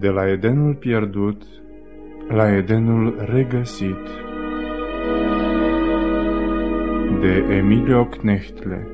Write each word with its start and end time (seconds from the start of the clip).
De 0.00 0.08
la 0.08 0.28
Edenul 0.28 0.74
pierdut 0.74 1.42
la 2.28 2.56
Edenul 2.56 3.14
regăsit 3.18 4.08
de 7.20 7.54
Emilio 7.54 8.04
Knechtle 8.04 8.88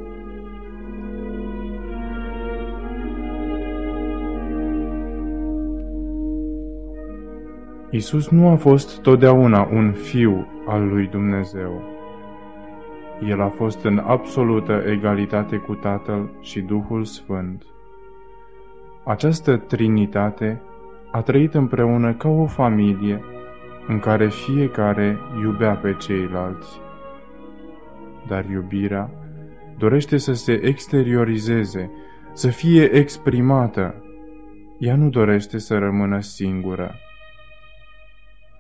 Isus 7.91 8.29
nu 8.29 8.49
a 8.49 8.57
fost 8.57 9.01
totdeauna 9.01 9.69
un 9.73 9.93
fiu 9.93 10.47
al 10.67 10.89
lui 10.89 11.07
Dumnezeu. 11.07 11.83
El 13.29 13.41
a 13.41 13.49
fost 13.49 13.85
în 13.85 13.99
absolută 13.99 14.83
egalitate 14.87 15.57
cu 15.57 15.75
Tatăl 15.75 16.31
și 16.41 16.61
Duhul 16.61 17.05
Sfânt. 17.05 17.63
Această 19.05 19.57
trinitate 19.57 20.61
a 21.11 21.23
trăit 21.23 21.55
împreună 21.55 22.15
ca 22.15 22.29
o 22.29 22.47
familie 22.47 23.23
în 23.87 23.99
care 23.99 24.29
fiecare 24.29 25.19
iubea 25.43 25.75
pe 25.75 25.97
ceilalți. 25.99 26.81
Dar 28.29 28.45
iubirea 28.45 29.11
dorește 29.79 30.17
să 30.17 30.33
se 30.33 30.53
exteriorizeze, 30.53 31.91
să 32.33 32.49
fie 32.49 32.85
exprimată. 32.85 33.95
Ea 34.79 34.97
nu 34.97 35.09
dorește 35.09 35.59
să 35.59 35.79
rămână 35.79 36.21
singură. 36.21 36.95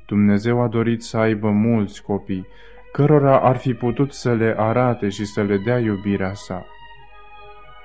Dumnezeu 0.07 0.63
a 0.63 0.69
dorit 0.69 1.03
să 1.03 1.17
aibă 1.17 1.51
mulți 1.51 2.03
copii, 2.03 2.47
cărora 2.93 3.41
ar 3.41 3.57
fi 3.57 3.75
putut 3.75 4.13
să 4.13 4.35
le 4.35 4.55
arate 4.57 5.09
și 5.09 5.25
să 5.25 5.43
le 5.43 5.57
dea 5.57 5.79
iubirea 5.79 6.35
sa. 6.35 6.65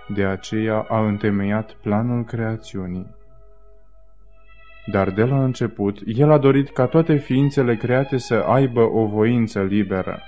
De 0.08 0.25
aceea 0.25 0.86
a 0.90 1.06
întemeiat 1.06 1.72
planul 1.72 2.23
creațiunii. 2.23 3.20
Dar 4.92 5.09
de 5.09 5.23
la 5.23 5.44
început, 5.44 6.00
el 6.06 6.31
a 6.31 6.38
dorit 6.38 6.70
ca 6.70 6.86
toate 6.86 7.16
ființele 7.16 7.75
create 7.75 8.17
să 8.17 8.36
aibă 8.36 8.81
o 8.81 9.06
voință 9.06 9.61
liberă. 9.64 10.22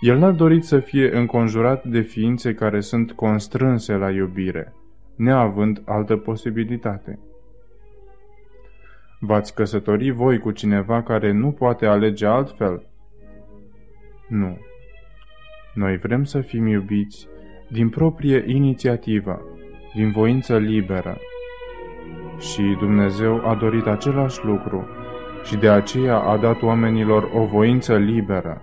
El 0.00 0.18
n-a 0.18 0.30
dorit 0.30 0.64
să 0.64 0.78
fie 0.78 1.16
înconjurat 1.16 1.84
de 1.84 2.00
ființe 2.00 2.54
care 2.54 2.80
sunt 2.80 3.12
constrânse 3.12 3.92
la 3.94 4.10
iubire, 4.10 4.72
neavând 5.16 5.82
altă 5.84 6.16
posibilitate. 6.16 7.18
V-ați 9.20 9.54
căsători 9.54 10.10
voi 10.10 10.38
cu 10.38 10.50
cineva 10.50 11.02
care 11.02 11.32
nu 11.32 11.50
poate 11.50 11.86
alege 11.86 12.26
altfel? 12.26 12.86
Nu. 14.28 14.58
Noi 15.74 15.96
vrem 15.96 16.24
să 16.24 16.40
fim 16.40 16.66
iubiți 16.66 17.28
din 17.68 17.88
proprie 17.88 18.44
inițiativă, 18.46 19.42
din 19.94 20.10
voință 20.10 20.58
liberă, 20.58 21.18
și 22.42 22.76
Dumnezeu 22.78 23.48
a 23.48 23.54
dorit 23.54 23.86
același 23.86 24.44
lucru 24.44 24.88
și 25.44 25.56
de 25.56 25.68
aceea 25.68 26.18
a 26.18 26.36
dat 26.36 26.62
oamenilor 26.62 27.30
o 27.34 27.44
voință 27.44 27.96
liberă. 27.96 28.62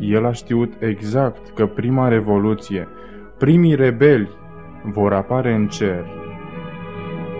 El 0.00 0.26
a 0.26 0.32
știut 0.32 0.72
exact 0.82 1.48
că 1.54 1.66
prima 1.66 2.08
revoluție, 2.08 2.88
primii 3.38 3.74
rebeli, 3.74 4.28
vor 4.82 5.12
apare 5.12 5.54
în 5.54 5.68
cer. 5.68 6.06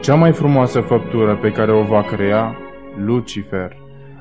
Cea 0.01 0.15
mai 0.15 0.33
frumoasă 0.33 0.81
făptură 0.81 1.37
pe 1.37 1.53
care 1.53 1.73
o 1.73 1.83
va 1.83 2.03
crea, 2.03 2.57
Lucifer, 2.97 3.77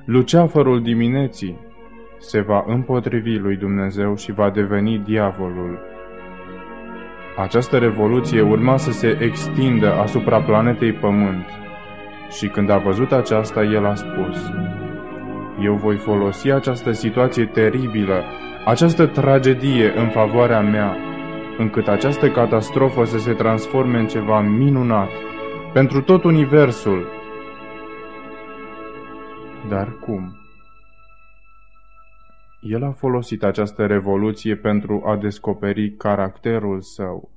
luceafărul 0.05 0.81
dimineții, 0.81 1.57
se 2.17 2.41
va 2.41 2.63
împotrivi 2.67 3.37
lui 3.37 3.55
Dumnezeu 3.55 4.15
și 4.15 4.31
va 4.31 4.49
deveni 4.49 4.97
diavolul. 4.97 5.79
Această 7.37 7.77
revoluție 7.77 8.41
urma 8.41 8.77
să 8.77 8.91
se 8.91 9.17
extindă 9.21 9.93
asupra 9.93 10.41
planetei 10.41 10.93
Pământ 10.93 11.45
și 12.29 12.47
când 12.47 12.69
a 12.69 12.77
văzut 12.77 13.11
aceasta, 13.11 13.63
el 13.63 13.85
a 13.85 13.95
spus 13.95 14.51
Eu 15.61 15.75
voi 15.75 15.95
folosi 15.95 16.51
această 16.51 16.91
situație 16.91 17.45
teribilă, 17.45 18.23
această 18.65 19.05
tragedie 19.05 19.93
în 19.97 20.09
favoarea 20.09 20.61
mea, 20.61 20.97
încât 21.57 21.87
această 21.87 22.29
catastrofă 22.29 23.05
să 23.05 23.17
se 23.17 23.33
transforme 23.33 23.99
în 23.99 24.07
ceva 24.07 24.39
minunat 24.41 25.09
pentru 25.73 26.01
tot 26.01 26.23
universul. 26.23 27.07
Dar 29.69 29.87
cum? 29.99 30.36
El 32.61 32.83
a 32.83 32.91
folosit 32.91 33.43
această 33.43 33.85
revoluție 33.85 34.55
pentru 34.55 35.03
a 35.05 35.17
descoperi 35.17 35.91
caracterul 35.91 36.81
său. 36.81 37.31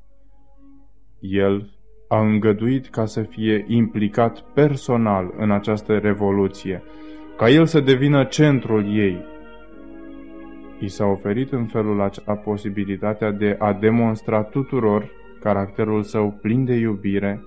El 1.20 1.70
a 2.08 2.20
îngăduit 2.20 2.88
ca 2.88 3.04
să 3.04 3.22
fie 3.22 3.64
implicat 3.68 4.40
personal 4.54 5.34
în 5.36 5.50
această 5.50 5.98
revoluție, 5.98 6.82
ca 7.36 7.48
el 7.48 7.66
să 7.66 7.80
devină 7.80 8.24
centrul 8.24 8.96
ei. 8.96 9.24
I 10.78 10.88
s-a 10.88 11.04
oferit 11.04 11.52
în 11.52 11.66
felul 11.66 12.00
acesta 12.00 12.34
posibilitatea 12.34 13.30
de 13.30 13.56
a 13.58 13.72
demonstra 13.72 14.42
tuturor 14.42 15.10
caracterul 15.40 16.02
său 16.02 16.38
plin 16.42 16.64
de 16.64 16.74
iubire, 16.74 17.44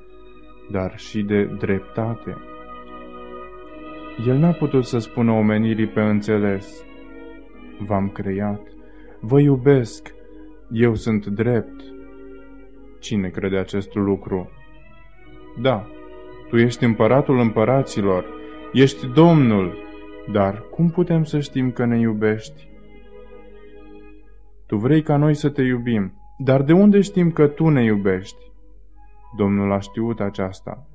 dar 0.72 0.98
și 0.98 1.22
de 1.22 1.44
dreptate. 1.44 2.38
El 4.28 4.38
n-a 4.38 4.52
putut 4.52 4.86
să 4.86 5.00
spună 5.00 5.32
omenirii 5.32 5.88
pe 5.88 6.02
înțeles, 6.02 6.86
v-am 7.84 8.10
creat, 8.10 8.62
vă 9.20 9.40
iubesc, 9.40 10.14
eu 10.72 10.96
sunt 10.96 11.26
drept. 11.26 11.82
Cine 13.00 13.30
crede 13.30 13.58
acest 13.58 13.96
lucru? 13.96 14.50
Da, 15.62 15.88
tu 16.50 16.58
ești 16.58 16.84
împăratul 16.84 17.40
împăraților, 17.40 18.26
ești 18.74 19.08
Domnul, 19.08 19.78
dar 20.32 20.64
cum 20.72 20.90
putem 20.90 21.24
să 21.24 21.40
știm 21.40 21.72
că 21.72 21.86
ne 21.86 22.00
iubești? 22.00 22.68
Tu 24.66 24.78
vrei 24.78 25.02
ca 25.02 25.18
noi 25.18 25.34
să 25.34 25.50
te 25.50 25.62
iubim, 25.62 26.14
dar 26.38 26.62
de 26.62 26.74
unde 26.74 27.02
știm 27.02 27.32
că 27.32 27.48
tu 27.48 27.70
ne 27.70 27.84
iubești? 27.84 28.52
Domnul 29.38 29.72
a 29.72 29.80
știut 29.80 30.20
aceasta. 30.20 30.88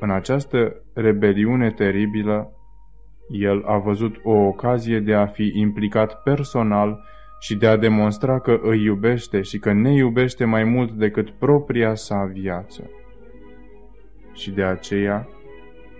În 0.00 0.10
această 0.10 0.82
rebeliune 0.92 1.70
teribilă, 1.70 2.55
el 3.28 3.62
a 3.66 3.78
văzut 3.78 4.16
o 4.22 4.32
ocazie 4.32 5.00
de 5.00 5.14
a 5.14 5.26
fi 5.26 5.52
implicat 5.54 6.22
personal 6.22 7.04
și 7.38 7.56
de 7.56 7.66
a 7.66 7.76
demonstra 7.76 8.40
că 8.40 8.58
îi 8.62 8.82
iubește 8.82 9.40
și 9.40 9.58
că 9.58 9.72
ne 9.72 9.92
iubește 9.92 10.44
mai 10.44 10.64
mult 10.64 10.90
decât 10.92 11.30
propria 11.30 11.94
sa 11.94 12.30
viață. 12.32 12.90
Și 14.34 14.50
de 14.50 14.62
aceea, 14.62 15.28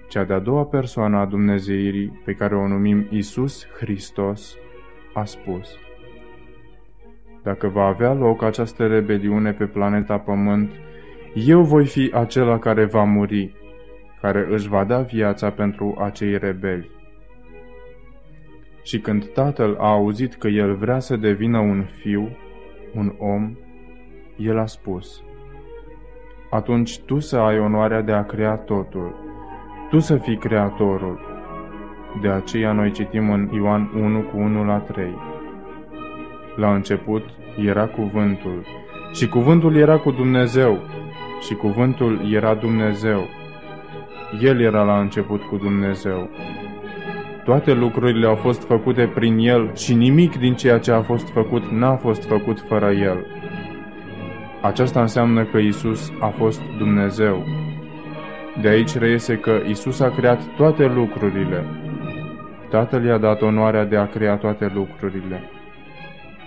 cea 0.08 0.24
de-a 0.24 0.38
doua 0.38 0.64
persoană 0.64 1.16
a 1.16 1.24
Dumnezeirii, 1.24 2.22
pe 2.24 2.32
care 2.32 2.56
o 2.56 2.66
numim 2.66 3.06
Isus 3.10 3.66
Hristos, 3.78 4.56
a 5.14 5.24
spus 5.24 5.78
Dacă 7.42 7.68
va 7.68 7.84
avea 7.84 8.12
loc 8.12 8.42
această 8.42 8.86
rebeliune 8.86 9.52
pe 9.52 9.66
planeta 9.66 10.18
Pământ, 10.18 10.70
eu 11.34 11.62
voi 11.62 11.86
fi 11.86 12.10
acela 12.14 12.58
care 12.58 12.84
va 12.84 13.02
muri, 13.02 13.54
care 14.20 14.46
își 14.50 14.68
va 14.68 14.84
da 14.84 15.00
viața 15.00 15.50
pentru 15.50 15.96
acei 15.98 16.38
rebeli. 16.38 16.95
Și 18.86 18.98
când 18.98 19.32
tatăl 19.32 19.76
a 19.80 19.90
auzit 19.90 20.34
că 20.34 20.48
el 20.48 20.74
vrea 20.74 20.98
să 20.98 21.16
devină 21.16 21.58
un 21.58 21.84
fiu, 21.84 22.36
un 22.94 23.14
om, 23.18 23.56
el 24.36 24.58
a 24.58 24.66
spus, 24.66 25.22
Atunci 26.50 26.98
tu 26.98 27.18
să 27.18 27.36
ai 27.36 27.58
onoarea 27.58 28.00
de 28.00 28.12
a 28.12 28.24
crea 28.24 28.56
totul, 28.56 29.14
tu 29.90 29.98
să 29.98 30.16
fii 30.16 30.36
creatorul. 30.36 31.20
De 32.20 32.28
aceea 32.28 32.72
noi 32.72 32.90
citim 32.90 33.30
în 33.30 33.48
Ioan 33.54 33.90
1 33.94 34.20
cu 34.20 34.36
1 34.36 34.64
la 34.64 34.78
3. 34.78 35.14
La 36.56 36.74
început 36.74 37.24
era 37.64 37.86
cuvântul 37.86 38.66
și 39.12 39.28
cuvântul 39.28 39.76
era 39.76 39.98
cu 39.98 40.10
Dumnezeu 40.10 40.78
și 41.40 41.54
cuvântul 41.54 42.32
era 42.32 42.54
Dumnezeu. 42.54 43.20
El 44.40 44.60
era 44.60 44.82
la 44.82 45.00
început 45.00 45.42
cu 45.42 45.56
Dumnezeu. 45.56 46.30
Toate 47.46 47.72
lucrurile 47.72 48.26
au 48.26 48.34
fost 48.34 48.64
făcute 48.64 49.06
prin 49.14 49.38
El 49.38 49.74
și 49.74 49.94
nimic 49.94 50.38
din 50.38 50.54
ceea 50.54 50.78
ce 50.78 50.90
a 50.90 51.02
fost 51.02 51.28
făcut 51.28 51.70
n-a 51.70 51.96
fost 51.96 52.24
făcut 52.24 52.60
fără 52.60 52.90
El. 52.90 53.26
Aceasta 54.62 55.00
înseamnă 55.00 55.44
că 55.44 55.58
Isus 55.58 56.12
a 56.20 56.26
fost 56.26 56.62
Dumnezeu. 56.78 57.44
De 58.60 58.68
aici 58.68 58.98
reiese 58.98 59.36
că 59.36 59.60
Isus 59.68 60.00
a 60.00 60.10
creat 60.10 60.40
toate 60.56 60.86
lucrurile. 60.86 61.64
Tatăl 62.70 63.04
i-a 63.04 63.18
dat 63.18 63.42
onoarea 63.42 63.84
de 63.84 63.96
a 63.96 64.06
crea 64.06 64.36
toate 64.36 64.70
lucrurile. 64.74 65.50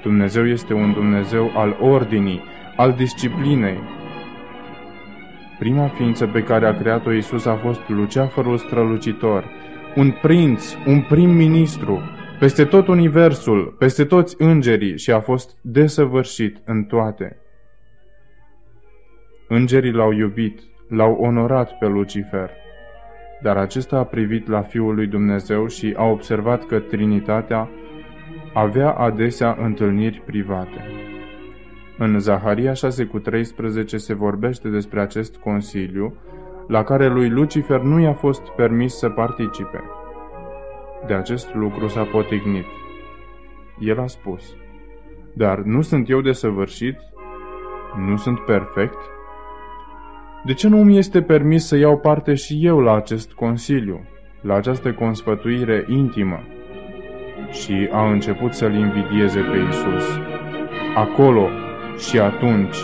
Dumnezeu 0.03 0.47
este 0.47 0.73
un 0.73 0.93
Dumnezeu 0.93 1.51
al 1.55 1.77
ordinii, 1.81 2.41
al 2.75 2.93
disciplinei. 2.93 3.79
Prima 5.59 5.87
ființă 5.87 6.27
pe 6.27 6.43
care 6.43 6.65
a 6.65 6.73
creat-o 6.73 7.11
Isus 7.11 7.45
a 7.45 7.55
fost 7.55 7.81
Luceafărul 7.87 8.57
strălucitor, 8.57 9.43
un 9.95 10.11
prinț, 10.21 10.73
un 10.85 11.01
prim-ministru, 11.01 12.01
peste 12.39 12.65
tot 12.65 12.87
universul, 12.87 13.75
peste 13.79 14.05
toți 14.05 14.35
îngerii 14.37 14.97
și 14.97 15.11
a 15.11 15.19
fost 15.19 15.57
desăvârșit 15.61 16.57
în 16.65 16.83
toate. 16.83 17.37
Îngerii 19.47 19.91
l-au 19.91 20.11
iubit, 20.11 20.59
l-au 20.89 21.13
onorat 21.13 21.77
pe 21.77 21.87
Lucifer, 21.87 22.49
dar 23.41 23.57
acesta 23.57 23.97
a 23.97 24.03
privit 24.03 24.47
la 24.47 24.61
Fiul 24.61 24.95
lui 24.95 25.07
Dumnezeu 25.07 25.67
și 25.67 25.93
a 25.97 26.03
observat 26.03 26.65
că 26.65 26.79
Trinitatea 26.79 27.69
avea 28.53 28.91
adesea 28.91 29.57
întâlniri 29.61 30.21
private. 30.25 30.85
În 31.97 32.19
Zaharia 32.19 32.73
6 32.73 33.05
cu 33.05 33.19
13 33.19 33.97
se 33.97 34.13
vorbește 34.13 34.69
despre 34.69 35.01
acest 35.01 35.35
consiliu, 35.35 36.13
la 36.69 36.83
care 36.83 37.07
lui 37.07 37.29
Lucifer 37.29 37.79
nu 37.79 37.99
i-a 37.99 38.13
fost 38.13 38.41
permis 38.41 38.93
să 38.93 39.09
participe. 39.09 39.83
De 41.07 41.13
acest 41.13 41.53
lucru 41.53 41.87
s-a 41.87 42.03
potignit. 42.03 42.65
El 43.79 43.99
a 43.99 44.07
spus, 44.07 44.55
Dar 45.33 45.57
nu 45.57 45.81
sunt 45.81 46.09
eu 46.09 46.21
desăvârșit? 46.21 46.95
Nu 48.07 48.17
sunt 48.17 48.39
perfect? 48.39 48.97
De 50.45 50.53
ce 50.53 50.67
nu 50.67 50.83
mi 50.83 50.97
este 50.97 51.21
permis 51.21 51.65
să 51.65 51.77
iau 51.77 51.97
parte 51.97 52.33
și 52.33 52.65
eu 52.65 52.79
la 52.79 52.95
acest 52.95 53.33
consiliu, 53.33 54.03
la 54.41 54.53
această 54.53 54.93
consfătuire 54.93 55.85
intimă? 55.87 56.43
Și 57.51 57.89
a 57.91 58.09
început 58.09 58.53
să-l 58.53 58.73
invidieze 58.73 59.39
pe 59.39 59.57
Isus. 59.69 60.19
Acolo 60.95 61.47
și 61.97 62.19
atunci 62.19 62.77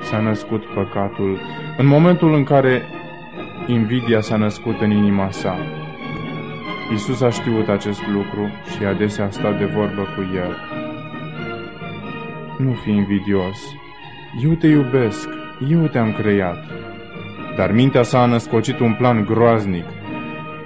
s-a 0.00 0.20
născut 0.20 0.64
păcatul, 0.64 1.38
în 1.78 1.86
momentul 1.86 2.34
în 2.34 2.44
care 2.44 2.82
invidia 3.66 4.20
s-a 4.20 4.36
născut 4.36 4.80
în 4.80 4.90
inima 4.90 5.30
sa. 5.30 5.56
Isus 6.92 7.20
a 7.20 7.30
știut 7.30 7.68
acest 7.68 8.06
lucru 8.06 8.50
și 8.76 8.84
adesea 8.84 9.24
a 9.24 9.30
stat 9.30 9.58
de 9.58 9.64
vorbă 9.64 10.02
cu 10.02 10.22
el. 10.34 10.56
Nu 12.58 12.72
fi 12.72 12.90
invidios. 12.90 13.74
Eu 14.42 14.52
te 14.52 14.66
iubesc. 14.66 15.28
Eu 15.68 15.86
te-am 15.86 16.12
creat. 16.12 16.64
Dar 17.56 17.72
mintea 17.72 18.02
sa 18.02 18.22
a 18.22 18.26
născocit 18.26 18.78
un 18.78 18.94
plan 18.94 19.24
groaznic. 19.24 19.84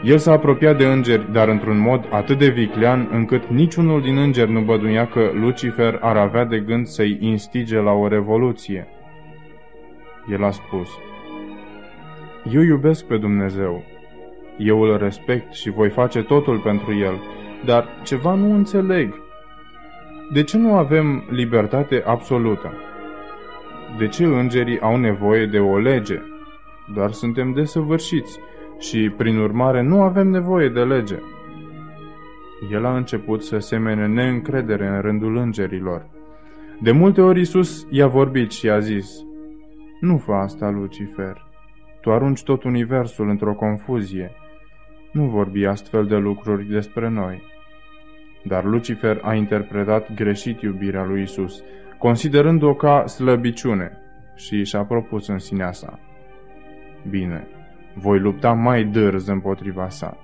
El 0.02 0.18
s-a 0.18 0.32
apropiat 0.32 0.78
de 0.78 0.84
îngeri, 0.84 1.32
dar 1.32 1.48
într-un 1.48 1.78
mod 1.78 2.06
atât 2.10 2.38
de 2.38 2.48
viclean, 2.48 3.08
încât 3.12 3.48
niciunul 3.48 4.02
din 4.02 4.16
îngeri 4.16 4.52
nu 4.52 4.60
băduia 4.60 5.06
că 5.06 5.30
Lucifer 5.34 5.98
ar 6.00 6.16
avea 6.16 6.44
de 6.44 6.58
gând 6.58 6.86
să-i 6.86 7.18
instige 7.20 7.76
la 7.76 7.92
o 7.92 8.08
revoluție. 8.08 8.88
El 10.32 10.44
a 10.44 10.50
spus, 10.50 10.88
Eu 12.52 12.62
iubesc 12.62 13.04
pe 13.04 13.16
Dumnezeu. 13.16 13.84
Eu 14.58 14.80
îl 14.80 14.98
respect 14.98 15.52
și 15.52 15.70
voi 15.70 15.88
face 15.88 16.22
totul 16.22 16.58
pentru 16.58 16.94
el, 16.94 17.20
dar 17.64 17.88
ceva 18.04 18.34
nu 18.34 18.54
înțeleg. 18.54 19.14
De 20.32 20.42
ce 20.42 20.56
nu 20.56 20.74
avem 20.74 21.24
libertate 21.30 22.02
absolută? 22.06 22.72
De 23.98 24.08
ce 24.08 24.24
îngerii 24.24 24.80
au 24.80 24.96
nevoie 24.96 25.46
de 25.46 25.58
o 25.58 25.78
lege? 25.78 26.20
doar 26.94 27.10
suntem 27.12 27.52
desăvârșiți 27.52 28.38
și, 28.78 29.12
prin 29.16 29.38
urmare, 29.38 29.82
nu 29.82 30.02
avem 30.02 30.28
nevoie 30.28 30.68
de 30.68 30.80
lege. 30.80 31.18
El 32.70 32.84
a 32.84 32.96
început 32.96 33.42
să 33.42 33.58
semene 33.58 34.06
neîncredere 34.06 34.86
în 34.86 35.00
rândul 35.00 35.36
îngerilor. 35.36 36.06
De 36.80 36.90
multe 36.90 37.20
ori 37.20 37.40
Isus 37.40 37.86
i-a 37.90 38.06
vorbit 38.06 38.50
și 38.50 38.68
a 38.68 38.78
zis, 38.78 39.10
Nu 40.00 40.18
fă 40.18 40.32
asta, 40.32 40.70
Lucifer. 40.70 41.45
Tu 42.06 42.12
arunci 42.12 42.42
tot 42.42 42.62
universul 42.62 43.28
într-o 43.28 43.54
confuzie. 43.54 44.30
Nu 45.12 45.24
vorbi 45.24 45.64
astfel 45.64 46.06
de 46.06 46.16
lucruri 46.16 46.64
despre 46.64 47.08
noi. 47.08 47.42
Dar 48.44 48.64
Lucifer 48.64 49.20
a 49.22 49.34
interpretat 49.34 50.14
greșit 50.14 50.60
iubirea 50.60 51.04
lui 51.04 51.22
Isus, 51.22 51.62
considerând-o 51.98 52.74
ca 52.74 53.06
slăbiciune 53.06 53.98
și 54.34 54.64
și-a 54.64 54.84
propus 54.84 55.28
în 55.28 55.38
sinea 55.38 55.72
sa. 55.72 55.98
Bine, 57.08 57.46
voi 57.94 58.18
lupta 58.18 58.52
mai 58.52 58.84
dârz 58.84 59.28
împotriva 59.28 59.88
sa. 59.88 60.16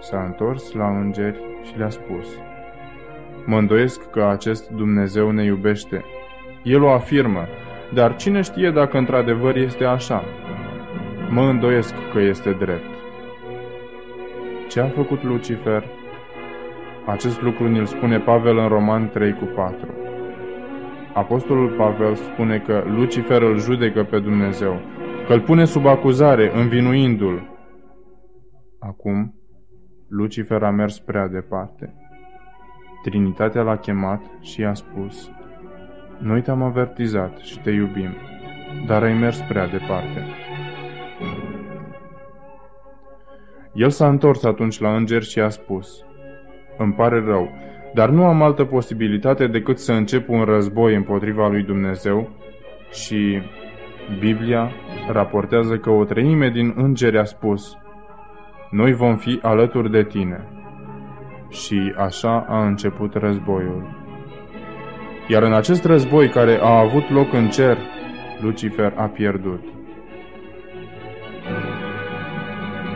S-a 0.00 0.24
întors 0.24 0.72
la 0.72 0.98
îngeri 0.98 1.40
și 1.62 1.78
le-a 1.78 1.90
spus, 1.90 2.26
Mă 3.46 3.58
îndoiesc 3.58 4.10
că 4.10 4.24
acest 4.24 4.70
Dumnezeu 4.70 5.30
ne 5.30 5.44
iubește. 5.44 6.04
El 6.62 6.82
o 6.82 6.90
afirmă, 6.90 7.46
dar 7.94 8.16
cine 8.16 8.40
știe 8.40 8.70
dacă 8.70 8.98
într-adevăr 8.98 9.56
este 9.56 9.84
așa? 9.84 10.24
Mă 11.30 11.42
îndoiesc 11.42 11.94
că 12.12 12.20
este 12.20 12.50
drept. 12.52 12.88
Ce 14.68 14.80
a 14.80 14.88
făcut 14.88 15.22
Lucifer? 15.22 15.84
Acest 17.06 17.42
lucru 17.42 17.68
ne-l 17.68 17.86
spune 17.86 18.18
Pavel 18.18 18.58
în 18.58 18.68
Roman 18.68 19.08
3 19.08 19.32
cu 19.32 19.44
4. 19.44 19.88
Apostolul 21.14 21.70
Pavel 21.70 22.14
spune 22.14 22.58
că 22.58 22.84
Lucifer 22.86 23.42
îl 23.42 23.58
judecă 23.58 24.04
pe 24.04 24.18
Dumnezeu, 24.18 24.80
că 25.26 25.32
îl 25.32 25.40
pune 25.40 25.64
sub 25.64 25.86
acuzare, 25.86 26.58
învinuindu-l. 26.58 27.48
Acum, 28.78 29.34
Lucifer 30.08 30.62
a 30.62 30.70
mers 30.70 30.98
prea 30.98 31.28
departe. 31.28 31.94
Trinitatea 33.02 33.62
l-a 33.62 33.76
chemat 33.76 34.20
și 34.40 34.60
i-a 34.60 34.74
spus, 34.74 35.30
Noi 36.20 36.40
te-am 36.40 36.62
avertizat 36.62 37.38
și 37.38 37.58
te 37.58 37.70
iubim, 37.70 38.16
dar 38.86 39.02
ai 39.02 39.14
mers 39.14 39.40
prea 39.40 39.66
departe. 39.66 40.26
El 43.72 43.90
s-a 43.90 44.08
întors 44.08 44.44
atunci 44.44 44.80
la 44.80 44.96
înger 44.96 45.22
și 45.22 45.40
a 45.40 45.48
spus, 45.48 46.04
Îmi 46.78 46.92
pare 46.92 47.24
rău, 47.24 47.50
dar 47.94 48.08
nu 48.08 48.24
am 48.24 48.42
altă 48.42 48.64
posibilitate 48.64 49.46
decât 49.46 49.78
să 49.78 49.92
încep 49.92 50.28
un 50.28 50.44
război 50.44 50.94
împotriva 50.94 51.48
lui 51.48 51.62
Dumnezeu 51.62 52.28
și 52.90 53.42
Biblia 54.18 54.70
raportează 55.12 55.76
că 55.76 55.90
o 55.90 56.04
treime 56.04 56.50
din 56.50 56.72
îngeri 56.76 57.18
a 57.18 57.24
spus 57.24 57.78
Noi 58.70 58.92
vom 58.92 59.16
fi 59.16 59.38
alături 59.42 59.90
de 59.90 60.04
tine. 60.04 60.48
Și 61.48 61.94
așa 61.96 62.46
a 62.48 62.66
început 62.66 63.14
războiul. 63.14 63.99
Iar 65.30 65.42
în 65.42 65.52
acest 65.52 65.84
război 65.84 66.28
care 66.28 66.58
a 66.62 66.78
avut 66.78 67.10
loc 67.10 67.32
în 67.32 67.48
cer, 67.48 67.78
Lucifer 68.40 68.92
a 68.96 69.04
pierdut. 69.04 69.64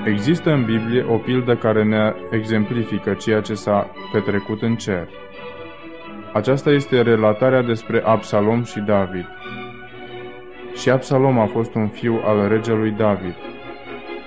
Există 0.04 0.50
în 0.50 0.64
Biblie 0.64 1.04
o 1.08 1.16
pildă 1.16 1.56
care 1.56 1.84
ne 1.84 2.14
exemplifică 2.30 3.12
ceea 3.12 3.40
ce 3.40 3.54
s-a 3.54 3.90
petrecut 4.12 4.62
în 4.62 4.76
cer. 4.76 5.08
Aceasta 6.32 6.70
este 6.70 7.02
relatarea 7.02 7.62
despre 7.62 8.02
Absalom 8.04 8.64
și 8.64 8.80
David. 8.80 9.26
Și 10.76 10.90
Absalom 10.90 11.38
a 11.38 11.46
fost 11.46 11.74
un 11.74 11.88
fiu 11.88 12.20
al 12.24 12.48
regelui 12.48 12.90
David. 12.90 13.34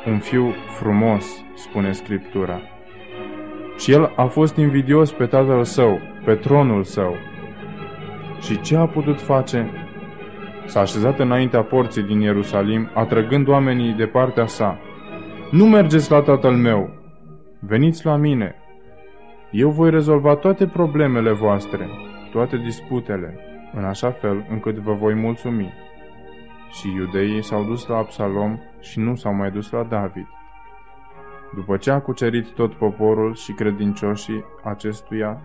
Un 0.05 0.20
fiu 0.20 0.53
frumos, 0.79 1.43
spune 1.55 1.91
Scriptura. 1.91 2.62
Și 3.77 3.91
el 3.91 4.13
a 4.15 4.25
fost 4.25 4.58
invidios 4.58 5.12
pe 5.12 5.25
tatăl 5.25 5.63
său, 5.63 6.00
pe 6.25 6.36
tronul 6.36 6.84
său. 6.84 7.15
Și 8.41 8.62
ce 8.62 8.75
a 8.75 8.86
putut 8.86 9.22
face? 9.22 9.72
S-a 10.65 10.79
așezat 10.79 11.20
înaintea 11.20 11.63
porții 11.63 12.03
din 12.03 12.20
Ierusalim, 12.20 12.89
atrăgând 12.94 13.48
oamenii 13.48 13.94
de 13.94 14.06
partea 14.06 14.46
sa– 14.46 14.77
nu 15.51 15.65
mergeți 15.65 16.12
la 16.12 16.22
tatăl 16.22 16.56
meu, 16.56 16.89
veniți 17.60 18.06
la 18.06 18.15
mine. 18.15 18.56
Eu 19.51 19.70
voi 19.70 19.89
rezolva 19.89 20.36
toate 20.36 20.67
problemele 20.67 21.32
voastre, 21.32 21.89
toate 22.32 22.58
disputele, 22.58 23.39
în 23.74 23.84
așa 23.84 24.12
fel 24.12 24.46
încât 24.50 24.75
vă 24.75 24.94
voi 24.94 25.13
mulțumi. 25.13 25.74
Și 26.72 26.94
iudeii 26.96 27.44
s-au 27.44 27.63
dus 27.63 27.88
la 27.88 27.98
Absalom 27.98 28.60
și 28.79 29.00
nu 29.00 29.15
s-au 29.15 29.34
mai 29.34 29.51
dus 29.51 29.72
la 29.72 29.84
David. 29.84 30.27
După 31.56 31.77
ce 31.77 31.91
a 31.91 32.01
cucerit 32.01 32.51
tot 32.51 32.74
poporul 32.74 33.36
și 33.36 33.51
credincioșii 33.51 34.46
acestuia, 34.63 35.41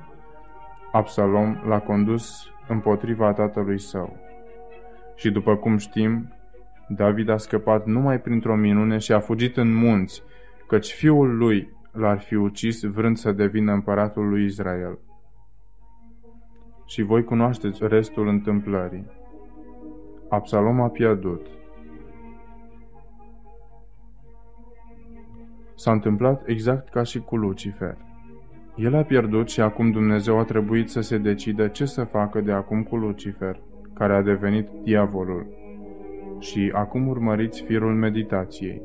Absalom 0.92 1.56
l-a 1.66 1.78
condus 1.78 2.51
împotriva 2.68 3.32
tatălui 3.32 3.78
său. 3.78 4.16
Și 5.14 5.30
după 5.30 5.56
cum 5.56 5.76
știm, 5.76 6.32
David 6.88 7.28
a 7.28 7.36
scăpat 7.36 7.86
numai 7.86 8.20
printr-o 8.20 8.56
minune 8.56 8.98
și 8.98 9.12
a 9.12 9.20
fugit 9.20 9.56
în 9.56 9.74
munți, 9.74 10.22
căci 10.66 10.92
fiul 10.92 11.36
lui 11.36 11.68
l-ar 11.92 12.18
fi 12.18 12.34
ucis 12.34 12.82
vrând 12.82 13.16
să 13.16 13.32
devină 13.32 13.72
împăratul 13.72 14.28
lui 14.28 14.44
Israel. 14.44 14.98
Și 16.86 17.02
voi 17.02 17.24
cunoașteți 17.24 17.86
restul 17.86 18.28
întâmplării. 18.28 19.06
Absalom 20.28 20.80
a 20.80 20.88
pierdut. 20.88 21.46
S-a 25.74 25.92
întâmplat 25.92 26.42
exact 26.46 26.88
ca 26.88 27.02
și 27.02 27.18
cu 27.18 27.36
Lucifer. 27.36 27.96
El 28.76 28.94
a 28.94 29.02
pierdut 29.02 29.50
și 29.50 29.60
acum 29.60 29.90
Dumnezeu 29.90 30.38
a 30.38 30.44
trebuit 30.44 30.90
să 30.90 31.00
se 31.00 31.18
decide 31.18 31.68
ce 31.68 31.84
să 31.84 32.04
facă 32.04 32.40
de 32.40 32.52
acum 32.52 32.82
cu 32.82 32.96
Lucifer, 32.96 33.60
care 33.94 34.14
a 34.14 34.22
devenit 34.22 34.68
diavolul 34.84 35.46
și 36.40 36.70
acum 36.74 37.08
urmăriți 37.08 37.62
firul 37.62 37.94
meditației. 37.94 38.82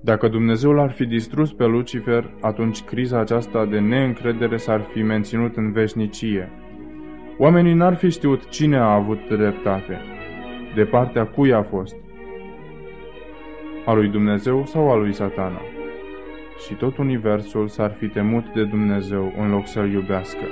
Dacă 0.00 0.28
Dumnezeu 0.28 0.72
l-ar 0.72 0.90
fi 0.90 1.06
distrus 1.06 1.52
pe 1.52 1.64
Lucifer, 1.64 2.34
atunci 2.40 2.82
criza 2.82 3.20
aceasta 3.20 3.66
de 3.66 3.78
neîncredere 3.78 4.56
s-ar 4.56 4.80
fi 4.80 5.02
menținut 5.02 5.56
în 5.56 5.72
veșnicie. 5.72 6.50
Oamenii 7.38 7.74
n-ar 7.74 7.94
fi 7.94 8.10
știut 8.10 8.48
cine 8.48 8.76
a 8.76 8.94
avut 8.94 9.28
dreptate. 9.28 9.98
de 10.74 10.84
partea 10.84 11.26
cui 11.26 11.52
a 11.52 11.62
fost? 11.62 11.96
A 13.86 13.92
lui 13.92 14.08
Dumnezeu 14.08 14.64
sau 14.64 14.90
a 14.90 14.96
lui 14.96 15.12
satana? 15.12 15.60
Și 16.58 16.74
tot 16.74 16.96
universul 16.96 17.68
s-ar 17.68 17.92
fi 17.92 18.08
temut 18.08 18.52
de 18.52 18.64
Dumnezeu 18.64 19.32
în 19.38 19.50
loc 19.50 19.66
să-L 19.66 19.92
iubească. 19.92 20.44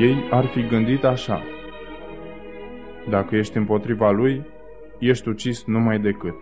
Ei 0.00 0.16
ar 0.30 0.46
fi 0.46 0.66
gândit 0.66 1.04
așa. 1.04 1.42
Dacă 3.08 3.36
ești 3.36 3.56
împotriva 3.56 4.10
lui, 4.10 4.42
ești 4.98 5.28
ucis 5.28 5.64
numai 5.64 5.98
decât. 5.98 6.34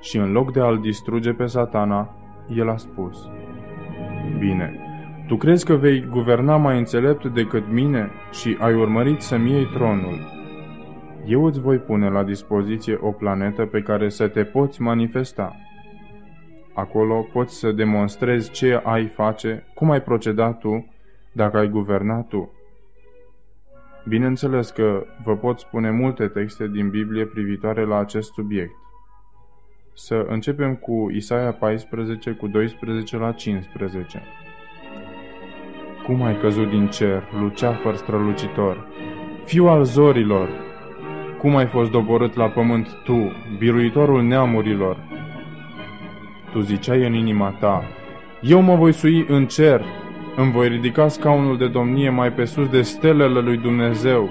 Și 0.00 0.16
în 0.16 0.32
loc 0.32 0.52
de 0.52 0.60
a-l 0.60 0.78
distruge 0.78 1.32
pe 1.32 1.46
satana, 1.46 2.16
el 2.48 2.68
a 2.68 2.76
spus, 2.76 3.30
Bine, 4.38 4.80
tu 5.26 5.36
crezi 5.36 5.64
că 5.64 5.74
vei 5.74 6.06
guverna 6.10 6.56
mai 6.56 6.78
înțelept 6.78 7.24
decât 7.24 7.72
mine 7.72 8.10
și 8.32 8.56
ai 8.60 8.74
urmărit 8.74 9.20
să-mi 9.20 9.50
iei 9.50 9.66
tronul. 9.66 10.36
Eu 11.26 11.44
îți 11.44 11.60
voi 11.60 11.78
pune 11.78 12.08
la 12.08 12.24
dispoziție 12.24 12.98
o 13.00 13.10
planetă 13.10 13.66
pe 13.66 13.80
care 13.80 14.08
să 14.08 14.28
te 14.28 14.44
poți 14.44 14.82
manifesta. 14.82 15.56
Acolo 16.78 17.26
poți 17.32 17.58
să 17.58 17.72
demonstrezi 17.72 18.50
ce 18.50 18.80
ai 18.84 19.06
face, 19.06 19.66
cum 19.74 19.90
ai 19.90 20.02
proceda 20.02 20.52
tu, 20.52 20.92
dacă 21.32 21.56
ai 21.56 21.68
guverna 21.68 22.22
tu. 22.22 22.52
Bineînțeles 24.08 24.70
că 24.70 25.06
vă 25.24 25.36
pot 25.36 25.58
spune 25.58 25.90
multe 25.90 26.28
texte 26.28 26.68
din 26.68 26.90
Biblie 26.90 27.24
privitoare 27.26 27.84
la 27.84 27.98
acest 27.98 28.32
subiect. 28.32 28.72
Să 29.94 30.26
începem 30.28 30.74
cu 30.74 31.10
Isaia 31.10 31.52
14, 31.52 32.30
cu 32.30 32.46
12 32.46 33.16
la 33.16 33.32
15. 33.32 34.22
Cum 36.04 36.22
ai 36.22 36.36
căzut 36.40 36.70
din 36.70 36.86
cer, 36.88 37.22
luceafăr 37.40 37.94
strălucitor, 37.94 38.86
fiu 39.44 39.66
al 39.66 39.84
zorilor, 39.84 40.48
cum 41.38 41.56
ai 41.56 41.66
fost 41.66 41.90
doborât 41.90 42.34
la 42.34 42.48
pământ 42.48 42.88
tu, 43.04 43.32
biruitorul 43.58 44.22
neamurilor? 44.22 45.17
Tu 46.52 46.60
ziceai 46.60 47.06
în 47.06 47.14
inima 47.14 47.50
ta, 47.50 47.84
eu 48.40 48.60
mă 48.60 48.74
voi 48.74 48.92
sui 48.92 49.26
în 49.28 49.46
cer, 49.46 49.84
îmi 50.36 50.52
voi 50.52 50.68
ridica 50.68 51.08
scaunul 51.08 51.58
de 51.58 51.68
domnie 51.68 52.10
mai 52.10 52.32
pe 52.32 52.44
sus 52.44 52.68
de 52.68 52.82
stelele 52.82 53.40
lui 53.40 53.56
Dumnezeu. 53.56 54.30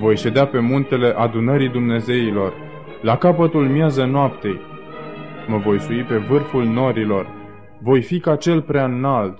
Voi 0.00 0.16
ședea 0.16 0.46
pe 0.46 0.58
muntele 0.58 1.14
adunării 1.16 1.68
Dumnezeilor, 1.68 2.52
la 3.02 3.16
capătul 3.16 3.68
miază 3.68 4.04
noaptei. 4.04 4.60
Mă 5.46 5.56
voi 5.56 5.80
sui 5.80 6.02
pe 6.02 6.16
vârful 6.16 6.64
norilor, 6.64 7.26
voi 7.80 8.02
fi 8.02 8.20
ca 8.20 8.36
cel 8.36 8.62
prea 8.62 8.84
înalt. 8.84 9.38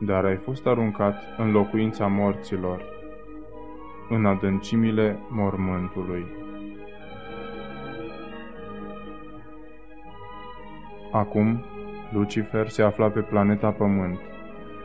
Dar 0.00 0.24
ai 0.24 0.36
fost 0.36 0.66
aruncat 0.66 1.22
în 1.38 1.50
locuința 1.50 2.06
morților, 2.06 2.82
în 4.08 4.26
adâncimile 4.26 5.18
mormântului. 5.28 6.26
Acum, 11.12 11.64
Lucifer 12.12 12.68
se 12.68 12.82
afla 12.82 13.08
pe 13.08 13.20
planeta 13.20 13.70
Pământ 13.70 14.18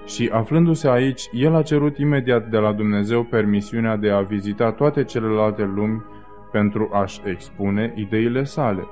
și 0.05 0.29
aflându-se 0.33 0.89
aici, 0.89 1.29
el 1.31 1.55
a 1.55 1.61
cerut 1.61 1.97
imediat 1.97 2.49
de 2.49 2.57
la 2.57 2.73
Dumnezeu 2.73 3.23
permisiunea 3.23 3.95
de 3.95 4.09
a 4.09 4.21
vizita 4.21 4.71
toate 4.71 5.03
celelalte 5.03 5.63
lumi 5.63 6.03
pentru 6.51 6.89
a-și 6.93 7.21
expune 7.23 7.93
ideile 7.95 8.43
sale. 8.43 8.87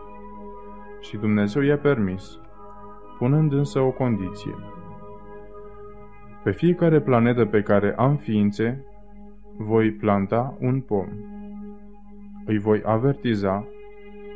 Și 1.02 1.18
Dumnezeu 1.18 1.62
i-a 1.62 1.78
permis, 1.78 2.40
punând 3.18 3.54
însă 3.54 3.80
o 3.80 3.92
condiție. 3.92 4.56
Pe 6.44 6.52
fiecare 6.52 7.02
planetă 7.02 7.46
pe 7.46 7.62
care 7.62 7.94
am 7.98 8.16
ființe, 8.16 8.86
voi 9.58 9.92
planta 9.92 10.58
un 10.60 10.80
pom. 10.80 11.08
Îi 12.46 12.58
voi 12.58 12.82
avertiza 12.86 13.68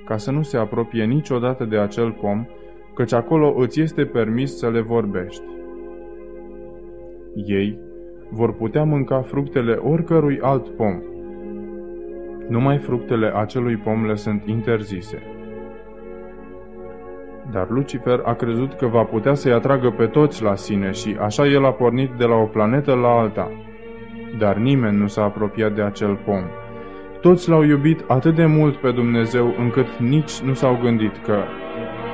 ca 0.05 0.17
să 0.17 0.31
nu 0.31 0.41
se 0.41 0.57
apropie 0.57 1.03
niciodată 1.03 1.65
de 1.65 1.77
acel 1.77 2.11
pom, 2.11 2.45
căci 2.97 3.13
acolo 3.13 3.53
îți 3.57 3.81
este 3.81 4.05
permis 4.05 4.57
să 4.57 4.69
le 4.69 4.81
vorbești. 4.81 5.43
Ei 7.45 7.79
vor 8.29 8.53
putea 8.53 8.83
mânca 8.83 9.21
fructele 9.21 9.73
oricărui 9.73 10.39
alt 10.41 10.67
pom. 10.69 11.01
Numai 12.47 12.77
fructele 12.77 13.31
acelui 13.35 13.75
pom 13.75 14.05
le 14.05 14.15
sunt 14.15 14.43
interzise. 14.45 15.21
Dar 17.51 17.69
Lucifer 17.69 18.21
a 18.23 18.33
crezut 18.33 18.73
că 18.73 18.85
va 18.85 19.03
putea 19.03 19.33
să-i 19.33 19.51
atragă 19.51 19.89
pe 19.89 20.05
toți 20.05 20.43
la 20.43 20.55
sine 20.55 20.91
și 20.91 21.17
așa 21.19 21.47
el 21.47 21.65
a 21.65 21.71
pornit 21.71 22.09
de 22.17 22.25
la 22.25 22.35
o 22.35 22.45
planetă 22.45 22.93
la 22.93 23.07
alta. 23.07 23.51
Dar 24.37 24.55
nimeni 24.55 24.97
nu 24.97 25.07
s-a 25.07 25.23
apropiat 25.23 25.75
de 25.75 25.81
acel 25.81 26.19
pom. 26.25 26.43
Toți 27.21 27.49
l-au 27.49 27.63
iubit 27.63 28.03
atât 28.07 28.35
de 28.35 28.45
mult 28.45 28.75
pe 28.75 28.91
Dumnezeu 28.91 29.53
încât 29.57 29.97
nici 29.97 30.39
nu 30.39 30.53
s-au 30.53 30.79
gândit 30.81 31.17
că 31.17 31.35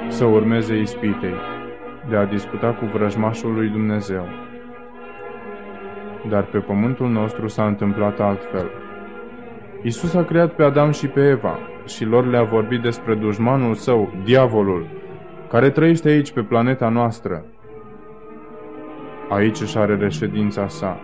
să 0.08 0.26
urmeze 0.26 0.76
ispitei 0.76 1.36
de 2.10 2.16
a 2.16 2.26
discuta 2.26 2.74
cu 2.74 2.86
vrăjmașul 2.86 3.54
lui 3.54 3.70
Dumnezeu 3.70 4.26
dar 6.30 6.44
pe 6.44 6.58
pământul 6.58 7.10
nostru 7.10 7.48
s-a 7.48 7.66
întâmplat 7.66 8.20
altfel. 8.20 8.72
Isus 9.82 10.14
a 10.14 10.24
creat 10.24 10.54
pe 10.54 10.64
Adam 10.64 10.92
și 10.92 11.08
pe 11.08 11.30
Eva 11.30 11.60
și 11.86 12.06
lor 12.06 12.28
le-a 12.28 12.44
vorbit 12.44 12.82
despre 12.82 13.16
dușmanul 13.16 13.74
său, 13.74 14.14
diavolul, 14.24 14.88
care 15.50 15.70
trăiește 15.70 16.10
aici 16.10 16.32
pe 16.32 16.42
planeta 16.42 16.90
noastră. 16.90 17.46
Aici 19.30 19.62
își 19.62 19.78
are 19.78 19.96
reședința 19.96 20.68
sa 20.68 21.00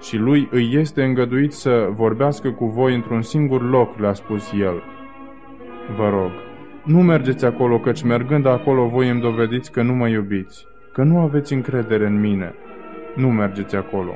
și 0.00 0.16
lui 0.16 0.48
îi 0.50 0.70
este 0.74 1.04
îngăduit 1.04 1.52
să 1.52 1.88
vorbească 1.90 2.50
cu 2.50 2.66
voi 2.66 2.94
într-un 2.94 3.22
singur 3.22 3.70
loc, 3.70 3.98
le-a 3.98 4.12
spus 4.12 4.52
el. 4.60 4.82
Vă 5.96 6.08
rog, 6.08 6.30
nu 6.84 7.02
mergeți 7.02 7.44
acolo, 7.44 7.78
căci 7.78 8.02
mergând 8.02 8.46
acolo 8.46 8.88
voi 8.88 9.08
îmi 9.08 9.20
dovediți 9.20 9.72
că 9.72 9.82
nu 9.82 9.94
mă 9.94 10.08
iubiți, 10.08 10.66
că 10.92 11.02
nu 11.02 11.18
aveți 11.18 11.52
încredere 11.52 12.06
în 12.06 12.20
mine. 12.20 12.54
Nu 13.16 13.30
mergeți 13.30 13.76
acolo 13.76 14.12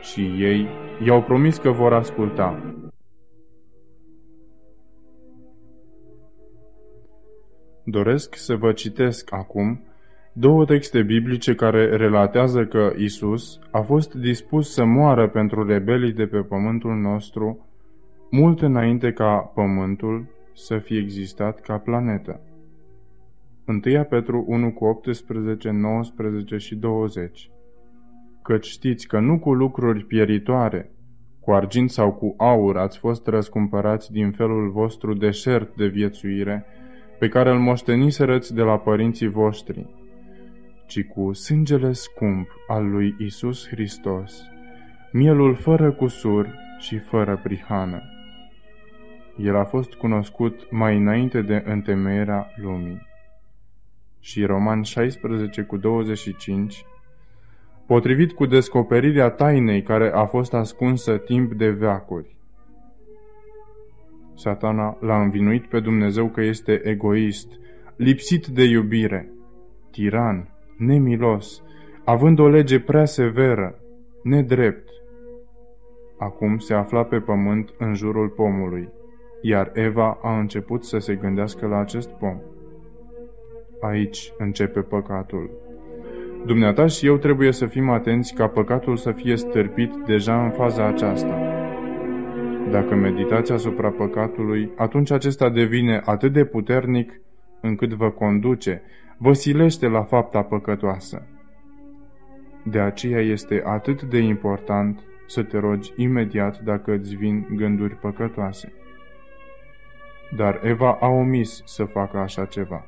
și 0.00 0.20
ei 0.20 0.68
i-au 1.04 1.22
promis 1.22 1.58
că 1.58 1.70
vor 1.70 1.92
asculta. 1.92 2.62
Doresc 7.84 8.34
să 8.34 8.56
vă 8.56 8.72
citesc 8.72 9.32
acum 9.32 9.82
două 10.32 10.64
texte 10.64 11.02
biblice 11.02 11.54
care 11.54 11.96
relatează 11.96 12.64
că 12.64 12.92
Isus 12.96 13.58
a 13.70 13.80
fost 13.80 14.14
dispus 14.14 14.72
să 14.72 14.84
moară 14.84 15.28
pentru 15.28 15.66
rebelii 15.66 16.12
de 16.12 16.26
pe 16.26 16.38
pământul 16.38 16.94
nostru 16.94 17.66
mult 18.30 18.62
înainte 18.62 19.12
ca 19.12 19.52
pământul 19.54 20.26
să 20.54 20.78
fie 20.78 20.98
existat 20.98 21.60
ca 21.60 21.78
planetă. 21.78 22.40
1 23.66 24.04
Petru 24.04 24.44
1 24.46 24.72
cu 24.72 24.84
18, 24.84 25.70
19 25.70 26.56
și 26.56 26.74
20 26.74 27.50
căci 28.44 28.66
știți 28.66 29.06
că 29.06 29.18
nu 29.18 29.38
cu 29.38 29.52
lucruri 29.52 30.04
pieritoare, 30.04 30.90
cu 31.40 31.52
argint 31.52 31.90
sau 31.90 32.12
cu 32.12 32.34
aur 32.38 32.76
ați 32.76 32.98
fost 32.98 33.26
răscumpărați 33.26 34.12
din 34.12 34.30
felul 34.30 34.70
vostru 34.70 35.14
deșert 35.14 35.76
de 35.76 35.86
viețuire, 35.86 36.64
pe 37.18 37.28
care 37.28 37.50
îl 37.50 37.58
moșteniserăți 37.58 38.54
de 38.54 38.62
la 38.62 38.78
părinții 38.78 39.28
voștri, 39.28 39.86
ci 40.86 41.04
cu 41.04 41.32
sângele 41.32 41.92
scump 41.92 42.48
al 42.68 42.90
lui 42.90 43.14
Isus 43.18 43.68
Hristos, 43.68 44.42
mielul 45.12 45.54
fără 45.54 45.92
cusur 45.92 46.58
și 46.78 46.98
fără 46.98 47.40
prihană. 47.42 48.13
El 49.36 49.56
a 49.56 49.64
fost 49.64 49.94
cunoscut 49.94 50.70
mai 50.70 50.96
înainte 50.96 51.42
de 51.42 51.62
întemeierea 51.66 52.50
lumii. 52.56 53.06
Și 54.20 54.44
Roman 54.44 54.82
16 54.82 55.62
cu 55.62 55.76
25 55.76 56.84
potrivit 57.86 58.32
cu 58.32 58.46
descoperirea 58.46 59.30
tainei 59.30 59.82
care 59.82 60.10
a 60.12 60.24
fost 60.24 60.54
ascunsă 60.54 61.16
timp 61.16 61.52
de 61.52 61.70
veacuri. 61.70 62.36
Satana 64.34 64.96
l-a 65.00 65.22
învinuit 65.22 65.66
pe 65.66 65.80
Dumnezeu 65.80 66.28
că 66.28 66.40
este 66.40 66.80
egoist, 66.84 67.48
lipsit 67.96 68.46
de 68.46 68.62
iubire, 68.62 69.32
tiran, 69.90 70.48
nemilos, 70.78 71.62
având 72.04 72.38
o 72.38 72.48
lege 72.48 72.80
prea 72.80 73.04
severă, 73.04 73.78
nedrept. 74.22 74.88
Acum 76.18 76.58
se 76.58 76.74
afla 76.74 77.04
pe 77.04 77.20
pământ 77.20 77.74
în 77.78 77.94
jurul 77.94 78.28
pomului, 78.28 78.88
iar 79.46 79.70
Eva 79.74 80.18
a 80.22 80.38
început 80.38 80.84
să 80.84 80.98
se 80.98 81.14
gândească 81.14 81.66
la 81.66 81.78
acest 81.78 82.10
pom. 82.10 82.38
Aici 83.80 84.32
începe 84.38 84.80
păcatul. 84.80 85.50
Dumneata 86.46 86.86
și 86.86 87.06
eu 87.06 87.16
trebuie 87.16 87.52
să 87.52 87.66
fim 87.66 87.88
atenți 87.88 88.34
ca 88.34 88.48
păcatul 88.48 88.96
să 88.96 89.12
fie 89.12 89.36
stârpit 89.36 89.94
deja 90.06 90.44
în 90.44 90.50
faza 90.50 90.86
aceasta. 90.86 91.38
Dacă 92.70 92.94
meditați 92.94 93.52
asupra 93.52 93.90
păcatului, 93.90 94.70
atunci 94.76 95.10
acesta 95.10 95.50
devine 95.50 96.00
atât 96.04 96.32
de 96.32 96.44
puternic 96.44 97.20
încât 97.60 97.92
vă 97.92 98.10
conduce, 98.10 98.82
vă 99.18 99.32
silește 99.32 99.88
la 99.88 100.02
fapta 100.02 100.42
păcătoasă. 100.42 101.26
De 102.62 102.78
aceea 102.78 103.20
este 103.20 103.62
atât 103.64 104.02
de 104.02 104.18
important 104.18 105.00
să 105.26 105.42
te 105.42 105.58
rogi 105.58 105.92
imediat 105.96 106.60
dacă 106.60 106.92
îți 106.92 107.14
vin 107.14 107.46
gânduri 107.56 107.94
păcătoase. 107.94 108.72
Dar 110.36 110.60
Eva 110.62 110.96
a 111.00 111.08
omis 111.08 111.62
să 111.64 111.84
facă 111.84 112.18
așa 112.18 112.44
ceva. 112.44 112.84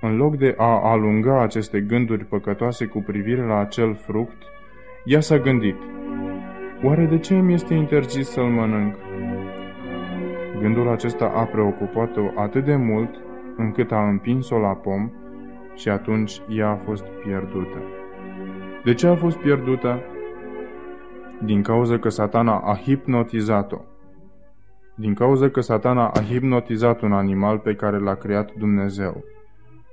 În 0.00 0.16
loc 0.16 0.36
de 0.36 0.54
a 0.56 0.90
alunga 0.90 1.42
aceste 1.42 1.80
gânduri 1.80 2.24
păcătoase 2.24 2.86
cu 2.86 3.02
privire 3.02 3.42
la 3.42 3.58
acel 3.58 3.94
fruct, 3.94 4.42
ea 5.04 5.20
s-a 5.20 5.38
gândit, 5.38 5.76
oare 6.82 7.04
de 7.04 7.18
ce 7.18 7.34
îmi 7.34 7.52
este 7.52 7.74
interzis 7.74 8.28
să-l 8.28 8.44
mănânc? 8.44 8.94
Gândul 10.60 10.88
acesta 10.88 11.32
a 11.34 11.44
preocupat-o 11.44 12.40
atât 12.40 12.64
de 12.64 12.76
mult 12.76 13.10
încât 13.56 13.92
a 13.92 14.08
împins-o 14.08 14.58
la 14.58 14.74
pom 14.74 15.10
și 15.74 15.88
atunci 15.88 16.40
ea 16.48 16.68
a 16.68 16.76
fost 16.76 17.04
pierdută. 17.04 17.78
De 18.84 18.94
ce 18.94 19.06
a 19.06 19.16
fost 19.16 19.36
pierdută? 19.36 20.02
Din 21.44 21.62
cauza 21.62 21.98
că 21.98 22.08
satana 22.08 22.58
a 22.58 22.76
hipnotizat-o. 22.76 23.80
Din 24.98 25.14
cauza 25.14 25.48
că 25.48 25.60
satana 25.60 26.08
a 26.08 26.20
hipnotizat 26.20 27.00
un 27.00 27.12
animal 27.12 27.58
pe 27.58 27.74
care 27.74 27.98
l-a 27.98 28.14
creat 28.14 28.52
Dumnezeu. 28.52 29.24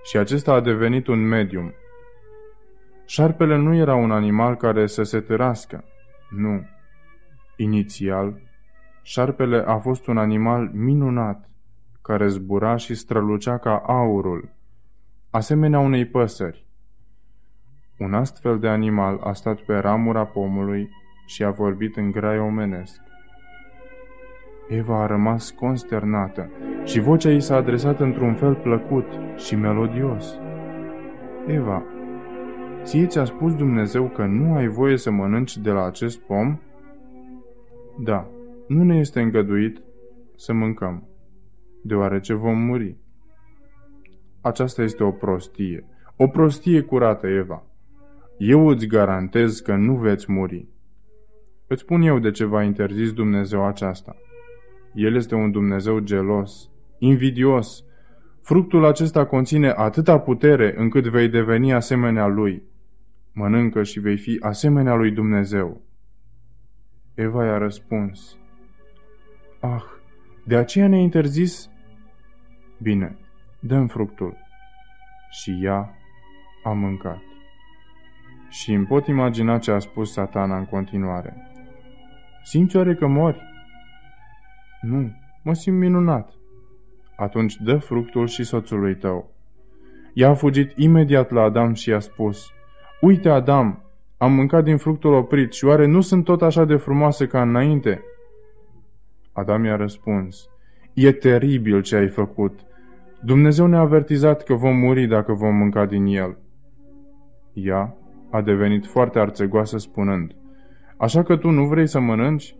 Și 0.03 0.17
acesta 0.17 0.53
a 0.53 0.59
devenit 0.59 1.07
un 1.07 1.27
medium. 1.27 1.73
Șarpele 3.05 3.57
nu 3.57 3.75
era 3.75 3.95
un 3.95 4.11
animal 4.11 4.55
care 4.55 4.87
să 4.87 5.03
se 5.03 5.19
târască. 5.19 5.83
Nu. 6.29 6.65
Inițial, 7.55 8.41
șarpele 9.01 9.63
a 9.65 9.77
fost 9.77 10.07
un 10.07 10.17
animal 10.17 10.69
minunat, 10.73 11.49
care 12.01 12.27
zbura 12.27 12.75
și 12.75 12.95
strălucea 12.95 13.57
ca 13.57 13.83
aurul, 13.85 14.49
asemenea 15.29 15.79
unei 15.79 16.05
păsări. 16.05 16.67
Un 17.97 18.13
astfel 18.13 18.59
de 18.59 18.67
animal 18.67 19.19
a 19.23 19.33
stat 19.33 19.59
pe 19.59 19.77
ramura 19.77 20.25
pomului 20.25 20.89
și 21.25 21.43
a 21.43 21.51
vorbit 21.51 21.97
în 21.97 22.11
grai 22.11 22.39
omenesc. 22.39 23.02
Eva 24.67 25.03
a 25.03 25.05
rămas 25.05 25.51
consternată 25.51 26.49
și 26.83 26.99
vocea 26.99 27.29
ei 27.29 27.41
s-a 27.41 27.55
adresat 27.55 27.99
într-un 27.99 28.33
fel 28.33 28.55
plăcut 28.55 29.05
și 29.35 29.55
melodios. 29.55 30.39
Eva, 31.47 31.83
ție 32.83 33.07
ți-a 33.07 33.25
spus 33.25 33.55
Dumnezeu 33.55 34.09
că 34.09 34.25
nu 34.25 34.55
ai 34.55 34.67
voie 34.67 34.97
să 34.97 35.11
mănânci 35.11 35.57
de 35.57 35.71
la 35.71 35.85
acest 35.85 36.19
pom? 36.19 36.59
Da, 38.03 38.27
nu 38.67 38.83
ne 38.83 38.97
este 38.97 39.21
îngăduit 39.21 39.81
să 40.35 40.53
mâncăm, 40.53 41.07
deoarece 41.81 42.33
vom 42.33 42.57
muri. 42.57 42.97
Aceasta 44.41 44.81
este 44.81 45.03
o 45.03 45.11
prostie, 45.11 45.85
o 46.17 46.27
prostie 46.27 46.81
curată, 46.81 47.27
Eva. 47.27 47.63
Eu 48.37 48.67
îți 48.67 48.85
garantez 48.85 49.59
că 49.59 49.75
nu 49.75 49.95
veți 49.95 50.31
muri. 50.31 50.67
Îți 51.67 51.81
spun 51.81 52.01
eu 52.01 52.19
de 52.19 52.31
ce 52.31 52.45
v-a 52.45 52.63
interzis 52.63 53.13
Dumnezeu 53.13 53.65
aceasta. 53.65 54.15
El 54.93 55.15
este 55.15 55.35
un 55.35 55.51
Dumnezeu 55.51 55.99
gelos, 55.99 56.69
invidios. 56.97 57.83
Fructul 58.41 58.85
acesta 58.85 59.25
conține 59.25 59.69
atâta 59.69 60.19
putere 60.19 60.73
încât 60.77 61.07
vei 61.07 61.29
deveni 61.29 61.73
asemenea 61.73 62.27
lui. 62.27 62.63
Mănâncă 63.33 63.83
și 63.83 63.99
vei 63.99 64.17
fi 64.17 64.37
asemenea 64.41 64.93
lui 64.93 65.11
Dumnezeu. 65.11 65.81
Eva 67.13 67.45
i-a 67.45 67.57
răspuns. 67.57 68.37
Ah, 69.59 69.83
de 70.45 70.55
aceea 70.55 70.87
ne-a 70.87 70.99
interzis? 70.99 71.69
Bine, 72.81 73.17
dăm 73.59 73.87
fructul. 73.87 74.37
Și 75.29 75.59
ea 75.61 75.95
a 76.63 76.69
mâncat. 76.69 77.21
Și 78.49 78.73
îmi 78.73 78.85
pot 78.85 79.07
imagina 79.07 79.57
ce 79.57 79.71
a 79.71 79.79
spus 79.79 80.11
satana 80.11 80.57
în 80.57 80.65
continuare. 80.65 81.51
Simți 82.43 82.75
oare 82.75 82.95
că 82.95 83.07
mori? 83.07 83.52
Nu, 84.83 85.11
mă 85.43 85.53
simt 85.53 85.77
minunat. 85.77 86.33
Atunci 87.15 87.55
dă 87.55 87.77
fructul 87.77 88.27
și 88.27 88.43
soțului 88.43 88.95
tău. 88.95 89.31
Ea 90.13 90.29
a 90.29 90.33
fugit 90.33 90.71
imediat 90.75 91.31
la 91.31 91.41
Adam 91.41 91.73
și 91.73 91.89
i-a 91.89 91.99
spus, 91.99 92.51
Uite, 93.01 93.29
Adam, 93.29 93.83
am 94.17 94.33
mâncat 94.33 94.63
din 94.63 94.77
fructul 94.77 95.13
oprit 95.13 95.53
și 95.53 95.65
oare 95.65 95.85
nu 95.85 96.01
sunt 96.01 96.23
tot 96.23 96.41
așa 96.41 96.65
de 96.65 96.75
frumoase 96.75 97.27
ca 97.27 97.41
înainte?" 97.41 98.03
Adam 99.31 99.63
i-a 99.63 99.75
răspuns, 99.75 100.49
E 100.93 101.11
teribil 101.11 101.81
ce 101.81 101.95
ai 101.95 102.07
făcut. 102.07 102.59
Dumnezeu 103.21 103.65
ne-a 103.65 103.79
avertizat 103.79 104.43
că 104.43 104.53
vom 104.53 104.75
muri 104.77 105.05
dacă 105.05 105.33
vom 105.33 105.55
mânca 105.55 105.85
din 105.85 106.05
el." 106.05 106.37
Ea 107.53 107.95
a 108.29 108.41
devenit 108.41 108.85
foarte 108.85 109.19
arțegoasă 109.19 109.77
spunând, 109.77 110.35
Așa 110.97 111.23
că 111.23 111.37
tu 111.37 111.49
nu 111.49 111.65
vrei 111.65 111.87
să 111.87 111.99
mănânci? 111.99 112.55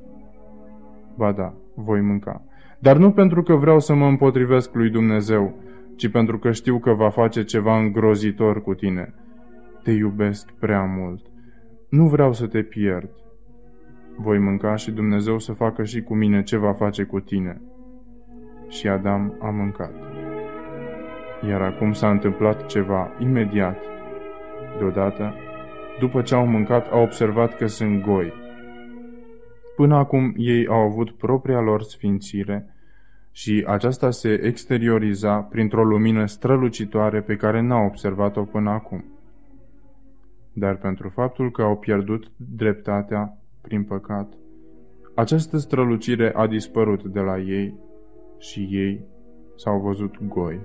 Ba 1.15 1.31
da, 1.31 1.53
voi 1.75 2.01
mânca. 2.01 2.45
Dar 2.79 2.97
nu 2.97 3.11
pentru 3.11 3.43
că 3.43 3.55
vreau 3.55 3.79
să 3.79 3.93
mă 3.93 4.05
împotrivesc 4.05 4.73
lui 4.73 4.89
Dumnezeu, 4.89 5.53
ci 5.95 6.07
pentru 6.07 6.39
că 6.39 6.51
știu 6.51 6.79
că 6.79 6.93
va 6.93 7.09
face 7.09 7.43
ceva 7.43 7.77
îngrozitor 7.77 8.61
cu 8.61 8.73
tine. 8.73 9.13
Te 9.83 9.91
iubesc 9.91 10.51
prea 10.59 10.83
mult. 10.83 11.25
Nu 11.89 12.07
vreau 12.07 12.33
să 12.33 12.47
te 12.47 12.61
pierd. 12.61 13.09
Voi 14.17 14.37
mânca 14.37 14.75
și 14.75 14.91
Dumnezeu 14.91 15.39
să 15.39 15.53
facă 15.53 15.83
și 15.83 16.01
cu 16.01 16.15
mine 16.15 16.43
ce 16.43 16.57
va 16.57 16.73
face 16.73 17.03
cu 17.03 17.19
tine. 17.19 17.61
Și 18.67 18.87
Adam 18.87 19.37
a 19.41 19.49
mâncat. 19.49 19.93
Iar 21.47 21.61
acum 21.61 21.91
s-a 21.91 22.09
întâmplat 22.09 22.65
ceva 22.65 23.11
imediat. 23.19 23.77
Deodată, 24.77 25.33
după 25.99 26.21
ce 26.21 26.35
au 26.35 26.47
mâncat, 26.47 26.91
au 26.91 27.01
observat 27.01 27.55
că 27.57 27.65
sunt 27.65 28.01
goi. 28.01 28.33
Până 29.75 29.95
acum 29.95 30.33
ei 30.37 30.67
au 30.67 30.79
avut 30.79 31.11
propria 31.11 31.59
lor 31.59 31.81
sfințire 31.81 32.73
și 33.31 33.63
aceasta 33.67 34.11
se 34.11 34.33
exterioriza 34.43 35.41
printr-o 35.41 35.83
lumină 35.83 36.25
strălucitoare 36.25 37.21
pe 37.21 37.35
care 37.35 37.61
n-au 37.61 37.85
observat-o 37.85 38.43
până 38.43 38.69
acum. 38.69 39.05
Dar 40.53 40.75
pentru 40.75 41.09
faptul 41.09 41.51
că 41.51 41.61
au 41.61 41.77
pierdut 41.77 42.31
dreptatea 42.35 43.37
prin 43.61 43.83
păcat, 43.83 44.33
această 45.15 45.57
strălucire 45.57 46.33
a 46.35 46.47
dispărut 46.47 47.03
de 47.03 47.19
la 47.19 47.37
ei 47.37 47.75
și 48.39 48.67
ei 48.71 49.05
s-au 49.55 49.79
văzut 49.79 50.27
goi. 50.27 50.59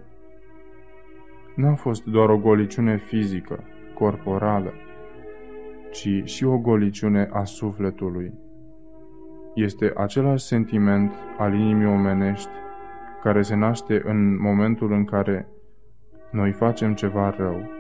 N-a 1.57 1.75
fost 1.75 2.05
doar 2.05 2.29
o 2.29 2.39
goliciune 2.39 2.97
fizică, 2.97 3.65
corporală, 3.95 4.73
ci 5.93 6.23
și 6.25 6.45
o 6.45 6.59
goliciune 6.59 7.29
a 7.33 7.45
sufletului. 7.45 8.33
Este 9.55 9.93
același 9.97 10.45
sentiment 10.45 11.13
al 11.39 11.55
inimii 11.55 11.87
omenești 11.87 12.51
care 13.23 13.43
se 13.43 13.55
naște 13.55 14.03
în 14.05 14.41
momentul 14.41 14.93
în 14.93 15.05
care 15.05 15.49
noi 16.31 16.53
facem 16.53 16.95
ceva 16.95 17.35
rău. 17.39 17.71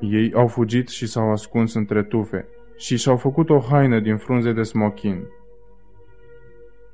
Ei 0.00 0.32
au 0.34 0.46
fugit 0.46 0.88
și 0.88 1.06
s-au 1.06 1.30
ascuns 1.30 1.74
între 1.74 2.02
tufe 2.02 2.48
și 2.76 2.96
și-au 2.96 3.16
făcut 3.16 3.50
o 3.50 3.58
haină 3.58 4.00
din 4.00 4.16
frunze 4.16 4.52
de 4.52 4.62
smochin. 4.62 5.22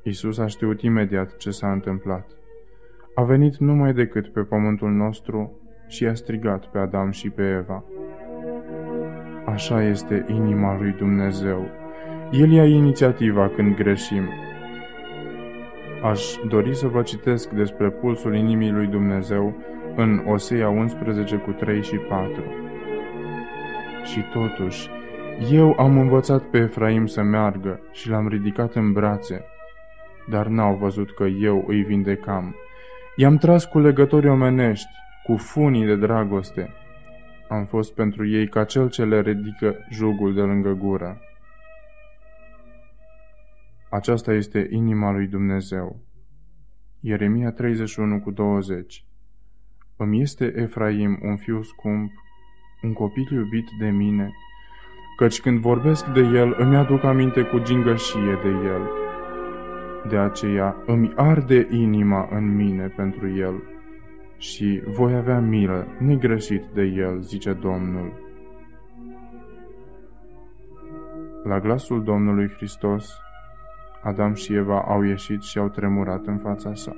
Isus 0.03 0.39
a 0.39 0.47
știut 0.47 0.81
imediat 0.81 1.37
ce 1.37 1.51
s-a 1.51 1.73
întâmplat. 1.73 2.31
A 3.15 3.23
venit 3.23 3.57
numai 3.57 3.93
decât 3.93 4.29
pe 4.29 4.41
pământul 4.41 4.91
nostru 4.91 5.61
și 5.89 6.07
a 6.07 6.15
strigat 6.15 6.67
pe 6.67 6.79
Adam 6.79 7.11
și 7.11 7.31
pe 7.31 7.43
Eva. 7.43 7.85
Așa 9.45 9.83
este 9.83 10.25
inima 10.29 10.79
lui 10.79 10.93
Dumnezeu. 10.93 11.67
El 12.33 12.51
ia 12.51 12.65
inițiativa 12.65 13.49
când 13.49 13.75
greșim. 13.75 14.29
Aș 16.03 16.23
dori 16.49 16.75
să 16.75 16.87
vă 16.87 17.03
citesc 17.03 17.51
despre 17.51 17.91
pulsul 17.91 18.37
inimii 18.37 18.71
lui 18.71 18.87
Dumnezeu 18.87 19.57
în 19.97 20.23
Osea 20.27 20.69
11 20.69 21.37
cu 21.37 21.51
3 21.51 21.83
și 21.83 21.97
4. 21.97 22.43
Și 24.05 24.21
totuși, 24.33 24.89
eu 25.53 25.75
am 25.79 25.99
învățat 25.99 26.43
pe 26.43 26.59
Efraim 26.59 27.07
să 27.07 27.23
meargă 27.23 27.81
și 27.93 28.09
l-am 28.09 28.29
ridicat 28.29 28.75
în 28.75 28.93
brațe, 28.93 29.45
dar 30.29 30.47
n-au 30.47 30.75
văzut 30.75 31.15
că 31.15 31.25
eu 31.25 31.65
îi 31.67 31.83
vindecam. 31.83 32.55
I-am 33.17 33.37
tras 33.37 33.65
cu 33.65 33.79
legători 33.79 34.29
omenești, 34.29 34.91
cu 35.25 35.37
funii 35.37 35.87
de 35.87 35.97
dragoste. 35.97 36.71
Am 37.49 37.65
fost 37.65 37.95
pentru 37.95 38.29
ei 38.29 38.49
ca 38.49 38.65
cel 38.65 38.91
ce 38.91 39.05
le 39.05 39.21
ridică 39.21 39.77
jugul 39.91 40.35
de 40.35 40.41
lângă 40.41 40.73
gură. 40.73 41.21
Aceasta 43.91 44.33
este 44.33 44.69
inima 44.71 45.11
lui 45.11 45.27
Dumnezeu. 45.27 46.01
Ieremia 47.01 47.51
31 47.53 48.21
cu 48.21 48.31
20 48.31 49.05
Îmi 49.97 50.21
este 50.21 50.53
Efraim 50.57 51.19
un 51.23 51.37
fiu 51.37 51.63
scump, 51.63 52.11
un 52.83 52.93
copil 52.93 53.29
iubit 53.33 53.69
de 53.79 53.89
mine, 53.89 54.33
căci 55.17 55.41
când 55.41 55.59
vorbesc 55.59 56.07
de 56.07 56.21
el 56.21 56.55
îmi 56.59 56.77
aduc 56.77 57.05
aminte 57.05 57.43
cu 57.43 57.59
gingășie 57.59 58.39
de 58.43 58.49
el. 58.49 58.91
De 60.09 60.17
aceea 60.17 60.83
îmi 60.87 61.13
arde 61.17 61.69
inima 61.71 62.29
în 62.31 62.55
mine 62.55 62.87
pentru 62.87 63.29
el 63.29 63.63
și 64.39 64.83
voi 64.87 65.15
avea 65.15 65.41
milă 65.41 65.87
negreșit 65.99 66.63
de 66.75 66.83
el, 66.83 67.21
zice 67.21 67.53
Domnul. 67.53 68.13
La 71.45 71.61
glasul 71.61 72.05
Domnului 72.05 72.49
Hristos, 72.49 73.21
Adam 74.03 74.35
și 74.35 74.55
Eva 74.55 74.81
au 74.81 75.03
ieșit 75.03 75.43
și 75.43 75.59
au 75.59 75.69
tremurat 75.69 76.27
în 76.27 76.37
fața 76.37 76.75
sa. 76.75 76.93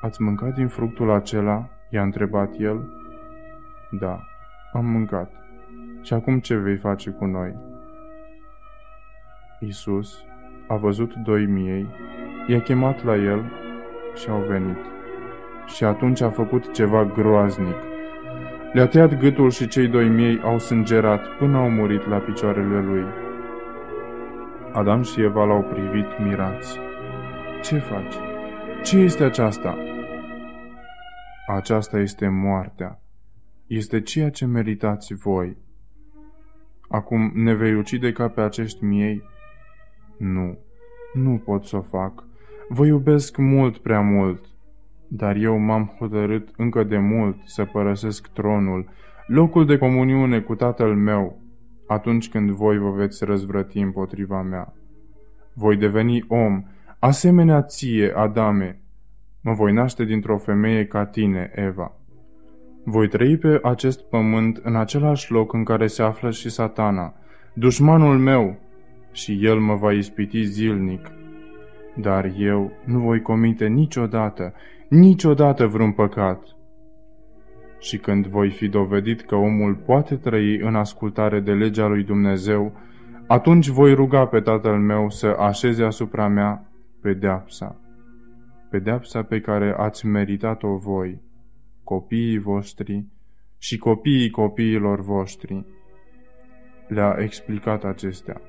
Ați 0.00 0.22
mâncat 0.22 0.54
din 0.54 0.68
fructul 0.68 1.10
acela?" 1.10 1.68
i-a 1.88 2.02
întrebat 2.02 2.50
el. 2.58 2.88
Da, 3.90 4.20
am 4.72 4.86
mâncat. 4.86 5.30
Și 6.02 6.12
acum 6.12 6.38
ce 6.38 6.56
vei 6.56 6.76
face 6.76 7.10
cu 7.10 7.24
noi? 7.24 7.56
Isus 9.60 10.24
a 10.68 10.76
văzut 10.76 11.14
doi 11.14 11.46
miei, 11.46 11.86
i-a 12.46 12.60
chemat 12.60 13.04
la 13.04 13.16
el 13.16 13.52
și 14.14 14.28
au 14.28 14.40
venit. 14.40 14.78
Și 15.66 15.84
atunci 15.84 16.20
a 16.20 16.30
făcut 16.30 16.72
ceva 16.72 17.04
groaznic. 17.04 17.76
Le-a 18.72 18.86
tăiat 18.86 19.18
gâtul 19.18 19.50
și 19.50 19.68
cei 19.68 19.88
doi 19.88 20.08
miei 20.08 20.40
au 20.42 20.58
sângerat 20.58 21.26
până 21.38 21.56
au 21.56 21.70
murit 21.70 22.06
la 22.06 22.16
picioarele 22.16 22.80
lui. 22.80 23.04
Adam 24.72 25.02
și 25.02 25.20
Eva 25.22 25.44
l-au 25.44 25.62
privit 25.62 26.18
mirați. 26.24 26.78
Ce 27.62 27.78
faci? 27.78 28.14
Ce 28.82 28.98
este 28.98 29.24
aceasta? 29.24 29.76
Aceasta 31.46 31.98
este 31.98 32.28
moartea. 32.28 33.00
Este 33.66 34.00
ceea 34.00 34.30
ce 34.30 34.46
meritați 34.46 35.14
voi. 35.14 35.56
Acum 36.88 37.30
ne 37.34 37.54
vei 37.54 37.74
ucide 37.74 38.12
ca 38.12 38.28
pe 38.28 38.40
acești 38.40 38.84
miei? 38.84 39.22
Nu, 40.18 40.58
nu 41.12 41.42
pot 41.44 41.64
să 41.64 41.76
o 41.76 41.82
fac. 41.82 42.24
Vă 42.68 42.86
iubesc 42.86 43.36
mult 43.36 43.78
prea 43.78 44.00
mult. 44.00 44.44
Dar 45.08 45.36
eu 45.36 45.58
m-am 45.58 45.96
hotărât 45.98 46.48
încă 46.56 46.84
de 46.84 46.98
mult 46.98 47.36
să 47.44 47.64
părăsesc 47.64 48.26
tronul, 48.26 48.88
locul 49.26 49.66
de 49.66 49.78
comuniune 49.78 50.40
cu 50.40 50.54
tatăl 50.54 50.94
meu, 50.94 51.40
atunci 51.88 52.28
când 52.28 52.50
voi 52.50 52.78
vă 52.78 52.90
veți 52.90 53.24
răzvrăti 53.24 53.78
împotriva 53.78 54.42
mea. 54.42 54.74
Voi 55.52 55.76
deveni 55.76 56.24
om, 56.28 56.62
asemenea 56.98 57.62
ție, 57.62 58.12
Adame. 58.16 58.80
Mă 59.40 59.52
voi 59.52 59.72
naște 59.72 60.04
dintr-o 60.04 60.38
femeie 60.38 60.86
ca 60.86 61.06
tine, 61.06 61.50
Eva. 61.54 61.92
Voi 62.84 63.08
trăi 63.08 63.36
pe 63.36 63.60
acest 63.62 64.08
pământ 64.08 64.56
în 64.62 64.76
același 64.76 65.32
loc 65.32 65.52
în 65.52 65.64
care 65.64 65.86
se 65.86 66.02
află 66.02 66.30
și 66.30 66.50
satana, 66.50 67.14
dușmanul 67.54 68.18
meu, 68.18 68.58
și 69.12 69.38
el 69.42 69.58
mă 69.58 69.74
va 69.74 69.92
ispiti 69.92 70.42
zilnic. 70.42 71.10
Dar 71.96 72.32
eu 72.38 72.72
nu 72.84 72.98
voi 72.98 73.22
comite 73.22 73.66
niciodată, 73.66 74.52
niciodată 74.88 75.66
vreun 75.66 75.92
păcat. 75.92 76.57
Și 77.78 77.98
când 77.98 78.26
voi 78.26 78.50
fi 78.50 78.68
dovedit 78.68 79.20
că 79.20 79.34
omul 79.34 79.74
poate 79.74 80.16
trăi 80.16 80.58
în 80.58 80.74
ascultare 80.74 81.40
de 81.40 81.52
legea 81.52 81.86
lui 81.86 82.04
Dumnezeu, 82.04 82.72
atunci 83.26 83.68
voi 83.68 83.94
ruga 83.94 84.26
pe 84.26 84.40
tatăl 84.40 84.78
meu 84.78 85.10
să 85.10 85.26
așeze 85.26 85.84
asupra 85.84 86.28
mea 86.28 86.70
pedeapsa. 87.02 87.80
Pedeapsa 88.70 89.22
pe 89.22 89.40
care 89.40 89.74
ați 89.76 90.06
meritat-o 90.06 90.76
voi, 90.76 91.20
copiii 91.84 92.38
voștri 92.38 93.04
și 93.58 93.78
copiii 93.78 94.30
copiilor 94.30 95.00
voștri. 95.00 95.64
Le-a 96.88 97.16
explicat 97.18 97.84
acestea. 97.84 98.40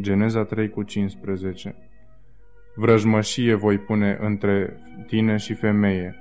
Geneza 0.00 0.44
3 0.44 0.68
cu 0.68 0.82
15 0.82 1.74
Vrăjmășie 2.74 3.54
voi 3.54 3.78
pune 3.78 4.18
între 4.20 4.80
tine 5.06 5.36
și 5.36 5.54
femeie, 5.54 6.16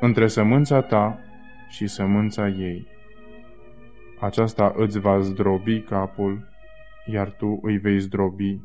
între 0.00 0.26
sămânța 0.26 0.80
ta 0.80 1.20
și 1.68 1.86
sămânța 1.86 2.48
ei. 2.48 2.86
Aceasta 4.20 4.72
îți 4.76 4.98
va 4.98 5.18
zdrobi 5.18 5.80
capul, 5.80 6.48
iar 7.06 7.30
tu 7.30 7.58
îi 7.62 7.78
vei 7.78 7.98
zdrobi 7.98 8.60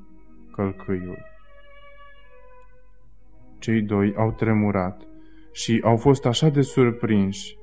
călcâiul. 0.51 1.17
Cei 3.59 3.81
doi 3.81 4.13
au 4.15 4.31
tremurat 4.31 5.01
și 5.51 5.81
au 5.83 5.97
fost 5.97 6.25
așa 6.25 6.49
de 6.49 6.61
surprinși, 6.61 7.57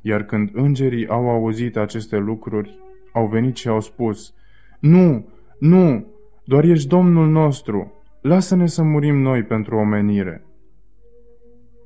iar 0.00 0.22
când 0.22 0.50
îngerii 0.52 1.08
au 1.08 1.28
auzit 1.28 1.76
aceste 1.76 2.16
lucruri, 2.16 2.78
au 3.12 3.26
venit 3.26 3.56
și 3.56 3.68
au 3.68 3.80
spus, 3.80 4.34
Nu, 4.80 5.28
nu, 5.58 6.06
doar 6.44 6.64
ești 6.64 6.88
Domnul 6.88 7.28
nostru, 7.28 7.92
lasă-ne 8.20 8.66
să 8.66 8.82
murim 8.82 9.18
noi 9.18 9.42
pentru 9.42 9.76
omenire. 9.76 10.46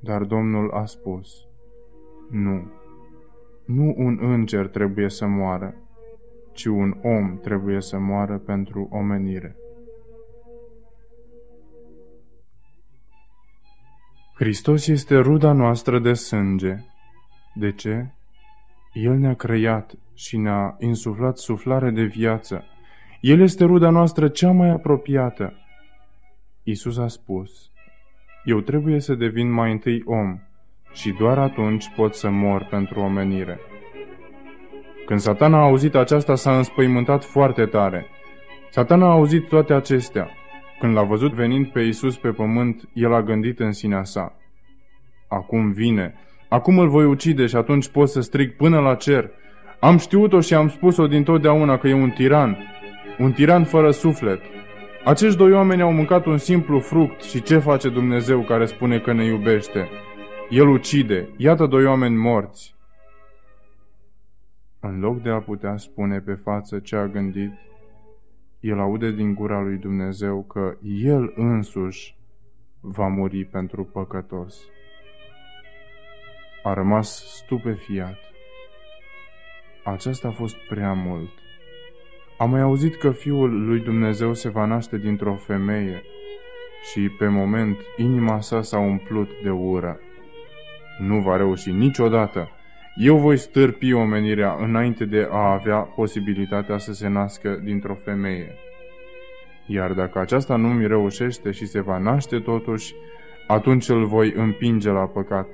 Dar 0.01 0.23
Domnul 0.23 0.71
a 0.71 0.85
spus, 0.85 1.47
Nu, 2.31 2.71
nu 3.67 3.95
un 3.97 4.19
înger 4.21 4.67
trebuie 4.67 5.09
să 5.09 5.27
moară, 5.27 5.75
ci 6.53 6.65
un 6.65 6.99
om 7.03 7.39
trebuie 7.39 7.81
să 7.81 7.99
moară 7.99 8.39
pentru 8.39 8.89
omenire. 8.91 9.57
Hristos 14.35 14.87
este 14.87 15.19
ruda 15.19 15.53
noastră 15.53 15.99
de 15.99 16.13
sânge. 16.13 16.77
De 17.55 17.73
ce? 17.73 18.07
El 18.93 19.17
ne-a 19.17 19.35
creat 19.35 19.95
și 20.15 20.37
ne-a 20.37 20.77
insuflat 20.79 21.39
suflare 21.39 21.91
de 21.91 22.03
viață. 22.03 22.65
El 23.21 23.41
este 23.41 23.65
ruda 23.65 23.91
noastră 23.91 24.29
cea 24.29 24.51
mai 24.53 24.69
apropiată. 24.69 25.53
Isus 26.63 26.99
a 26.99 27.09
spus, 27.09 27.71
Eu 28.45 28.61
trebuie 28.61 29.01
să 29.01 29.15
devin 29.15 29.51
mai 29.51 29.73
întâi 29.73 30.03
om 30.05 30.39
și 30.97 31.15
doar 31.19 31.39
atunci 31.39 31.85
pot 31.97 32.15
să 32.15 32.31
mor 32.31 32.67
pentru 32.71 33.01
omenire. 33.01 33.61
Când 35.07 35.21
satana 35.21 35.59
a 35.59 35.63
auzit 35.63 35.95
aceasta, 35.95 36.35
s-a 36.35 36.57
înspăimântat 36.57 37.25
foarte 37.25 37.67
tare. 37.67 38.07
Satana 38.71 39.07
a 39.07 39.11
auzit 39.11 39.49
toate 39.49 39.73
acestea. 39.73 40.31
Când 40.81 40.95
l-a 40.95 41.03
văzut 41.03 41.33
venind 41.33 41.67
pe 41.67 41.81
Isus 41.81 42.17
pe 42.17 42.29
pământ, 42.29 42.89
el 42.93 43.15
a 43.15 43.23
gândit 43.23 43.61
în 43.61 43.73
sinea 43.73 44.05
sa. 44.05 44.37
Acum 45.29 45.73
vine, 45.73 46.15
acum 46.49 46.79
îl 46.79 46.89
voi 46.89 47.05
ucide 47.05 47.47
și 47.47 47.57
atunci 47.57 47.89
pot 47.89 48.09
să 48.09 48.21
strig 48.21 48.57
până 48.57 48.81
la 48.81 48.95
cer. 48.95 49.31
Am 49.81 49.99
știut-o 49.99 50.41
și 50.41 50.55
am 50.55 50.69
spus-o 50.69 51.07
din 51.07 51.23
totdeauna 51.23 51.79
că 51.79 51.89
e 51.89 51.95
un 51.95 52.11
tiran, 52.11 52.59
un 53.19 53.33
tiran 53.33 53.65
fără 53.65 53.91
suflet. 53.91 54.41
Acești 55.05 55.37
doi 55.37 55.53
oameni 55.53 55.83
au 55.83 55.93
mâncat 55.93 56.27
un 56.27 56.39
simplu 56.39 56.81
fruct 56.81 57.23
și 57.23 57.43
ce 57.43 57.59
face 57.59 57.89
Dumnezeu 57.89 58.41
care 58.41 58.65
spune 58.65 58.99
că 58.99 59.13
ne 59.13 59.25
iubește? 59.25 59.89
El 60.51 60.69
ucide, 60.69 61.29
iată 61.37 61.67
doi 61.67 61.85
oameni 61.85 62.17
morți. 62.17 62.75
În 64.81 65.01
loc 65.01 65.23
de 65.23 65.31
a 65.31 65.41
putea 65.41 65.77
spune 65.77 66.21
pe 66.21 66.35
față 66.35 66.79
ce 66.79 66.97
a 66.97 67.07
gândit, 67.07 67.53
el 68.61 68.81
aude 68.81 69.11
din 69.11 69.35
gura 69.35 69.61
lui 69.61 69.77
Dumnezeu 69.77 70.43
că 70.43 70.77
el 70.83 71.33
însuși 71.37 72.17
va 72.81 73.07
muri 73.07 73.45
pentru 73.45 73.85
păcătos. 73.85 74.61
A 76.63 76.73
rămas 76.73 77.25
stupefiat. 77.43 78.19
Aceasta 79.85 80.29
a 80.29 80.33
fost 80.33 80.57
prea 80.69 80.93
mult. 80.93 81.31
Am 82.39 82.51
mai 82.51 82.61
auzit 82.61 82.97
că 82.97 83.11
Fiul 83.11 83.67
lui 83.67 83.81
Dumnezeu 83.81 84.35
se 84.35 84.49
va 84.49 84.65
naște 84.65 84.99
dintr-o 84.99 85.37
femeie 85.37 86.03
și, 86.93 87.09
pe 87.19 87.29
moment, 87.29 87.77
inima 87.97 88.41
sa 88.41 88.63
s-a 88.63 88.79
umplut 88.79 89.29
de 89.43 89.51
ură. 89.51 90.01
Nu 90.99 91.21
va 91.21 91.37
reuși 91.37 91.71
niciodată. 91.71 92.51
Eu 92.95 93.17
voi 93.17 93.37
stârpi 93.37 93.93
omenirea 93.93 94.57
înainte 94.61 95.05
de 95.05 95.29
a 95.31 95.53
avea 95.53 95.77
posibilitatea 95.77 96.79
să 96.79 96.93
se 96.93 97.09
nască 97.09 97.61
dintr-o 97.65 97.95
femeie. 97.95 98.55
Iar 99.67 99.93
dacă 99.93 100.19
aceasta 100.19 100.57
nu 100.57 100.69
mi 100.69 100.87
reușește 100.87 101.51
și 101.51 101.67
se 101.67 101.81
va 101.81 101.99
naște 101.99 102.39
totuși, 102.39 102.95
atunci 103.47 103.89
îl 103.89 104.05
voi 104.05 104.33
împinge 104.37 104.91
la 104.91 105.07
păcat, 105.07 105.47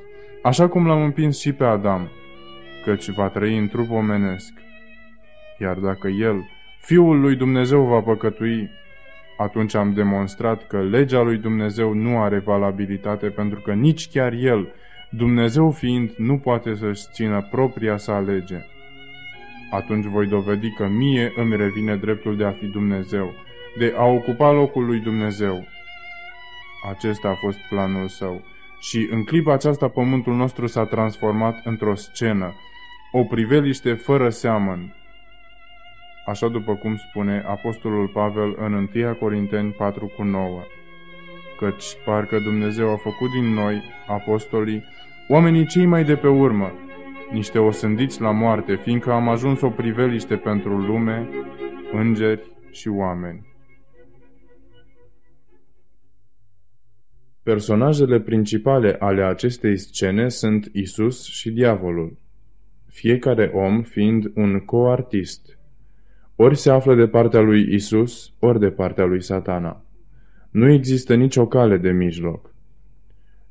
așa 0.43 0.69
cum 0.69 0.87
l-am 0.87 1.03
împins 1.03 1.41
și 1.41 1.53
pe 1.53 1.65
Adam, 1.65 2.09
căci 2.85 3.11
va 3.11 3.29
trăi 3.29 3.59
în 3.59 3.69
trup 3.69 3.91
omenesc. 3.91 4.53
Iar 5.59 5.77
dacă 5.77 6.09
el, 6.09 6.51
Fiul 6.81 7.21
lui 7.21 7.37
Dumnezeu, 7.37 7.83
va 7.83 8.01
păcătui, 8.01 8.71
atunci 9.37 9.75
am 9.75 9.93
demonstrat 9.93 10.67
că 10.67 10.83
legea 10.83 11.21
lui 11.23 11.37
Dumnezeu 11.37 11.93
nu 11.93 12.21
are 12.21 12.39
valabilitate 12.39 13.27
pentru 13.27 13.61
că 13.61 13.73
nici 13.73 14.09
chiar 14.09 14.33
el, 14.33 14.73
Dumnezeu 15.17 15.71
fiind, 15.71 16.11
nu 16.17 16.39
poate 16.39 16.75
să-și 16.75 17.03
țină 17.13 17.49
propria 17.51 17.97
sa 17.97 18.19
lege. 18.19 18.57
Atunci 19.71 20.05
voi 20.05 20.27
dovedi 20.27 20.71
că 20.71 20.87
mie 20.87 21.33
îmi 21.37 21.57
revine 21.57 21.97
dreptul 21.97 22.37
de 22.37 22.45
a 22.45 22.51
fi 22.51 22.67
Dumnezeu, 22.67 23.33
de 23.79 23.95
a 23.97 24.05
ocupa 24.05 24.51
locul 24.51 24.85
lui 24.85 24.99
Dumnezeu. 24.99 25.65
Acesta 26.91 27.29
a 27.29 27.35
fost 27.35 27.59
planul 27.69 28.09
său. 28.09 28.43
Și 28.81 29.09
în 29.11 29.25
clipa 29.25 29.53
aceasta 29.53 29.89
pământul 29.89 30.35
nostru 30.35 30.67
s-a 30.67 30.85
transformat 30.85 31.61
într-o 31.65 31.95
scenă, 31.95 32.55
o 33.13 33.25
priveliște 33.25 33.93
fără 33.95 34.29
seamăn. 34.29 34.95
Așa 36.27 36.49
după 36.49 36.75
cum 36.75 36.97
spune 36.97 37.45
Apostolul 37.47 38.09
Pavel 38.09 38.55
în 38.59 38.89
1 38.95 39.15
Corinteni 39.15 39.73
4 39.73 40.13
cu 40.17 40.23
9. 40.23 40.63
Căci 41.59 41.85
parcă 42.05 42.39
Dumnezeu 42.39 42.93
a 42.93 42.97
făcut 42.97 43.31
din 43.31 43.53
noi, 43.53 43.83
apostolii, 44.07 44.85
oamenii 45.29 45.67
cei 45.67 45.87
mai 45.87 46.05
de 46.05 46.17
pe 46.17 46.29
urmă, 46.29 46.73
niște 47.33 47.59
osândiți 47.59 48.21
la 48.21 48.31
moarte, 48.31 48.77
fiindcă 48.77 49.13
am 49.13 49.29
ajuns 49.29 49.61
o 49.61 49.71
priveliște 49.71 50.37
pentru 50.37 50.77
lume, 50.77 51.29
îngeri 51.93 52.51
și 52.71 52.89
oameni. 52.89 53.51
Personajele 57.43 58.21
principale 58.21 58.97
ale 58.99 59.23
acestei 59.23 59.77
scene 59.77 60.29
sunt 60.29 60.71
Isus 60.73 61.25
și 61.25 61.51
diavolul, 61.51 62.19
fiecare 62.89 63.51
om 63.55 63.83
fiind 63.83 64.31
un 64.35 64.59
coartist. 64.59 65.59
Ori 66.37 66.57
se 66.57 66.71
află 66.71 66.95
de 66.95 67.07
partea 67.07 67.41
lui 67.41 67.75
Isus, 67.75 68.33
ori 68.39 68.59
de 68.59 68.71
partea 68.71 69.05
lui 69.05 69.23
satana. 69.23 69.85
Nu 70.51 70.73
există 70.73 71.15
nicio 71.15 71.47
cale 71.47 71.77
de 71.77 71.91
mijloc. 71.91 72.52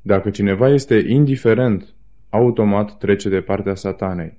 Dacă 0.02 0.30
cineva 0.30 0.68
este 0.68 1.04
indiferent, 1.08 1.94
automat 2.30 2.98
trece 2.98 3.28
de 3.28 3.40
partea 3.40 3.74
satanei. 3.74 4.38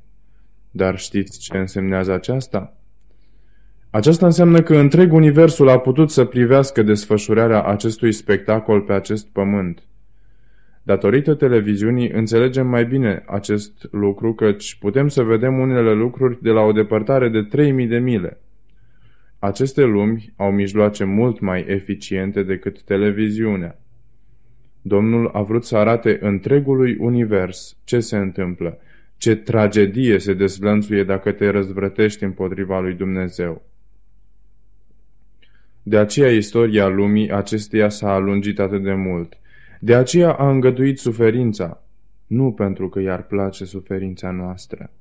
Dar 0.72 0.98
știți 0.98 1.40
ce 1.40 1.58
însemnează 1.58 2.14
aceasta? 2.14 2.78
Aceasta 3.90 4.26
înseamnă 4.26 4.62
că 4.62 4.76
întreg 4.76 5.14
universul 5.14 5.70
a 5.70 5.80
putut 5.80 6.12
să 6.12 6.26
privească 6.26 6.82
desfășurarea 6.82 7.64
acestui 7.64 8.12
spectacol 8.12 8.82
pe 8.82 8.94
acest 8.94 9.28
pământ. 9.28 9.84
Datorită 10.84 11.34
televiziunii 11.34 12.10
înțelegem 12.10 12.68
mai 12.68 12.86
bine 12.86 13.24
acest 13.28 13.88
lucru 13.92 14.34
căci 14.34 14.76
putem 14.76 15.08
să 15.08 15.24
vedem 15.24 15.60
unele 15.60 15.94
lucruri 15.94 16.42
de 16.42 16.50
la 16.50 16.62
o 16.62 16.72
depărtare 16.72 17.30
de 17.30 17.42
3000 17.42 17.88
de 17.88 17.98
mile. 17.98 18.42
Aceste 19.40 19.84
lumi 19.84 20.34
au 20.36 20.52
mijloace 20.52 21.04
mult 21.04 21.40
mai 21.40 21.66
eficiente 21.68 22.44
decât 22.44 22.84
televiziunea. 22.84 23.83
Domnul 24.86 25.30
a 25.34 25.42
vrut 25.42 25.66
să 25.66 25.78
arate 25.78 26.18
întregului 26.22 26.96
univers 27.00 27.78
ce 27.84 28.00
se 28.00 28.18
întâmplă, 28.18 28.78
ce 29.18 29.36
tragedie 29.36 30.20
se 30.20 30.34
dezlănțuie 30.34 31.04
dacă 31.04 31.32
te 31.32 31.50
răzvrătești 31.50 32.24
împotriva 32.24 32.80
lui 32.80 32.94
Dumnezeu. 32.94 33.62
De 35.84 35.98
aceea 35.98 36.32
istoria 36.32 36.88
lumii 36.88 37.32
acesteia 37.32 37.90
s-a 37.90 38.14
alungit 38.14 38.60
atât 38.60 38.84
de 38.84 38.94
mult. 38.94 39.38
De 39.80 39.96
aceea 39.96 40.32
a 40.32 40.50
îngăduit 40.50 41.00
suferința, 41.00 41.84
nu 42.28 42.52
pentru 42.52 42.90
că 42.90 43.00
i-ar 43.00 43.24
place 43.24 43.66
suferința 43.66 44.32
noastră. 44.32 44.92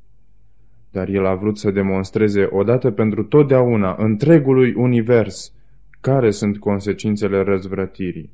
Dar 0.91 1.09
el 1.09 1.27
a 1.27 1.35
vrut 1.35 1.59
să 1.59 1.71
demonstreze 1.71 2.49
odată 2.51 2.91
pentru 2.91 3.25
totdeauna 3.25 3.97
întregului 3.99 4.75
univers 4.75 5.53
care 6.01 6.31
sunt 6.31 6.59
consecințele 6.59 7.43
răzvrătirii. 7.43 8.31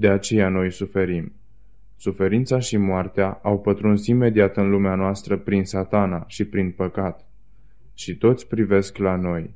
De 0.00 0.08
aceea 0.08 0.48
noi 0.48 0.72
suferim. 0.72 1.32
Suferința 1.96 2.58
și 2.58 2.76
moartea 2.76 3.40
au 3.42 3.60
pătruns 3.60 4.06
imediat 4.06 4.56
în 4.56 4.70
lumea 4.70 4.94
noastră 4.94 5.36
prin 5.36 5.64
satana 5.64 6.24
și 6.26 6.44
prin 6.44 6.70
păcat. 6.70 7.28
Și 7.94 8.16
toți 8.16 8.46
privesc 8.46 8.96
la 8.96 9.16
noi. 9.16 9.54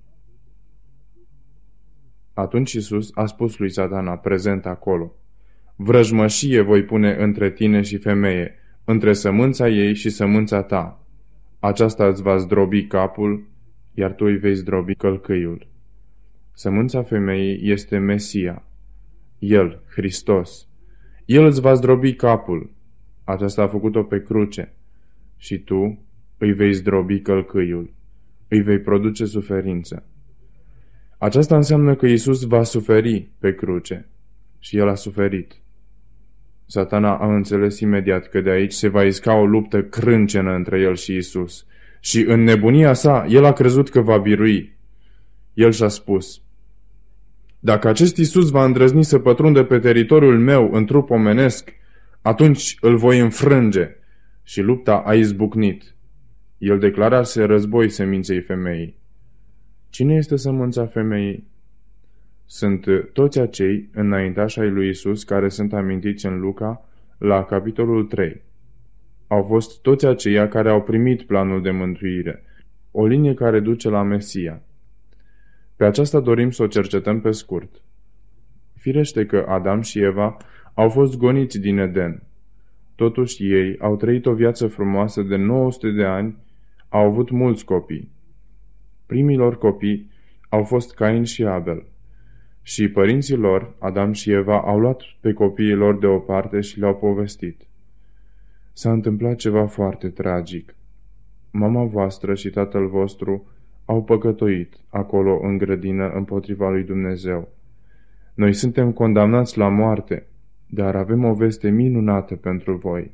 Atunci 2.34 2.72
Isus 2.72 3.10
a 3.14 3.26
spus 3.26 3.58
lui 3.58 3.70
satana, 3.70 4.16
prezent 4.16 4.66
acolo, 4.66 5.14
Vrăjmășie 5.76 6.60
voi 6.60 6.84
pune 6.84 7.16
între 7.18 7.50
tine 7.50 7.80
și 7.80 7.96
femeie, 7.96 8.54
între 8.84 9.12
sămânța 9.12 9.68
ei 9.68 9.94
și 9.94 10.10
sămânța 10.10 10.62
ta. 10.62 11.06
Aceasta 11.58 12.06
îți 12.06 12.22
va 12.22 12.36
zdrobi 12.36 12.86
capul, 12.86 13.48
iar 13.94 14.12
tu 14.12 14.24
îi 14.24 14.36
vei 14.36 14.54
zdrobi 14.54 14.94
călcâiul. 14.94 15.66
Sămânța 16.52 17.02
femeii 17.02 17.70
este 17.70 17.98
Mesia. 17.98 18.62
El, 19.42 19.82
Hristos. 19.94 20.68
El 21.24 21.44
îți 21.44 21.60
va 21.60 21.74
zdrobi 21.74 22.14
capul. 22.14 22.70
Aceasta 23.24 23.62
a 23.62 23.66
făcut-o 23.66 24.02
pe 24.02 24.22
cruce. 24.22 24.72
Și 25.36 25.58
tu 25.58 26.04
îi 26.38 26.52
vei 26.52 26.72
zdrobi 26.72 27.20
călcâiul. 27.20 27.92
Îi 28.48 28.60
vei 28.60 28.78
produce 28.78 29.24
suferință. 29.24 30.04
Aceasta 31.18 31.56
înseamnă 31.56 31.94
că 31.94 32.06
Isus 32.06 32.42
va 32.42 32.62
suferi 32.62 33.28
pe 33.38 33.54
cruce. 33.54 34.08
Și 34.58 34.76
El 34.76 34.88
a 34.88 34.94
suferit. 34.94 35.60
Satana 36.66 37.16
a 37.16 37.34
înțeles 37.34 37.80
imediat 37.80 38.28
că 38.28 38.40
de 38.40 38.50
aici 38.50 38.72
se 38.72 38.88
va 38.88 39.04
isca 39.04 39.34
o 39.34 39.46
luptă 39.46 39.82
crâncenă 39.82 40.54
între 40.54 40.80
el 40.80 40.94
și 40.94 41.16
Isus. 41.16 41.66
Și 42.00 42.20
în 42.20 42.42
nebunia 42.42 42.92
sa, 42.92 43.26
el 43.28 43.44
a 43.44 43.52
crezut 43.52 43.88
că 43.88 44.00
va 44.00 44.18
birui. 44.18 44.76
El 45.54 45.72
și-a 45.72 45.88
spus, 45.88 46.41
Dacă 47.64 47.88
acest 47.88 48.16
Isus 48.16 48.50
va 48.50 48.64
îndrăzni 48.64 49.04
să 49.04 49.18
pătrundă 49.18 49.64
pe 49.64 49.78
teritoriul 49.78 50.38
meu 50.38 50.72
în 50.72 50.86
trup 50.86 51.10
omenesc, 51.10 51.72
atunci 52.22 52.76
îl 52.80 52.96
voi 52.96 53.18
înfrânge. 53.18 53.96
Și 54.42 54.60
lupta 54.60 55.02
a 55.06 55.14
izbucnit. 55.14 55.94
El 56.58 56.78
declarase 56.78 57.42
război 57.42 57.88
seminței 57.88 58.40
femeii. 58.40 58.98
Cine 59.90 60.14
este 60.14 60.36
sămânța 60.36 60.86
femeii? 60.86 61.50
Sunt 62.46 62.86
toți 63.12 63.38
acei 63.40 63.88
înaintași 63.92 64.60
ai 64.60 64.70
lui 64.70 64.88
Isus 64.88 65.24
care 65.24 65.48
sunt 65.48 65.72
amintiți 65.72 66.26
în 66.26 66.40
Luca 66.40 66.88
la 67.18 67.44
capitolul 67.44 68.04
3. 68.04 68.42
Au 69.26 69.42
fost 69.42 69.82
toți 69.82 70.06
aceia 70.06 70.48
care 70.48 70.70
au 70.70 70.82
primit 70.82 71.22
planul 71.22 71.62
de 71.62 71.70
mântuire, 71.70 72.44
o 72.90 73.06
linie 73.06 73.34
care 73.34 73.60
duce 73.60 73.88
la 73.88 74.02
Mesia. 74.02 74.62
Pe 75.82 75.88
aceasta 75.88 76.20
dorim 76.20 76.50
să 76.50 76.62
o 76.62 76.66
cercetăm 76.66 77.20
pe 77.20 77.30
scurt. 77.30 77.82
Firește 78.74 79.26
că 79.26 79.44
Adam 79.48 79.80
și 79.80 80.00
Eva 80.00 80.36
au 80.74 80.88
fost 80.88 81.16
goniți 81.16 81.58
din 81.58 81.78
Eden. 81.78 82.22
Totuși 82.94 83.52
ei 83.52 83.78
au 83.78 83.96
trăit 83.96 84.26
o 84.26 84.34
viață 84.34 84.66
frumoasă 84.66 85.22
de 85.22 85.36
900 85.36 85.90
de 85.90 86.04
ani, 86.04 86.36
au 86.88 87.06
avut 87.06 87.30
mulți 87.30 87.64
copii. 87.64 88.10
Primilor 89.06 89.58
copii 89.58 90.10
au 90.48 90.64
fost 90.64 90.94
Cain 90.94 91.24
și 91.24 91.44
Abel. 91.44 91.86
Și 92.62 92.88
părinții 92.88 93.36
lor, 93.36 93.74
Adam 93.78 94.12
și 94.12 94.30
Eva, 94.30 94.60
au 94.60 94.78
luat 94.78 95.02
pe 95.20 95.32
copiii 95.32 95.74
lor 95.74 95.98
deoparte 95.98 96.60
și 96.60 96.78
le-au 96.78 96.96
povestit. 96.96 97.66
S-a 98.72 98.92
întâmplat 98.92 99.36
ceva 99.36 99.66
foarte 99.66 100.08
tragic. 100.08 100.76
Mama 101.50 101.84
voastră 101.84 102.34
și 102.34 102.50
tatăl 102.50 102.88
vostru 102.88 103.51
au 103.92 104.02
păcătoit 104.02 104.74
acolo 104.88 105.40
în 105.42 105.58
grădină 105.58 106.08
împotriva 106.08 106.70
lui 106.70 106.84
Dumnezeu. 106.84 107.48
Noi 108.34 108.52
suntem 108.52 108.92
condamnați 108.92 109.58
la 109.58 109.68
moarte, 109.68 110.26
dar 110.66 110.96
avem 110.96 111.24
o 111.24 111.34
veste 111.34 111.70
minunată 111.70 112.34
pentru 112.34 112.76
voi. 112.76 113.10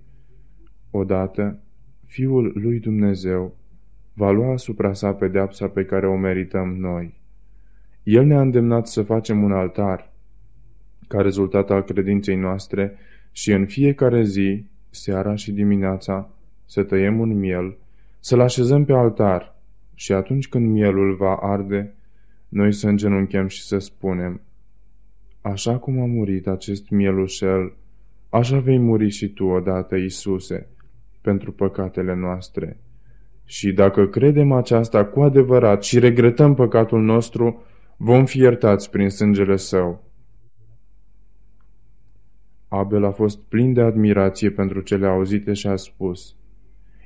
Odată, 0.91 1.63
Fiul 2.07 2.53
lui 2.55 2.79
Dumnezeu 2.79 3.57
va 4.13 4.31
lua 4.31 4.53
asupra 4.53 4.93
sa 4.93 5.13
pedeapsa 5.13 5.69
pe 5.69 5.85
care 5.85 6.07
o 6.07 6.17
merităm 6.17 6.77
noi. 6.77 7.21
El 8.03 8.25
ne-a 8.25 8.41
îndemnat 8.41 8.87
să 8.87 9.03
facem 9.03 9.43
un 9.43 9.53
altar, 9.53 10.13
ca 11.09 11.21
rezultat 11.21 11.71
al 11.71 11.83
credinței 11.83 12.37
noastre, 12.37 12.95
și 13.33 13.53
în 13.53 13.67
fiecare 13.67 14.23
zi, 14.23 14.65
seara 14.91 15.35
și 15.35 15.53
dimineața, 15.53 16.31
să 16.65 16.83
tăiem 16.83 17.21
un 17.21 17.39
miel, 17.39 17.77
să-l 18.21 18.41
așezăm 18.41 18.85
pe 18.85 18.93
altar 18.93 19.58
și 19.99 20.13
atunci 20.13 20.49
când 20.49 20.71
mielul 20.71 21.15
va 21.15 21.35
arde, 21.35 21.95
noi 22.49 22.73
să 22.73 22.89
îngenunchem 22.89 23.47
și 23.47 23.63
să 23.63 23.79
spunem, 23.79 24.41
Așa 25.41 25.79
cum 25.79 26.01
a 26.01 26.05
murit 26.05 26.47
acest 26.47 26.89
mielușel, 26.89 27.73
așa 28.29 28.59
vei 28.59 28.79
muri 28.79 29.09
și 29.09 29.29
tu 29.29 29.45
odată, 29.45 29.97
Isuse, 29.97 30.67
pentru 31.21 31.53
păcatele 31.53 32.15
noastre. 32.15 32.77
Și 33.45 33.73
dacă 33.73 34.07
credem 34.07 34.53
aceasta 34.53 35.05
cu 35.05 35.21
adevărat 35.21 35.83
și 35.83 35.99
regretăm 35.99 36.55
păcatul 36.55 37.03
nostru, 37.03 37.63
vom 37.97 38.25
fi 38.25 38.39
iertați 38.39 38.91
prin 38.91 39.09
sângele 39.09 39.57
său. 39.57 40.05
Abel 42.69 43.05
a 43.05 43.11
fost 43.11 43.39
plin 43.39 43.73
de 43.73 43.81
admirație 43.81 44.51
pentru 44.51 44.81
cele 44.81 45.07
auzite 45.07 45.53
și 45.53 45.67
a 45.67 45.77
spus, 45.77 46.37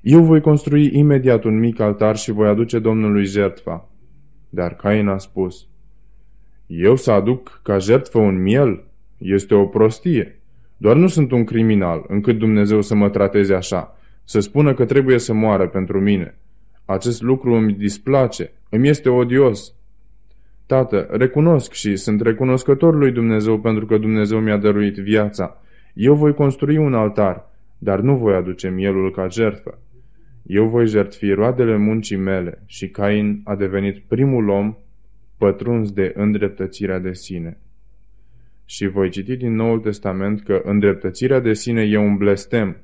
Eu 0.03 0.23
voi 0.23 0.41
construi 0.41 0.99
imediat 0.99 1.45
un 1.45 1.59
mic 1.59 1.81
altar 1.81 2.17
și 2.17 2.33
voi 2.33 2.49
aduce 2.49 2.79
Domnului 2.79 3.25
jertfa. 3.25 3.89
Dar 4.49 4.75
Cain 4.75 5.09
a 5.09 5.19
spus, 5.19 5.67
Eu 6.67 6.97
să 6.97 7.11
aduc 7.11 7.61
ca 7.63 7.79
jertfă 7.79 8.19
un 8.19 8.43
miel? 8.43 8.85
Este 9.19 9.55
o 9.55 9.67
prostie. 9.67 10.41
Doar 10.77 10.97
nu 10.97 11.07
sunt 11.07 11.33
un 11.33 11.45
criminal, 11.45 12.05
încât 12.09 12.39
Dumnezeu 12.39 12.81
să 12.81 12.95
mă 12.95 13.09
trateze 13.09 13.55
așa, 13.55 13.97
să 14.25 14.41
spună 14.41 14.75
că 14.75 14.85
trebuie 14.85 15.19
să 15.19 15.33
moară 15.33 15.69
pentru 15.69 16.01
mine. 16.01 16.39
Acest 16.85 17.23
lucru 17.23 17.53
îmi 17.55 17.73
displace, 17.73 18.53
îmi 18.69 18.89
este 18.89 19.09
odios. 19.09 19.75
Tată, 20.67 21.09
recunosc 21.11 21.73
și 21.73 21.97
sunt 21.97 22.21
recunoscător 22.21 22.95
lui 22.95 23.13
Dumnezeu 23.13 23.59
pentru 23.59 23.87
că 23.87 23.99
Dumnezeu 23.99 24.39
mi-a 24.39 24.57
dăruit 24.57 24.97
viața. 24.97 25.57
Eu 25.95 26.15
voi 26.15 26.35
construi 26.35 26.77
un 26.77 26.95
altar, 26.95 27.49
dar 27.79 28.01
nu 28.01 28.17
voi 28.17 28.35
aduce 28.35 28.69
mielul 28.69 29.11
ca 29.11 29.29
jertfă. 29.29 29.79
Eu 30.43 30.69
voi 30.69 30.87
jertfi 30.87 31.31
roadele 31.31 31.77
muncii 31.77 32.17
mele 32.17 32.63
și 32.67 32.89
Cain 32.89 33.41
a 33.45 33.57
devenit 33.57 33.99
primul 33.99 34.49
om 34.49 34.77
pătruns 35.39 35.93
de 35.93 36.13
îndreptățirea 36.17 36.99
de 36.99 37.13
sine. 37.13 37.59
Și 38.65 38.87
voi 38.87 39.11
citi 39.11 39.37
din 39.37 39.55
Noul 39.55 39.81
Testament 39.81 40.43
că 40.43 40.61
îndreptățirea 40.65 41.41
de 41.41 41.53
sine 41.53 41.83
e 41.83 41.97
un 41.97 42.17
blestem. 42.17 42.77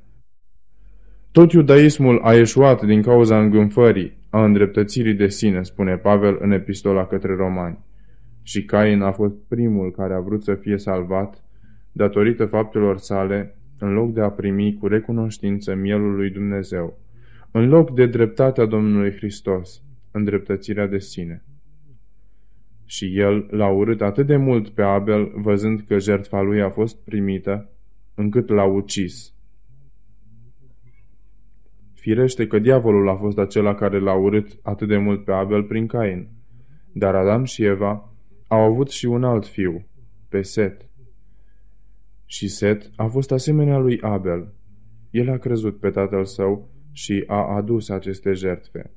Tot 1.32 1.52
iudaismul 1.52 2.20
a 2.22 2.34
eșuat 2.34 2.82
din 2.84 3.02
cauza 3.02 3.40
îngânfării, 3.40 4.16
a 4.30 4.44
îndreptățirii 4.44 5.14
de 5.14 5.28
sine, 5.28 5.62
spune 5.62 5.96
Pavel 5.96 6.36
în 6.40 6.50
epistola 6.50 7.06
către 7.06 7.34
romani. 7.34 7.78
Și 8.42 8.64
Cain 8.64 9.00
a 9.00 9.12
fost 9.12 9.34
primul 9.48 9.90
care 9.90 10.14
a 10.14 10.20
vrut 10.20 10.42
să 10.42 10.54
fie 10.54 10.78
salvat 10.78 11.44
datorită 11.92 12.46
faptelor 12.46 12.98
sale, 12.98 13.54
în 13.78 13.92
loc 13.92 14.12
de 14.12 14.20
a 14.20 14.30
primi 14.30 14.76
cu 14.80 14.86
recunoștință 14.86 15.74
mielul 15.74 16.14
lui 16.14 16.30
Dumnezeu, 16.30 16.98
în 17.50 17.68
loc 17.68 17.94
de 17.94 18.06
dreptatea 18.06 18.64
Domnului 18.64 19.12
Hristos, 19.16 19.82
îndreptățirea 20.10 20.86
de 20.86 20.98
sine. 20.98 21.44
Și 22.84 23.18
el 23.18 23.46
l-a 23.50 23.68
urât 23.68 24.00
atât 24.00 24.26
de 24.26 24.36
mult 24.36 24.68
pe 24.68 24.82
Abel, 24.82 25.32
văzând 25.34 25.80
că 25.80 25.98
jertfa 25.98 26.40
lui 26.40 26.62
a 26.62 26.70
fost 26.70 27.04
primită, 27.04 27.70
încât 28.14 28.48
l-a 28.48 28.64
ucis. 28.64 29.32
Firește 31.94 32.46
că 32.46 32.58
diavolul 32.58 33.08
a 33.08 33.14
fost 33.14 33.38
acela 33.38 33.74
care 33.74 33.98
l-a 33.98 34.14
urât 34.14 34.58
atât 34.62 34.88
de 34.88 34.96
mult 34.96 35.24
pe 35.24 35.32
Abel 35.32 35.62
prin 35.62 35.86
Cain. 35.86 36.28
Dar 36.92 37.14
Adam 37.14 37.44
și 37.44 37.64
Eva 37.64 38.12
au 38.46 38.60
avut 38.60 38.90
și 38.90 39.06
un 39.06 39.24
alt 39.24 39.46
fiu, 39.46 39.86
pe 40.28 40.42
Set. 40.42 40.88
Și 42.26 42.48
Set 42.48 42.90
a 42.96 43.06
fost 43.06 43.32
asemenea 43.32 43.78
lui 43.78 44.00
Abel. 44.00 44.52
El 45.10 45.30
a 45.30 45.36
crezut 45.36 45.78
pe 45.78 45.90
tatăl 45.90 46.24
său 46.24 46.68
și 46.98 47.24
a 47.26 47.54
adus 47.56 47.88
aceste 47.88 48.32
jertfe. 48.32 48.90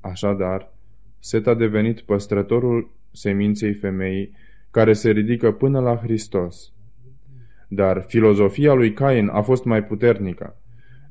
Așadar, 0.00 0.72
Set 1.18 1.46
a 1.46 1.54
devenit 1.54 2.00
păstrătorul 2.00 2.90
seminței 3.12 3.72
femeii 3.72 4.36
care 4.70 4.92
se 4.92 5.10
ridică 5.10 5.52
până 5.52 5.80
la 5.80 5.96
Hristos. 5.96 6.72
Dar 7.68 8.04
filozofia 8.06 8.72
lui 8.72 8.92
Cain 8.92 9.28
a 9.28 9.42
fost 9.42 9.64
mai 9.64 9.84
puternică. 9.84 10.56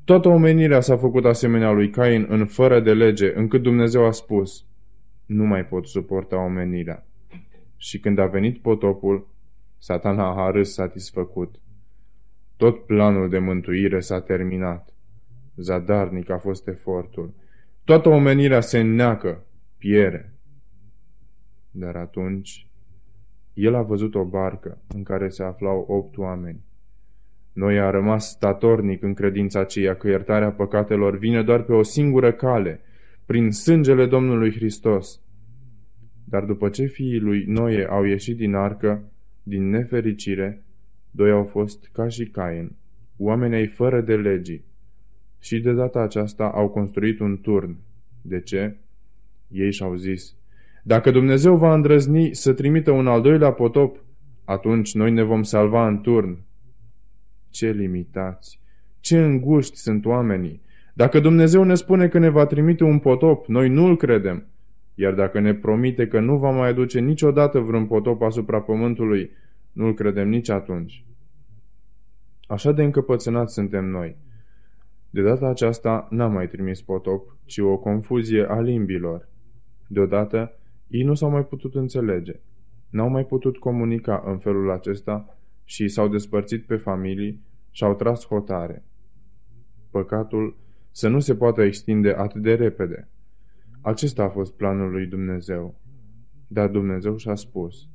Toată 0.04 0.28
omenirea 0.28 0.80
s-a 0.80 0.96
făcut 0.96 1.24
asemenea 1.24 1.70
lui 1.70 1.90
Cain 1.90 2.26
în 2.28 2.46
fără 2.46 2.80
de 2.80 2.94
lege, 2.94 3.32
încât 3.34 3.62
Dumnezeu 3.62 4.04
a 4.04 4.10
spus, 4.10 4.64
nu 5.26 5.44
mai 5.44 5.66
pot 5.66 5.86
suporta 5.86 6.44
omenirea. 6.44 7.06
Și 7.76 7.98
când 7.98 8.18
a 8.18 8.26
venit 8.26 8.58
potopul, 8.58 9.28
satana 9.78 10.44
a 10.46 10.50
râs 10.50 10.72
satisfăcut. 10.72 11.54
Tot 12.56 12.86
planul 12.86 13.28
de 13.28 13.38
mântuire 13.38 14.00
s-a 14.00 14.20
terminat. 14.20 14.93
Zadarnic 15.56 16.30
a 16.30 16.38
fost 16.38 16.68
efortul. 16.68 17.34
Toată 17.84 18.08
omenirea 18.08 18.60
se 18.60 18.78
înneacă, 18.78 19.46
piere. 19.78 20.34
Dar 21.70 21.96
atunci, 21.96 22.68
el 23.54 23.74
a 23.74 23.82
văzut 23.82 24.14
o 24.14 24.24
barcă 24.24 24.82
în 24.88 25.02
care 25.02 25.28
se 25.28 25.42
aflau 25.42 25.84
opt 25.88 26.16
oameni. 26.16 26.64
Noi 27.52 27.80
a 27.80 27.90
rămas 27.90 28.30
statornic 28.30 29.02
în 29.02 29.14
credința 29.14 29.60
aceea 29.60 29.96
că 29.96 30.08
iertarea 30.08 30.52
păcatelor 30.52 31.18
vine 31.18 31.42
doar 31.42 31.62
pe 31.62 31.72
o 31.72 31.82
singură 31.82 32.32
cale, 32.32 32.80
prin 33.26 33.50
sângele 33.50 34.06
Domnului 34.06 34.52
Hristos. 34.52 35.20
Dar 36.24 36.44
după 36.44 36.68
ce 36.68 36.84
fiii 36.86 37.18
lui 37.18 37.44
Noe 37.46 37.86
au 37.90 38.04
ieșit 38.04 38.36
din 38.36 38.54
arcă, 38.54 39.12
din 39.42 39.68
nefericire, 39.68 40.64
doi 41.10 41.30
au 41.30 41.44
fost 41.44 41.90
ca 41.92 42.08
și 42.08 42.24
Cain, 42.24 42.76
oamenii 43.16 43.66
fără 43.66 44.00
de 44.00 44.16
legii. 44.16 44.64
Și 45.44 45.60
de 45.60 45.72
data 45.72 46.00
aceasta 46.00 46.44
au 46.54 46.68
construit 46.68 47.20
un 47.20 47.38
turn. 47.40 47.76
De 48.22 48.40
ce? 48.40 48.76
Ei 49.48 49.72
și-au 49.72 49.94
zis, 49.94 50.34
dacă 50.82 51.10
Dumnezeu 51.10 51.56
va 51.56 51.74
îndrăzni 51.74 52.34
să 52.34 52.52
trimită 52.52 52.90
un 52.90 53.06
al 53.06 53.22
doilea 53.22 53.52
potop, 53.52 54.04
atunci 54.44 54.94
noi 54.94 55.10
ne 55.10 55.22
vom 55.22 55.42
salva 55.42 55.86
în 55.86 56.00
turn. 56.00 56.38
Ce 57.50 57.70
limitați! 57.70 58.60
Ce 59.00 59.24
înguști 59.24 59.76
sunt 59.76 60.04
oamenii! 60.04 60.62
Dacă 60.94 61.20
Dumnezeu 61.20 61.62
ne 61.62 61.74
spune 61.74 62.08
că 62.08 62.18
ne 62.18 62.28
va 62.28 62.46
trimite 62.46 62.84
un 62.84 62.98
potop, 62.98 63.46
noi 63.46 63.68
nu-l 63.68 63.96
credem. 63.96 64.46
Iar 64.94 65.14
dacă 65.14 65.40
ne 65.40 65.54
promite 65.54 66.06
că 66.06 66.20
nu 66.20 66.36
va 66.36 66.50
mai 66.50 66.68
aduce 66.68 67.00
niciodată 67.00 67.58
vreun 67.58 67.86
potop 67.86 68.22
asupra 68.22 68.60
pământului, 68.60 69.30
nu-l 69.72 69.94
credem 69.94 70.28
nici 70.28 70.50
atunci. 70.50 71.04
Așa 72.46 72.72
de 72.72 72.82
încăpățânați 72.82 73.54
suntem 73.54 73.84
noi. 73.84 74.16
De 75.14 75.22
data 75.22 75.48
aceasta 75.48 76.06
n-am 76.10 76.32
mai 76.32 76.48
trimis 76.48 76.82
potop, 76.82 77.36
ci 77.44 77.58
o 77.58 77.78
confuzie 77.78 78.44
a 78.48 78.60
limbilor. 78.60 79.28
Deodată, 79.86 80.52
ei 80.88 81.02
nu 81.02 81.14
s-au 81.14 81.30
mai 81.30 81.46
putut 81.46 81.74
înțelege. 81.74 82.40
N-au 82.90 83.08
mai 83.08 83.24
putut 83.24 83.56
comunica 83.56 84.22
în 84.26 84.38
felul 84.38 84.70
acesta 84.70 85.36
și 85.64 85.88
s-au 85.88 86.08
despărțit 86.08 86.66
pe 86.66 86.76
familii 86.76 87.40
și 87.70 87.84
au 87.84 87.94
tras 87.94 88.26
hotare. 88.26 88.84
Păcatul 89.90 90.56
să 90.90 91.08
nu 91.08 91.18
se 91.18 91.34
poată 91.34 91.62
extinde 91.62 92.14
atât 92.16 92.42
de 92.42 92.54
repede. 92.54 93.08
Acesta 93.80 94.22
a 94.22 94.28
fost 94.28 94.52
planul 94.52 94.90
lui 94.90 95.06
Dumnezeu. 95.06 95.74
Dar 96.46 96.68
Dumnezeu 96.68 97.16
și-a 97.16 97.34
spus, 97.34 97.88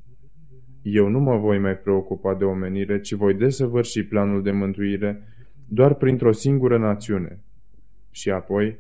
Eu 0.82 1.08
nu 1.08 1.20
mă 1.20 1.38
voi 1.38 1.60
mai 1.60 1.78
preocupa 1.78 2.36
de 2.36 2.44
omenire, 2.44 3.00
ci 3.00 3.14
voi 3.14 3.34
desăvârși 3.34 4.04
planul 4.04 4.44
de 4.44 4.52
mântuire 4.52 5.24
doar 5.72 5.94
printr-o 5.94 6.32
singură 6.32 6.78
națiune. 6.78 7.44
Și 8.12 8.30
apoi 8.32 8.80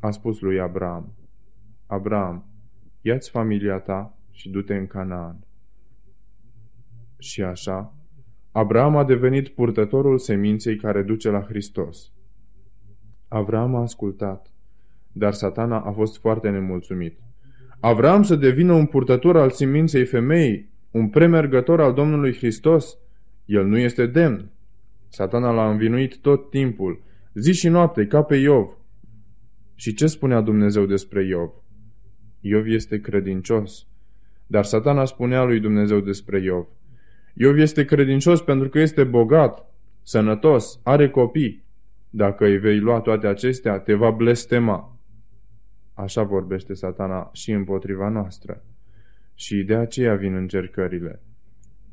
a 0.00 0.10
spus 0.10 0.40
lui 0.40 0.60
Abraham, 0.60 1.14
Abraham, 1.86 2.44
ia-ți 3.00 3.30
familia 3.30 3.78
ta 3.78 4.18
și 4.30 4.50
du-te 4.50 4.74
în 4.74 4.86
Canaan. 4.86 5.46
Și 7.18 7.42
așa, 7.42 7.94
Abraham 8.52 8.96
a 8.96 9.04
devenit 9.04 9.48
purtătorul 9.48 10.18
seminței 10.18 10.76
care 10.76 11.02
duce 11.02 11.30
la 11.30 11.40
Hristos. 11.40 12.12
Avram 13.28 13.74
a 13.74 13.80
ascultat, 13.80 14.52
dar 15.12 15.32
satana 15.32 15.80
a 15.80 15.90
fost 15.90 16.18
foarte 16.18 16.50
nemulțumit. 16.50 17.18
Avram 17.80 18.22
să 18.22 18.36
devină 18.36 18.72
un 18.72 18.86
purtător 18.86 19.36
al 19.36 19.50
seminței 19.50 20.04
femeii, 20.04 20.70
un 20.90 21.08
premergător 21.08 21.80
al 21.80 21.94
Domnului 21.94 22.34
Hristos, 22.34 22.98
el 23.44 23.66
nu 23.66 23.78
este 23.78 24.06
demn. 24.06 24.50
Satana 25.08 25.50
l-a 25.50 25.70
învinuit 25.70 26.18
tot 26.18 26.50
timpul, 26.50 27.02
zi 27.34 27.52
și 27.52 27.68
noapte, 27.68 28.06
ca 28.06 28.22
pe 28.22 28.36
Iov. 28.36 28.76
Și 29.74 29.94
ce 29.94 30.06
spunea 30.06 30.40
Dumnezeu 30.40 30.86
despre 30.86 31.26
Iov? 31.26 31.50
Iov 32.40 32.66
este 32.66 33.00
credincios. 33.00 33.86
Dar 34.46 34.64
satana 34.64 35.04
spunea 35.04 35.42
lui 35.44 35.60
Dumnezeu 35.60 36.00
despre 36.00 36.42
Iov. 36.42 36.66
Iov 37.34 37.58
este 37.58 37.84
credincios 37.84 38.42
pentru 38.42 38.68
că 38.68 38.78
este 38.78 39.04
bogat, 39.04 39.74
sănătos, 40.02 40.80
are 40.82 41.10
copii. 41.10 41.64
Dacă 42.10 42.44
îi 42.44 42.58
vei 42.58 42.78
lua 42.78 43.00
toate 43.00 43.26
acestea, 43.26 43.78
te 43.78 43.94
va 43.94 44.10
blestema. 44.10 44.98
Așa 45.94 46.22
vorbește 46.22 46.74
satana 46.74 47.30
și 47.32 47.50
împotriva 47.50 48.08
noastră. 48.08 48.64
Și 49.34 49.62
de 49.62 49.74
aceea 49.74 50.14
vin 50.14 50.34
încercările. 50.34 51.22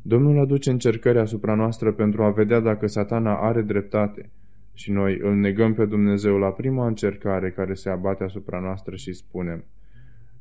Domnul 0.08 0.40
aduce 0.40 0.70
încercări 0.70 1.20
asupra 1.20 1.56
noastră 1.56 1.94
pentru 1.94 2.24
a 2.24 2.32
vedea 2.32 2.60
dacă 2.60 2.88
satana 2.88 3.36
are 3.40 3.62
dreptate 3.62 4.30
și 4.74 4.92
noi 4.92 5.20
îl 5.22 5.36
negăm 5.36 5.74
pe 5.74 5.86
Dumnezeu 5.86 6.38
la 6.38 6.50
prima 6.50 6.88
încercare 6.88 7.52
care 7.52 7.74
se 7.74 7.90
abate 7.90 8.24
asupra 8.24 8.60
noastră 8.60 8.96
și 8.96 9.14
spunem 9.14 9.66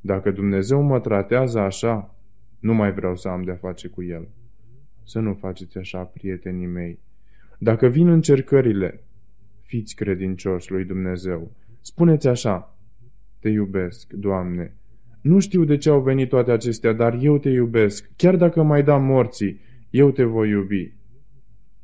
Dacă 0.00 0.30
Dumnezeu 0.30 0.82
mă 0.82 1.00
tratează 1.00 1.58
așa, 1.58 2.14
nu 2.60 2.74
mai 2.74 2.92
vreau 2.92 3.16
să 3.16 3.28
am 3.28 3.42
de-a 3.42 3.54
face 3.54 3.88
cu 3.88 4.02
El. 4.02 4.28
Să 5.04 5.18
nu 5.18 5.34
faceți 5.34 5.78
așa, 5.78 6.02
prietenii 6.02 6.66
mei. 6.66 6.98
Dacă 7.58 7.86
vin 7.86 8.08
încercările, 8.08 9.04
fiți 9.62 9.94
credincioși 9.94 10.70
lui 10.70 10.84
Dumnezeu. 10.84 11.50
Spuneți 11.80 12.28
așa, 12.28 12.78
te 13.40 13.48
iubesc, 13.48 14.12
Doamne. 14.12 14.76
Nu 15.24 15.38
știu 15.38 15.64
de 15.64 15.76
ce 15.76 15.90
au 15.90 16.00
venit 16.00 16.28
toate 16.28 16.50
acestea, 16.50 16.92
dar 16.92 17.18
eu 17.20 17.38
te 17.38 17.48
iubesc. 17.48 18.10
Chiar 18.16 18.36
dacă 18.36 18.62
mai 18.62 18.82
da 18.82 18.96
morții, 18.96 19.60
eu 19.90 20.10
te 20.10 20.24
voi 20.24 20.48
iubi. 20.48 20.92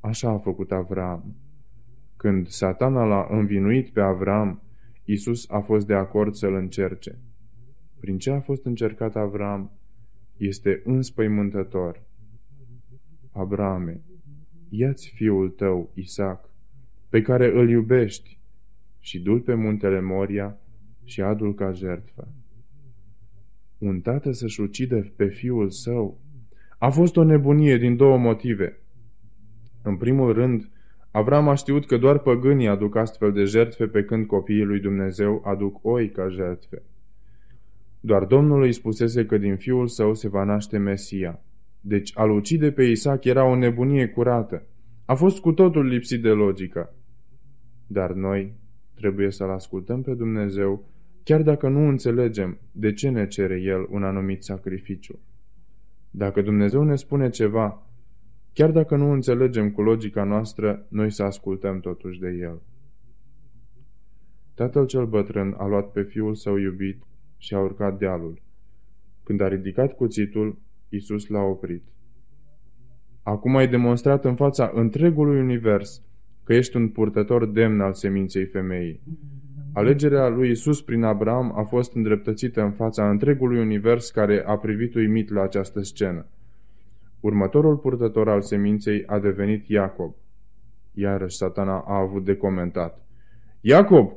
Așa 0.00 0.30
a 0.30 0.38
făcut 0.38 0.72
Avram. 0.72 1.36
Când 2.16 2.48
satana 2.48 3.04
l-a 3.04 3.26
învinuit 3.30 3.88
pe 3.88 4.00
Avram, 4.00 4.62
Isus 5.04 5.50
a 5.50 5.60
fost 5.60 5.86
de 5.86 5.94
acord 5.94 6.34
să-l 6.34 6.54
încerce. 6.54 7.18
Prin 8.00 8.18
ce 8.18 8.30
a 8.30 8.40
fost 8.40 8.64
încercat 8.64 9.16
Avram? 9.16 9.70
Este 10.36 10.82
înspăimântător. 10.84 12.02
Abrame, 13.32 14.00
ia-ți 14.68 15.08
fiul 15.14 15.48
tău, 15.48 15.90
Isaac, 15.94 16.50
pe 17.08 17.22
care 17.22 17.52
îl 17.54 17.70
iubești, 17.70 18.38
și 18.98 19.20
du 19.20 19.40
pe 19.40 19.54
muntele 19.54 20.00
Moria 20.00 20.58
și 21.04 21.20
adul 21.20 21.54
ca 21.54 21.72
jertfă. 21.72 22.28
Un 23.80 24.00
tată 24.00 24.32
să-și 24.32 24.60
ucide 24.60 25.12
pe 25.16 25.26
fiul 25.26 25.70
său 25.70 26.18
a 26.78 26.90
fost 26.90 27.16
o 27.16 27.24
nebunie 27.24 27.76
din 27.76 27.96
două 27.96 28.18
motive. 28.18 28.80
În 29.82 29.96
primul 29.96 30.32
rând, 30.32 30.70
Avram 31.10 31.48
a 31.48 31.54
știut 31.54 31.86
că 31.86 31.96
doar 31.96 32.18
păgânii 32.18 32.68
aduc 32.68 32.96
astfel 32.96 33.32
de 33.32 33.44
jertfe 33.44 33.86
pe 33.86 34.04
când 34.04 34.26
copiii 34.26 34.64
lui 34.64 34.80
Dumnezeu 34.80 35.42
aduc 35.44 35.78
oi 35.82 36.10
ca 36.10 36.28
jertfe. 36.28 36.82
Doar 38.00 38.24
Domnul 38.24 38.62
îi 38.62 38.72
spusese 38.72 39.26
că 39.26 39.38
din 39.38 39.56
fiul 39.56 39.86
său 39.86 40.14
se 40.14 40.28
va 40.28 40.44
naște 40.44 40.78
Mesia. 40.78 41.40
Deci 41.80 42.12
a 42.14 42.24
ucide 42.24 42.70
pe 42.70 42.82
Isaac 42.82 43.24
era 43.24 43.44
o 43.44 43.56
nebunie 43.56 44.08
curată. 44.08 44.66
A 45.04 45.14
fost 45.14 45.40
cu 45.40 45.52
totul 45.52 45.86
lipsit 45.86 46.22
de 46.22 46.28
logică. 46.28 46.94
Dar 47.86 48.12
noi 48.12 48.54
trebuie 48.94 49.30
să-L 49.30 49.50
ascultăm 49.50 50.02
pe 50.02 50.14
Dumnezeu 50.14 50.84
chiar 51.22 51.42
dacă 51.42 51.68
nu 51.68 51.88
înțelegem 51.88 52.58
de 52.72 52.92
ce 52.92 53.08
ne 53.08 53.26
cere 53.26 53.60
El 53.60 53.86
un 53.90 54.04
anumit 54.04 54.42
sacrificiu. 54.42 55.18
Dacă 56.10 56.42
Dumnezeu 56.42 56.82
ne 56.82 56.96
spune 56.96 57.28
ceva, 57.28 57.86
chiar 58.52 58.70
dacă 58.70 58.96
nu 58.96 59.10
înțelegem 59.10 59.70
cu 59.70 59.82
logica 59.82 60.24
noastră, 60.24 60.86
noi 60.88 61.10
să 61.10 61.22
ascultăm 61.22 61.80
totuși 61.80 62.20
de 62.20 62.28
El. 62.40 62.62
Tatăl 64.54 64.86
cel 64.86 65.06
bătrân 65.06 65.54
a 65.58 65.66
luat 65.66 65.92
pe 65.92 66.02
fiul 66.02 66.34
său 66.34 66.56
iubit 66.56 67.02
și 67.36 67.54
a 67.54 67.60
urcat 67.60 67.98
dealul. 67.98 68.42
Când 69.24 69.40
a 69.40 69.48
ridicat 69.48 69.92
cuțitul, 69.92 70.58
Isus 70.88 71.26
l-a 71.26 71.42
oprit. 71.42 71.82
Acum 73.22 73.56
ai 73.56 73.68
demonstrat 73.68 74.24
în 74.24 74.34
fața 74.34 74.70
întregului 74.74 75.40
univers 75.40 76.02
că 76.44 76.54
ești 76.54 76.76
un 76.76 76.88
purtător 76.88 77.46
demn 77.46 77.80
al 77.80 77.92
seminței 77.92 78.44
femeii. 78.44 79.00
Alegerea 79.72 80.28
lui 80.28 80.50
Isus 80.50 80.82
prin 80.82 81.02
Abraham 81.02 81.58
a 81.58 81.62
fost 81.62 81.94
îndreptățită 81.94 82.62
în 82.62 82.72
fața 82.72 83.10
întregului 83.10 83.60
univers 83.60 84.10
care 84.10 84.44
a 84.46 84.56
privit 84.56 84.94
uimit 84.94 85.30
la 85.30 85.42
această 85.42 85.82
scenă. 85.82 86.26
Următorul 87.20 87.76
purtător 87.76 88.28
al 88.28 88.40
seminței 88.40 89.06
a 89.06 89.18
devenit 89.18 89.68
Iacob. 89.68 90.14
Iarăși 90.92 91.36
satana 91.36 91.84
a 91.86 91.98
avut 91.98 92.24
de 92.24 92.36
comentat. 92.36 93.06
Iacob, 93.60 94.12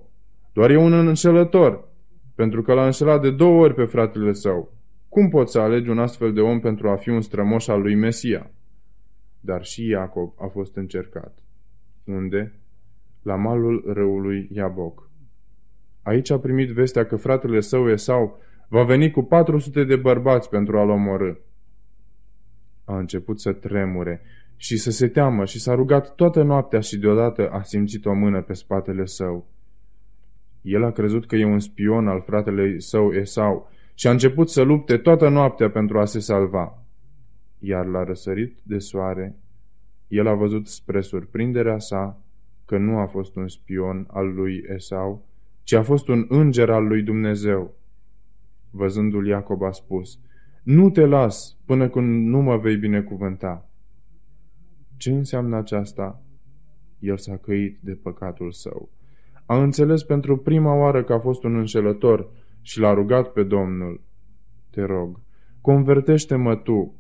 doar 0.54 0.70
e 0.70 0.78
un 0.78 0.94
înșelător, 0.94 1.88
pentru 2.36 2.62
că 2.62 2.74
l-a 2.74 2.86
înșelat 2.86 3.22
de 3.22 3.32
două 3.32 3.62
ori 3.62 3.74
pe 3.74 3.84
fratele 3.84 4.34
său. 4.34 4.74
Cum 5.10 5.30
poți 5.30 5.52
să 5.52 5.60
alegi 5.60 5.90
un 5.90 6.00
astfel 6.00 6.34
de 6.34 6.42
om 6.42 6.60
pentru 6.60 6.90
a 6.90 6.96
fi 6.96 7.10
un 7.10 7.22
strămoș 7.22 7.68
al 7.68 7.82
lui 7.82 7.96
Mesia? 7.96 8.52
Dar 9.40 9.64
și 9.64 9.88
Iacob 9.88 10.34
a 10.38 10.48
fost 10.48 10.76
încercat. 10.76 11.38
Unde? 12.06 12.54
La 13.22 13.36
malul 13.36 13.84
râului 13.94 14.50
Iaboc. 14.52 15.12
Aici 16.04 16.30
a 16.30 16.40
primit 16.40 16.70
vestea 16.70 17.06
că 17.06 17.16
fratele 17.16 17.60
său 17.60 17.90
Esau 17.90 18.40
va 18.68 18.84
veni 18.84 19.12
cu 19.12 19.22
400 19.22 19.84
de 19.84 19.96
bărbați 19.96 20.50
pentru 20.50 20.80
a-l 20.80 20.90
omorâ. 20.90 21.34
A 22.86 22.98
început 22.98 23.40
să 23.40 23.52
tremure 23.52 24.22
și 24.56 24.78
să 24.78 24.92
se 24.92 25.08
teamă 25.08 25.46
și 25.46 25.60
s-a 25.60 25.74
rugat 25.74 26.16
toată 26.16 26.44
noaptea 26.44 26.80
și 26.80 26.98
deodată 26.98 27.50
a 27.50 27.62
simțit 27.62 28.06
o 28.06 28.14
mână 28.14 28.42
pe 28.42 28.54
spatele 28.54 29.06
său. 29.06 29.48
El 30.62 30.84
a 30.84 30.92
crezut 30.92 31.26
că 31.26 31.36
e 31.36 31.46
un 31.46 31.60
spion 31.60 32.08
al 32.08 32.22
fratelui 32.22 32.82
său 32.82 33.12
Esau 33.12 33.70
și 33.94 34.08
a 34.08 34.12
început 34.12 34.50
să 34.50 34.62
lupte 34.62 34.98
toată 34.98 35.30
noaptea 35.30 35.70
pentru 35.70 36.00
a 36.00 36.06
se 36.06 36.20
salva. 36.20 36.84
Iar 37.60 37.86
la 37.86 38.04
răsărit 38.04 38.60
de 38.64 38.78
soare, 38.78 39.36
el 40.08 40.28
a 40.28 40.34
văzut 40.34 40.68
spre 40.68 41.02
surprinderea 41.02 41.80
sa 41.80 42.22
că 42.66 42.78
nu 42.78 42.98
a 42.98 43.06
fost 43.06 43.36
un 43.36 43.48
spion 43.48 44.08
al 44.12 44.34
lui 44.34 44.64
Esau, 44.68 45.26
ci 45.64 45.74
a 45.74 45.84
fost 45.84 46.08
un 46.08 46.26
înger 46.30 46.70
al 46.70 46.88
lui 46.88 47.04
Dumnezeu. 47.04 47.76
Văzându-l, 48.72 49.28
Iacob 49.28 49.64
a 49.64 49.72
spus, 49.72 50.20
Nu 50.64 50.90
te 50.90 51.06
las 51.06 51.58
până 51.66 51.90
când 51.90 52.28
nu 52.28 52.42
mă 52.42 52.58
vei 52.58 52.78
binecuvânta. 52.78 53.70
Ce 54.98 55.12
înseamnă 55.12 55.58
aceasta? 55.58 56.24
El 57.00 57.18
s-a 57.18 57.38
căit 57.38 57.80
de 57.82 57.94
păcatul 57.94 58.52
său. 58.52 58.92
A 59.46 59.62
înțeles 59.62 60.04
pentru 60.04 60.38
prima 60.38 60.76
oară 60.76 61.04
că 61.04 61.14
a 61.14 61.20
fost 61.20 61.44
un 61.44 61.56
înșelător 61.56 62.32
și 62.62 62.80
l-a 62.80 62.94
rugat 62.94 63.32
pe 63.32 63.44
Domnul. 63.44 64.02
Te 64.70 64.82
rog, 64.82 65.22
convertește-mă 65.62 66.56
tu. 66.56 66.96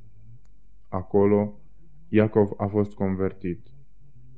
Acolo, 0.90 1.60
Iacov 2.08 2.50
a 2.58 2.66
fost 2.66 2.94
convertit 2.94 3.68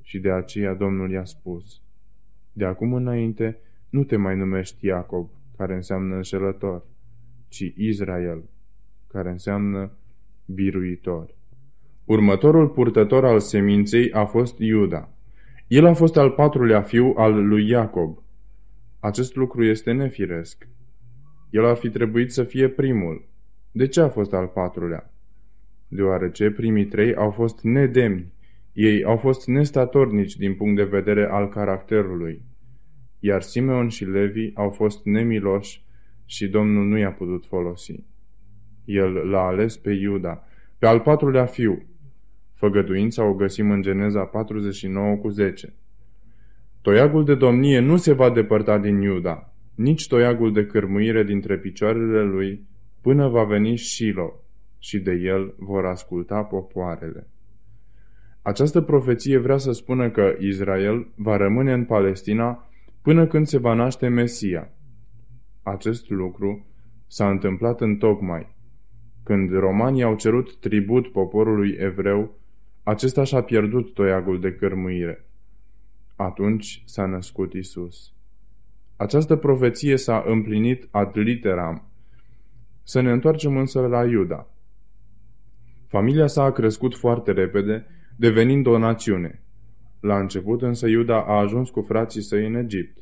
și 0.02 0.20
de 0.20 0.32
aceea 0.32 0.74
Domnul 0.74 1.12
i-a 1.12 1.26
spus, 1.26 1.82
De 2.54 2.66
acum 2.66 2.94
înainte 2.94 3.60
nu 3.90 4.04
te 4.04 4.16
mai 4.16 4.36
numești 4.36 4.86
Iacob, 4.86 5.30
care 5.58 5.76
înseamnă 5.76 6.16
înșelător, 6.16 6.86
ci 7.48 7.74
Israel, 7.76 8.44
care 9.08 9.30
înseamnă 9.30 9.92
biruitor. 10.46 11.36
Următorul 12.06 12.70
purtător 12.70 13.26
al 13.26 13.40
seminței 13.40 14.12
a 14.12 14.26
fost 14.26 14.60
Iuda. 14.60 15.10
El 15.68 15.86
a 15.86 15.94
fost 15.94 16.18
al 16.18 16.30
patrulea 16.30 16.82
fiu 16.82 17.14
al 17.18 17.48
lui 17.48 17.70
Iacob. 17.70 18.24
Acest 19.00 19.36
lucru 19.36 19.64
este 19.64 19.92
nefiresc. 19.92 20.68
El 21.50 21.66
ar 21.66 21.76
fi 21.76 21.90
trebuit 21.90 22.32
să 22.32 22.44
fie 22.44 22.70
primul. 22.70 23.28
De 23.72 23.88
ce 23.88 24.02
a 24.02 24.10
fost 24.10 24.34
al 24.34 24.48
patrulea? 24.48 25.14
Deoarece 25.88 26.52
primii 26.52 26.86
trei 26.86 27.16
au 27.16 27.32
fost 27.32 27.64
nedemni. 27.64 28.34
Ei 28.74 29.04
au 29.04 29.18
fost 29.18 29.48
nestatornici 29.48 30.36
din 30.36 30.56
punct 30.56 30.76
de 30.76 30.84
vedere 30.84 31.26
al 31.26 31.50
caracterului 31.50 32.42
iar 33.26 33.42
Simeon 33.42 33.88
și 33.88 34.06
Levi 34.06 34.52
au 34.54 34.70
fost 34.70 35.06
nemiloși 35.06 35.84
și 36.26 36.48
Domnul 36.48 36.86
nu 36.86 36.98
i-a 36.98 37.12
putut 37.12 37.46
folosi. 37.46 38.04
El 38.86 39.14
l-a 39.14 39.46
ales 39.46 39.78
pe 39.78 39.92
Iuda, 39.92 40.44
pe 40.80 40.88
al 40.88 41.00
patrulea 41.00 41.46
fiu. 41.46 41.86
Făgăduința 42.54 43.24
o 43.24 43.34
găsim 43.34 43.72
în 43.72 43.82
Geneza 43.82 44.24
49 44.24 45.16
cu 45.16 45.30
10. 45.30 45.74
Toiagul 46.82 47.26
de 47.26 47.36
domnie 47.36 47.80
nu 47.80 47.98
se 47.98 48.14
va 48.14 48.30
depărta 48.30 48.78
din 48.78 49.02
Iuda, 49.02 49.54
nici 49.76 50.08
toiagul 50.08 50.54
de 50.54 50.66
cârmuire 50.66 51.24
dintre 51.24 51.58
picioarele 51.58 52.24
lui, 52.24 52.68
până 53.02 53.28
va 53.28 53.44
veni 53.44 53.78
Shilo 53.78 54.44
și 54.80 55.00
de 55.00 55.12
el 55.12 55.54
vor 55.58 55.86
asculta 55.86 56.42
popoarele. 56.42 57.28
Această 58.42 58.82
profeție 58.82 59.38
vrea 59.38 59.58
să 59.58 59.72
spună 59.72 60.10
că 60.10 60.36
Israel 60.40 61.08
va 61.16 61.38
rămâne 61.38 61.74
în 61.74 61.86
Palestina 61.86 62.70
până 63.06 63.28
când 63.28 63.48
se 63.48 63.58
va 63.58 63.74
naște 63.74 64.08
Mesia. 64.08 64.70
Acest 65.64 66.10
lucru 66.10 66.66
s-a 67.08 67.30
întâmplat 67.30 67.82
în 67.82 67.96
tocmai. 67.96 68.56
Când 69.24 69.52
romanii 69.52 70.04
au 70.04 70.16
cerut 70.16 70.60
tribut 70.60 71.12
poporului 71.12 71.76
evreu, 71.80 72.40
acesta 72.84 73.24
și-a 73.24 73.42
pierdut 73.42 73.94
toiagul 73.94 74.40
de 74.40 74.54
cărmuire. 74.54 75.26
Atunci 76.16 76.84
s-a 76.86 77.06
născut 77.06 77.54
Isus. 77.54 78.14
Această 78.96 79.36
profeție 79.36 79.98
s-a 79.98 80.24
împlinit 80.28 80.88
ad 80.92 81.18
literam. 81.18 81.90
Să 82.84 83.02
ne 83.02 83.12
întoarcem 83.12 83.58
însă 83.58 83.80
la 83.80 84.06
Iuda. 84.06 84.48
Familia 85.88 86.28
sa 86.28 86.44
a 86.44 86.52
crescut 86.52 86.96
foarte 86.96 87.32
repede, 87.32 87.86
devenind 88.16 88.66
o 88.66 88.78
națiune. 88.78 89.45
La 90.06 90.20
început 90.20 90.62
însă 90.62 90.88
Iuda 90.88 91.24
a 91.24 91.40
ajuns 91.40 91.70
cu 91.70 91.82
frații 91.82 92.22
săi 92.22 92.48
în 92.48 92.56
Egipt. 92.56 92.98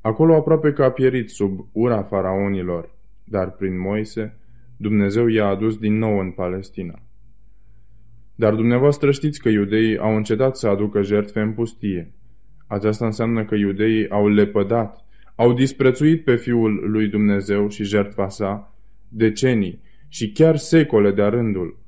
Acolo 0.00 0.34
aproape 0.34 0.72
că 0.72 0.84
a 0.84 0.90
pierit 0.90 1.30
sub 1.30 1.68
ura 1.72 2.02
faraonilor, 2.02 2.94
dar 3.24 3.50
prin 3.50 3.80
Moise 3.80 4.38
Dumnezeu 4.76 5.26
i-a 5.26 5.46
adus 5.46 5.76
din 5.76 5.98
nou 5.98 6.18
în 6.18 6.30
Palestina. 6.30 7.02
Dar 8.34 8.54
dumneavoastră 8.54 9.10
știți 9.10 9.40
că 9.40 9.48
iudeii 9.48 9.98
au 9.98 10.16
încetat 10.16 10.56
să 10.56 10.68
aducă 10.68 11.02
jertfe 11.02 11.40
în 11.40 11.52
pustie. 11.52 12.12
Aceasta 12.66 13.04
înseamnă 13.04 13.44
că 13.44 13.54
iudeii 13.54 14.10
au 14.10 14.28
lepădat, 14.28 15.04
au 15.34 15.52
disprețuit 15.52 16.24
pe 16.24 16.36
Fiul 16.36 16.90
lui 16.90 17.08
Dumnezeu 17.08 17.68
și 17.68 17.84
jertfa 17.84 18.28
sa 18.28 18.74
decenii 19.08 19.80
și 20.08 20.32
chiar 20.32 20.56
secole 20.56 21.12
de-a 21.12 21.28
rândul. 21.28 21.78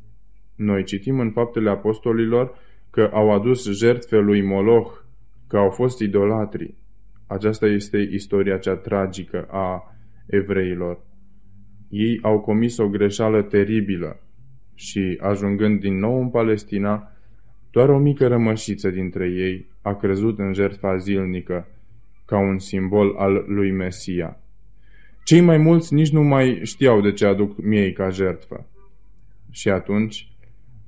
Noi 0.54 0.84
citim 0.84 1.20
în 1.20 1.30
faptele 1.30 1.70
apostolilor 1.70 2.64
că 2.96 3.10
au 3.12 3.32
adus 3.32 3.78
jertfe 3.78 4.16
lui 4.16 4.42
Moloch, 4.42 4.92
că 5.48 5.56
au 5.56 5.70
fost 5.70 6.00
idolatri. 6.00 6.74
Aceasta 7.26 7.66
este 7.66 7.98
istoria 7.98 8.58
cea 8.58 8.76
tragică 8.76 9.46
a 9.50 9.96
evreilor. 10.26 11.00
Ei 11.88 12.18
au 12.22 12.40
comis 12.40 12.78
o 12.78 12.88
greșeală 12.88 13.42
teribilă 13.42 14.20
și, 14.74 15.18
ajungând 15.20 15.80
din 15.80 15.98
nou 15.98 16.20
în 16.20 16.28
Palestina, 16.28 17.12
doar 17.70 17.88
o 17.88 17.98
mică 17.98 18.26
rămășiță 18.26 18.90
dintre 18.90 19.28
ei 19.28 19.66
a 19.82 19.94
crezut 19.94 20.38
în 20.38 20.52
jertfa 20.52 20.96
zilnică 20.96 21.68
ca 22.24 22.38
un 22.38 22.58
simbol 22.58 23.14
al 23.16 23.44
lui 23.46 23.70
Mesia. 23.70 24.40
Cei 25.24 25.40
mai 25.40 25.56
mulți 25.56 25.94
nici 25.94 26.10
nu 26.10 26.22
mai 26.22 26.60
știau 26.62 27.00
de 27.00 27.12
ce 27.12 27.26
aduc 27.26 27.62
miei 27.62 27.92
ca 27.92 28.08
jertfă. 28.08 28.66
Și 29.50 29.68
atunci, 29.68 30.35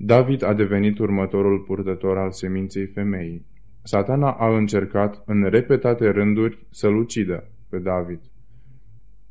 David 0.01 0.43
a 0.43 0.55
devenit 0.55 0.99
următorul 0.99 1.59
purtător 1.59 2.19
al 2.19 2.31
seminței 2.31 2.87
femeii. 2.87 3.47
Satana 3.83 4.31
a 4.31 4.57
încercat 4.57 5.23
în 5.27 5.45
repetate 5.45 6.11
rânduri 6.11 6.67
să-l 6.71 6.97
ucidă 6.97 7.51
pe 7.69 7.79
David. 7.79 8.21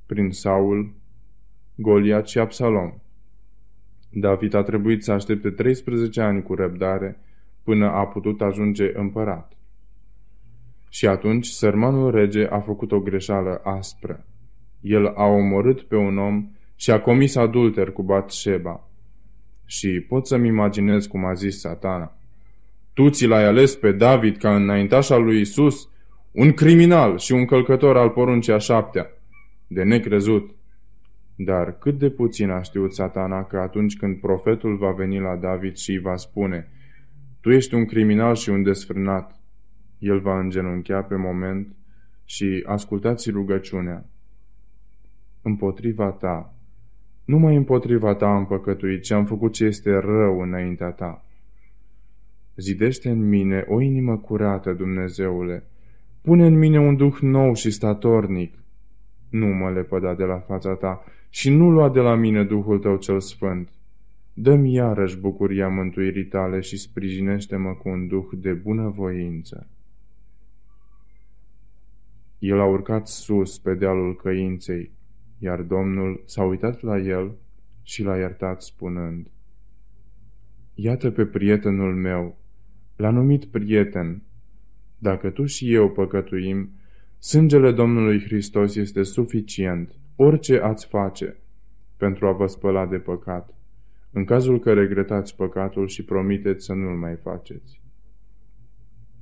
Prin 0.05 0.31
Saul, 0.31 0.93
Goliat 1.75 2.27
și 2.27 2.39
Absalom. 2.39 2.93
David 4.09 4.53
a 4.53 4.63
trebuit 4.63 5.03
să 5.03 5.11
aștepte 5.11 5.49
13 5.49 6.21
ani 6.21 6.43
cu 6.43 6.53
răbdare 6.53 7.19
până 7.63 7.91
a 7.91 8.07
putut 8.07 8.41
ajunge 8.41 8.91
împărat. 8.93 9.57
Și 10.89 11.07
atunci 11.07 11.45
sărmanul 11.45 12.11
rege 12.11 12.47
a 12.47 12.59
făcut 12.59 12.91
o 12.91 12.99
greșeală 12.99 13.61
aspră. 13.63 14.25
El 14.81 15.07
a 15.07 15.25
omorât 15.25 15.81
pe 15.81 15.95
un 15.95 16.17
om 16.17 16.49
și 16.75 16.91
a 16.91 17.01
comis 17.01 17.35
adulter 17.35 17.91
cu 17.91 18.03
Batșeba. 18.03 18.87
Și 19.69 19.99
pot 20.07 20.27
să-mi 20.27 20.47
imaginez 20.47 21.05
cum 21.05 21.25
a 21.25 21.33
zis 21.33 21.59
satana. 21.59 22.17
Tu 22.93 23.09
ți 23.09 23.25
l-ai 23.25 23.45
ales 23.45 23.75
pe 23.75 23.91
David 23.91 24.37
ca 24.37 24.55
înaintaș 24.55 25.09
al 25.09 25.23
lui 25.23 25.39
Isus, 25.39 25.89
un 26.31 26.53
criminal 26.53 27.17
și 27.17 27.31
un 27.31 27.45
călcător 27.45 27.97
al 27.97 28.09
poruncii 28.09 28.53
a 28.53 28.57
șaptea. 28.57 29.11
de 29.67 29.83
necrezut. 29.83 30.55
Dar 31.35 31.77
cât 31.77 31.97
de 31.97 32.09
puțin 32.09 32.49
a 32.49 32.61
știut 32.61 32.93
satana 32.93 33.43
că 33.43 33.57
atunci 33.57 33.97
când 33.97 34.19
profetul 34.19 34.77
va 34.77 34.91
veni 34.91 35.19
la 35.19 35.35
David 35.35 35.75
și 35.75 35.91
îi 35.91 35.99
va 35.99 36.15
spune 36.15 36.67
Tu 37.41 37.51
ești 37.51 37.73
un 37.73 37.85
criminal 37.85 38.35
și 38.35 38.49
un 38.49 38.63
desfrânat, 38.63 39.39
el 39.99 40.19
va 40.19 40.39
îngenunchea 40.39 41.03
pe 41.03 41.15
moment 41.15 41.75
și 42.25 42.63
ascultați 42.65 43.29
rugăciunea. 43.29 44.05
Împotriva 45.41 46.11
ta, 46.11 46.56
numai 47.27 47.55
împotriva 47.55 48.15
ta 48.15 48.27
am 48.27 48.45
păcătuit 48.45 49.05
și 49.05 49.13
am 49.13 49.25
făcut 49.25 49.53
ce 49.53 49.65
este 49.65 49.91
rău 49.91 50.41
înaintea 50.41 50.91
ta. 50.91 51.25
Zidește 52.55 53.09
în 53.09 53.27
mine 53.27 53.65
o 53.67 53.81
inimă 53.81 54.17
curată, 54.17 54.73
Dumnezeule. 54.73 55.63
Pune 56.21 56.45
în 56.45 56.57
mine 56.57 56.79
un 56.79 56.95
duh 56.95 57.17
nou 57.21 57.53
și 57.53 57.71
statornic. 57.71 58.53
Nu 59.29 59.47
mă 59.47 59.71
lepăda 59.71 60.15
de 60.15 60.23
la 60.23 60.39
fața 60.39 60.75
ta 60.75 61.03
și 61.29 61.49
nu 61.49 61.69
lua 61.69 61.89
de 61.89 61.99
la 61.99 62.15
mine 62.15 62.43
Duhul 62.43 62.79
tău 62.79 62.97
cel 62.97 63.19
sfânt. 63.19 63.69
Dă-mi 64.33 64.73
iarăși 64.73 65.17
bucuria 65.17 65.67
mântuirii 65.67 66.25
tale 66.25 66.59
și 66.59 66.77
sprijinește-mă 66.77 67.73
cu 67.73 67.89
un 67.89 68.07
duh 68.07 68.27
de 68.31 68.53
bunăvoință. 68.53 69.67
El 72.39 72.59
a 72.59 72.65
urcat 72.65 73.07
sus 73.07 73.59
pe 73.59 73.73
dealul 73.73 74.15
căinței, 74.15 74.91
iar 75.37 75.61
Domnul 75.61 76.23
s-a 76.25 76.43
uitat 76.43 76.81
la 76.81 76.97
el 76.97 77.35
și 77.83 78.03
l-a 78.03 78.17
iertat 78.17 78.61
spunând, 78.61 79.27
Iată 80.73 81.11
pe 81.11 81.25
prietenul 81.25 81.95
meu, 81.95 82.37
l-a 82.95 83.09
numit 83.09 83.45
prieten. 83.45 84.23
Dacă 84.97 85.29
tu 85.29 85.45
și 85.45 85.73
eu 85.73 85.89
păcătuim, 85.91 86.71
sângele 87.19 87.71
Domnului 87.71 88.19
Hristos 88.19 88.75
este 88.75 89.03
suficient, 89.03 89.95
orice 90.15 90.59
ați 90.59 90.87
face, 90.87 91.37
pentru 91.97 92.27
a 92.27 92.31
vă 92.31 92.47
spăla 92.47 92.85
de 92.85 92.97
păcat, 92.97 93.55
în 94.11 94.25
cazul 94.25 94.59
că 94.59 94.73
regretați 94.73 95.35
păcatul 95.35 95.87
și 95.87 96.03
promiteți 96.03 96.65
să 96.65 96.73
nu-l 96.73 96.97
mai 96.97 97.15
faceți. 97.15 97.81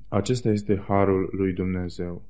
Acesta 0.08 0.50
este 0.50 0.84
harul 0.88 1.30
lui 1.32 1.54
Dumnezeu. 1.54 2.24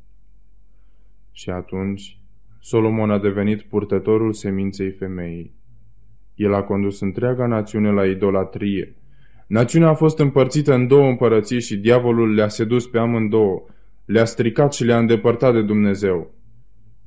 Și 1.32 1.50
atunci, 1.50 2.20
Solomon 2.68 3.09
a 3.09 3.20
devenit 3.20 3.61
purtătorul 3.61 4.34
seminței 4.34 4.91
femeii. 4.91 5.55
El 6.36 6.53
a 6.53 6.63
condus 6.63 6.99
întreaga 6.99 7.45
națiune 7.45 7.91
la 7.91 8.05
idolatrie. 8.05 8.95
Națiunea 9.47 9.88
a 9.88 9.93
fost 9.93 10.20
împărțită 10.20 10.74
în 10.74 10.88
două 10.88 11.07
împărății 11.07 11.61
și 11.61 11.78
diavolul 11.78 12.34
le-a 12.34 12.47
sedus 12.47 12.88
pe 12.88 12.97
amândouă, 12.97 13.66
le-a 14.05 14.26
stricat 14.26 14.74
și 14.74 14.84
le-a 14.84 14.97
îndepărtat 14.97 15.53
de 15.53 15.61
Dumnezeu. 15.61 16.34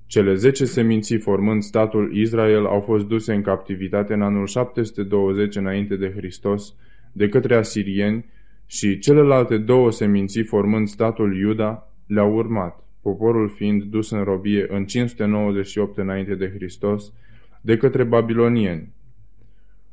Cele 0.06 0.34
zece 0.34 0.64
seminții 0.64 1.18
formând 1.18 1.62
statul 1.62 2.16
Israel 2.16 2.66
au 2.66 2.80
fost 2.80 3.06
duse 3.06 3.34
în 3.34 3.42
captivitate 3.42 4.12
în 4.12 4.22
anul 4.22 4.46
720 4.46 5.56
înainte 5.56 5.96
de 5.96 6.12
Hristos 6.16 6.74
de 7.12 7.28
către 7.28 7.56
asirieni 7.56 8.24
și 8.66 8.98
celelalte 8.98 9.56
două 9.56 9.90
seminții 9.90 10.42
formând 10.42 10.86
statul 10.86 11.36
Iuda 11.36 11.92
le-au 12.06 12.34
urmat 12.34 12.88
poporul 13.09 13.48
fiind 13.48 13.82
dus 13.82 14.11
în 14.11 14.22
robie 14.24 14.66
în 14.68 14.84
598 14.84 15.98
înainte 15.98 16.34
de 16.34 16.52
Hristos 16.54 17.12
de 17.61 17.76
către 17.76 18.04
babilonieni. 18.04 18.92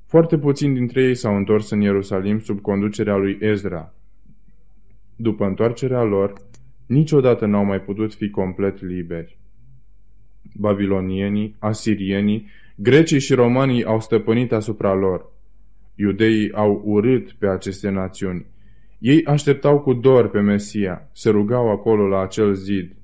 Foarte 0.06 0.38
puțini 0.38 0.76
dintre 0.76 1.04
ei 1.04 1.16
s-au 1.16 1.36
întors 1.36 1.70
în 1.70 1.82
Ierusalim 1.82 2.40
sub 2.40 2.62
conducerea 2.62 3.16
lui 3.16 3.38
Ezra. 3.42 3.94
După 5.16 5.46
întoarcerea 5.46 6.04
lor, 6.04 6.34
niciodată 6.86 7.46
n-au 7.46 7.66
mai 7.66 7.82
putut 7.82 8.14
fi 8.14 8.30
complet 8.30 8.82
liberi. 8.82 9.38
Babilonienii, 10.54 11.56
asirienii, 11.60 12.48
grecii 12.76 13.20
și 13.20 13.34
romanii 13.34 13.84
au 13.84 14.00
stăpânit 14.00 14.52
asupra 14.52 14.94
lor. 14.94 15.32
Iudeii 15.96 16.52
au 16.52 16.82
urât 16.86 17.32
pe 17.32 17.48
aceste 17.48 17.90
națiuni. 17.90 18.46
Ei 19.00 19.26
așteptau 19.26 19.80
cu 19.80 19.94
dor 19.94 20.30
pe 20.30 20.40
Mesia, 20.40 21.10
se 21.14 21.30
rugau 21.30 21.72
acolo 21.72 22.08
la 22.08 22.22
acel 22.22 22.54
zid. 22.54 22.96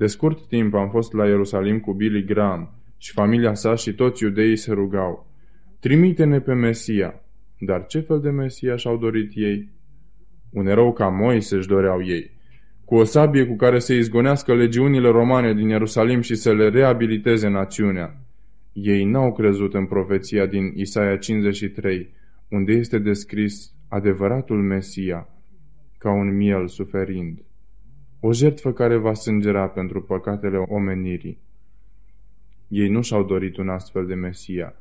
De 0.00 0.06
scurt 0.06 0.46
timp 0.46 0.74
am 0.74 0.90
fost 0.90 1.12
la 1.12 1.26
Ierusalim 1.26 1.80
cu 1.80 1.92
Billy 1.92 2.24
Graham 2.24 2.74
și 2.96 3.12
familia 3.12 3.54
sa 3.54 3.74
și 3.74 3.94
toți 3.94 4.22
iudeii 4.22 4.56
se 4.56 4.72
rugau. 4.72 5.26
Trimite-ne 5.80 6.40
pe 6.40 6.52
Mesia. 6.52 7.20
Dar 7.58 7.86
ce 7.86 8.00
fel 8.00 8.20
de 8.20 8.30
Mesia 8.30 8.76
și-au 8.76 8.96
dorit 8.96 9.30
ei? 9.34 9.68
Un 10.50 10.66
erou 10.66 10.92
ca 10.92 11.08
Moise 11.08 11.56
își 11.56 11.68
doreau 11.68 12.04
ei. 12.04 12.30
Cu 12.84 12.94
o 12.94 13.04
sabie 13.04 13.46
cu 13.46 13.56
care 13.56 13.78
să 13.78 13.92
izgonească 13.92 14.54
legiunile 14.54 15.08
romane 15.08 15.54
din 15.54 15.68
Ierusalim 15.68 16.20
și 16.20 16.34
să 16.34 16.52
le 16.52 16.68
reabiliteze 16.68 17.48
națiunea. 17.48 18.20
Ei 18.72 19.04
n-au 19.04 19.32
crezut 19.32 19.74
în 19.74 19.86
profeția 19.86 20.46
din 20.46 20.72
Isaia 20.74 21.16
53, 21.16 22.14
unde 22.48 22.72
este 22.72 22.98
descris 22.98 23.72
adevăratul 23.88 24.62
Mesia, 24.62 25.28
ca 25.98 26.10
un 26.10 26.36
miel 26.36 26.68
suferind 26.68 27.38
o 28.20 28.32
jertfă 28.32 28.72
care 28.72 28.96
va 28.96 29.14
sângera 29.14 29.68
pentru 29.68 30.02
păcatele 30.02 30.56
omenirii. 30.56 31.38
Ei 32.68 32.88
nu 32.88 33.02
și-au 33.02 33.24
dorit 33.24 33.56
un 33.56 33.68
astfel 33.68 34.06
de 34.06 34.14
Mesia. 34.14 34.74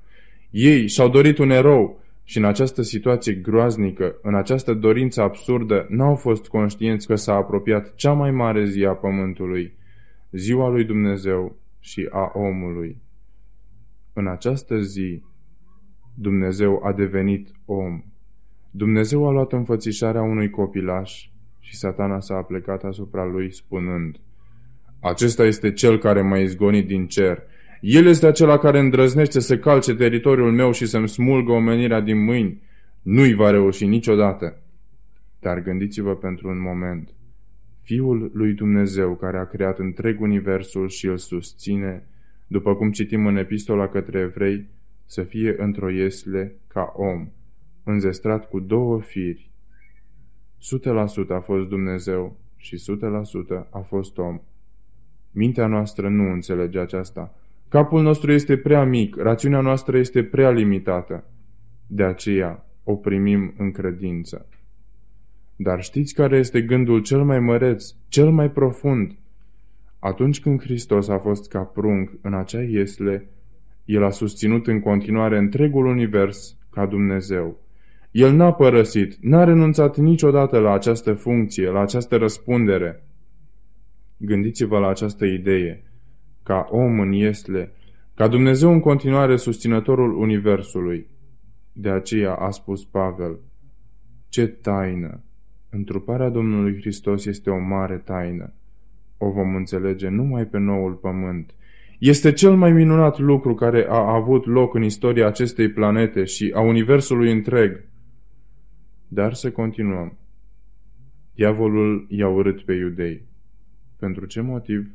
Ei 0.49 0.87
și-au 0.87 1.09
dorit 1.09 1.37
un 1.37 1.49
erou 1.49 2.03
și 2.23 2.37
în 2.37 2.45
această 2.45 2.81
situație 2.81 3.33
groaznică, 3.33 4.15
în 4.21 4.35
această 4.35 4.73
dorință 4.73 5.21
absurdă, 5.21 5.85
n-au 5.89 6.15
fost 6.15 6.47
conștienți 6.47 7.07
că 7.07 7.15
s-a 7.15 7.33
apropiat 7.33 7.95
cea 7.95 8.13
mai 8.13 8.31
mare 8.31 8.65
zi 8.65 8.85
a 8.85 8.93
pământului, 8.93 9.73
ziua 10.31 10.69
lui 10.69 10.85
Dumnezeu 10.85 11.57
și 11.79 12.07
a 12.11 12.31
omului. 12.33 13.01
În 14.13 14.27
această 14.27 14.79
zi, 14.79 15.23
Dumnezeu 16.13 16.81
a 16.83 16.93
devenit 16.93 17.51
om. 17.65 18.03
Dumnezeu 18.71 19.27
a 19.27 19.31
luat 19.31 19.51
înfățișarea 19.51 20.21
unui 20.21 20.49
copilaș 20.49 21.29
și 21.69 21.75
satana 21.75 22.19
s-a 22.19 22.35
aplecat 22.35 22.83
asupra 22.83 23.25
lui 23.25 23.53
spunând, 23.53 24.17
Acesta 24.99 25.45
este 25.45 25.71
cel 25.71 25.97
care 25.97 26.21
m-a 26.21 26.37
izgonit 26.37 26.87
din 26.87 27.07
cer. 27.07 27.43
El 27.81 28.05
este 28.05 28.27
acela 28.27 28.57
care 28.57 28.79
îndrăznește 28.79 29.39
să 29.39 29.57
calce 29.57 29.95
teritoriul 29.95 30.51
meu 30.51 30.71
și 30.71 30.85
să-mi 30.85 31.07
smulgă 31.07 31.51
omenirea 31.51 31.99
din 31.99 32.23
mâini. 32.23 32.61
Nu-i 33.01 33.33
va 33.33 33.49
reuși 33.49 33.85
niciodată. 33.85 34.61
Dar 35.39 35.61
gândiți-vă 35.61 36.15
pentru 36.15 36.49
un 36.49 36.61
moment. 36.61 37.09
Fiul 37.81 38.31
lui 38.33 38.53
Dumnezeu 38.53 39.15
care 39.15 39.37
a 39.37 39.45
creat 39.45 39.79
întreg 39.79 40.21
universul 40.21 40.87
și 40.87 41.05
îl 41.05 41.17
susține, 41.17 42.07
după 42.47 42.75
cum 42.75 42.91
citim 42.91 43.25
în 43.25 43.37
epistola 43.37 43.87
către 43.87 44.19
evrei, 44.19 44.67
să 45.05 45.23
fie 45.23 45.55
într-o 45.57 45.89
iesle 45.89 46.55
ca 46.67 46.93
om, 46.95 47.27
înzestrat 47.83 48.49
cu 48.49 48.59
două 48.59 49.01
firi, 49.01 49.49
100% 50.59 51.29
a 51.29 51.39
fost 51.39 51.67
Dumnezeu 51.67 52.37
și 52.55 52.75
100% 52.75 53.69
a 53.69 53.79
fost 53.79 54.17
om. 54.17 54.39
Mintea 55.31 55.67
noastră 55.67 56.09
nu 56.09 56.31
înțelege 56.31 56.79
aceasta. 56.79 57.33
Capul 57.67 58.01
nostru 58.01 58.31
este 58.31 58.57
prea 58.57 58.83
mic, 58.83 59.15
rațiunea 59.15 59.61
noastră 59.61 59.97
este 59.97 60.23
prea 60.23 60.49
limitată. 60.49 61.23
De 61.87 62.03
aceea 62.03 62.65
o 62.83 62.95
primim 62.95 63.53
în 63.57 63.71
credință. 63.71 64.47
Dar 65.55 65.81
știți 65.81 66.13
care 66.13 66.37
este 66.37 66.61
gândul 66.61 67.01
cel 67.01 67.23
mai 67.23 67.39
măreț, 67.39 67.93
cel 68.07 68.31
mai 68.31 68.51
profund? 68.51 69.17
Atunci 69.99 70.41
când 70.41 70.61
Hristos 70.61 71.07
a 71.07 71.17
fost 71.17 71.49
ca 71.49 71.59
prunc 71.59 72.11
în 72.21 72.33
acea 72.33 72.61
iesle, 72.61 73.29
El 73.85 74.03
a 74.03 74.09
susținut 74.09 74.67
în 74.67 74.79
continuare 74.79 75.37
întregul 75.37 75.85
univers 75.85 76.57
ca 76.69 76.85
Dumnezeu. 76.85 77.57
El 78.11 78.33
n-a 78.33 78.53
părăsit, 78.53 79.17
n-a 79.21 79.43
renunțat 79.43 79.97
niciodată 79.97 80.59
la 80.59 80.73
această 80.73 81.13
funcție, 81.13 81.69
la 81.69 81.79
această 81.79 82.15
răspundere. 82.15 83.03
Gândiți-vă 84.17 84.79
la 84.79 84.87
această 84.87 85.25
idee. 85.25 85.83
Ca 86.43 86.67
om 86.69 86.99
în 86.99 87.11
Iesle, 87.11 87.73
ca 88.13 88.27
Dumnezeu 88.27 88.71
în 88.71 88.79
continuare 88.79 89.35
susținătorul 89.35 90.17
Universului. 90.17 91.07
De 91.73 91.89
aceea 91.89 92.33
a 92.33 92.49
spus 92.49 92.85
Pavel, 92.85 93.39
ce 94.29 94.47
taină! 94.47 95.23
Întruparea 95.69 96.29
Domnului 96.29 96.75
Hristos 96.79 97.25
este 97.25 97.49
o 97.49 97.59
mare 97.59 97.97
taină. 97.97 98.53
O 99.17 99.31
vom 99.31 99.55
înțelege 99.55 100.09
numai 100.09 100.45
pe 100.45 100.57
noul 100.57 100.93
pământ. 100.93 101.53
Este 101.99 102.31
cel 102.31 102.55
mai 102.55 102.71
minunat 102.71 103.19
lucru 103.19 103.53
care 103.53 103.85
a 103.89 104.13
avut 104.13 104.45
loc 104.45 104.73
în 104.73 104.83
istoria 104.83 105.27
acestei 105.27 105.69
planete 105.69 106.23
și 106.23 106.51
a 106.55 106.59
Universului 106.59 107.31
întreg. 107.31 107.83
Dar 109.11 109.33
să 109.33 109.51
continuăm. 109.51 110.17
Diavolul 111.33 112.05
i-a 112.09 112.27
urât 112.27 112.61
pe 112.61 112.73
iudei. 112.73 113.27
Pentru 113.97 114.25
ce 114.25 114.41
motiv? 114.41 114.91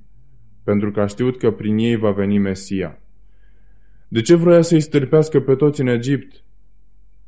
Pentru 0.65 0.91
că 0.91 1.01
a 1.01 1.07
știut 1.07 1.39
că 1.39 1.51
prin 1.51 1.79
ei 1.79 1.97
va 1.97 2.11
veni 2.11 2.39
Mesia. 2.39 2.99
De 4.09 4.21
ce 4.21 4.35
vroia 4.35 4.61
să-i 4.61 4.81
stârpească 4.81 5.41
pe 5.41 5.55
toți 5.55 5.81
în 5.81 5.87
Egipt? 5.87 6.45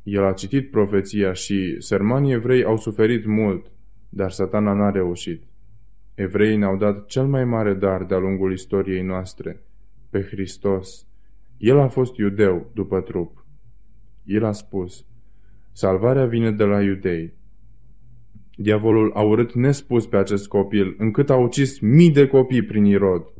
El 0.03 0.23
a 0.23 0.33
citit 0.33 0.71
profeția 0.71 1.33
și 1.33 1.75
sermanii 1.79 2.33
evrei 2.33 2.63
au 2.63 2.77
suferit 2.77 3.25
mult, 3.25 3.71
dar 4.09 4.31
satana 4.31 4.73
n-a 4.73 4.89
reușit. 4.89 5.43
Evreii 6.15 6.57
ne-au 6.57 6.77
dat 6.77 7.05
cel 7.05 7.25
mai 7.25 7.45
mare 7.45 7.73
dar 7.73 8.03
de-a 8.03 8.17
lungul 8.17 8.51
istoriei 8.51 9.01
noastre, 9.01 9.61
pe 10.09 10.21
Hristos. 10.21 11.07
El 11.57 11.79
a 11.79 11.87
fost 11.87 12.17
iudeu 12.17 12.71
după 12.73 13.01
trup. 13.01 13.45
El 14.23 14.43
a 14.43 14.51
spus, 14.51 15.05
salvarea 15.77 16.25
vine 16.25 16.51
de 16.51 16.63
la 16.63 16.81
iudei. 16.81 17.33
Diavolul 18.55 19.11
a 19.13 19.21
urât 19.21 19.53
nespus 19.53 20.07
pe 20.07 20.17
acest 20.17 20.47
copil, 20.47 20.95
încât 20.97 21.29
a 21.29 21.35
ucis 21.35 21.79
mii 21.79 22.11
de 22.11 22.27
copii 22.27 22.63
prin 22.63 22.85
Irod. 22.85 23.33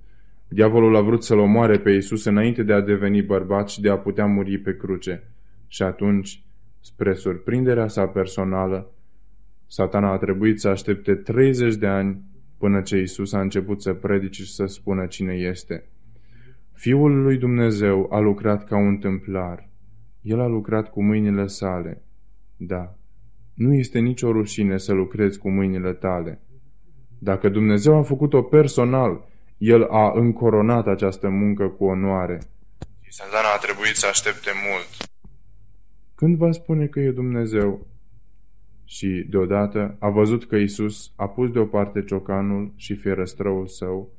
Diavolul 0.48 0.96
a 0.96 1.02
vrut 1.02 1.24
să-l 1.24 1.38
omoare 1.38 1.80
pe 1.80 1.92
Isus 1.92 2.26
înainte 2.26 2.64
de 2.64 2.74
a 2.74 2.82
deveni 2.82 3.22
bărbat 3.22 3.70
și 3.70 3.82
de 3.82 3.90
a 3.90 3.98
putea 3.98 4.26
muri 4.26 4.58
pe 4.58 4.76
cruce. 4.76 5.24
Și 5.68 5.84
atunci, 5.84 6.44
spre 6.82 7.14
surprinderea 7.14 7.88
sa 7.88 8.08
personală, 8.08 8.92
satana 9.68 10.12
a 10.12 10.18
trebuit 10.18 10.60
să 10.60 10.68
aștepte 10.68 11.16
30 11.16 11.76
de 11.76 11.88
ani 11.88 12.22
până 12.58 12.82
ce 12.82 12.98
Isus 12.98 13.34
a 13.34 13.42
început 13.42 13.82
să 13.82 13.94
predice 13.94 14.44
și 14.44 14.54
să 14.54 14.66
spună 14.66 15.06
cine 15.06 15.34
este. 15.34 15.90
Fiul 16.74 17.22
lui 17.22 17.38
Dumnezeu 17.38 18.08
a 18.12 18.20
lucrat 18.20 18.64
ca 18.64 18.78
un 18.78 18.98
templar. 18.98 19.70
El 20.22 20.40
a 20.40 20.48
lucrat 20.48 20.90
cu 20.90 21.04
mâinile 21.04 21.48
sale. 21.48 22.02
Da, 22.58 22.96
nu 23.54 23.74
este 23.74 24.00
nicio 24.00 24.32
rușine 24.32 24.78
să 24.78 24.94
lucrezi 24.94 25.40
cu 25.40 25.50
mâinile 25.50 25.94
tale. 25.94 26.42
Dacă 27.20 27.50
Dumnezeu 27.50 27.98
a 27.98 28.02
făcut-o 28.02 28.42
personal, 28.42 29.28
El 29.58 29.84
a 29.84 30.12
încoronat 30.16 30.88
această 30.88 31.30
muncă 31.30 31.68
cu 31.68 31.86
onoare. 31.86 32.42
Și 33.02 33.12
satana 33.12 33.48
a 33.56 33.58
trebuit 33.58 33.96
să 33.96 34.08
aștepte 34.08 34.50
mult. 34.70 35.10
Când 36.16 36.38
va 36.38 36.52
spune 36.52 36.86
că 36.86 37.00
e 37.00 37.12
Dumnezeu? 37.12 37.88
Și, 38.86 39.26
deodată, 39.30 39.96
a 40.00 40.10
văzut 40.10 40.48
că 40.48 40.56
Isus 40.56 41.12
a 41.16 41.28
pus 41.28 41.52
deoparte 41.52 42.04
ciocanul 42.04 42.74
și 42.76 42.96
fierăstrăul 42.96 43.68
său, 43.68 44.10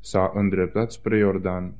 s-a 0.00 0.30
îndreptat 0.34 0.92
spre 0.92 1.18
Iordan 1.18 1.74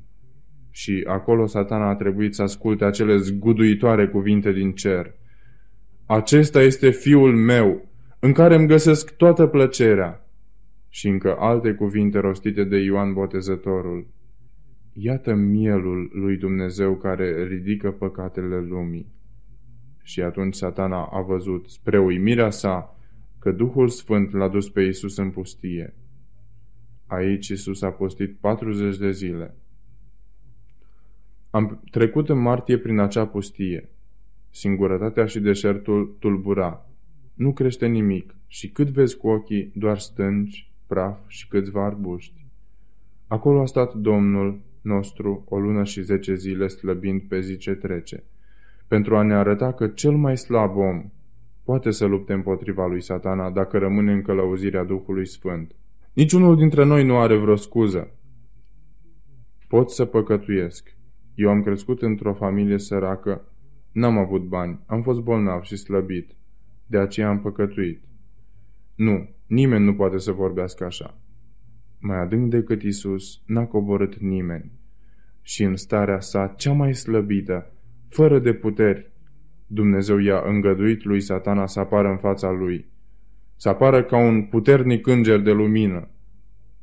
și 0.71 1.03
acolo 1.07 1.45
satana 1.45 1.89
a 1.89 1.95
trebuit 1.95 2.35
să 2.35 2.41
asculte 2.41 2.85
acele 2.85 3.17
zguduitoare 3.17 4.07
cuvinte 4.07 4.51
din 4.51 4.71
cer. 4.71 5.13
Acesta 6.09 6.61
este 6.61 6.89
fiul 6.89 7.35
meu, 7.35 7.89
în 8.19 8.31
care 8.33 8.55
îmi 8.55 8.67
găsesc 8.67 9.15
toată 9.15 9.47
plăcerea. 9.47 10.27
Și 10.89 11.07
încă 11.07 11.35
alte 11.39 11.73
cuvinte 11.73 12.19
rostite 12.19 12.63
de 12.63 12.77
Ioan 12.77 13.13
Botezătorul. 13.13 14.07
Iată 14.93 15.33
mielul 15.33 16.09
lui 16.13 16.37
Dumnezeu 16.37 16.95
care 16.95 17.43
ridică 17.43 17.91
păcatele 17.91 18.59
lumii. 18.59 19.11
Și 20.03 20.21
atunci 20.21 20.55
satana 20.55 21.05
a 21.05 21.21
văzut, 21.21 21.69
spre 21.69 21.99
uimirea 21.99 22.49
sa, 22.49 22.97
că 23.39 23.51
Duhul 23.51 23.87
Sfânt 23.87 24.33
l-a 24.33 24.47
dus 24.47 24.69
pe 24.69 24.81
Isus 24.81 25.17
în 25.17 25.29
pustie. 25.29 25.93
Aici 27.05 27.47
Isus 27.47 27.81
a 27.81 27.89
postit 27.89 28.37
40 28.39 28.97
de 28.97 29.11
zile. 29.11 29.55
Am 31.49 31.83
trecut 31.91 32.29
în 32.29 32.39
martie 32.39 32.77
prin 32.77 32.99
acea 32.99 33.27
pustie. 33.27 33.89
Singurătatea 34.49 35.25
și 35.25 35.39
deșertul 35.39 36.15
tulbura. 36.19 36.85
Nu 37.33 37.53
crește 37.53 37.87
nimic 37.87 38.35
și 38.47 38.69
cât 38.69 38.89
vezi 38.89 39.17
cu 39.17 39.27
ochii, 39.27 39.71
doar 39.75 39.97
stânci, 39.97 40.71
praf 40.87 41.19
și 41.27 41.47
câțiva 41.47 41.85
arbuști. 41.85 42.45
Acolo 43.27 43.61
a 43.61 43.65
stat 43.65 43.93
Domnul 43.93 44.61
nostru 44.81 45.45
o 45.49 45.59
lună 45.59 45.83
și 45.83 46.01
zece 46.01 46.35
zile 46.35 46.67
slăbind 46.67 47.21
pe 47.21 47.39
zi 47.39 47.57
ce 47.57 47.73
trece, 47.73 48.23
pentru 48.87 49.17
a 49.17 49.21
ne 49.21 49.33
arăta 49.33 49.73
că 49.73 49.87
cel 49.87 50.11
mai 50.11 50.37
slab 50.37 50.77
om 50.77 51.11
poate 51.63 51.91
să 51.91 52.05
lupte 52.05 52.33
împotriva 52.33 52.85
lui 52.85 53.01
satana 53.01 53.51
dacă 53.51 53.77
rămâne 53.77 54.11
în 54.11 54.21
călăuzirea 54.21 54.83
Duhului 54.83 55.27
Sfânt. 55.27 55.75
Niciunul 56.13 56.55
dintre 56.55 56.85
noi 56.85 57.05
nu 57.05 57.17
are 57.17 57.37
vreo 57.37 57.55
scuză. 57.55 58.11
Pot 59.67 59.89
să 59.89 60.05
păcătuiesc. 60.05 60.95
Eu 61.35 61.49
am 61.49 61.63
crescut 61.63 62.01
într-o 62.01 62.33
familie 62.33 62.77
săracă, 62.77 63.53
n-am 63.97 64.17
avut 64.17 64.41
bani, 64.41 64.79
am 64.85 65.01
fost 65.01 65.19
bolnav 65.19 65.61
și 65.61 65.75
slăbit. 65.75 66.35
De 66.85 66.97
aceea 66.97 67.29
am 67.29 67.39
păcătuit. 67.39 68.03
Nu, 68.95 69.29
nimeni 69.47 69.83
nu 69.83 69.93
poate 69.93 70.17
să 70.17 70.31
vorbească 70.31 70.85
așa. 70.85 71.17
Mai 71.99 72.17
adânc 72.17 72.49
decât 72.49 72.81
Isus, 72.81 73.41
n-a 73.45 73.65
coborât 73.65 74.15
nimeni. 74.15 74.71
Și 75.41 75.63
în 75.63 75.75
starea 75.75 76.19
sa 76.19 76.53
cea 76.57 76.73
mai 76.73 76.95
slăbită, 76.95 77.71
fără 78.09 78.39
de 78.39 78.53
puteri, 78.53 79.11
Dumnezeu 79.67 80.17
i-a 80.17 80.41
îngăduit 80.45 81.03
lui 81.03 81.21
satana 81.21 81.65
să 81.65 81.79
apară 81.79 82.09
în 82.09 82.17
fața 82.17 82.51
lui. 82.51 82.85
Să 83.55 83.69
apară 83.69 84.03
ca 84.03 84.17
un 84.17 84.43
puternic 84.43 85.07
înger 85.07 85.39
de 85.39 85.51
lumină. 85.51 86.07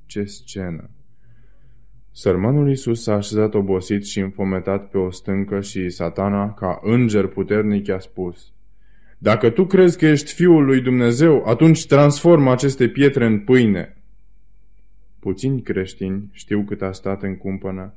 Ce 0.06 0.24
scenă! 0.24 0.90
Sărmanul 2.16 2.68
Iisus 2.68 3.02
s-a 3.02 3.14
așezat 3.14 3.54
obosit 3.54 4.06
și 4.06 4.20
înfometat 4.20 4.90
pe 4.90 4.98
o 4.98 5.10
stâncă 5.10 5.60
și 5.60 5.88
satana, 5.88 6.52
ca 6.52 6.80
înger 6.82 7.26
puternic, 7.26 7.86
i-a 7.86 7.98
spus 7.98 8.52
Dacă 9.18 9.50
tu 9.50 9.66
crezi 9.66 9.98
că 9.98 10.06
ești 10.06 10.32
Fiul 10.32 10.64
lui 10.64 10.80
Dumnezeu, 10.80 11.44
atunci 11.44 11.86
transformă 11.86 12.50
aceste 12.50 12.88
pietre 12.88 13.26
în 13.26 13.38
pâine. 13.40 13.96
Puțini 15.18 15.62
creștini 15.62 16.28
știu 16.32 16.62
cât 16.62 16.82
a 16.82 16.92
stat 16.92 17.22
în 17.22 17.36
cumpănă, 17.36 17.94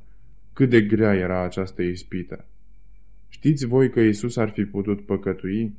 cât 0.52 0.70
de 0.70 0.80
grea 0.80 1.14
era 1.14 1.42
această 1.42 1.82
ispită. 1.82 2.44
Știți 3.28 3.66
voi 3.66 3.90
că 3.90 4.00
Iisus 4.00 4.36
ar 4.36 4.50
fi 4.50 4.64
putut 4.64 5.06
păcătui? 5.06 5.74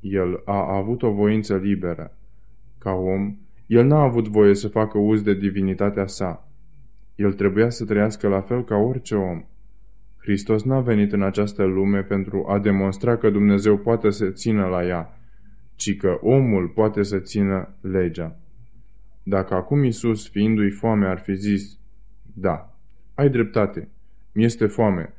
El 0.00 0.42
a 0.44 0.76
avut 0.76 1.02
o 1.02 1.10
voință 1.10 1.56
liberă. 1.56 2.16
Ca 2.78 2.92
om, 2.92 3.36
el 3.66 3.86
n-a 3.86 4.02
avut 4.02 4.28
voie 4.28 4.54
să 4.54 4.68
facă 4.68 4.98
uz 4.98 5.22
de 5.22 5.34
divinitatea 5.34 6.06
sa, 6.06 6.49
el 7.20 7.32
trebuia 7.32 7.70
să 7.70 7.84
trăiască 7.84 8.28
la 8.28 8.40
fel 8.40 8.64
ca 8.64 8.76
orice 8.76 9.14
om. 9.14 9.44
Hristos 10.16 10.62
n-a 10.62 10.80
venit 10.80 11.12
în 11.12 11.22
această 11.22 11.64
lume 11.64 12.02
pentru 12.02 12.46
a 12.48 12.58
demonstra 12.58 13.16
că 13.16 13.30
Dumnezeu 13.30 13.78
poate 13.78 14.10
să 14.10 14.30
țină 14.30 14.66
la 14.66 14.86
ea, 14.86 15.18
ci 15.74 15.96
că 15.96 16.18
omul 16.20 16.68
poate 16.68 17.02
să 17.02 17.18
țină 17.18 17.74
legea. 17.80 18.38
Dacă 19.22 19.54
acum 19.54 19.84
Isus, 19.84 20.28
fiindu-i 20.28 20.70
foame, 20.70 21.06
ar 21.06 21.18
fi 21.18 21.34
zis, 21.34 21.78
Da, 22.34 22.76
ai 23.14 23.30
dreptate, 23.30 23.88
mi-este 24.32 24.66
foame, 24.66 25.14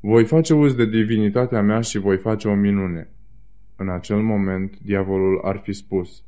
voi 0.00 0.24
face 0.24 0.54
uz 0.54 0.74
de 0.74 0.86
divinitatea 0.86 1.62
mea 1.62 1.80
și 1.80 1.98
voi 1.98 2.18
face 2.18 2.48
o 2.48 2.54
minune. 2.54 3.08
În 3.76 3.88
acel 3.88 4.20
moment, 4.20 4.78
diavolul 4.82 5.40
ar 5.44 5.56
fi 5.56 5.72
spus, 5.72 6.24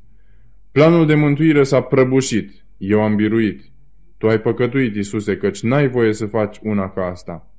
Planul 0.71 1.05
de 1.05 1.15
mântuire 1.15 1.63
s-a 1.63 1.81
prăbușit, 1.81 2.65
eu 2.77 3.01
am 3.01 3.15
biruit, 3.15 3.73
tu 4.17 4.27
ai 4.27 4.39
păcătuit, 4.41 4.95
Isuse, 4.95 5.37
căci 5.37 5.63
n-ai 5.63 5.87
voie 5.87 6.13
să 6.13 6.25
faci 6.25 6.59
una 6.61 6.89
ca 6.89 7.05
asta. 7.05 7.49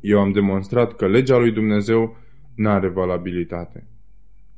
Eu 0.00 0.20
am 0.20 0.32
demonstrat 0.32 0.96
că 0.96 1.06
legea 1.06 1.36
lui 1.36 1.52
Dumnezeu 1.52 2.16
n-are 2.54 2.88
valabilitate. 2.88 3.88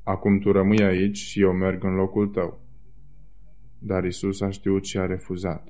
Acum 0.02 0.38
tu 0.38 0.52
rămâi 0.52 0.82
aici 0.82 1.16
și 1.16 1.40
eu 1.40 1.52
merg 1.52 1.84
în 1.84 1.94
locul 1.94 2.26
tău. 2.26 2.60
Dar 3.78 4.04
Isus 4.04 4.40
a 4.40 4.50
știut 4.50 4.84
și 4.84 4.98
a 4.98 5.06
refuzat. 5.06 5.68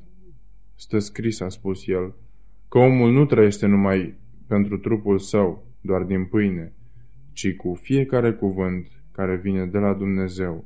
Stă 0.75 0.99
scris, 0.99 1.41
a 1.41 1.49
spus 1.49 1.87
el, 1.87 2.15
că 2.69 2.79
omul 2.79 3.13
nu 3.13 3.27
trăiește 3.27 3.67
numai 3.67 4.15
pentru 4.47 4.79
trupul 4.79 5.19
său, 5.19 5.67
doar 5.81 6.03
din 6.03 6.25
pâine, 6.25 6.73
ci 7.33 7.55
cu 7.57 7.75
fiecare 7.75 8.33
cuvânt 8.33 8.87
care 9.13 9.37
vine 9.37 9.67
de 9.67 9.79
la 9.79 9.95
Dumnezeu. 9.95 10.65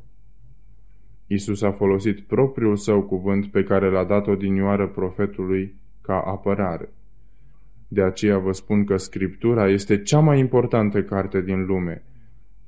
Isus 1.32 1.62
a 1.62 1.70
folosit 1.70 2.20
propriul 2.20 2.76
său 2.76 3.02
cuvânt 3.02 3.46
pe 3.46 3.62
care 3.62 3.90
l-a 3.90 4.04
dat 4.04 4.26
odinioară 4.26 4.88
profetului 4.88 5.74
ca 6.00 6.20
apărare. 6.20 6.92
De 7.88 8.02
aceea 8.02 8.38
vă 8.38 8.52
spun 8.52 8.84
că 8.84 8.96
Scriptura 8.96 9.68
este 9.68 10.02
cea 10.02 10.18
mai 10.18 10.38
importantă 10.38 11.02
carte 11.02 11.40
din 11.40 11.64
lume. 11.64 12.04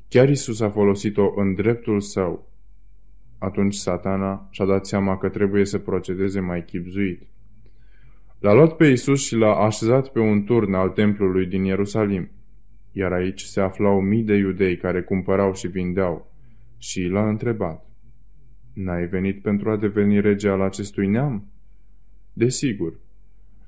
Chiar 0.09 0.29
Isus 0.29 0.61
a 0.61 0.71
folosit-o 0.71 1.33
în 1.37 1.55
dreptul 1.55 2.01
său. 2.01 2.49
Atunci 3.39 3.75
satana 3.75 4.49
și-a 4.51 4.65
dat 4.65 4.87
seama 4.87 5.19
că 5.19 5.29
trebuie 5.29 5.65
să 5.65 5.79
procedeze 5.79 6.41
mai 6.41 6.65
chipzuit. 6.65 7.23
L-a 8.39 8.53
luat 8.53 8.77
pe 8.77 8.87
Isus 8.87 9.25
și 9.27 9.37
l-a 9.37 9.55
așezat 9.55 10.09
pe 10.09 10.19
un 10.19 10.45
turn 10.45 10.75
al 10.75 10.89
templului 10.89 11.47
din 11.47 11.65
Ierusalim, 11.65 12.31
iar 12.93 13.13
aici 13.13 13.41
se 13.41 13.61
aflau 13.61 14.01
mii 14.01 14.23
de 14.23 14.35
iudei 14.35 14.77
care 14.77 15.03
cumpărau 15.03 15.55
și 15.55 15.67
vindeau, 15.67 16.33
și 16.79 17.03
l-a 17.03 17.29
întrebat. 17.29 17.94
N-ai 18.75 19.07
venit 19.07 19.43
pentru 19.43 19.71
a 19.71 19.77
deveni 19.77 20.21
rege 20.21 20.49
al 20.49 20.61
acestui 20.61 21.07
neam? 21.07 21.49
Desigur. 22.33 23.01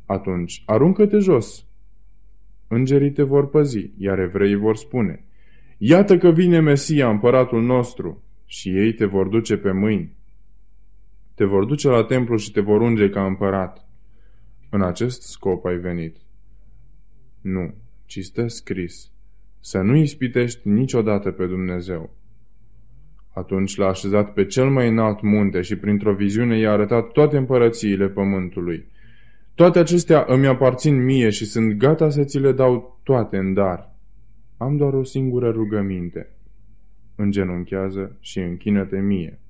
Atunci, 0.06 0.62
aruncă-te 0.66 1.18
jos. 1.18 1.66
Îngerii 2.68 3.12
te 3.12 3.22
vor 3.22 3.50
păzi, 3.50 3.90
iar 3.96 4.18
evreii 4.18 4.54
vor 4.54 4.76
spune, 4.76 5.24
Iată 5.78 6.18
că 6.18 6.30
vine 6.30 6.60
Mesia, 6.60 7.10
împăratul 7.10 7.62
nostru, 7.62 8.22
și 8.46 8.68
ei 8.68 8.92
te 8.92 9.04
vor 9.04 9.28
duce 9.28 9.56
pe 9.56 9.72
mâini. 9.72 10.16
Te 11.34 11.44
vor 11.44 11.64
duce 11.64 11.88
la 11.88 12.04
templu 12.04 12.36
și 12.36 12.50
te 12.50 12.60
vor 12.60 12.80
unge 12.80 13.08
ca 13.08 13.26
împărat. 13.26 13.88
În 14.70 14.82
acest 14.82 15.22
scop 15.22 15.64
ai 15.64 15.76
venit. 15.76 16.16
Nu, 17.40 17.74
ci 18.06 18.18
stă 18.20 18.46
scris, 18.46 19.10
să 19.60 19.80
nu 19.80 19.96
ispitești 19.96 20.68
niciodată 20.68 21.30
pe 21.30 21.46
Dumnezeu. 21.46 22.16
Atunci 23.36 23.76
l-a 23.76 23.86
așezat 23.86 24.32
pe 24.32 24.44
cel 24.44 24.70
mai 24.70 24.88
înalt 24.88 25.22
munte 25.22 25.60
și 25.60 25.76
printr-o 25.76 26.14
viziune 26.14 26.58
i-a 26.58 26.72
arătat 26.72 27.12
toate 27.12 27.36
împărățiile 27.36 28.08
pământului. 28.08 28.86
Toate 29.54 29.78
acestea 29.78 30.24
îmi 30.28 30.46
aparțin 30.46 31.04
mie 31.04 31.30
și 31.30 31.44
sunt 31.44 31.72
gata 31.72 32.08
să 32.08 32.24
ți 32.24 32.38
le 32.38 32.52
dau 32.52 33.00
toate 33.02 33.36
în 33.36 33.54
dar. 33.54 33.94
Am 34.56 34.76
doar 34.76 34.92
o 34.92 35.04
singură 35.04 35.50
rugăminte. 35.50 36.30
Îngenunchează 37.16 38.16
și 38.20 38.38
închină-te 38.38 38.98
mie. 38.98 39.40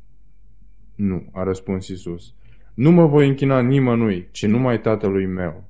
Nu, 0.94 1.28
a 1.32 1.42
răspuns 1.42 1.88
Isus. 1.88 2.34
Nu 2.74 2.90
mă 2.90 3.06
voi 3.06 3.28
închina 3.28 3.60
nimănui, 3.60 4.28
ci 4.30 4.46
numai 4.46 4.80
tatălui 4.80 5.26
meu. 5.26 5.64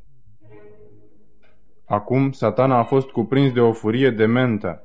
Acum 1.84 2.30
satana 2.30 2.78
a 2.78 2.82
fost 2.82 3.08
cuprins 3.08 3.52
de 3.52 3.60
o 3.60 3.72
furie 3.72 4.10
dementă. 4.10 4.84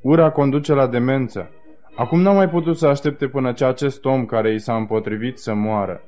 Ura 0.00 0.30
conduce 0.30 0.72
la 0.72 0.86
demență. 0.86 1.50
Acum 1.94 2.20
n-a 2.20 2.32
mai 2.32 2.48
putut 2.48 2.76
să 2.76 2.86
aștepte 2.86 3.28
până 3.28 3.52
ce 3.52 3.64
acest 3.64 4.04
om 4.04 4.24
care 4.24 4.52
i 4.52 4.58
s-a 4.58 4.76
împotrivit 4.76 5.38
să 5.38 5.54
moară. 5.54 6.02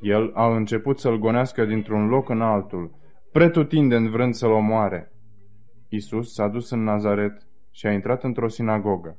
El 0.00 0.30
a 0.34 0.56
început 0.56 0.98
să-l 0.98 1.18
gonească 1.18 1.64
dintr-un 1.64 2.08
loc 2.08 2.28
în 2.28 2.40
altul, 2.40 2.90
pretutindeni 3.32 4.08
vrând 4.08 4.34
să-l 4.34 4.50
omoare. 4.50 5.12
Isus 5.88 6.32
s-a 6.32 6.48
dus 6.48 6.70
în 6.70 6.82
Nazaret 6.82 7.46
și 7.70 7.86
a 7.86 7.92
intrat 7.92 8.24
într-o 8.24 8.48
sinagogă. 8.48 9.16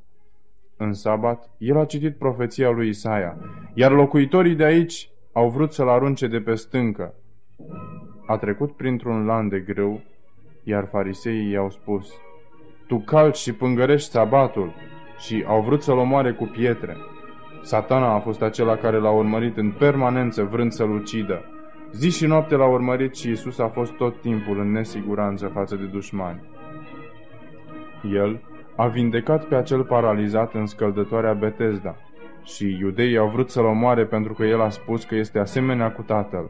În 0.78 0.94
sabat, 0.94 1.50
el 1.58 1.78
a 1.78 1.86
citit 1.86 2.18
profeția 2.18 2.70
lui 2.70 2.88
Isaia, 2.88 3.38
iar 3.74 3.92
locuitorii 3.92 4.56
de 4.56 4.64
aici 4.64 5.10
au 5.34 5.50
vrut 5.50 5.74
să-l 5.74 5.90
arunce 5.90 6.28
de 6.28 6.40
pe 6.40 6.56
stâncă. 6.56 7.14
A 8.26 8.38
trecut 8.38 8.76
printr-un 8.76 9.26
lan 9.26 9.50
de 9.50 9.60
grâu, 9.60 10.02
iar 10.64 10.88
fariseii 10.92 11.52
i-au 11.52 11.70
spus, 11.70 12.14
Tu 12.88 12.98
calci 12.98 13.38
și 13.38 13.54
pângărești 13.54 14.10
sabatul 14.10 14.74
și 15.20 15.44
au 15.48 15.62
vrut 15.62 15.84
să-l 15.84 15.98
omoare 15.98 16.32
cu 16.32 16.46
pietre. 16.46 16.98
Satana 17.62 18.14
a 18.14 18.20
fost 18.20 18.42
acela 18.42 18.76
care 18.76 18.98
l-a 18.98 19.12
urmărit 19.12 19.58
în 19.58 19.72
permanență 19.72 20.44
vrând 20.44 20.72
să-l 20.72 20.92
ucidă. 20.92 21.44
Zi 21.92 22.10
și 22.10 22.26
noapte 22.26 22.56
l-a 22.56 22.68
urmărit 22.68 23.16
și 23.16 23.30
Isus 23.30 23.60
a 23.60 23.68
fost 23.68 23.92
tot 23.92 24.22
timpul 24.22 24.60
în 24.60 24.72
nesiguranță 24.72 25.48
față 25.48 25.76
de 25.76 25.84
dușmani. 25.84 26.42
El 28.14 28.42
a 28.76 28.88
vindecat 28.88 29.46
pe 29.46 29.56
acel 29.56 29.84
paralizat 29.84 30.54
în 30.54 30.66
scăldătoarea 30.66 31.34
Betesda 31.34 31.96
și 32.44 32.78
iudeii 32.80 33.18
au 33.18 33.28
vrut 33.28 33.50
să-l 33.50 33.66
omoare 33.66 34.06
pentru 34.06 34.34
că 34.34 34.44
el 34.44 34.62
a 34.62 34.70
spus 34.70 35.04
că 35.04 35.16
este 35.16 35.40
asemenea 35.40 35.92
cu 35.92 36.02
tatăl. 36.02 36.50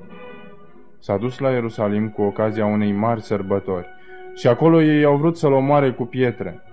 S-a 0.99 1.17
dus 1.17 1.39
la 1.39 1.49
Ierusalim 1.49 2.09
cu 2.09 2.21
ocazia 2.21 2.65
unei 2.65 2.91
mari 2.91 3.21
sărbători 3.21 3.87
și 4.35 4.47
acolo 4.47 4.81
ei 4.81 5.03
au 5.03 5.15
vrut 5.15 5.37
să-l 5.37 5.53
omoare 5.53 5.91
cu 5.91 6.05
pietre. 6.05 6.63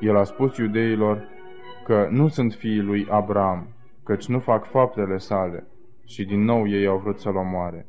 El 0.00 0.16
a 0.16 0.24
spus 0.24 0.56
iudeilor 0.56 1.28
că 1.84 2.08
nu 2.10 2.28
sunt 2.28 2.52
fiii 2.52 2.80
lui 2.80 3.06
Abraham, 3.10 3.68
căci 4.04 4.26
nu 4.26 4.38
fac 4.38 4.64
faptele 4.64 5.16
sale 5.16 5.66
și 6.04 6.24
din 6.24 6.44
nou 6.44 6.68
ei 6.68 6.86
au 6.86 6.98
vrut 6.98 7.20
să-l 7.20 7.36
omoare. 7.36 7.86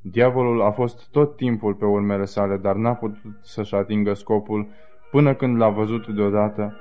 Diavolul 0.00 0.62
a 0.62 0.70
fost 0.70 1.10
tot 1.10 1.36
timpul 1.36 1.74
pe 1.74 1.84
urmele 1.84 2.24
sale, 2.24 2.56
dar 2.56 2.74
n-a 2.74 2.94
putut 2.94 3.38
să-și 3.40 3.74
atingă 3.74 4.14
scopul 4.14 4.68
până 5.10 5.34
când 5.34 5.56
l-a 5.56 5.68
văzut 5.68 6.14
deodată 6.14 6.76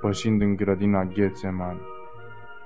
pășind 0.00 0.40
în 0.40 0.56
grădina 0.56 1.04
Ghețeman. 1.04 1.80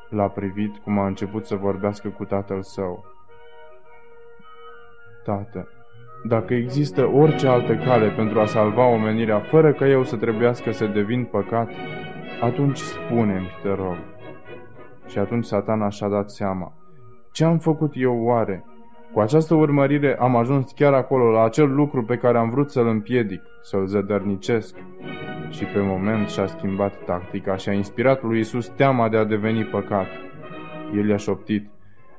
L-a 0.08 0.28
privit 0.28 0.76
cum 0.76 0.98
a 0.98 1.06
început 1.06 1.46
să 1.46 1.56
vorbească 1.56 2.08
cu 2.08 2.24
tatăl 2.24 2.62
său. 2.62 3.04
Tată, 5.24 5.68
dacă 6.22 6.54
există 6.54 7.10
orice 7.14 7.46
altă 7.46 7.74
cale 7.74 8.08
pentru 8.08 8.40
a 8.40 8.44
salva 8.44 8.86
omenirea 8.86 9.38
fără 9.38 9.72
ca 9.72 9.88
eu 9.88 10.04
să 10.04 10.16
trebuiască 10.16 10.72
să 10.72 10.86
devin 10.86 11.24
păcat, 11.24 11.70
atunci 12.40 12.78
spune-mi, 12.78 13.50
te 13.62 13.68
rog. 13.68 13.96
Și 15.06 15.18
atunci 15.18 15.44
satana 15.44 15.88
și-a 15.88 16.08
dat 16.08 16.30
seama. 16.30 16.72
Ce 17.32 17.44
am 17.44 17.58
făcut 17.58 17.92
eu 17.94 18.22
oare? 18.22 18.64
Cu 19.12 19.20
această 19.20 19.54
urmărire 19.54 20.16
am 20.20 20.36
ajuns 20.36 20.72
chiar 20.72 20.92
acolo, 20.92 21.30
la 21.30 21.44
acel 21.44 21.74
lucru 21.74 22.04
pe 22.04 22.16
care 22.16 22.38
am 22.38 22.50
vrut 22.50 22.70
să-l 22.70 22.86
împiedic, 22.86 23.42
să-l 23.62 23.86
zădărnicesc. 23.86 24.76
Și 25.50 25.64
pe 25.64 25.80
moment 25.80 26.28
și-a 26.28 26.46
schimbat 26.46 26.92
tactica 27.04 27.56
și 27.56 27.68
a 27.68 27.72
inspirat 27.72 28.22
lui 28.22 28.38
Isus 28.38 28.68
teama 28.68 29.08
de 29.08 29.16
a 29.16 29.24
deveni 29.24 29.64
păcat. 29.64 30.06
El 30.96 31.08
i-a 31.08 31.16
șoptit, 31.16 31.70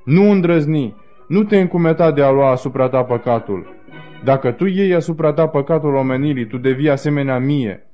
Nu 0.05 0.31
îndrăzni, 0.31 0.95
nu 1.27 1.43
te 1.43 1.59
încumeta 1.59 2.11
de 2.11 2.23
a 2.23 2.31
lua 2.31 2.51
asupra 2.51 2.89
ta 2.89 3.03
păcatul. 3.03 3.80
Dacă 4.23 4.51
tu 4.51 4.65
iei 4.65 4.93
asupra 4.93 5.33
ta 5.33 5.47
păcatul 5.47 5.95
omenirii, 5.95 6.47
tu 6.47 6.57
devii 6.57 6.89
asemenea 6.89 7.39
mie. 7.39 7.85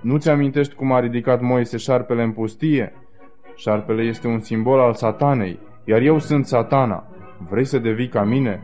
Nu-ți 0.00 0.30
amintești 0.30 0.74
cum 0.74 0.92
a 0.92 1.00
ridicat 1.00 1.40
Moise 1.40 1.76
șarpele 1.76 2.22
în 2.22 2.32
pustie? 2.32 2.92
Șarpele 3.56 4.02
este 4.02 4.26
un 4.26 4.38
simbol 4.38 4.80
al 4.80 4.92
satanei, 4.92 5.58
iar 5.84 6.00
eu 6.00 6.18
sunt 6.18 6.46
satana. 6.46 7.04
Vrei 7.50 7.64
să 7.64 7.78
devii 7.78 8.08
ca 8.08 8.24
mine? 8.24 8.62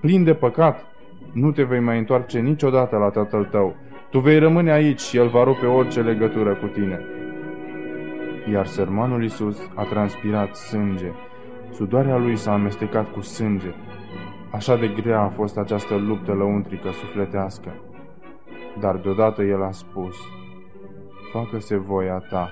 Plin 0.00 0.24
de 0.24 0.34
păcat? 0.34 0.84
Nu 1.32 1.50
te 1.50 1.62
vei 1.62 1.80
mai 1.80 1.98
întoarce 1.98 2.38
niciodată 2.38 2.96
la 2.96 3.08
tatăl 3.08 3.44
tău. 3.44 3.76
Tu 4.10 4.18
vei 4.18 4.38
rămâne 4.38 4.72
aici 4.72 5.00
și 5.00 5.16
el 5.16 5.28
va 5.28 5.44
rupe 5.44 5.66
orice 5.66 6.00
legătură 6.00 6.54
cu 6.54 6.66
tine. 6.66 7.00
Iar 8.52 8.66
sărmanul 8.66 9.24
Isus 9.24 9.70
a 9.74 9.82
transpirat 9.82 10.54
sânge. 10.54 11.10
Sudoarea 11.70 12.16
lui 12.16 12.36
s-a 12.36 12.52
amestecat 12.52 13.12
cu 13.12 13.20
sânge. 13.20 13.74
Așa 14.50 14.76
de 14.76 14.88
grea 14.88 15.20
a 15.20 15.28
fost 15.28 15.58
această 15.58 15.94
luptă 15.94 16.32
lăuntrică 16.32 16.90
sufletească. 16.90 17.74
Dar 18.80 18.96
deodată 18.96 19.42
el 19.42 19.62
a 19.62 19.70
spus, 19.70 20.16
Facă-se 21.32 21.76
voia 21.76 22.18
ta. 22.30 22.50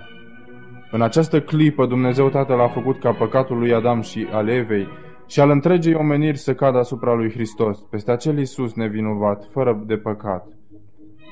În 0.90 1.03
această 1.03 1.40
clipă 1.40 1.86
Dumnezeu 1.86 2.28
Tatăl 2.28 2.61
a 2.61 2.68
făcut 2.68 3.01
ca 3.01 3.12
păcatul 3.12 3.59
lui 3.59 3.74
Adam 3.74 4.01
și 4.01 4.26
al 4.32 4.49
Evei 4.49 4.88
și 5.26 5.40
al 5.40 5.51
întregei 5.51 5.95
omeniri 5.95 6.38
să 6.38 6.55
cadă 6.55 6.78
asupra 6.78 7.14
lui 7.14 7.30
Hristos, 7.30 7.82
peste 7.82 8.11
acel 8.11 8.38
Iisus 8.38 8.74
nevinovat, 8.74 9.45
fără 9.51 9.82
de 9.86 9.97
păcat. 9.97 10.47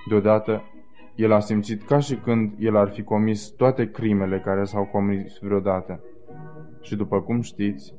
Deodată, 0.09 0.63
el 1.15 1.33
a 1.33 1.39
simțit 1.39 1.83
ca 1.83 1.99
și 1.99 2.15
când 2.15 2.53
el 2.59 2.77
ar 2.77 2.89
fi 2.91 3.03
comis 3.03 3.49
toate 3.49 3.91
crimele 3.91 4.41
care 4.45 4.65
s-au 4.65 4.85
comis 4.85 5.39
vreodată. 5.41 6.01
Și 6.81 6.97
după 6.97 7.21
cum 7.21 7.41
știți, 7.41 7.95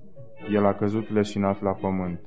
el 0.53 0.65
a 0.65 0.73
căzut 0.73 1.11
leșinat 1.11 1.61
la 1.61 1.71
pământ. 1.71 2.19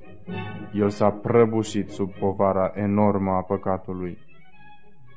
El 0.73 0.89
s-a 0.89 1.11
prăbușit 1.11 1.91
sub 1.91 2.13
povara 2.13 2.73
enormă 2.75 3.31
a 3.31 3.43
păcatului. 3.43 4.19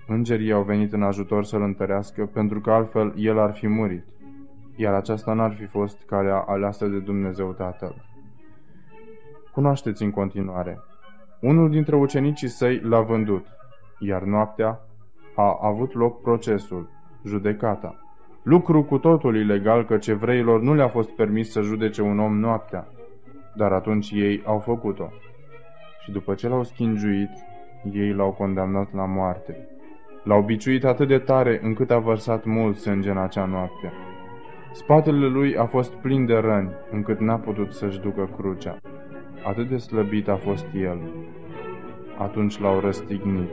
Îngerii 0.07 0.51
au 0.51 0.63
venit 0.63 0.93
în 0.93 1.03
ajutor 1.03 1.43
să-l 1.43 1.61
întărească, 1.61 2.25
pentru 2.25 2.59
că 2.59 2.71
altfel 2.71 3.13
el 3.17 3.39
ar 3.39 3.53
fi 3.53 3.67
murit, 3.67 4.05
iar 4.75 4.93
aceasta 4.93 5.33
n-ar 5.33 5.53
fi 5.53 5.65
fost 5.65 6.03
calea 6.05 6.37
aleasă 6.37 6.87
de 6.87 6.99
Dumnezeu 6.99 7.51
Tatăl. 7.51 7.95
Cunoașteți 9.51 10.03
în 10.03 10.11
continuare. 10.11 10.79
Unul 11.41 11.69
dintre 11.69 11.95
ucenicii 11.95 12.47
săi 12.47 12.79
l-a 12.79 13.01
vândut, 13.01 13.45
iar 13.99 14.21
noaptea 14.21 14.79
a 15.35 15.57
avut 15.61 15.93
loc 15.93 16.21
procesul, 16.21 16.89
judecata. 17.25 17.95
Lucru 18.43 18.83
cu 18.83 18.97
totul 18.97 19.35
ilegal 19.35 19.85
că 19.85 19.97
evreilor 20.07 20.61
nu 20.61 20.73
le-a 20.73 20.87
fost 20.87 21.09
permis 21.09 21.51
să 21.51 21.61
judece 21.61 22.01
un 22.01 22.19
om 22.19 22.39
noaptea, 22.39 22.87
dar 23.55 23.71
atunci 23.71 24.11
ei 24.11 24.41
au 24.45 24.59
făcut-o. 24.59 25.09
Și 26.03 26.11
după 26.11 26.33
ce 26.33 26.47
l-au 26.47 26.63
schingiuit, 26.63 27.29
ei 27.91 28.13
l-au 28.13 28.31
condamnat 28.31 28.93
la 28.93 29.05
moarte. 29.05 29.67
L-au 30.23 30.41
biciuit 30.41 30.83
atât 30.85 31.07
de 31.07 31.17
tare 31.17 31.59
încât 31.63 31.91
a 31.91 31.97
vărsat 31.97 32.45
mult 32.45 32.77
sânge 32.77 33.09
în 33.09 33.17
acea 33.17 33.45
noapte. 33.45 33.93
Spatele 34.71 35.27
lui 35.27 35.57
a 35.57 35.65
fost 35.65 35.93
plin 35.93 36.25
de 36.25 36.33
răni, 36.33 36.69
încât 36.91 37.19
n-a 37.19 37.35
putut 37.35 37.71
să-și 37.71 37.99
ducă 37.99 38.29
crucea. 38.37 38.77
Atât 39.47 39.69
de 39.69 39.77
slăbit 39.77 40.27
a 40.27 40.35
fost 40.35 40.65
el. 40.73 40.99
Atunci 42.17 42.59
l-au 42.59 42.79
răstignit, 42.79 43.49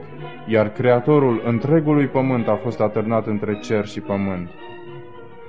iar 0.46 0.68
Creatorul 0.68 1.42
întregului 1.44 2.06
pământ 2.06 2.48
a 2.48 2.56
fost 2.56 2.80
atârnat 2.80 3.26
între 3.26 3.58
cer 3.58 3.86
și 3.86 4.00
pământ, 4.00 4.48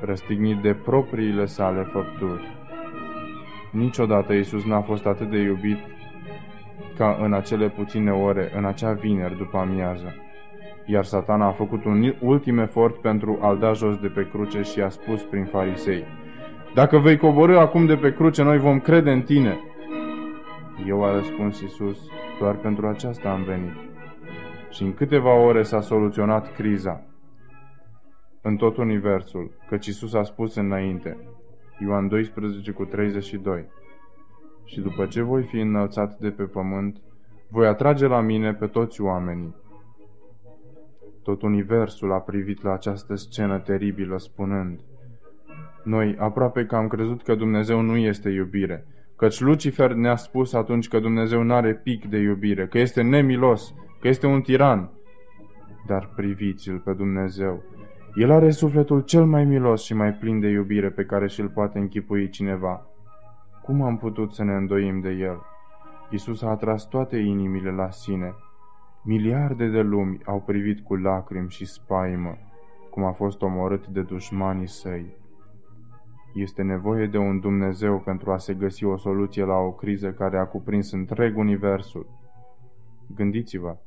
răstignit 0.02 0.62
de 0.62 0.74
propriile 0.74 1.46
sale 1.46 1.84
făpturi. 1.84 2.57
Niciodată 3.78 4.34
Iisus 4.34 4.66
n-a 4.66 4.82
fost 4.82 5.06
atât 5.06 5.30
de 5.30 5.38
iubit 5.38 5.78
ca 6.98 7.18
în 7.22 7.34
acele 7.34 7.70
puține 7.70 8.12
ore, 8.12 8.52
în 8.56 8.66
acea 8.66 8.92
vineri 8.92 9.38
după 9.38 9.58
amiază. 9.58 10.16
Iar 10.86 11.04
satana 11.04 11.48
a 11.48 11.52
făcut 11.52 11.86
un 11.86 12.14
ultim 12.22 12.58
efort 12.58 12.96
pentru 12.96 13.38
a-l 13.42 13.58
da 13.58 13.74
jos 13.74 13.98
de 13.98 14.08
pe 14.08 14.28
cruce 14.32 14.62
și 14.62 14.82
a 14.82 14.90
spus 14.90 15.24
prin 15.24 15.46
farisei, 15.46 16.04
Dacă 16.74 16.98
vei 16.98 17.18
coborâ 17.18 17.58
acum 17.58 17.86
de 17.86 17.96
pe 17.96 18.14
cruce, 18.14 18.44
noi 18.44 18.58
vom 18.58 18.80
crede 18.80 19.12
în 19.12 19.22
tine. 19.22 19.60
Eu 20.88 21.04
a 21.04 21.12
răspuns 21.12 21.62
Iisus, 21.62 21.98
doar 22.40 22.56
pentru 22.56 22.88
aceasta 22.88 23.30
am 23.30 23.44
venit. 23.44 23.76
Și 24.70 24.84
în 24.84 24.94
câteva 24.94 25.34
ore 25.34 25.64
s-a 25.64 25.82
soluționat 25.82 26.54
criza. 26.54 27.02
În 28.42 28.56
tot 28.56 28.78
universul, 28.78 29.52
căci 29.70 29.86
Iisus 29.86 30.14
a 30.14 30.24
spus 30.24 30.56
înainte, 30.56 31.18
Ioan 31.80 32.08
12 32.08 32.72
cu 32.72 32.86
32, 32.86 33.66
Și 34.64 34.80
după 34.80 35.06
ce 35.06 35.22
voi 35.22 35.44
fi 35.44 35.60
înălțat 35.60 36.18
de 36.18 36.30
pe 36.30 36.44
pământ, 36.44 37.02
voi 37.50 37.68
atrage 37.68 38.08
la 38.08 38.22
mine 38.22 38.54
pe 38.54 38.68
toți 38.68 39.02
oamenii. 39.02 39.56
Tot 41.24 41.42
universul 41.42 42.12
a 42.12 42.20
privit 42.20 42.64
la 42.64 42.74
această 42.74 43.16
scenă 43.16 43.60
teribilă 43.60 44.18
spunând, 44.18 44.80
Noi 45.84 46.16
aproape 46.20 46.66
că 46.66 46.76
am 46.76 46.88
crezut 46.88 47.24
că 47.24 47.36
Dumnezeu 47.36 47.82
nu 47.82 47.98
este 47.98 48.30
iubire, 48.30 48.86
Căci 49.18 49.40
Lucifer 49.40 49.94
ne-a 49.94 50.16
spus 50.16 50.54
atunci 50.54 50.88
că 50.88 51.00
Dumnezeu 51.00 51.42
nu 51.44 51.54
are 51.54 51.74
pic 51.74 52.06
de 52.06 52.18
iubire, 52.18 52.68
că 52.68 52.80
este 52.80 53.02
nemilos, 53.02 53.74
că 54.00 54.08
este 54.08 54.26
un 54.26 54.42
tiran. 54.42 54.92
Dar 55.88 56.12
priviți-l 56.16 56.80
pe 56.80 56.94
Dumnezeu. 56.94 57.64
El 58.18 58.32
are 58.32 58.50
sufletul 58.50 59.02
cel 59.02 59.26
mai 59.26 59.46
milos 59.46 59.84
și 59.84 59.94
mai 59.94 60.14
plin 60.14 60.40
de 60.40 60.48
iubire 60.48 60.90
pe 60.90 61.06
care 61.06 61.28
și-l 61.28 61.50
poate 61.50 61.80
închipui 61.80 62.30
cineva. 62.30 62.86
Cum 63.64 63.82
am 63.82 63.98
putut 63.98 64.34
să 64.34 64.44
ne 64.44 64.54
îndoim 64.54 65.00
de 65.00 65.10
el? 65.10 65.42
Isus 66.10 66.42
a 66.42 66.50
atras 66.50 66.88
toate 66.88 67.18
inimile 67.18 67.72
la 67.72 67.92
sine. 67.92 68.36
Miliarde 69.04 69.68
de 69.68 69.82
lumi 69.82 70.20
au 70.26 70.42
privit 70.42 70.80
cu 70.80 70.96
lacrimi 70.96 71.50
și 71.50 71.66
spaimă, 71.66 72.38
cum 72.90 73.04
a 73.04 73.12
fost 73.12 73.42
omorât 73.42 73.88
de 73.88 74.02
dușmanii 74.02 74.68
săi. 74.68 75.16
Este 76.34 76.62
nevoie 76.62 77.08
de 77.08 77.18
un 77.18 77.40
Dumnezeu 77.40 78.00
pentru 78.00 78.32
a 78.32 78.38
se 78.38 78.54
găsi 78.54 78.84
o 78.84 78.98
soluție 78.98 79.44
la 79.44 79.56
o 79.58 79.72
criză 79.72 80.12
care 80.12 80.38
a 80.38 80.46
cuprins 80.46 80.92
întreg 80.92 81.38
universul. 81.38 82.08
Gândiți-vă, 83.16 83.78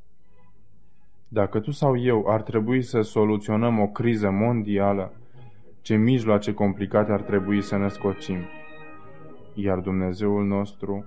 dacă 1.32 1.60
tu 1.60 1.70
sau 1.70 1.98
eu 1.98 2.24
ar 2.28 2.42
trebui 2.42 2.82
să 2.82 3.00
soluționăm 3.00 3.78
o 3.80 3.86
criză 3.86 4.30
mondială, 4.30 5.12
ce 5.80 5.96
mijloace 5.96 6.54
complicate 6.54 7.12
ar 7.12 7.20
trebui 7.20 7.60
să 7.62 7.76
ne 7.76 7.88
scocim? 7.88 8.38
Iar 9.54 9.78
Dumnezeul 9.78 10.46
nostru 10.46 11.04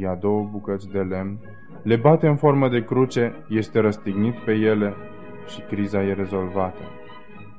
ia 0.00 0.14
două 0.14 0.48
bucăți 0.52 0.88
de 0.88 0.98
lemn, 0.98 1.38
le 1.82 1.96
bate 1.96 2.26
în 2.26 2.36
formă 2.36 2.68
de 2.68 2.84
cruce, 2.84 3.44
este 3.48 3.78
răstignit 3.80 4.34
pe 4.34 4.52
ele 4.52 4.94
și 5.46 5.60
criza 5.60 6.02
e 6.02 6.12
rezolvată. 6.12 6.82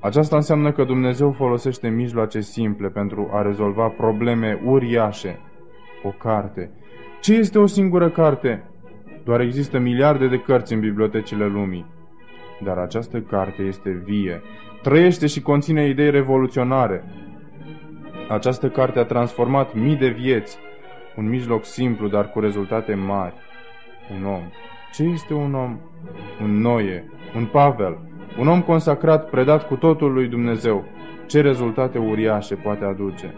Aceasta 0.01 0.35
înseamnă 0.35 0.71
că 0.71 0.83
Dumnezeu 0.83 1.31
folosește 1.31 1.89
mijloace 1.89 2.39
simple 2.39 2.89
pentru 2.89 3.29
a 3.31 3.41
rezolva 3.41 3.87
probleme 3.87 4.61
uriașe. 4.65 5.39
O 6.03 6.09
carte. 6.09 6.71
Ce 7.21 7.33
este 7.33 7.59
o 7.59 7.65
singură 7.65 8.09
carte? 8.09 8.66
Doar 9.28 9.39
există 9.39 9.78
miliarde 9.78 10.28
de 10.28 10.39
cărți 10.39 10.73
în 10.73 10.80
bibliotecile 10.80 11.45
lumii. 11.45 11.86
Dar 12.63 12.78
această 12.78 13.19
carte 13.19 13.61
este 13.63 13.89
vie, 13.89 14.41
trăiește 14.82 15.28
și 15.28 15.41
conține 15.41 15.88
idei 15.88 16.11
revoluționare. 16.11 17.03
Această 18.30 18.69
carte 18.69 18.99
a 18.99 19.05
transformat 19.05 19.73
mii 19.73 19.95
de 19.95 20.07
vieți, 20.07 20.57
un 21.15 21.30
mijloc 21.30 21.65
simplu, 21.65 22.07
dar 22.07 22.30
cu 22.30 22.39
rezultate 22.39 22.93
mari. 22.93 23.34
Un 24.17 24.25
om. 24.25 24.43
Ce 24.93 25.03
este 25.03 25.34
un 25.34 25.53
om? 25.53 25.80
Un 26.41 26.59
Noie, 26.59 27.11
un 27.36 27.45
Pavel, 27.45 27.97
un 28.39 28.47
om 28.47 28.61
consacrat, 28.61 29.30
predat 29.30 29.67
cu 29.67 29.75
totul 29.75 30.13
lui 30.13 30.28
Dumnezeu. 30.28 30.86
Ce 31.25 31.41
rezultate 31.41 31.97
uriașe 31.97 32.55
poate 32.55 32.86
aduce? 32.86 33.34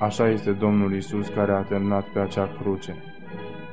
Așa 0.00 0.28
este 0.28 0.50
Domnul 0.50 0.94
Isus 0.94 1.28
care 1.28 1.52
a 1.52 1.62
terminat 1.62 2.04
pe 2.04 2.18
acea 2.18 2.48
cruce. 2.60 3.09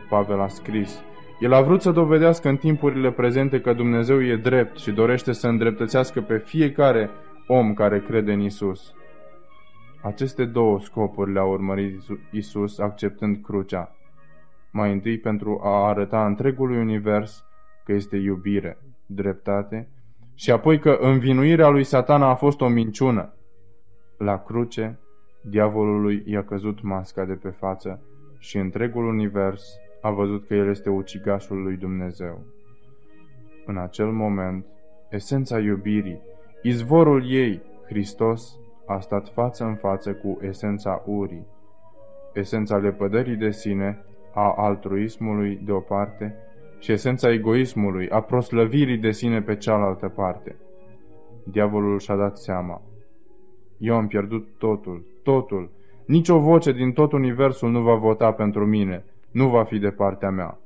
Pavel 0.09 0.39
a 0.39 0.47
scris, 0.47 1.03
el 1.39 1.53
a 1.53 1.61
vrut 1.61 1.81
să 1.81 1.91
dovedească 1.91 2.49
în 2.49 2.57
timpurile 2.57 3.11
prezente 3.11 3.61
că 3.61 3.73
Dumnezeu 3.73 4.23
e 4.23 4.35
drept 4.35 4.77
și 4.77 4.91
dorește 4.91 5.31
să 5.31 5.47
îndreptățească 5.47 6.21
pe 6.21 6.37
fiecare 6.37 7.09
om 7.47 7.73
care 7.73 7.99
crede 7.99 8.31
în 8.31 8.39
Isus. 8.39 8.93
Aceste 10.01 10.45
două 10.45 10.79
scopuri 10.79 11.31
le-a 11.31 11.43
urmărit 11.43 12.01
Isus 12.31 12.79
acceptând 12.79 13.37
crucea. 13.43 13.95
Mai 14.71 14.91
întâi 14.91 15.17
pentru 15.17 15.59
a 15.63 15.87
arăta 15.87 16.25
întregului 16.25 16.77
univers 16.77 17.45
că 17.85 17.91
este 17.91 18.17
iubire, 18.17 18.77
dreptate 19.05 19.89
și 20.35 20.51
apoi 20.51 20.79
că 20.79 20.97
învinuirea 21.01 21.67
lui 21.67 21.83
satana 21.83 22.29
a 22.29 22.35
fost 22.35 22.61
o 22.61 22.67
minciună. 22.67 23.33
La 24.17 24.43
cruce, 24.43 24.99
diavolului 25.41 26.23
i-a 26.25 26.43
căzut 26.43 26.81
masca 26.81 27.25
de 27.25 27.33
pe 27.33 27.49
față 27.49 28.01
și 28.39 28.57
întregul 28.57 29.07
univers 29.07 29.63
a 30.01 30.09
văzut 30.09 30.47
că 30.47 30.53
el 30.53 30.69
este 30.69 30.89
ucigașul 30.89 31.61
lui 31.61 31.75
Dumnezeu. 31.75 32.39
În 33.65 33.77
acel 33.77 34.11
moment, 34.11 34.65
esența 35.09 35.59
iubirii, 35.59 36.21
izvorul 36.61 37.31
ei, 37.31 37.61
Hristos, 37.87 38.59
a 38.85 38.99
stat 38.99 39.29
față 39.29 39.63
în 39.63 39.75
față 39.75 40.13
cu 40.13 40.39
esența 40.41 41.03
urii, 41.05 41.47
esența 42.33 42.77
lepădării 42.77 43.35
de 43.35 43.51
sine, 43.51 44.01
a 44.33 44.53
altruismului 44.57 45.59
de 45.65 45.71
o 45.71 45.79
parte 45.79 46.35
și 46.79 46.91
esența 46.91 47.31
egoismului, 47.31 48.09
a 48.09 48.21
proslăvirii 48.21 48.97
de 48.97 49.11
sine 49.11 49.41
pe 49.41 49.55
cealaltă 49.55 50.07
parte. 50.07 50.55
Diavolul 51.43 51.99
și-a 51.99 52.15
dat 52.15 52.37
seama. 52.37 52.81
Eu 53.77 53.95
am 53.95 54.07
pierdut 54.07 54.47
totul, 54.57 55.05
totul. 55.23 55.69
Nici 56.05 56.29
o 56.29 56.39
voce 56.39 56.71
din 56.71 56.91
tot 56.91 57.11
universul 57.11 57.71
nu 57.71 57.81
va 57.81 57.95
vota 57.95 58.31
pentru 58.31 58.65
mine, 58.65 59.03
nu 59.31 59.49
va 59.49 59.63
fi 59.63 59.79
de 59.79 59.89
partea 59.89 60.29
mea. 60.29 60.59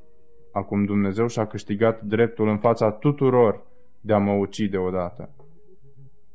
Acum 0.51 0.85
Dumnezeu 0.85 1.27
și-a 1.27 1.47
câștigat 1.47 2.01
dreptul 2.01 2.47
în 2.47 2.57
fața 2.57 2.91
tuturor 2.91 3.63
de 4.01 4.13
a 4.13 4.17
mă 4.17 4.31
ucide 4.31 4.77
odată. 4.77 5.29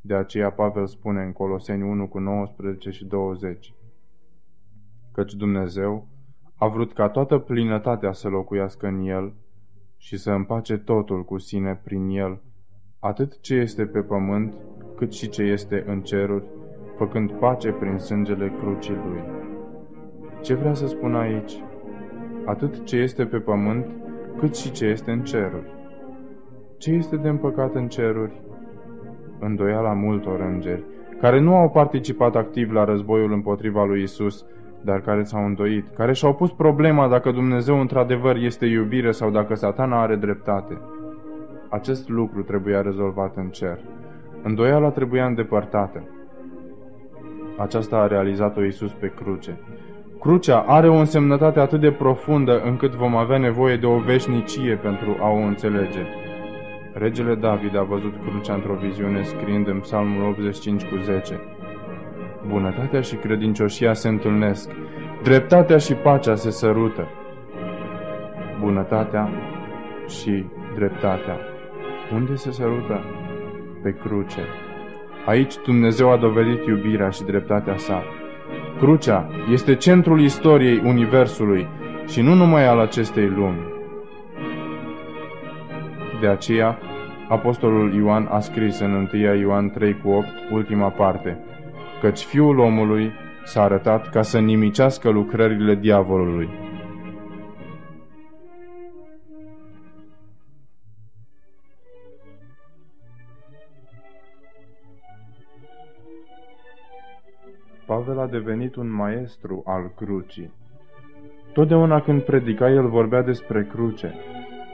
De 0.01 0.13
aceea 0.15 0.51
Pavel 0.51 0.87
spune 0.87 1.21
în 1.21 1.31
Coloseni 1.31 1.83
1 1.83 2.07
cu 2.07 2.19
19 2.19 2.89
și 2.89 3.05
20 3.05 3.73
Căci 5.17 5.33
Dumnezeu 5.33 6.07
a 6.55 6.67
vrut 6.67 6.93
ca 6.93 7.09
toată 7.09 7.37
plinătatea 7.37 8.11
să 8.11 8.27
locuiască 8.27 8.87
în 8.87 9.05
el 9.05 9.33
și 9.97 10.17
să 10.17 10.31
împace 10.31 10.77
totul 10.77 11.25
cu 11.25 11.37
sine 11.37 11.79
prin 11.83 12.09
el, 12.09 12.41
atât 12.99 13.39
ce 13.41 13.53
este 13.55 13.85
pe 13.85 13.99
pământ, 13.99 14.53
cât 14.95 15.13
și 15.13 15.29
ce 15.29 15.43
este 15.43 15.83
în 15.87 16.01
ceruri, 16.01 16.45
făcând 16.97 17.31
pace 17.31 17.71
prin 17.71 17.97
sângele 17.97 18.53
crucii 18.59 18.95
lui. 18.95 19.21
Ce 20.41 20.53
vrea 20.53 20.73
să 20.73 20.87
spun 20.87 21.15
aici? 21.15 21.53
Atât 22.47 22.85
ce 22.85 22.95
este 22.95 23.25
pe 23.25 23.37
pământ, 23.37 23.85
cât 24.39 24.55
și 24.55 24.71
ce 24.71 24.85
este 24.85 25.11
în 25.11 25.23
ceruri. 25.23 25.75
Ce 26.77 26.91
este 26.91 27.15
de 27.15 27.27
împăcat 27.27 27.75
în 27.75 27.87
ceruri? 27.87 28.41
Îndoiala 29.39 29.93
multor 29.93 30.39
îngeri, 30.39 30.83
care 31.19 31.39
nu 31.39 31.55
au 31.55 31.69
participat 31.69 32.35
activ 32.35 32.71
la 32.71 32.83
războiul 32.83 33.31
împotriva 33.31 33.83
lui 33.83 34.01
Isus, 34.01 34.45
dar 34.81 35.01
care 35.01 35.23
s-au 35.23 35.45
îndoit, 35.45 35.87
care 35.95 36.13
și-au 36.13 36.35
pus 36.35 36.51
problema 36.51 37.07
dacă 37.07 37.31
Dumnezeu 37.31 37.79
într-adevăr 37.79 38.35
este 38.35 38.65
iubire 38.65 39.11
sau 39.11 39.29
dacă 39.29 39.55
satana 39.55 40.01
are 40.01 40.15
dreptate. 40.15 40.77
Acest 41.69 42.09
lucru 42.09 42.41
trebuia 42.41 42.81
rezolvat 42.81 43.35
în 43.35 43.49
cer. 43.49 43.79
Îndoiala 44.43 44.89
trebuia 44.89 45.25
îndepărtată. 45.25 46.03
Aceasta 47.57 47.97
a 47.97 48.07
realizat-o 48.07 48.63
Isus 48.63 48.93
pe 48.93 49.11
cruce. 49.15 49.57
Crucea 50.19 50.59
are 50.67 50.89
o 50.89 50.95
însemnătate 50.95 51.59
atât 51.59 51.79
de 51.79 51.91
profundă 51.91 52.61
încât 52.61 52.95
vom 52.95 53.15
avea 53.15 53.37
nevoie 53.37 53.77
de 53.77 53.85
o 53.85 53.97
veșnicie 53.97 54.75
pentru 54.75 55.17
a 55.21 55.29
o 55.29 55.35
înțelege. 55.35 56.05
Regele 56.93 57.35
David 57.35 57.77
a 57.77 57.83
văzut 57.83 58.13
crucea 58.29 58.53
într-o 58.53 58.73
viziune 58.73 59.23
scriind 59.23 59.67
în 59.67 59.79
Psalmul 59.79 60.29
85 60.29 60.83
cu 60.83 60.95
10. 60.97 61.39
Bunătatea 62.47 63.01
și 63.01 63.15
credincioșia 63.15 63.93
se 63.93 64.07
întâlnesc, 64.07 64.69
dreptatea 65.23 65.77
și 65.77 65.93
pacea 65.93 66.35
se 66.35 66.49
sărută. 66.49 67.07
Bunătatea 68.59 69.29
și 70.07 70.45
dreptatea. 70.75 71.37
Unde 72.13 72.35
se 72.35 72.51
sărută? 72.51 73.01
Pe 73.83 73.95
cruce. 74.03 74.41
Aici 75.25 75.53
Dumnezeu 75.65 76.11
a 76.11 76.17
dovedit 76.17 76.65
iubirea 76.65 77.09
și 77.09 77.23
dreptatea 77.23 77.77
sa. 77.77 78.03
Crucea 78.79 79.29
este 79.51 79.75
centrul 79.75 80.21
istoriei 80.21 80.81
Universului 80.85 81.67
și 82.07 82.21
nu 82.21 82.33
numai 82.33 82.67
al 82.67 82.79
acestei 82.79 83.27
lumi. 83.27 83.59
De 86.21 86.27
aceea, 86.27 86.77
Apostolul 87.29 87.93
Ioan 87.93 88.27
a 88.31 88.39
scris 88.39 88.79
în 88.79 89.09
1 89.13 89.35
Ioan 89.39 89.69
3 89.69 89.97
cu 90.03 90.09
8, 90.09 90.27
ultima 90.51 90.89
parte, 90.89 91.37
căci 92.01 92.19
Fiul 92.19 92.59
omului 92.59 93.11
s-a 93.43 93.61
arătat 93.63 94.09
ca 94.09 94.21
să 94.21 94.39
nimicească 94.39 95.09
lucrările 95.09 95.75
diavolului. 95.75 96.49
Pavel 107.87 108.19
a 108.19 108.27
devenit 108.27 108.75
un 108.75 108.91
maestru 108.91 109.63
al 109.65 109.91
crucii. 109.95 110.51
Totdeauna 111.53 112.01
când 112.01 112.21
predica, 112.21 112.69
el 112.69 112.87
vorbea 112.87 113.21
despre 113.21 113.65
cruce. 113.65 114.13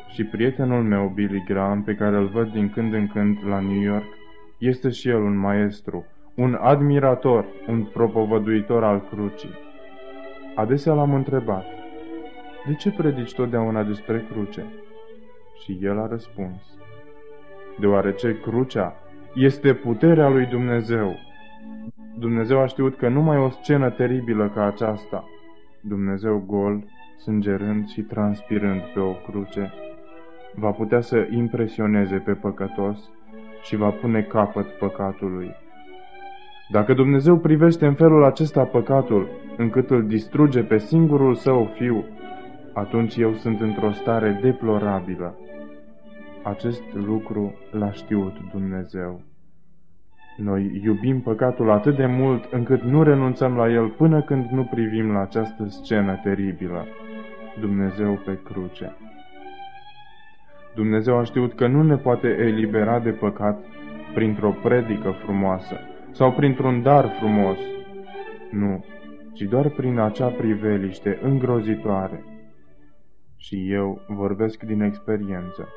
Și 0.10 0.24
prietenul 0.24 0.84
meu, 0.84 1.12
Billy 1.16 1.44
Graham, 1.48 1.84
pe 1.84 1.96
care 1.96 2.16
îl 2.16 2.28
văd 2.28 2.52
din 2.52 2.70
când 2.70 2.94
în 2.94 3.08
când 3.08 3.38
la 3.48 3.60
New 3.60 3.82
York, 3.82 4.06
este 4.58 4.90
și 4.90 5.10
el 5.10 5.22
un 5.22 5.38
maestru, 5.38 6.06
un 6.36 6.58
admirator, 6.62 7.46
un 7.68 7.84
propovăduitor 7.84 8.84
al 8.84 9.02
crucii. 9.10 9.54
Adesea 10.56 10.94
l-am 10.94 11.14
întrebat, 11.14 11.66
de 12.68 12.74
ce 12.74 12.92
predici 12.92 13.34
totdeauna 13.34 13.84
despre 13.84 14.26
cruce? 14.32 14.66
Și 15.64 15.80
el 15.82 16.00
a 16.00 16.08
răspuns, 16.08 16.62
deoarece 17.80 18.40
crucea 18.40 18.96
este 19.34 19.74
puterea 19.74 20.30
lui 20.30 20.46
Dumnezeu 20.46 21.16
Dumnezeu 22.20 22.60
a 22.60 22.66
știut 22.66 22.98
că 22.98 23.08
numai 23.08 23.38
o 23.38 23.50
scenă 23.50 23.90
teribilă 23.90 24.52
ca 24.56 24.66
aceasta 24.66 25.24
Dumnezeu 25.82 26.44
gol, 26.48 26.84
sângerând 27.18 27.88
și 27.88 28.02
transpirând 28.02 28.82
pe 28.94 29.00
o 29.00 29.12
cruce, 29.12 29.74
va 30.56 30.72
putea 30.72 31.02
să 31.02 31.28
impresioneze 31.32 32.18
pe 32.18 32.34
păcătos 32.34 33.12
și 33.62 33.76
va 33.76 33.90
pune 33.90 34.22
capăt 34.22 34.66
păcatului. 34.66 35.52
Dacă 36.72 36.94
Dumnezeu 36.94 37.38
privește 37.38 37.86
în 37.86 37.94
felul 37.94 38.24
acesta 38.24 38.64
păcatul, 38.64 39.28
încât 39.58 39.90
îl 39.90 40.08
distruge 40.08 40.64
pe 40.64 40.78
singurul 40.78 41.36
său 41.36 41.72
fiu, 41.76 42.06
atunci 42.74 43.16
eu 43.16 43.34
sunt 43.34 43.62
într-o 43.62 43.92
stare 43.92 44.40
deplorabilă. 44.42 45.38
Acest 46.44 46.84
lucru 46.94 47.54
l-a 47.72 47.92
știut 47.92 48.34
Dumnezeu. 48.52 49.22
Noi 50.38 50.82
iubim 50.84 51.22
păcatul 51.22 51.72
atât 51.72 51.96
de 51.96 52.06
mult 52.06 52.44
încât 52.52 52.82
nu 52.82 53.04
renunțăm 53.04 53.56
la 53.56 53.70
el 53.70 53.88
până 53.88 54.22
când 54.22 54.50
nu 54.50 54.64
privim 54.64 55.12
la 55.12 55.22
această 55.22 55.66
scenă 55.68 56.20
teribilă. 56.24 56.86
Dumnezeu 57.60 58.22
pe 58.26 58.40
cruce. 58.44 58.96
Dumnezeu 60.76 61.18
a 61.18 61.24
știut 61.24 61.54
că 61.54 61.68
nu 61.68 61.84
ne 61.84 61.96
poate 61.96 62.28
elibera 62.28 63.00
de 63.00 63.10
păcat 63.10 63.60
printr-o 64.14 64.56
predică 64.64 65.10
frumoasă 65.24 65.76
sau 66.12 66.32
printr-un 66.32 66.82
dar 66.82 67.10
frumos. 67.20 67.58
Nu, 68.52 68.86
ci 69.34 69.42
doar 69.42 69.70
prin 69.70 70.00
acea 70.00 70.28
priveliște 70.28 71.20
îngrozitoare. 71.22 72.24
Și 73.38 73.72
eu 73.72 74.02
vorbesc 74.08 74.64
din 74.64 74.82
experiență. 74.82 75.68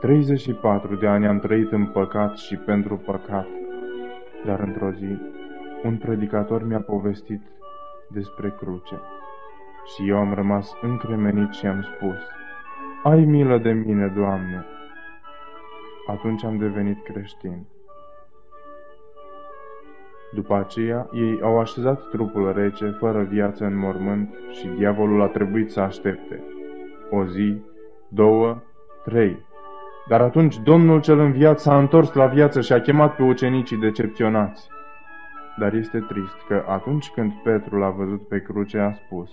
34 0.00 0.96
de 0.96 1.06
ani 1.06 1.26
am 1.26 1.38
trăit 1.38 1.72
în 1.72 1.86
păcat 1.86 2.36
și 2.36 2.56
pentru 2.56 2.96
păcat, 2.96 3.46
dar 4.44 4.60
într-o 4.60 4.90
zi 4.90 5.18
un 5.84 5.96
predicator 5.96 6.66
mi-a 6.66 6.80
povestit 6.80 7.42
despre 8.08 8.54
cruce 8.58 9.00
și 9.84 10.08
eu 10.08 10.16
am 10.16 10.34
rămas 10.34 10.76
încremenit 10.80 11.52
și 11.52 11.66
am 11.66 11.82
spus, 11.82 12.18
Ai 13.02 13.24
milă 13.24 13.58
de 13.58 13.72
mine, 13.72 14.06
Doamne! 14.06 14.64
Atunci 16.06 16.44
am 16.44 16.58
devenit 16.58 17.04
creștin. 17.04 17.66
După 20.32 20.54
aceea, 20.54 21.08
ei 21.12 21.40
au 21.42 21.58
așezat 21.58 22.08
trupul 22.08 22.52
rece, 22.52 22.96
fără 22.98 23.22
viață 23.22 23.64
în 23.64 23.78
mormânt, 23.78 24.34
și 24.50 24.66
diavolul 24.66 25.22
a 25.22 25.26
trebuit 25.26 25.70
să 25.70 25.80
aștepte. 25.80 26.42
O 27.10 27.24
zi, 27.24 27.62
două, 28.08 28.62
trei. 29.04 29.48
Dar 30.10 30.20
atunci 30.20 30.58
Domnul 30.58 31.00
cel 31.00 31.18
înviat 31.18 31.60
s-a 31.60 31.78
întors 31.78 32.12
la 32.12 32.26
viață 32.26 32.60
și 32.60 32.72
a 32.72 32.80
chemat 32.80 33.16
pe 33.16 33.22
ucenicii 33.22 33.76
decepționați. 33.76 34.68
Dar 35.58 35.72
este 35.74 35.98
trist 35.98 36.36
că 36.48 36.64
atunci 36.68 37.10
când 37.10 37.32
Petru 37.32 37.78
l-a 37.78 37.88
văzut 37.90 38.28
pe 38.28 38.40
cruce, 38.40 38.78
a 38.78 38.92
spus, 38.92 39.30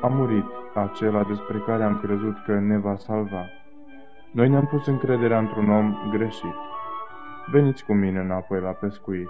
A 0.00 0.06
murit 0.06 0.44
acela 0.74 1.24
despre 1.28 1.62
care 1.66 1.82
am 1.82 2.00
crezut 2.04 2.36
că 2.46 2.52
ne 2.52 2.78
va 2.78 2.96
salva. 2.96 3.44
Noi 4.30 4.48
ne-am 4.48 4.66
pus 4.66 4.86
încrederea 4.86 5.38
într-un 5.38 5.70
om 5.70 5.96
greșit. 6.10 6.54
Veniți 7.50 7.84
cu 7.84 7.92
mine 7.92 8.18
înapoi 8.18 8.60
la 8.60 8.70
pescuit. 8.70 9.28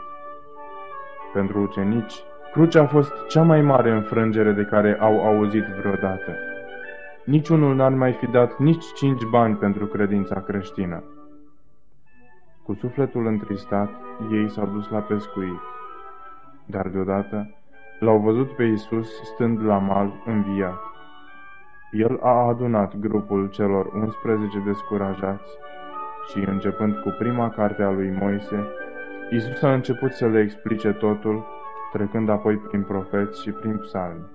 Pentru 1.32 1.61
ucenici, 1.61 2.14
crucea 2.53 2.82
a 2.82 2.87
fost 2.87 3.12
cea 3.28 3.43
mai 3.43 3.62
mare 3.62 3.91
înfrângere 3.91 4.53
de 4.53 4.62
care 4.62 4.97
au 5.01 5.24
auzit 5.26 5.64
vreodată. 5.64 6.32
Niciunul 7.25 7.75
n-ar 7.75 7.93
mai 7.93 8.12
fi 8.12 8.27
dat 8.27 8.59
nici 8.59 8.85
cinci 8.95 9.25
bani 9.25 9.57
pentru 9.57 9.87
credința 9.87 10.41
creștină. 10.41 11.03
Cu 12.62 12.75
sufletul 12.75 13.27
întristat, 13.27 13.91
ei 14.31 14.51
s-au 14.51 14.66
dus 14.66 14.89
la 14.89 14.99
pescuit. 14.99 15.61
Dar 16.66 16.89
deodată 16.89 17.55
l-au 17.99 18.18
văzut 18.18 18.51
pe 18.57 18.62
Isus 18.62 19.22
stând 19.22 19.64
la 19.64 19.79
mal 19.79 20.22
înviat. 20.27 20.81
El 21.91 22.18
a 22.22 22.47
adunat 22.47 22.97
grupul 22.97 23.49
celor 23.49 23.87
11 23.87 24.59
descurajați 24.59 25.51
și, 26.29 26.39
începând 26.39 26.97
cu 26.97 27.14
prima 27.18 27.51
carte 27.51 27.83
a 27.83 27.91
lui 27.91 28.11
Moise, 28.20 28.68
Isus 29.31 29.62
a 29.62 29.72
început 29.72 30.12
să 30.12 30.27
le 30.27 30.41
explice 30.41 30.93
totul, 30.93 31.47
trecând 31.93 32.29
apoi 32.29 32.57
prin 32.57 32.83
profeți 32.83 33.43
și 33.43 33.51
prin 33.51 33.79
psalmi. 33.79 34.27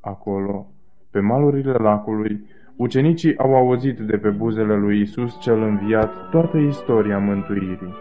Acolo, 0.00 0.66
pe 1.10 1.20
malurile 1.20 1.72
lacului, 1.72 2.46
ucenicii 2.76 3.38
au 3.38 3.54
auzit 3.54 3.98
de 3.98 4.16
pe 4.16 4.28
buzele 4.28 4.76
lui 4.76 5.00
Isus 5.00 5.40
cel 5.40 5.62
înviat 5.62 6.30
toată 6.30 6.56
istoria 6.56 7.18
mântuirii. 7.18 7.94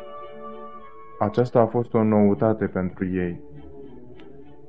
Aceasta 1.20 1.60
a 1.60 1.66
fost 1.66 1.94
o 1.94 2.04
noutate 2.04 2.66
pentru 2.66 3.06
ei. 3.06 3.40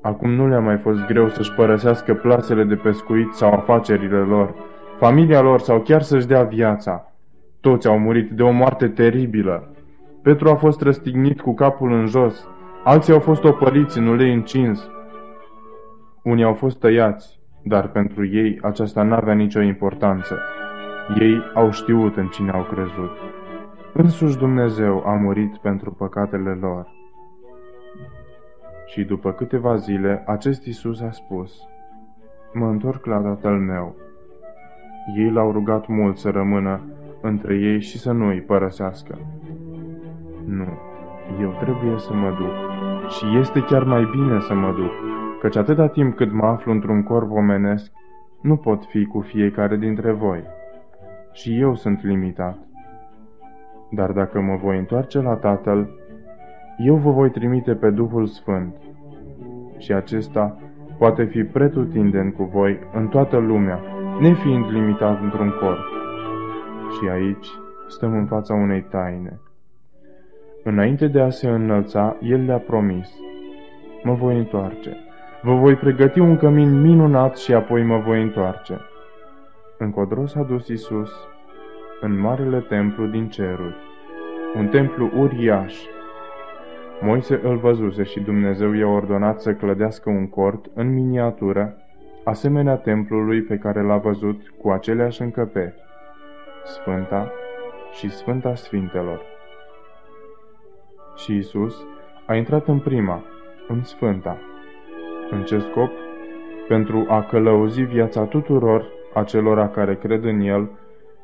Acum 0.03 0.30
nu 0.30 0.49
le-a 0.49 0.61
mai 0.61 0.76
fost 0.76 1.07
greu 1.07 1.28
să-și 1.28 1.55
părăsească 1.55 2.14
plasele 2.14 2.64
de 2.64 2.74
pescuit 2.74 3.32
sau 3.32 3.53
afacerile 3.53 4.18
lor, 4.18 4.55
familia 4.99 5.41
lor 5.41 5.61
sau 5.61 5.80
chiar 5.80 6.03
să-și 6.03 6.26
dea 6.26 6.43
viața. 6.43 7.12
Toți 7.61 7.89
au 7.89 7.99
murit 7.99 8.30
de 8.30 8.43
o 8.43 8.51
moarte 8.51 8.89
teribilă. 8.89 9.72
Petru 10.22 10.49
a 10.49 10.55
fost 10.55 10.80
răstignit 10.80 11.41
cu 11.41 11.55
capul 11.55 11.93
în 11.93 12.07
jos, 12.07 12.49
alții 12.84 13.12
au 13.12 13.20
fost 13.20 13.45
opăliți 13.45 13.99
în 13.99 14.07
ulei 14.07 14.32
încins. 14.32 14.91
Unii 16.22 16.45
au 16.45 16.55
fost 16.55 16.78
tăiați, 16.78 17.38
dar 17.62 17.88
pentru 17.88 18.26
ei 18.26 18.59
aceasta 18.62 19.02
n-avea 19.02 19.34
nicio 19.34 19.61
importanță. 19.61 20.38
Ei 21.20 21.42
au 21.54 21.70
știut 21.70 22.16
în 22.16 22.26
cine 22.26 22.50
au 22.50 22.62
crezut. 22.62 23.11
Însuși 23.92 24.38
Dumnezeu 24.38 25.06
a 25.06 25.14
murit 25.14 25.56
pentru 25.56 25.90
păcatele 25.90 26.59
lor. 26.61 26.86
Și 28.86 29.04
după 29.04 29.32
câteva 29.32 29.74
zile, 29.76 30.22
acest 30.26 30.64
Isus 30.64 31.00
a 31.00 31.11
spus, 31.11 31.68
Mă 32.52 32.66
întorc 32.66 33.06
la 33.06 33.18
tatăl 33.18 33.59
meu. 33.59 33.96
Ei 35.16 35.30
l-au 35.30 35.52
rugat 35.52 35.86
mult 35.86 36.16
să 36.16 36.30
rămână 36.30 36.80
între 37.20 37.54
ei 37.54 37.80
și 37.80 37.98
să 37.98 38.12
nu 38.12 38.26
îi 38.26 38.40
părăsească. 38.40 39.18
Nu, 40.44 40.78
eu 41.40 41.56
trebuie 41.61 41.98
să 41.98 42.14
mă 42.14 42.28
duc. 42.38 42.54
Și 43.11 43.38
este 43.38 43.61
chiar 43.61 43.82
mai 43.82 44.09
bine 44.11 44.40
să 44.40 44.54
mă 44.54 44.72
duc, 44.76 44.92
căci 45.41 45.57
atâta 45.57 45.89
timp 45.89 46.16
cât 46.16 46.32
mă 46.32 46.47
aflu 46.47 46.72
într-un 46.72 47.03
corp 47.03 47.30
omenesc, 47.30 47.93
nu 48.41 48.57
pot 48.57 48.84
fi 48.84 49.05
cu 49.05 49.20
fiecare 49.20 49.76
dintre 49.76 50.12
voi. 50.12 50.43
Și 51.32 51.61
eu 51.61 51.74
sunt 51.74 52.05
limitat. 52.05 52.59
Dar 53.91 54.11
dacă 54.11 54.41
mă 54.41 54.57
voi 54.57 54.78
întoarce 54.78 55.20
la 55.20 55.34
Tatăl, 55.34 55.91
eu 56.78 56.95
vă 56.95 57.11
voi 57.11 57.30
trimite 57.30 57.74
pe 57.74 57.91
Duhul 57.91 58.26
Sfânt. 58.26 58.74
Și 59.78 59.93
acesta 59.93 60.59
poate 60.99 61.24
fi 61.24 61.45
pretutindeni 61.45 62.32
cu 62.32 62.45
voi 62.45 62.78
în 62.93 63.09
toată 63.09 63.36
lumea, 63.36 63.80
nefiind 64.20 64.70
limitat 64.70 65.22
într-un 65.22 65.55
corp. 65.61 65.84
Și 66.91 67.09
aici 67.09 67.47
stăm 67.89 68.12
în 68.12 68.26
fața 68.26 68.55
unei 68.55 68.82
taine. 68.82 69.41
Înainte 70.64 71.07
de 71.07 71.20
a 71.20 71.30
se 71.30 71.49
înălța, 71.49 72.16
el 72.22 72.45
le-a 72.45 72.59
promis, 72.59 73.16
mă 74.03 74.14
voi 74.14 74.39
întoarce. 74.39 74.97
Vă 75.43 75.55
voi 75.55 75.74
pregăti 75.74 76.18
un 76.18 76.36
cămin 76.36 76.80
minunat 76.80 77.36
și 77.36 77.55
apoi 77.55 77.82
mă 77.82 77.99
voi 77.99 78.22
întoarce. 78.22 78.80
Încodro 79.78 80.26
s-a 80.26 80.43
dus 80.43 80.68
Isus 80.68 81.11
în 82.01 82.20
marele 82.20 82.61
templu 82.61 83.07
din 83.07 83.28
ceruri, 83.28 83.76
un 84.57 84.66
templu 84.66 85.11
uriaș. 85.16 85.74
Moise 87.01 87.41
îl 87.43 87.57
văzuse 87.57 88.03
și 88.03 88.20
Dumnezeu 88.20 88.72
i-a 88.72 88.86
ordonat 88.86 89.41
să 89.41 89.53
clădească 89.53 90.11
un 90.11 90.28
cort 90.28 90.66
în 90.74 90.93
miniatură, 90.93 91.76
asemenea 92.24 92.76
templului 92.76 93.43
pe 93.43 93.57
care 93.57 93.82
l-a 93.82 93.97
văzut 93.97 94.41
cu 94.62 94.70
aceleași 94.70 95.22
încăperi, 95.22 95.74
Sfânta 96.64 97.32
și 97.93 98.11
Sfânta 98.11 98.55
Sfintelor. 98.55 99.20
Și 101.16 101.36
Isus 101.36 101.86
a 102.26 102.34
intrat 102.34 102.66
în 102.66 102.78
prima, 102.78 103.22
în 103.68 103.82
Sfânta, 103.82 104.39
în 105.31 105.43
ce 105.43 105.59
scop? 105.59 105.91
Pentru 106.68 107.07
a 107.09 107.22
călăuzi 107.22 107.83
viața 107.83 108.24
tuturor 108.24 108.85
acelora 109.14 109.68
care 109.68 109.95
cred 109.95 110.24
în 110.24 110.41
El 110.41 110.70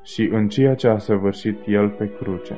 și 0.03 0.29
în 0.33 0.49
ceea 0.49 0.75
ce 0.75 0.89
a 0.89 0.99
săvârșit 0.99 1.59
El 1.67 1.89
pe 1.89 2.11
cruce. 2.21 2.57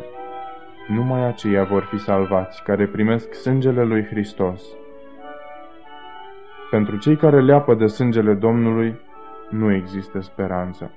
Numai 0.89 1.27
aceia 1.27 1.65
vor 1.65 1.83
fi 1.83 1.99
salvați 1.99 2.63
care 2.63 2.87
primesc 2.87 3.35
sângele 3.35 3.85
lui 3.85 4.05
Hristos. 4.05 4.63
Pentru 6.71 6.97
cei 6.97 7.17
care 7.17 7.41
leapă 7.41 7.75
de 7.75 7.87
sângele 7.87 8.35
Domnului, 8.35 8.95
nu 9.51 9.73
există 9.73 10.21
speranță. 10.21 10.91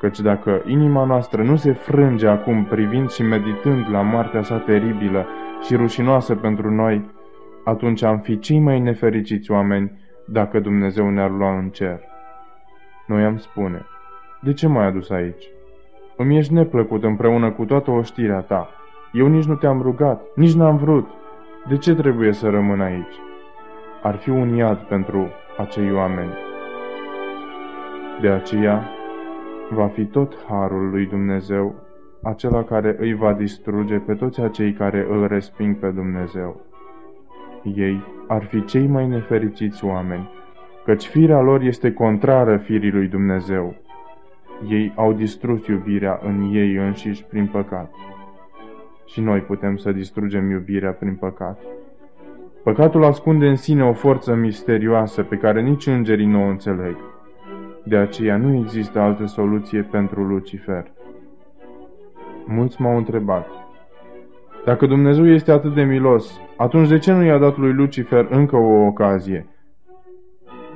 Căci 0.00 0.20
dacă 0.20 0.62
inima 0.66 1.04
noastră 1.04 1.42
nu 1.42 1.56
se 1.56 1.72
frânge 1.72 2.26
acum 2.26 2.64
privind 2.64 3.10
și 3.10 3.22
meditând 3.22 3.86
la 3.90 4.00
moartea 4.00 4.42
sa 4.42 4.56
teribilă 4.56 5.26
și 5.62 5.76
rușinoasă 5.76 6.34
pentru 6.34 6.70
noi, 6.70 7.10
atunci 7.64 8.02
am 8.02 8.18
fi 8.18 8.38
cei 8.38 8.58
mai 8.58 8.80
nefericiți 8.80 9.50
oameni 9.50 9.98
dacă 10.26 10.60
Dumnezeu 10.60 11.10
ne-ar 11.10 11.30
lua 11.30 11.58
în 11.58 11.68
cer. 11.68 12.00
Noi 13.06 13.24
am 13.24 13.36
spune, 13.36 13.86
de 14.40 14.52
ce 14.52 14.66
m-ai 14.66 14.86
adus 14.86 15.10
aici? 15.10 15.44
Îmi 16.16 16.36
ești 16.36 16.52
neplăcut 16.52 17.04
împreună 17.04 17.50
cu 17.50 17.64
toată 17.64 17.90
oștirea 17.90 18.40
ta. 18.40 18.68
Eu 19.12 19.26
nici 19.26 19.44
nu 19.44 19.54
te-am 19.54 19.82
rugat, 19.82 20.22
nici 20.34 20.54
n-am 20.54 20.76
vrut. 20.76 21.08
De 21.68 21.76
ce 21.76 21.94
trebuie 21.94 22.32
să 22.32 22.48
rămân 22.48 22.80
aici? 22.80 23.14
Ar 24.02 24.16
fi 24.16 24.30
un 24.30 24.54
iad 24.54 24.78
pentru 24.78 25.28
acei 25.58 25.92
oameni. 25.92 26.32
De 28.20 28.28
aceea, 28.28 28.88
va 29.70 29.86
fi 29.86 30.04
tot 30.04 30.36
harul 30.48 30.90
lui 30.90 31.06
Dumnezeu, 31.06 31.74
acela 32.22 32.64
care 32.64 32.96
îi 32.98 33.14
va 33.14 33.32
distruge 33.32 33.98
pe 33.98 34.14
toți 34.14 34.40
acei 34.40 34.72
care 34.72 35.06
îl 35.10 35.26
resping 35.26 35.78
pe 35.78 35.90
Dumnezeu. 35.90 36.69
Ei 37.62 38.02
ar 38.26 38.44
fi 38.44 38.64
cei 38.64 38.86
mai 38.86 39.06
nefericiți 39.06 39.84
oameni, 39.84 40.30
căci 40.84 41.06
firea 41.06 41.40
lor 41.40 41.60
este 41.60 41.92
contrară 41.92 42.56
firii 42.56 42.90
lui 42.90 43.08
Dumnezeu. 43.08 43.74
Ei 44.68 44.92
au 44.96 45.12
distrus 45.12 45.66
iubirea 45.66 46.20
în 46.22 46.50
ei 46.52 46.74
înșiși 46.74 47.24
prin 47.24 47.46
păcat. 47.46 47.94
Și 49.06 49.20
noi 49.20 49.40
putem 49.40 49.76
să 49.76 49.92
distrugem 49.92 50.50
iubirea 50.50 50.90
prin 50.90 51.14
păcat. 51.14 51.60
Păcatul 52.62 53.04
ascunde 53.04 53.48
în 53.48 53.56
sine 53.56 53.84
o 53.84 53.92
forță 53.92 54.34
misterioasă 54.34 55.22
pe 55.22 55.36
care 55.36 55.60
nici 55.60 55.86
îngerii 55.86 56.26
nu 56.26 56.42
o 56.42 56.48
înțeleg. 56.48 56.96
De 57.84 57.96
aceea 57.96 58.36
nu 58.36 58.56
există 58.56 58.98
altă 58.98 59.26
soluție 59.26 59.82
pentru 59.82 60.22
Lucifer. 60.22 60.90
Mulți 62.46 62.80
m-au 62.80 62.96
întrebat, 62.96 63.46
dacă 64.64 64.86
Dumnezeu 64.86 65.26
este 65.26 65.52
atât 65.52 65.74
de 65.74 65.82
milos, 65.82 66.40
atunci 66.56 66.88
de 66.88 66.98
ce 66.98 67.12
nu 67.12 67.24
i-a 67.24 67.38
dat 67.38 67.56
lui 67.56 67.72
Lucifer 67.72 68.26
încă 68.30 68.56
o 68.56 68.86
ocazie? 68.86 69.46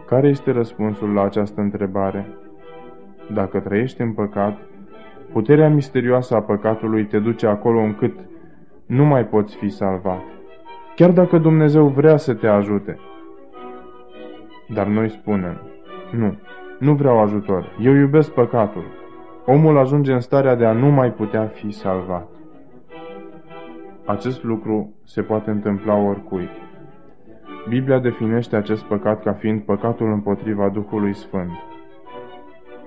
Care 0.07 0.28
este 0.28 0.51
răspunsul 0.53 1.12
la 1.12 1.22
această 1.22 1.61
întrebare? 1.61 2.26
Dacă 3.32 3.61
trăiești 3.61 4.01
în 4.01 4.12
păcat, 4.12 4.59
puterea 5.32 5.68
misterioasă 5.68 6.35
a 6.35 6.41
păcatului 6.41 7.05
te 7.05 7.18
duce 7.18 7.47
acolo 7.47 7.80
încât 7.80 8.18
nu 8.87 9.05
mai 9.05 9.24
poți 9.24 9.57
fi 9.57 9.68
salvat. 9.68 10.20
Chiar 10.97 11.11
dacă 11.11 11.39
Dumnezeu 11.39 11.87
vrea 11.87 12.16
să 12.16 12.35
te 12.35 12.47
ajute. 12.47 12.99
Dar 14.68 14.87
noi 14.87 15.09
spunem, 15.09 15.61
nu, 16.11 16.39
nu 16.78 16.95
vreau 16.95 17.18
ajutor, 17.18 17.76
eu 17.80 17.95
iubesc 17.95 18.30
păcatul. 18.30 18.85
Omul 19.47 19.78
ajunge 19.78 20.12
în 20.12 20.20
starea 20.20 20.55
de 20.55 20.64
a 20.64 20.72
nu 20.72 20.91
mai 20.91 21.12
putea 21.12 21.47
fi 21.47 21.70
salvat. 21.70 22.34
Acest 24.07 24.43
lucru 24.43 24.95
se 25.05 25.23
poate 25.23 25.51
întâmpla 25.51 25.95
oricui. 25.95 26.49
Biblia 27.69 27.99
definește 27.99 28.57
acest 28.57 28.83
păcat 28.83 29.23
ca 29.23 29.33
fiind 29.33 29.61
păcatul 29.61 30.13
împotriva 30.13 30.69
Duhului 30.69 31.15
Sfânt. 31.15 31.51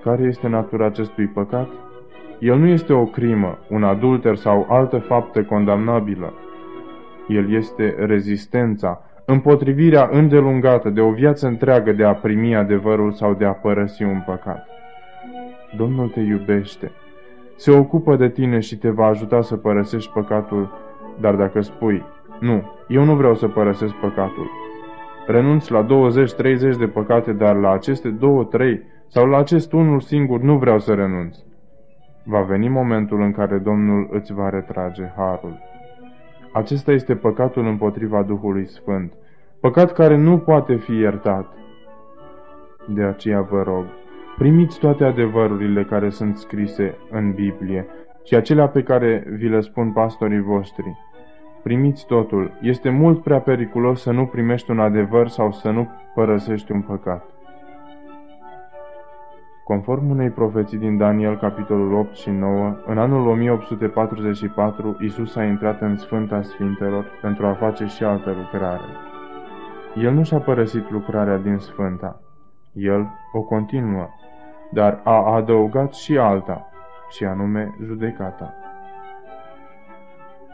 Care 0.02 0.22
este 0.22 0.48
natura 0.48 0.86
acestui 0.86 1.26
păcat? 1.26 1.68
El 2.38 2.58
nu 2.58 2.66
este 2.66 2.92
o 2.92 3.04
crimă, 3.04 3.58
un 3.68 3.84
adulter 3.84 4.36
sau 4.36 4.66
altă 4.68 4.98
faptă 4.98 5.42
condamnabilă. 5.42 6.32
El 7.28 7.52
este 7.52 7.94
rezistența, 7.98 9.02
împotrivirea 9.24 10.08
îndelungată 10.12 10.90
de 10.90 11.00
o 11.00 11.10
viață 11.10 11.46
întreagă 11.46 11.92
de 11.92 12.04
a 12.04 12.14
primi 12.14 12.56
adevărul 12.56 13.12
sau 13.12 13.34
de 13.34 13.44
a 13.44 13.52
părăsi 13.52 14.02
un 14.02 14.22
păcat. 14.26 14.66
Domnul 15.76 16.08
te 16.08 16.20
iubește, 16.20 16.90
se 17.56 17.70
ocupă 17.70 18.16
de 18.16 18.28
tine 18.28 18.58
și 18.58 18.78
te 18.78 18.90
va 18.90 19.06
ajuta 19.06 19.42
să 19.42 19.56
părăsești 19.56 20.12
păcatul, 20.12 20.70
dar 21.20 21.34
dacă 21.34 21.60
spui, 21.60 22.04
nu, 22.40 22.62
eu 22.88 23.04
nu 23.04 23.14
vreau 23.14 23.34
să 23.34 23.48
părăsesc 23.48 23.94
păcatul, 23.94 24.50
renunți 25.26 25.72
la 25.72 25.86
20-30 25.86 25.88
de 26.78 26.86
păcate, 26.86 27.32
dar 27.32 27.56
la 27.56 27.70
aceste 27.70 28.16
2-3 28.16 28.18
sau 29.06 29.26
la 29.26 29.38
acest 29.38 29.72
unul 29.72 30.00
singur 30.00 30.40
nu 30.40 30.58
vreau 30.58 30.78
să 30.78 30.94
renunț. 30.94 31.36
Va 32.24 32.40
veni 32.40 32.68
momentul 32.68 33.20
în 33.20 33.32
care 33.32 33.58
Domnul 33.58 34.08
îți 34.10 34.32
va 34.32 34.48
retrage 34.48 35.12
harul. 35.16 35.58
Acesta 36.52 36.92
este 36.92 37.14
păcatul 37.14 37.66
împotriva 37.66 38.22
Duhului 38.22 38.66
Sfânt, 38.66 39.12
păcat 39.60 39.92
care 39.92 40.16
nu 40.16 40.38
poate 40.38 40.76
fi 40.76 40.92
iertat. 40.92 41.46
De 42.86 43.02
aceea 43.02 43.40
vă 43.40 43.62
rog, 43.62 43.84
primiți 44.38 44.78
toate 44.78 45.04
adevărurile 45.04 45.84
care 45.84 46.10
sunt 46.10 46.36
scrise 46.36 46.96
în 47.10 47.32
Biblie 47.32 47.86
și 48.24 48.34
acelea 48.34 48.68
pe 48.68 48.82
care 48.82 49.24
vi 49.36 49.48
le 49.48 49.60
spun 49.60 49.92
pastorii 49.92 50.40
voștri. 50.40 50.96
Primiți 51.68 52.06
totul. 52.06 52.52
Este 52.60 52.90
mult 52.90 53.22
prea 53.22 53.40
periculos 53.40 54.02
să 54.02 54.10
nu 54.10 54.26
primești 54.26 54.70
un 54.70 54.78
adevăr 54.78 55.28
sau 55.28 55.52
să 55.52 55.70
nu 55.70 55.88
părăsești 56.14 56.72
un 56.72 56.82
păcat. 56.82 57.24
Conform 59.64 60.10
unei 60.10 60.30
profeții 60.30 60.78
din 60.78 60.96
Daniel, 60.96 61.36
capitolul 61.36 61.92
8 61.92 62.14
și 62.14 62.30
9, 62.30 62.76
în 62.86 62.98
anul 62.98 63.26
1844, 63.26 64.96
Isus 65.00 65.36
a 65.36 65.44
intrat 65.44 65.80
în 65.80 65.96
Sfânta 65.96 66.42
Sfintelor 66.42 67.06
pentru 67.20 67.46
a 67.46 67.52
face 67.52 67.86
și 67.86 68.04
altă 68.04 68.34
lucrare. 68.42 68.88
El 69.94 70.12
nu 70.12 70.22
și-a 70.22 70.38
părăsit 70.38 70.90
lucrarea 70.90 71.38
din 71.38 71.58
Sfânta. 71.58 72.20
El 72.72 73.06
o 73.32 73.42
continuă, 73.42 74.08
dar 74.70 75.00
a 75.04 75.34
adăugat 75.34 75.94
și 75.94 76.18
alta, 76.18 76.68
și 77.10 77.24
anume 77.24 77.76
judecata. 77.84 78.54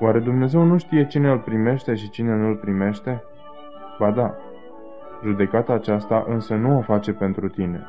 Oare 0.04 0.18
Dumnezeu 0.18 0.62
nu 0.62 0.78
știe 0.78 1.06
cine 1.06 1.30
îl 1.30 1.38
primește 1.38 1.94
și 1.94 2.10
cine 2.10 2.34
nu 2.34 2.48
îl 2.48 2.54
primește? 2.54 3.22
Ba 3.98 4.10
da, 4.10 4.34
judecata 5.22 5.72
aceasta 5.72 6.24
însă 6.28 6.54
nu 6.54 6.78
o 6.78 6.80
face 6.80 7.12
pentru 7.12 7.48
tine. 7.48 7.82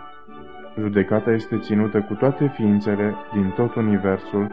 Judecata 0.80 1.32
este 1.32 1.58
ținută 1.60 2.02
cu 2.02 2.14
toate 2.14 2.52
ființele 2.56 3.14
din 3.34 3.54
tot 3.56 3.76
universul, 3.76 4.52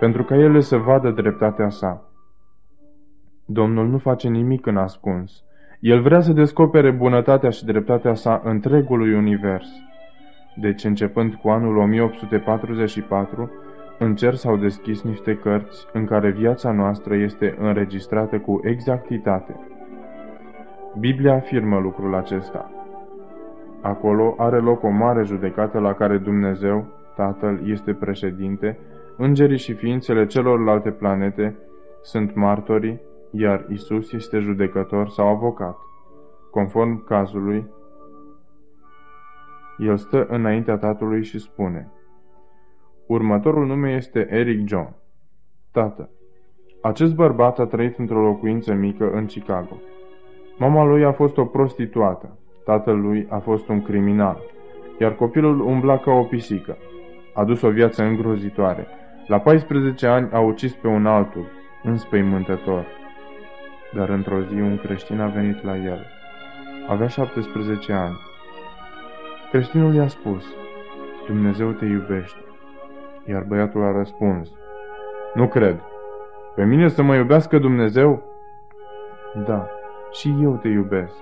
pentru 0.00 0.24
ca 0.24 0.36
ele 0.36 0.60
să 0.60 0.76
vadă 0.76 1.10
dreptatea 1.10 1.68
sa. 1.68 2.10
Domnul 3.44 3.88
nu 3.88 3.98
face 3.98 4.28
nimic 4.28 4.66
în 4.66 4.76
ascuns. 4.76 5.44
El 5.80 6.00
vrea 6.00 6.20
să 6.20 6.32
descopere 6.32 6.90
bunătatea 6.90 7.50
și 7.50 7.64
dreptatea 7.64 8.14
sa 8.14 8.40
întregului 8.44 9.14
univers. 9.14 9.68
Deci, 10.56 10.84
începând 10.84 11.34
cu 11.34 11.48
anul 11.48 11.76
1844, 11.76 13.50
în 13.98 14.14
cer 14.14 14.34
s-au 14.34 14.56
deschis 14.56 15.02
niște 15.02 15.36
cărți 15.36 15.86
în 15.92 16.04
care 16.04 16.30
viața 16.30 16.72
noastră 16.72 17.14
este 17.14 17.56
înregistrată 17.58 18.38
cu 18.38 18.60
exactitate. 18.62 19.60
Biblia 20.98 21.34
afirmă 21.34 21.78
lucrul 21.78 22.14
acesta. 22.14 22.70
Acolo 23.82 24.34
are 24.36 24.58
loc 24.58 24.82
o 24.82 24.88
mare 24.88 25.22
judecată 25.22 25.78
la 25.78 25.94
care 25.94 26.18
Dumnezeu, 26.18 26.86
Tatăl, 27.16 27.60
este 27.64 27.94
președinte, 27.94 28.78
îngerii 29.16 29.58
și 29.58 29.72
ființele 29.72 30.26
celorlalte 30.26 30.90
planete 30.90 31.56
sunt 32.02 32.34
martorii, 32.34 33.00
iar 33.30 33.66
Isus 33.68 34.12
este 34.12 34.38
judecător 34.38 35.08
sau 35.08 35.28
avocat. 35.28 35.76
Conform 36.50 37.04
cazului, 37.04 37.66
el 39.78 39.96
stă 39.96 40.26
înaintea 40.28 40.76
tatălui 40.76 41.24
și 41.24 41.38
spune 41.38 41.92
Următorul 43.08 43.66
nume 43.66 43.92
este 43.92 44.26
Eric 44.30 44.66
John. 44.66 44.94
Tată. 45.72 46.10
Acest 46.82 47.14
bărbat 47.14 47.58
a 47.58 47.66
trăit 47.66 47.98
într-o 47.98 48.20
locuință 48.20 48.74
mică 48.74 49.10
în 49.10 49.26
Chicago. 49.26 49.76
Mama 50.58 50.84
lui 50.84 51.04
a 51.04 51.12
fost 51.12 51.36
o 51.36 51.44
prostituată. 51.44 52.38
Tatăl 52.64 53.00
lui 53.00 53.26
a 53.30 53.38
fost 53.38 53.68
un 53.68 53.82
criminal, 53.82 54.38
iar 54.98 55.14
copilul 55.14 55.60
umbla 55.60 55.98
ca 55.98 56.10
o 56.10 56.22
pisică. 56.22 56.76
A 57.34 57.44
dus 57.44 57.62
o 57.62 57.70
viață 57.70 58.02
îngrozitoare. 58.02 58.86
La 59.26 59.38
14 59.38 60.06
ani 60.06 60.28
a 60.32 60.40
ucis 60.40 60.74
pe 60.74 60.86
un 60.86 61.06
altul, 61.06 61.46
înspăimântător. 61.82 62.86
Dar 63.94 64.08
într-o 64.08 64.40
zi 64.40 64.54
un 64.54 64.78
creștin 64.78 65.20
a 65.20 65.26
venit 65.26 65.64
la 65.64 65.76
el. 65.76 66.06
Avea 66.88 67.08
17 67.08 67.92
ani. 67.92 68.16
Creștinul 69.50 69.94
i-a 69.94 70.08
spus, 70.08 70.44
Dumnezeu 71.26 71.70
te 71.70 71.84
iubește. 71.84 72.47
Iar 73.28 73.42
băiatul 73.42 73.82
a 73.82 73.92
răspuns, 73.92 74.52
Nu 75.34 75.48
cred. 75.48 75.80
Pe 76.54 76.64
mine 76.64 76.88
să 76.88 77.02
mă 77.02 77.14
iubească 77.14 77.58
Dumnezeu? 77.58 78.22
Da, 79.46 79.68
și 80.10 80.36
eu 80.42 80.56
te 80.62 80.68
iubesc. 80.68 81.14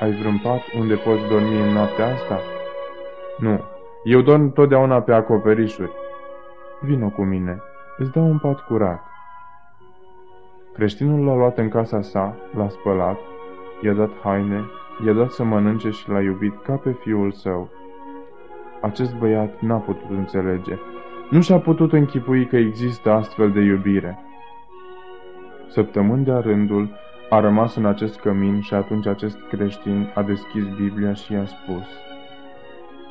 Ai 0.00 0.12
vreun 0.12 0.40
pat 0.42 0.60
unde 0.78 0.94
poți 0.94 1.28
dormi 1.28 1.60
în 1.60 1.72
noaptea 1.72 2.06
asta? 2.06 2.38
Nu, 3.38 3.60
eu 4.04 4.20
dorm 4.20 4.52
totdeauna 4.52 5.02
pe 5.02 5.12
acoperișuri. 5.12 5.92
Vino 6.80 7.08
cu 7.08 7.22
mine, 7.22 7.62
îți 7.98 8.12
dau 8.12 8.24
un 8.24 8.38
pat 8.38 8.60
curat. 8.60 9.02
Creștinul 10.72 11.24
l-a 11.26 11.34
luat 11.34 11.58
în 11.58 11.68
casa 11.68 12.00
sa, 12.00 12.36
l-a 12.56 12.68
spălat, 12.68 13.18
i-a 13.82 13.92
dat 13.92 14.10
haine, 14.22 14.64
i-a 15.06 15.12
dat 15.12 15.30
să 15.30 15.44
mănânce 15.44 15.90
și 15.90 16.08
l-a 16.08 16.20
iubit 16.20 16.62
ca 16.62 16.74
pe 16.74 16.90
fiul 16.90 17.30
său. 17.30 17.68
Acest 18.80 19.14
băiat 19.14 19.60
n-a 19.60 19.76
putut 19.76 20.10
înțelege. 20.10 20.74
Nu 21.30 21.40
și-a 21.40 21.58
putut 21.58 21.92
închipui 21.92 22.46
că 22.46 22.56
există 22.56 23.10
astfel 23.10 23.50
de 23.50 23.60
iubire. 23.60 24.18
Săptămâni 25.68 26.24
de 26.24 26.32
rândul, 26.32 26.90
a 27.30 27.40
rămas 27.40 27.76
în 27.76 27.86
acest 27.86 28.20
cămin 28.20 28.60
și 28.60 28.74
atunci 28.74 29.06
acest 29.06 29.38
creștin 29.48 30.12
a 30.14 30.22
deschis 30.22 30.64
Biblia 30.76 31.12
și 31.12 31.32
i-a 31.32 31.44
spus 31.46 31.86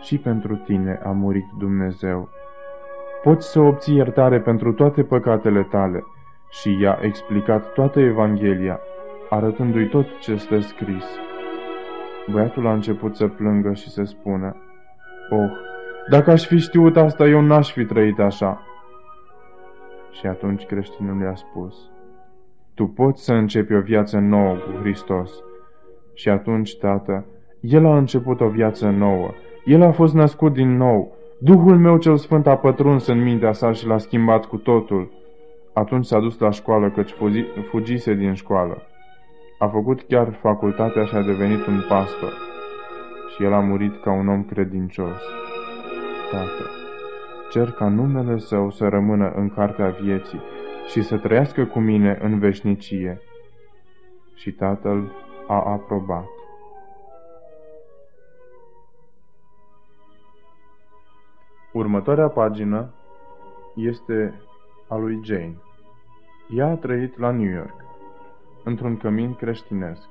Și 0.01 0.17
pentru 0.17 0.55
tine 0.55 0.99
a 1.03 1.09
murit 1.09 1.45
Dumnezeu. 1.57 2.29
Poți 3.23 3.51
să 3.51 3.59
obții 3.59 3.95
iertare 3.95 4.39
pentru 4.39 4.73
toate 4.73 5.03
păcatele 5.03 5.63
tale 5.63 6.03
și 6.49 6.81
i-a 6.81 6.99
explicat 7.01 7.73
toată 7.73 7.99
Evanghelia, 7.99 8.79
arătându-i 9.29 9.87
tot 9.87 10.19
ce 10.19 10.35
stă 10.35 10.59
scris. 10.59 11.05
Băiatul 12.31 12.67
a 12.67 12.73
început 12.73 13.15
să 13.15 13.27
plângă 13.27 13.73
și 13.73 13.89
să 13.89 14.03
spună, 14.03 14.55
Oh, 15.29 15.51
dacă 16.09 16.31
aș 16.31 16.45
fi 16.45 16.57
știut 16.57 16.97
asta, 16.97 17.27
eu 17.27 17.41
n-aș 17.41 17.71
fi 17.71 17.85
trăit 17.85 18.19
așa. 18.19 18.61
Și 20.11 20.25
atunci 20.25 20.65
creștinul 20.65 21.21
i-a 21.21 21.35
spus, 21.35 21.75
Tu 22.73 22.85
poți 22.85 23.23
să 23.23 23.33
începi 23.33 23.73
o 23.73 23.79
viață 23.79 24.17
nouă 24.17 24.53
cu 24.53 24.79
Hristos. 24.81 25.31
Și 26.13 26.29
atunci, 26.29 26.77
tată, 26.77 27.25
el 27.59 27.85
a 27.85 27.97
început 27.97 28.41
o 28.41 28.47
viață 28.47 28.89
nouă. 28.89 29.29
El 29.65 29.81
a 29.81 29.91
fost 29.91 30.13
născut 30.13 30.53
din 30.53 30.77
nou. 30.77 31.15
Duhul 31.39 31.77
meu 31.77 31.97
cel 31.97 32.17
sfânt 32.17 32.47
a 32.47 32.55
pătruns 32.55 33.07
în 33.07 33.23
mintea 33.23 33.51
sa 33.51 33.71
și 33.71 33.87
l-a 33.87 33.97
schimbat 33.97 34.45
cu 34.45 34.57
totul. 34.57 35.11
Atunci 35.73 36.05
s-a 36.05 36.19
dus 36.19 36.39
la 36.39 36.49
școală, 36.49 36.89
căci 36.89 37.15
fugise 37.69 38.13
din 38.13 38.33
școală. 38.33 38.81
A 39.59 39.67
făcut 39.67 40.01
chiar 40.01 40.33
facultatea 40.41 41.03
și 41.03 41.15
a 41.15 41.21
devenit 41.21 41.65
un 41.65 41.83
pastor. 41.89 42.48
Și 43.35 43.43
el 43.43 43.53
a 43.53 43.59
murit 43.59 44.01
ca 44.01 44.11
un 44.11 44.27
om 44.27 44.43
credincios. 44.43 45.21
Tată, 46.31 46.69
cer 47.51 47.71
ca 47.71 47.87
numele 47.87 48.37
său 48.37 48.71
să 48.71 48.87
rămână 48.87 49.31
în 49.31 49.49
cartea 49.49 49.89
vieții 49.89 50.41
și 50.87 51.01
să 51.01 51.17
trăiască 51.17 51.65
cu 51.65 51.79
mine 51.79 52.17
în 52.21 52.39
veșnicie. 52.39 53.21
Și 54.35 54.51
tatăl 54.51 55.11
a 55.47 55.71
aprobat. 55.71 56.27
Următoarea 61.71 62.27
pagină 62.27 62.93
este 63.75 64.41
a 64.87 64.95
lui 64.95 65.19
Jane. 65.23 65.57
Ea 66.49 66.67
a 66.67 66.75
trăit 66.75 67.17
la 67.17 67.31
New 67.31 67.51
York, 67.51 67.85
într-un 68.63 68.97
cămin 68.97 69.35
creștinesc. 69.35 70.09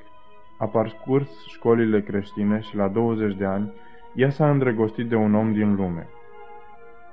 A 0.58 0.66
parcurs 0.66 1.46
școlile 1.46 2.02
creștine 2.02 2.60
și 2.60 2.76
la 2.76 2.88
20 2.88 3.36
de 3.36 3.44
ani 3.44 3.72
ea 4.14 4.30
s-a 4.30 4.50
îndrăgostit 4.50 5.08
de 5.08 5.14
un 5.14 5.34
om 5.34 5.52
din 5.52 5.74
lume. 5.74 6.08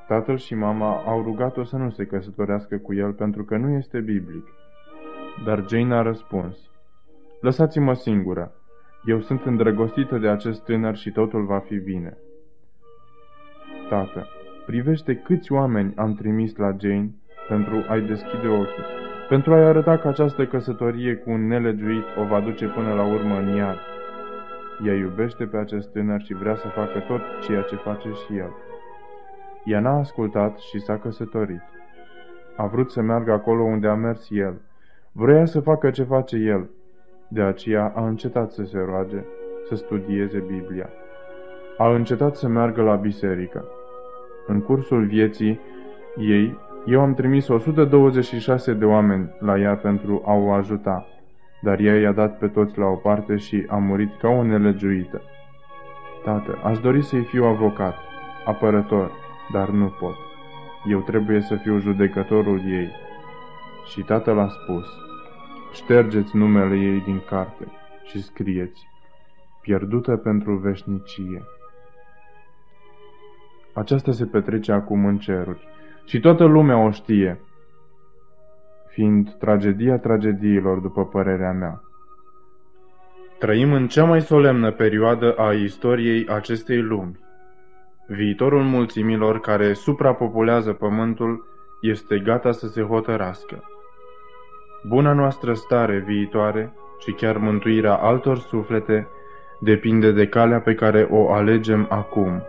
Tatăl 0.08 0.38
și 0.38 0.56
mama 0.56 0.96
au 0.96 1.22
rugat-o 1.22 1.64
să 1.64 1.78
nu 1.78 1.90
se 1.90 2.06
căsătorească 2.06 2.78
cu 2.78 2.94
el 2.94 3.14
pentru 3.14 3.44
că 3.44 3.58
nu 3.58 3.70
este 3.70 4.00
biblic. 4.00 4.48
Dar 5.46 5.66
Jane 5.68 5.96
a 5.96 6.02
răspuns, 6.02 6.58
Lăsați-mă 7.42 7.94
singură, 7.94 8.52
eu 9.06 9.20
sunt 9.20 9.46
îndrăgostită 9.46 10.18
de 10.18 10.28
acest 10.28 10.64
tânăr 10.64 10.96
și 10.96 11.12
totul 11.12 11.46
va 11.46 11.60
fi 11.60 11.78
bine. 11.78 12.18
Tată, 13.90 14.28
privește 14.66 15.16
câți 15.16 15.52
oameni 15.52 15.94
am 15.96 16.14
trimis 16.14 16.56
la 16.56 16.76
Jane 16.80 17.10
pentru 17.48 17.86
a-i 17.88 18.02
deschide 18.02 18.48
ochii, 18.48 19.05
pentru 19.30 19.54
a-i 19.54 19.64
arăta 19.64 19.98
că 19.98 20.08
această 20.08 20.46
căsătorie 20.46 21.16
cu 21.16 21.30
un 21.30 21.48
nelegiuit 21.48 22.06
o 22.20 22.24
va 22.24 22.40
duce 22.40 22.66
până 22.66 22.94
la 22.94 23.06
urmă 23.06 23.36
în 23.38 23.56
iad. 23.56 23.78
Ea 24.86 24.94
iubește 24.94 25.46
pe 25.46 25.58
acest 25.58 25.92
tânăr 25.92 26.22
și 26.22 26.34
vrea 26.34 26.56
să 26.56 26.68
facă 26.68 27.00
tot 27.08 27.22
ceea 27.42 27.62
ce 27.62 27.76
face 27.76 28.10
și 28.10 28.38
el. 28.38 28.52
Ea 29.64 29.80
n-a 29.80 29.98
ascultat 29.98 30.58
și 30.58 30.80
s-a 30.80 30.98
căsătorit. 30.98 31.62
A 32.56 32.66
vrut 32.66 32.92
să 32.92 33.02
meargă 33.02 33.32
acolo 33.32 33.64
unde 33.64 33.88
a 33.88 33.94
mers 33.94 34.28
el. 34.30 34.62
Vrea 35.12 35.46
să 35.46 35.60
facă 35.60 35.90
ce 35.90 36.04
face 36.04 36.36
el. 36.36 36.70
De 37.28 37.42
aceea 37.42 37.94
a 37.96 38.06
încetat 38.08 38.52
să 38.52 38.64
se 38.64 38.78
roage, 38.86 39.24
să 39.68 39.76
studieze 39.76 40.44
Biblia. 40.48 40.90
A 41.78 41.94
încetat 41.94 42.36
să 42.36 42.48
meargă 42.48 42.82
la 42.82 42.96
biserică. 42.96 43.66
În 44.48 44.62
cursul 44.62 45.06
vieții 45.06 45.60
ei, 46.18 46.58
eu 46.86 47.02
am 47.02 47.14
trimis 47.14 47.48
126 47.48 48.74
de 48.74 48.86
oameni 48.86 49.30
la 49.40 49.60
ea 49.60 49.76
pentru 49.76 50.24
a 50.26 50.34
o 50.34 50.52
ajuta, 50.52 51.08
dar 51.62 51.80
ea 51.80 52.00
i-a 52.00 52.12
dat 52.12 52.38
pe 52.38 52.48
toți 52.48 52.78
la 52.78 52.86
o 52.86 52.96
parte 52.96 53.36
și 53.36 53.66
a 53.68 53.76
murit 53.76 54.18
ca 54.20 54.28
o 54.28 54.44
nelegiuită. 54.44 55.22
Tată, 56.24 56.60
aș 56.64 56.80
dori 56.80 57.04
să-i 57.04 57.24
fiu 57.24 57.44
avocat, 57.44 57.96
apărător, 58.46 59.12
dar 59.54 59.70
nu 59.70 59.96
pot. 60.00 60.16
Eu 60.90 61.02
trebuie 61.02 61.42
să 61.42 61.56
fiu 61.56 61.80
judecătorul 61.80 62.62
ei. 62.68 62.90
Și 63.92 64.02
tatăl 64.02 64.40
a 64.40 64.48
spus, 64.48 64.86
ștergeți 65.74 66.36
numele 66.36 66.76
ei 66.76 67.00
din 67.00 67.22
carte 67.30 67.68
și 68.04 68.24
scrieți, 68.24 68.88
pierdută 69.62 70.16
pentru 70.16 70.56
veșnicie. 70.56 71.44
Aceasta 73.74 74.12
se 74.12 74.26
petrece 74.26 74.72
acum 74.72 75.06
în 75.06 75.18
ceruri 75.18 75.74
și 76.06 76.20
toată 76.20 76.44
lumea 76.44 76.78
o 76.78 76.92
știe, 76.92 77.40
fiind 78.88 79.36
tragedia 79.38 79.98
tragediilor, 79.98 80.78
după 80.78 81.06
părerea 81.06 81.52
mea. 81.52 81.82
Trăim 83.40 83.74
în 83.74 83.88
cea 83.88 84.06
mai 84.06 84.22
solemnă 84.22 84.72
perioadă 84.72 85.34
a 85.34 85.52
istoriei 85.54 86.28
acestei 86.28 86.82
lumi. 86.82 87.20
Viitorul 88.08 88.64
mulțimilor 88.64 89.40
care 89.40 89.74
suprapopulează 89.74 90.74
pământul 90.74 91.48
este 91.82 92.20
gata 92.20 92.52
să 92.52 92.68
se 92.68 92.82
hotărască. 92.82 93.64
Buna 94.88 95.14
noastră 95.14 95.54
stare 95.54 95.98
viitoare 95.98 96.74
și 97.00 97.12
chiar 97.12 97.38
mântuirea 97.38 97.96
altor 97.96 98.38
suflete 98.38 99.08
depinde 99.60 100.12
de 100.12 100.28
calea 100.28 100.60
pe 100.60 100.74
care 100.74 101.08
o 101.12 101.32
alegem 101.32 101.88
acum. 101.90 102.44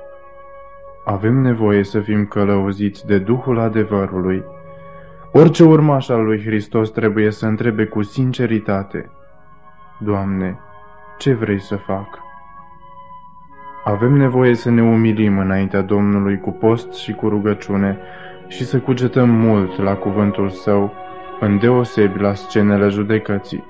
Avem 1.09 1.35
nevoie 1.35 1.85
să 1.85 2.01
fim 2.01 2.24
călăuziți 2.24 3.07
de 3.07 3.19
Duhul 3.19 3.59
adevărului. 3.59 4.45
Orice 5.33 5.65
urmaș 5.65 6.09
al 6.09 6.24
lui 6.24 6.43
Hristos 6.43 6.91
trebuie 6.91 7.31
să 7.31 7.47
întrebe 7.47 7.85
cu 7.85 8.03
sinceritate, 8.03 9.11
Doamne, 9.99 10.59
ce 11.19 11.35
vrei 11.35 11.61
să 11.61 11.77
fac? 11.77 12.07
Avem 13.85 14.12
nevoie 14.12 14.55
să 14.55 14.70
ne 14.70 14.83
umilim 14.83 15.39
înaintea 15.39 15.81
Domnului 15.81 16.41
cu 16.41 16.51
post 16.51 16.93
și 16.93 17.12
cu 17.12 17.28
rugăciune 17.28 17.99
și 18.49 18.65
să 18.65 18.78
cugetăm 18.78 19.31
mult 19.31 19.78
la 19.78 19.95
cuvântul 19.95 20.49
Său, 20.49 20.93
îndeosebi 21.41 22.20
la 22.20 22.35
scenele 22.35 22.89
judecății. 22.89 23.65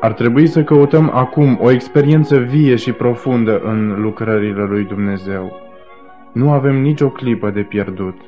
Ar 0.00 0.12
trebui 0.12 0.46
să 0.46 0.62
căutăm 0.62 1.10
acum 1.14 1.58
o 1.60 1.70
experiență 1.70 2.38
vie 2.38 2.76
și 2.76 2.92
profundă 2.92 3.60
în 3.64 4.00
lucrările 4.00 4.64
lui 4.64 4.84
Dumnezeu. 4.84 5.63
Nu 6.34 6.50
avem 6.50 6.80
nicio 6.80 7.08
clipă 7.08 7.50
de 7.50 7.62
pierdut. 7.62 8.20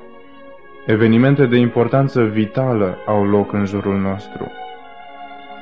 Evenimente 0.86 1.46
de 1.46 1.56
importanță 1.56 2.22
vitală 2.22 2.98
au 3.06 3.24
loc 3.24 3.52
în 3.52 3.64
jurul 3.64 3.98
nostru. 3.98 4.50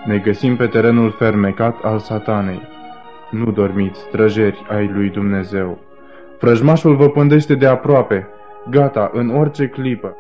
Ne 0.05 0.19
găsim 0.19 0.57
pe 0.57 0.67
terenul 0.67 1.11
fermecat 1.11 1.85
al 1.85 1.99
satanei. 1.99 2.61
Nu 3.31 3.51
dormiți, 3.51 4.01
străjeri 4.01 4.67
ai 4.69 4.91
lui 4.95 5.09
Dumnezeu. 5.09 5.79
Frăjmașul 6.39 6.97
vă 6.97 7.09
pândește 7.09 7.55
de 7.55 7.67
aproape, 7.67 8.29
gata, 8.71 9.11
în 9.13 9.37
orice 9.37 9.67
clipă. 9.67 10.17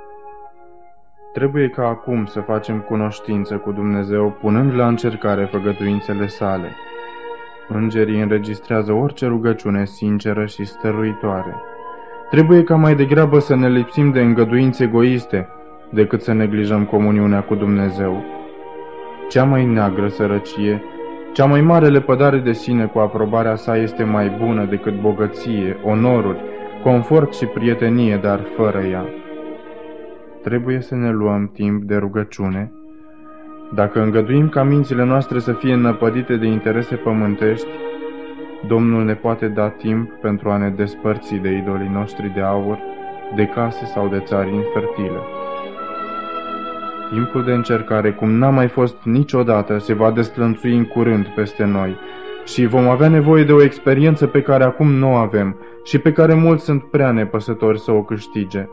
Trebuie 1.32 1.68
ca 1.68 1.86
acum 1.86 2.24
să 2.24 2.40
facem 2.40 2.80
cunoștință 2.80 3.56
cu 3.56 3.72
Dumnezeu, 3.72 4.36
punând 4.40 4.74
la 4.74 4.86
încercare 4.86 5.44
făgăduințele 5.44 6.26
sale. 6.26 6.68
Îngerii 7.68 8.20
înregistrează 8.20 8.92
orice 8.92 9.26
rugăciune 9.26 9.84
sinceră 9.84 10.46
și 10.46 10.64
stăruitoare. 10.64 11.54
Trebuie 12.34 12.64
ca 12.64 12.76
mai 12.76 12.94
degrabă 12.94 13.38
să 13.38 13.56
ne 13.56 13.68
lipsim 13.68 14.10
de 14.10 14.20
îngăduințe 14.20 14.84
egoiste 14.84 15.48
decât 15.90 16.22
să 16.22 16.32
neglijăm 16.32 16.84
comuniunea 16.84 17.40
cu 17.40 17.54
Dumnezeu. 17.54 18.24
Cea 19.28 19.44
mai 19.44 19.64
neagră 19.66 20.08
sărăcie, 20.08 20.82
cea 21.32 21.44
mai 21.44 21.60
mare 21.60 21.88
lepădare 21.88 22.38
de 22.38 22.52
sine 22.52 22.84
cu 22.86 22.98
aprobarea 22.98 23.54
sa 23.54 23.76
este 23.76 24.04
mai 24.04 24.36
bună 24.44 24.64
decât 24.64 25.00
bogăție, 25.00 25.76
onoruri, 25.84 26.40
confort 26.82 27.34
și 27.34 27.44
prietenie, 27.44 28.16
dar 28.22 28.40
fără 28.56 28.78
ea. 28.78 29.04
Trebuie 30.42 30.80
să 30.80 30.94
ne 30.94 31.10
luăm 31.10 31.50
timp 31.52 31.82
de 31.82 31.96
rugăciune. 31.96 32.72
Dacă 33.74 34.02
îngăduim 34.02 34.48
ca 34.48 34.62
mințile 34.62 35.04
noastre 35.04 35.38
să 35.38 35.52
fie 35.52 35.74
năpădite 35.74 36.36
de 36.36 36.46
interese 36.46 36.94
pământești, 36.94 37.66
Domnul 38.66 39.04
ne 39.04 39.14
poate 39.14 39.48
da 39.48 39.68
timp 39.68 40.12
pentru 40.12 40.50
a 40.50 40.56
ne 40.56 40.68
despărți 40.68 41.34
de 41.34 41.50
idolii 41.50 41.88
noștri 41.88 42.32
de 42.34 42.40
aur, 42.40 42.78
de 43.36 43.46
case 43.46 43.84
sau 43.84 44.08
de 44.08 44.20
țari 44.20 44.54
infertile. 44.54 45.18
Timpul 47.12 47.44
de 47.44 47.52
încercare, 47.52 48.12
cum 48.12 48.30
n-a 48.30 48.50
mai 48.50 48.68
fost 48.68 48.96
niciodată, 49.02 49.78
se 49.78 49.92
va 49.92 50.10
destrănțui 50.10 50.76
în 50.76 50.84
curând 50.84 51.26
peste 51.26 51.64
noi 51.64 51.96
și 52.44 52.66
vom 52.66 52.88
avea 52.88 53.08
nevoie 53.08 53.44
de 53.44 53.52
o 53.52 53.62
experiență 53.62 54.26
pe 54.26 54.42
care 54.42 54.64
acum 54.64 54.92
nu 54.92 55.12
o 55.12 55.14
avem 55.14 55.56
și 55.84 55.98
pe 55.98 56.12
care 56.12 56.34
mulți 56.34 56.64
sunt 56.64 56.82
prea 56.82 57.10
nepăsători 57.10 57.80
să 57.80 57.90
o 57.90 58.02
câștige. 58.02 58.68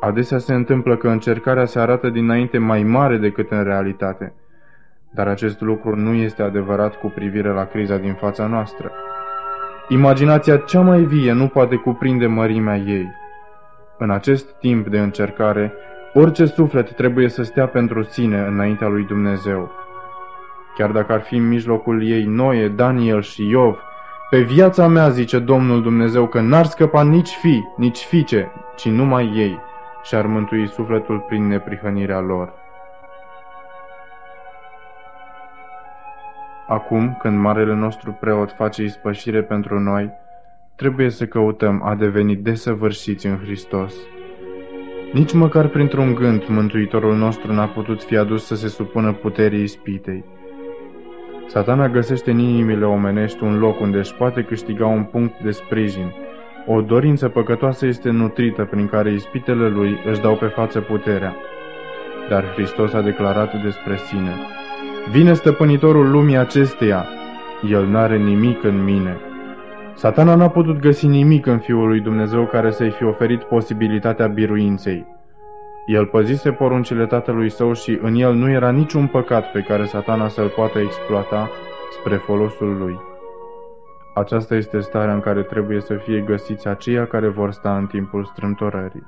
Adesea 0.00 0.38
se 0.38 0.54
întâmplă 0.54 0.96
că 0.96 1.08
încercarea 1.08 1.64
se 1.64 1.78
arată 1.78 2.08
dinainte 2.08 2.58
mai 2.58 2.82
mare 2.82 3.16
decât 3.16 3.50
în 3.50 3.62
realitate– 3.62 4.34
dar 5.14 5.28
acest 5.28 5.60
lucru 5.60 5.96
nu 5.96 6.12
este 6.12 6.42
adevărat 6.42 6.94
cu 6.94 7.12
privire 7.14 7.48
la 7.48 7.64
criza 7.64 7.96
din 7.96 8.14
fața 8.14 8.46
noastră. 8.46 8.92
Imaginația 9.88 10.56
cea 10.56 10.80
mai 10.80 11.00
vie 11.00 11.32
nu 11.32 11.48
poate 11.48 11.76
cuprinde 11.76 12.26
mărimea 12.26 12.76
ei. 12.76 13.12
În 13.98 14.10
acest 14.10 14.52
timp 14.58 14.88
de 14.88 14.98
încercare, 14.98 15.72
orice 16.14 16.44
suflet 16.44 16.94
trebuie 16.94 17.28
să 17.28 17.42
stea 17.42 17.66
pentru 17.66 18.02
sine 18.02 18.38
înaintea 18.38 18.88
lui 18.88 19.04
Dumnezeu. 19.04 19.70
chiar 20.76 20.90
dacă 20.90 21.12
ar 21.12 21.20
fi 21.20 21.36
în 21.36 21.48
mijlocul 21.48 22.06
ei 22.06 22.24
Noe, 22.24 22.68
Daniel 22.68 23.22
și 23.22 23.48
Iov, 23.48 23.78
pe 24.30 24.40
viața 24.40 24.86
mea, 24.86 25.08
zice 25.08 25.38
Domnul 25.38 25.82
Dumnezeu, 25.82 26.26
că 26.26 26.40
n-ar 26.40 26.64
scăpa 26.64 27.02
nici 27.02 27.30
fi, 27.30 27.62
nici 27.76 27.98
fiice, 27.98 28.52
ci 28.76 28.88
numai 28.88 29.32
ei 29.34 29.58
și-ar 30.02 30.26
mântui 30.26 30.68
sufletul 30.68 31.24
prin 31.28 31.46
neprihănirea 31.46 32.20
lor. 32.20 32.63
Acum, 36.68 37.16
când 37.20 37.38
Marele 37.38 37.74
nostru 37.74 38.16
preot 38.20 38.52
face 38.52 38.82
ispășire 38.82 39.42
pentru 39.42 39.80
noi, 39.80 40.10
trebuie 40.76 41.10
să 41.10 41.26
căutăm 41.26 41.82
a 41.84 41.94
deveni 41.94 42.36
desăvârșiți 42.36 43.26
în 43.26 43.38
Hristos. 43.38 43.94
Nici 45.12 45.32
măcar 45.32 45.68
printr-un 45.68 46.14
gând, 46.14 46.44
Mântuitorul 46.48 47.16
nostru 47.16 47.52
n-a 47.52 47.66
putut 47.66 48.02
fi 48.02 48.16
adus 48.16 48.46
să 48.46 48.54
se 48.54 48.68
supună 48.68 49.12
puterii 49.12 49.62
ispitei. 49.62 50.24
Satana 51.46 51.88
găsește 51.88 52.30
în 52.30 52.38
inimile 52.38 52.84
omenești 52.84 53.42
un 53.42 53.58
loc 53.58 53.80
unde 53.80 53.98
își 53.98 54.14
poate 54.14 54.42
câștiga 54.42 54.86
un 54.86 55.02
punct 55.02 55.40
de 55.40 55.50
sprijin. 55.50 56.12
O 56.66 56.80
dorință 56.80 57.28
păcătoasă 57.28 57.86
este 57.86 58.10
nutrită 58.10 58.64
prin 58.64 58.88
care 58.88 59.12
ispitele 59.12 59.68
lui 59.68 59.98
își 60.06 60.20
dau 60.20 60.36
pe 60.36 60.46
față 60.46 60.80
puterea. 60.80 61.34
Dar 62.28 62.52
Hristos 62.52 62.92
a 62.92 63.00
declarat 63.00 63.62
despre 63.62 63.96
sine, 63.96 64.32
Vine 65.10 65.32
stăpânitorul 65.32 66.10
lumii 66.10 66.36
acesteia, 66.36 67.06
el 67.68 67.86
n-are 67.86 68.16
nimic 68.16 68.62
în 68.62 68.84
mine. 68.84 69.16
Satana 69.94 70.34
n-a 70.34 70.48
putut 70.48 70.78
găsi 70.78 71.06
nimic 71.06 71.46
în 71.46 71.58
Fiul 71.58 71.88
lui 71.88 72.00
Dumnezeu 72.00 72.46
care 72.46 72.70
să-i 72.70 72.90
fi 72.90 73.04
oferit 73.04 73.42
posibilitatea 73.42 74.26
biruinței. 74.26 75.06
El 75.86 76.06
păzise 76.06 76.50
poruncile 76.50 77.06
tatălui 77.06 77.50
său 77.50 77.72
și 77.72 77.98
în 78.02 78.14
el 78.14 78.34
nu 78.34 78.50
era 78.50 78.70
niciun 78.70 79.06
păcat 79.06 79.50
pe 79.50 79.60
care 79.60 79.84
satana 79.84 80.28
să-l 80.28 80.48
poată 80.48 80.78
exploata 80.78 81.50
spre 81.90 82.16
folosul 82.16 82.76
lui. 82.78 82.98
Aceasta 84.14 84.54
este 84.54 84.80
starea 84.80 85.14
în 85.14 85.20
care 85.20 85.42
trebuie 85.42 85.80
să 85.80 85.94
fie 85.94 86.20
găsiți 86.20 86.68
aceia 86.68 87.06
care 87.06 87.28
vor 87.28 87.52
sta 87.52 87.76
în 87.76 87.86
timpul 87.86 88.24
strâmtorării. 88.24 89.06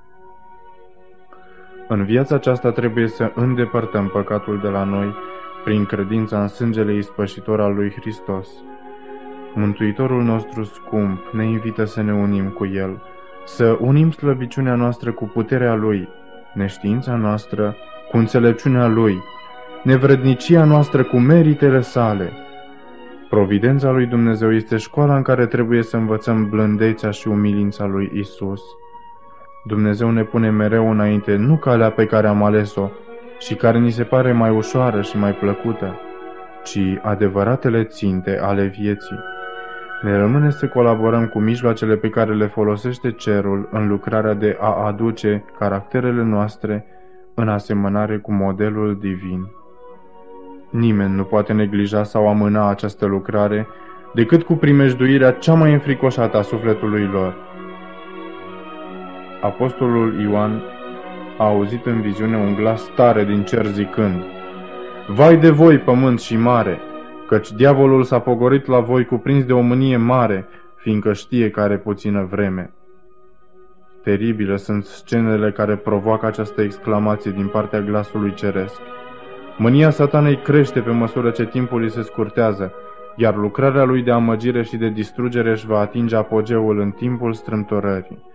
În 1.88 2.04
viața 2.04 2.34
aceasta 2.34 2.70
trebuie 2.70 3.08
să 3.08 3.32
îndepărtăm 3.34 4.08
păcatul 4.08 4.60
de 4.62 4.68
la 4.68 4.84
noi 4.84 5.14
prin 5.66 5.84
credința 5.84 6.40
în 6.40 6.48
sângele 6.48 6.94
ispășitor 6.94 7.60
al 7.60 7.74
lui 7.74 7.90
Hristos. 7.90 8.48
Mântuitorul 9.54 10.22
nostru 10.22 10.64
scump 10.64 11.18
ne 11.32 11.44
invită 11.44 11.84
să 11.84 12.02
ne 12.02 12.14
unim 12.14 12.48
cu 12.48 12.66
El, 12.66 13.02
să 13.44 13.76
unim 13.80 14.10
slăbiciunea 14.10 14.74
noastră 14.74 15.12
cu 15.12 15.24
puterea 15.24 15.74
Lui, 15.74 16.08
neștiința 16.54 17.16
noastră 17.16 17.76
cu 18.10 18.16
înțelepciunea 18.16 18.86
Lui, 18.86 19.22
nevrednicia 19.82 20.64
noastră 20.64 21.04
cu 21.04 21.16
meritele 21.16 21.80
sale. 21.80 22.32
Providența 23.30 23.90
lui 23.90 24.06
Dumnezeu 24.06 24.52
este 24.52 24.76
școala 24.76 25.16
în 25.16 25.22
care 25.22 25.46
trebuie 25.46 25.82
să 25.82 25.96
învățăm 25.96 26.48
blândețea 26.48 27.10
și 27.10 27.28
umilința 27.28 27.86
lui 27.86 28.10
Isus. 28.14 28.62
Dumnezeu 29.64 30.10
ne 30.10 30.24
pune 30.24 30.50
mereu 30.50 30.90
înainte 30.90 31.36
nu 31.36 31.56
calea 31.56 31.90
pe 31.90 32.06
care 32.06 32.26
am 32.26 32.42
ales-o 32.42 32.88
și 33.38 33.54
care 33.54 33.78
ni 33.78 33.90
se 33.90 34.04
pare 34.04 34.32
mai 34.32 34.50
ușoară 34.50 35.00
și 35.00 35.18
mai 35.18 35.32
plăcută, 35.32 36.00
ci 36.64 36.98
adevăratele 37.02 37.84
ținte 37.84 38.38
ale 38.42 38.64
vieții. 38.64 39.18
Ne 40.02 40.16
rămâne 40.16 40.50
să 40.50 40.66
colaborăm 40.66 41.26
cu 41.26 41.38
mijloacele 41.38 41.96
pe 41.96 42.08
care 42.08 42.34
le 42.34 42.46
folosește 42.46 43.12
cerul 43.12 43.68
în 43.72 43.88
lucrarea 43.88 44.34
de 44.34 44.56
a 44.60 44.86
aduce 44.86 45.44
caracterele 45.58 46.22
noastre 46.22 46.86
în 47.34 47.48
asemănare 47.48 48.16
cu 48.18 48.32
modelul 48.32 48.98
divin. 49.00 49.46
Nimeni 50.70 51.14
nu 51.14 51.24
poate 51.24 51.52
neglija 51.52 52.02
sau 52.02 52.28
amâna 52.28 52.68
această 52.68 53.06
lucrare 53.06 53.66
decât 54.14 54.42
cu 54.42 54.54
primejduirea 54.54 55.30
cea 55.30 55.54
mai 55.54 55.72
înfricoșată 55.72 56.36
a 56.36 56.42
sufletului 56.42 57.04
lor. 57.12 57.36
Apostolul 59.40 60.20
Ioan 60.20 60.62
a 61.38 61.44
auzit 61.44 61.86
în 61.86 62.00
viziune 62.00 62.36
un 62.36 62.54
glas 62.54 62.90
tare 62.94 63.24
din 63.24 63.42
cer 63.42 63.66
zicând, 63.66 64.22
Vai 65.08 65.36
de 65.36 65.50
voi, 65.50 65.78
pământ 65.78 66.20
și 66.20 66.36
mare, 66.36 66.80
căci 67.26 67.52
diavolul 67.52 68.02
s-a 68.02 68.18
pogorit 68.18 68.66
la 68.66 68.80
voi 68.80 69.04
cuprins 69.04 69.44
de 69.44 69.52
o 69.52 69.60
mânie 69.60 69.96
mare, 69.96 70.48
fiindcă 70.76 71.12
știe 71.12 71.50
că 71.50 71.60
are 71.60 71.78
puțină 71.78 72.26
vreme. 72.30 72.70
Teribile 74.02 74.56
sunt 74.56 74.84
scenele 74.84 75.52
care 75.52 75.76
provoacă 75.76 76.26
această 76.26 76.62
exclamație 76.62 77.30
din 77.30 77.46
partea 77.46 77.80
glasului 77.80 78.34
ceresc. 78.34 78.80
Mânia 79.56 79.90
satanei 79.90 80.36
crește 80.36 80.80
pe 80.80 80.90
măsură 80.90 81.30
ce 81.30 81.46
timpul 81.46 81.82
îi 81.82 81.90
se 81.90 82.02
scurtează, 82.02 82.72
iar 83.16 83.36
lucrarea 83.36 83.84
lui 83.84 84.02
de 84.02 84.10
amăgire 84.10 84.62
și 84.62 84.76
de 84.76 84.88
distrugere 84.88 85.50
își 85.50 85.66
va 85.66 85.78
atinge 85.78 86.16
apogeul 86.16 86.80
în 86.80 86.90
timpul 86.90 87.32
strâmtorării. 87.32 88.25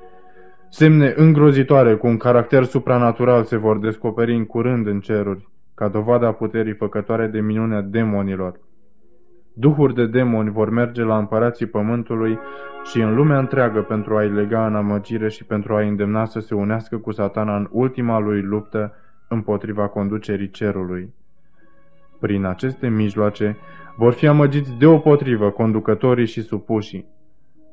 Semne 0.74 1.14
îngrozitoare 1.16 1.96
cu 1.96 2.08
un 2.08 2.18
caracter 2.18 2.64
supranatural 2.64 3.44
se 3.44 3.58
vor 3.58 3.80
descoperi 3.80 4.36
în 4.36 4.46
curând 4.46 4.88
în 4.88 5.00
ceruri, 5.00 5.50
ca 5.76 5.88
dovada 5.88 6.28
a 6.28 6.34
puterii 6.34 6.74
făcătoare 6.74 7.28
de 7.28 7.40
minunea 7.40 7.82
demonilor. 7.82 8.60
Duhuri 9.54 9.94
de 9.94 10.06
demoni 10.06 10.50
vor 10.50 10.70
merge 10.70 11.04
la 11.04 11.18
împărații 11.18 11.66
pământului 11.66 12.40
și 12.84 13.02
în 13.02 13.16
lumea 13.16 13.40
întreagă 13.40 13.82
pentru 13.82 14.18
a-i 14.18 14.30
lega 14.30 14.66
în 14.66 14.76
amăgire 14.76 15.30
și 15.30 15.44
pentru 15.44 15.76
a-i 15.76 15.88
îndemna 15.88 16.26
să 16.26 16.40
se 16.40 16.56
unească 16.56 16.98
cu 16.98 17.12
satana 17.12 17.56
în 17.56 17.68
ultima 17.72 18.20
lui 18.20 18.42
luptă 18.42 18.94
împotriva 19.28 19.88
conducerii 19.88 20.50
cerului. 20.50 21.14
Prin 22.20 22.46
aceste 22.46 22.88
mijloace 22.88 23.58
vor 23.96 24.14
fi 24.14 24.28
amăgiți 24.28 24.78
deopotrivă 24.78 25.50
conducătorii 25.50 26.26
și 26.26 26.42
supușii. 26.42 27.20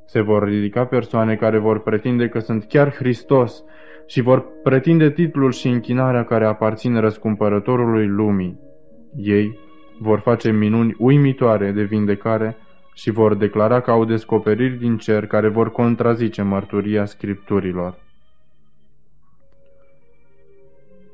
Se 0.09 0.21
vor 0.21 0.45
ridica 0.45 0.85
persoane 0.85 1.37
care 1.37 1.59
vor 1.59 1.81
pretinde 1.81 2.29
că 2.29 2.39
sunt 2.39 2.65
chiar 2.65 2.95
Hristos 2.95 3.65
și 4.07 4.21
vor 4.21 4.45
pretinde 4.63 5.11
titlul 5.11 5.53
și 5.53 5.69
închinarea 5.69 6.25
care 6.25 6.45
aparțin 6.45 7.01
răscumpărătorului 7.01 8.07
lumii. 8.07 8.59
Ei 9.17 9.59
vor 9.99 10.19
face 10.19 10.51
minuni 10.51 10.95
uimitoare 10.99 11.71
de 11.71 11.83
vindecare 11.83 12.57
și 12.95 13.11
vor 13.11 13.35
declara 13.35 13.81
că 13.81 13.91
au 13.91 14.05
descoperiri 14.05 14.79
din 14.79 14.97
cer 14.97 15.27
care 15.27 15.49
vor 15.49 15.71
contrazice 15.71 16.43
mărturia 16.43 17.05
scripturilor. 17.05 17.99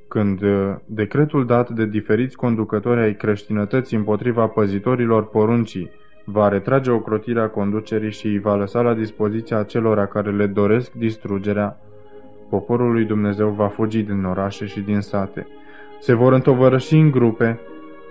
Când 0.08 0.42
uh, 0.42 0.74
decretul 0.86 1.46
dat 1.46 1.70
de 1.70 1.86
diferiți 1.86 2.36
conducători 2.36 3.00
ai 3.00 3.14
creștinătății 3.14 3.96
împotriva 3.96 4.46
păzitorilor 4.46 5.28
poruncii 5.28 5.90
va 6.24 6.48
retrage 6.48 6.90
ocrotirea 6.90 7.48
conducerii 7.48 8.12
și 8.12 8.26
îi 8.26 8.38
va 8.38 8.54
lăsa 8.54 8.80
la 8.80 8.94
dispoziția 8.94 9.58
acelora 9.58 10.06
care 10.06 10.30
le 10.30 10.46
doresc 10.46 10.92
distrugerea, 10.92 11.78
poporul 12.48 12.92
lui 12.92 13.04
Dumnezeu 13.04 13.48
va 13.48 13.68
fugi 13.68 14.02
din 14.02 14.24
orașe 14.24 14.66
și 14.66 14.80
din 14.80 15.00
sate. 15.00 15.46
Se 16.00 16.14
vor 16.14 16.32
întovărăși 16.32 16.94
în 16.94 17.10
grupe, 17.10 17.60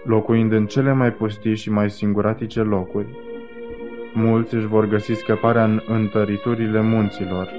locuind 0.03 0.51
în 0.51 0.65
cele 0.65 0.93
mai 0.93 1.11
pustii 1.11 1.55
și 1.55 1.71
mai 1.71 1.89
singuratice 1.89 2.61
locuri. 2.61 3.07
Mulți 4.13 4.55
își 4.55 4.67
vor 4.67 4.87
găsi 4.87 5.13
scăparea 5.13 5.63
în 5.63 5.81
întăriturile 5.87 6.81
munților. 6.81 7.49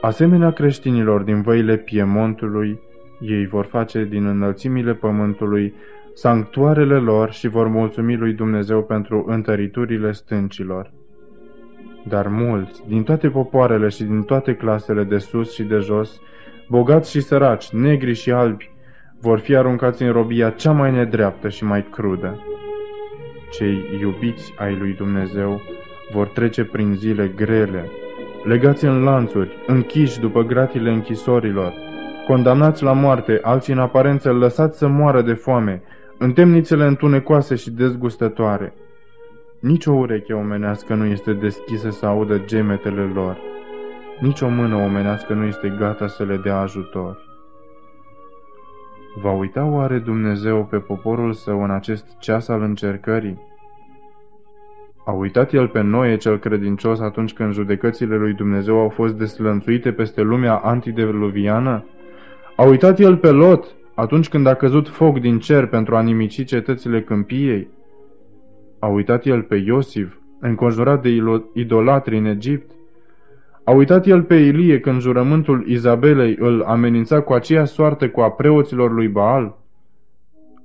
Asemenea 0.00 0.50
creștinilor 0.50 1.20
din 1.20 1.42
văile 1.42 1.76
Piemontului, 1.76 2.80
ei 3.20 3.46
vor 3.46 3.64
face 3.64 4.04
din 4.04 4.26
înălțimile 4.26 4.94
pământului 4.94 5.74
sanctuarele 6.14 6.96
lor 6.96 7.32
și 7.32 7.48
vor 7.48 7.68
mulțumi 7.68 8.16
lui 8.16 8.32
Dumnezeu 8.32 8.82
pentru 8.82 9.24
întăriturile 9.28 10.12
stâncilor. 10.12 10.92
Dar 12.08 12.26
mulți, 12.26 12.82
din 12.88 13.02
toate 13.02 13.28
popoarele 13.28 13.88
și 13.88 14.04
din 14.04 14.22
toate 14.22 14.54
clasele 14.54 15.04
de 15.04 15.18
sus 15.18 15.54
și 15.54 15.62
de 15.62 15.78
jos, 15.78 16.20
bogați 16.68 17.10
și 17.10 17.20
săraci, 17.20 17.70
negri 17.70 18.14
și 18.14 18.30
albi, 18.30 18.70
vor 19.20 19.38
fi 19.38 19.56
aruncați 19.56 20.02
în 20.02 20.12
robia 20.12 20.50
cea 20.50 20.72
mai 20.72 20.90
nedreaptă 20.90 21.48
și 21.48 21.64
mai 21.64 21.86
crudă. 21.90 22.44
Cei 23.50 23.98
iubiți 24.00 24.54
ai 24.58 24.76
lui 24.76 24.92
Dumnezeu 24.92 25.60
vor 26.12 26.26
trece 26.26 26.64
prin 26.64 26.94
zile 26.94 27.32
grele, 27.36 27.90
legați 28.44 28.84
în 28.84 29.02
lanțuri, 29.02 29.50
închiși 29.66 30.20
după 30.20 30.42
gratile 30.42 30.90
închisorilor, 30.90 31.72
condamnați 32.26 32.82
la 32.82 32.92
moarte, 32.92 33.38
alții 33.42 33.72
în 33.72 33.78
aparență 33.78 34.32
lăsați 34.32 34.78
să 34.78 34.88
moară 34.88 35.22
de 35.22 35.32
foame, 35.32 35.82
în 36.22 36.32
temnițele 36.32 36.84
întunecoase 36.84 37.54
și 37.54 37.70
dezgustătoare. 37.70 38.74
Nici 39.60 39.86
o 39.86 39.92
ureche 39.92 40.32
omenească 40.32 40.94
nu 40.94 41.04
este 41.04 41.32
deschisă 41.32 41.90
să 41.90 42.06
audă 42.06 42.38
gemetele 42.38 43.02
lor. 43.14 43.38
Nici 44.20 44.40
o 44.40 44.48
mână 44.48 44.76
omenească 44.76 45.32
nu 45.32 45.44
este 45.44 45.74
gata 45.78 46.06
să 46.06 46.24
le 46.24 46.36
dea 46.36 46.58
ajutor. 46.60 47.18
Va 49.22 49.32
uita 49.32 49.64
oare 49.64 49.98
Dumnezeu 49.98 50.64
pe 50.64 50.76
poporul 50.76 51.32
său 51.32 51.62
în 51.62 51.70
acest 51.70 52.18
ceas 52.18 52.48
al 52.48 52.62
încercării? 52.62 53.38
A 55.04 55.12
uitat 55.12 55.52
el 55.52 55.68
pe 55.68 55.80
Noe 55.80 56.16
cel 56.16 56.38
credincios 56.38 57.00
atunci 57.00 57.32
când 57.32 57.52
judecățile 57.52 58.16
lui 58.16 58.32
Dumnezeu 58.32 58.78
au 58.78 58.88
fost 58.88 59.14
deslănțuite 59.14 59.92
peste 59.92 60.22
lumea 60.22 60.54
antideluviană? 60.54 61.84
A 62.56 62.62
uitat 62.62 62.98
el 62.98 63.16
pe 63.16 63.30
Lot 63.30 63.74
atunci 64.00 64.28
când 64.28 64.46
a 64.46 64.54
căzut 64.54 64.88
foc 64.88 65.18
din 65.18 65.38
cer 65.38 65.66
pentru 65.66 65.96
a 65.96 66.02
nimici 66.02 66.44
cetățile 66.44 67.02
câmpiei? 67.02 67.68
A 68.78 68.86
uitat 68.86 69.24
el 69.24 69.42
pe 69.42 69.56
Iosif, 69.56 70.14
înconjurat 70.40 71.02
de 71.02 71.08
idolatri 71.54 72.18
în 72.18 72.24
Egipt? 72.24 72.70
A 73.64 73.72
uitat 73.72 74.06
el 74.06 74.22
pe 74.22 74.34
Ilie 74.34 74.80
când 74.80 75.00
jurământul 75.00 75.64
Izabelei 75.66 76.36
îl 76.38 76.62
amenința 76.62 77.20
cu 77.20 77.32
aceea 77.32 77.64
soartă 77.64 78.08
cu 78.08 78.20
a 78.20 78.30
preoților 78.30 78.92
lui 78.92 79.08
Baal? 79.08 79.58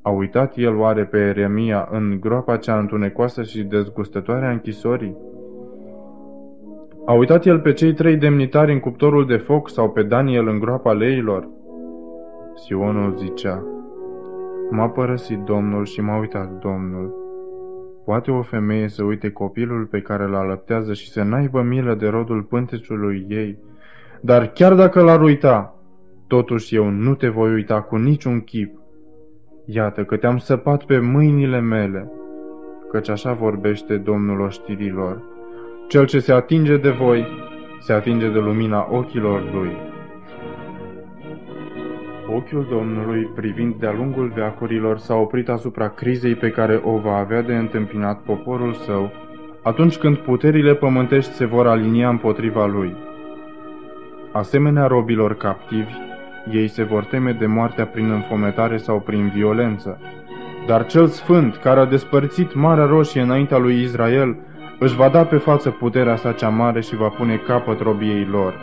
A 0.02 0.10
uitat 0.10 0.58
el 0.58 0.76
oare 0.76 1.04
pe 1.04 1.18
Eremia 1.18 1.88
în 1.92 2.18
groapa 2.20 2.58
cea 2.58 2.80
întunecoasă 2.80 3.44
și 3.44 3.64
dezgustătoare 3.64 4.46
a 4.46 4.52
închisorii? 4.52 5.16
A 7.06 7.14
uitat 7.14 7.46
el 7.46 7.60
pe 7.60 7.74
cei 7.74 7.94
trei 7.94 8.16
demnitari 8.16 8.72
în 8.72 8.80
cuptorul 8.80 9.26
de 9.26 9.38
foc 9.38 9.70
sau 9.70 9.90
pe 9.90 10.04
Daniel 10.04 10.48
în 10.48 10.60
groapa 10.60 10.94
leilor? 10.94 11.48
Sionul 12.56 13.14
zicea, 13.14 13.64
M-a 14.70 14.90
părăsit 14.90 15.40
Domnul 15.40 15.86
și 15.86 16.02
m-a 16.02 16.18
uitat 16.18 16.60
Domnul. 16.60 17.14
Poate 18.06 18.32
o 18.32 18.42
femeie 18.42 18.88
să 18.88 19.04
uite 19.04 19.30
copilul 19.30 19.86
pe 19.86 20.02
care 20.02 20.24
îl 20.24 20.36
alăptează 20.36 20.94
și 20.94 21.10
să 21.10 21.24
n-aibă 21.24 21.62
milă 21.62 21.96
de 21.96 22.08
rodul 22.08 22.42
pânteciului 22.42 23.26
ei, 23.30 23.58
dar 24.22 24.48
chiar 24.48 24.74
dacă 24.74 25.02
l-ar 25.02 25.22
uita, 25.22 25.76
totuși 26.28 26.76
eu 26.76 26.90
nu 26.90 27.16
te 27.16 27.28
voi 27.28 27.54
uita 27.54 27.82
cu 27.82 27.96
niciun 27.96 28.40
chip. 28.40 28.80
Iată 29.66 30.04
că 30.04 30.18
te-am 30.18 30.38
săpat 30.38 30.84
pe 30.84 31.00
mâinile 31.00 31.60
mele, 31.60 32.12
căci 32.92 33.10
așa 33.10 33.34
vorbește 33.34 33.98
Domnul 33.98 34.40
oștirilor. 34.40 35.22
Cel 35.88 36.06
ce 36.06 36.20
se 36.20 36.34
atinge 36.34 36.78
de 36.78 36.90
voi, 36.90 37.28
se 37.80 37.94
atinge 37.94 38.30
de 38.30 38.40
lumina 38.40 38.88
ochilor 38.92 39.54
lui. 39.54 39.94
Ochiul 42.34 42.68
Domnului, 42.70 43.30
privind 43.36 43.76
de-a 43.80 43.94
lungul 43.98 44.32
veacurilor, 44.36 44.98
s-a 44.98 45.16
oprit 45.16 45.50
asupra 45.50 45.90
crizei 45.90 46.36
pe 46.36 46.50
care 46.50 46.82
o 46.84 46.98
va 46.98 47.18
avea 47.18 47.42
de 47.42 47.56
întâmpinat 47.56 48.22
poporul 48.22 48.74
său, 48.74 49.12
atunci 49.64 49.98
când 49.98 50.18
puterile 50.18 50.76
pământești 50.76 51.32
se 51.32 51.46
vor 51.46 51.68
alinia 51.68 52.10
împotriva 52.10 52.66
lui. 52.66 52.96
Asemenea 54.32 54.88
robilor 54.88 55.36
captivi, 55.36 55.94
ei 56.52 56.68
se 56.68 56.84
vor 56.84 57.04
teme 57.04 57.32
de 57.32 57.46
moartea 57.46 57.86
prin 57.86 58.10
înfometare 58.12 58.78
sau 58.78 59.00
prin 59.00 59.32
violență. 59.36 60.00
Dar 60.68 60.86
cel 60.86 61.08
sfânt, 61.08 61.56
care 61.56 61.80
a 61.80 61.86
despărțit 61.86 62.54
Marea 62.54 62.86
Roșie 62.86 63.22
înaintea 63.22 63.58
lui 63.58 63.82
Israel, 63.82 64.38
își 64.80 64.96
va 64.96 65.10
da 65.10 65.26
pe 65.26 65.38
față 65.38 65.70
puterea 65.70 66.16
sa 66.16 66.32
cea 66.32 66.50
mare 66.50 66.82
și 66.82 66.96
va 66.96 67.08
pune 67.08 67.36
capăt 67.36 67.80
robiei 67.80 68.28
lor. 68.32 68.54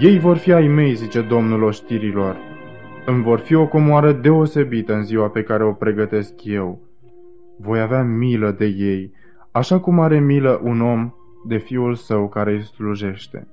Ei 0.00 0.18
vor 0.18 0.36
fi 0.36 0.52
ai 0.52 0.66
mei, 0.68 0.94
zice 0.94 1.20
Domnul 1.20 1.62
oștirilor, 1.62 2.36
îmi 3.06 3.22
vor 3.22 3.38
fi 3.38 3.54
o 3.54 3.66
comoară 3.66 4.12
deosebită 4.12 4.94
în 4.94 5.02
ziua 5.02 5.28
pe 5.28 5.42
care 5.42 5.64
o 5.64 5.72
pregătesc 5.72 6.44
eu. 6.44 6.80
Voi 7.58 7.80
avea 7.80 8.02
milă 8.02 8.50
de 8.50 8.64
ei, 8.64 9.12
așa 9.50 9.78
cum 9.78 10.00
are 10.00 10.18
milă 10.18 10.60
un 10.62 10.80
om 10.80 11.14
de 11.46 11.56
fiul 11.56 11.94
său 11.94 12.28
care 12.28 12.52
îi 12.52 12.62
slujește. 12.62 13.48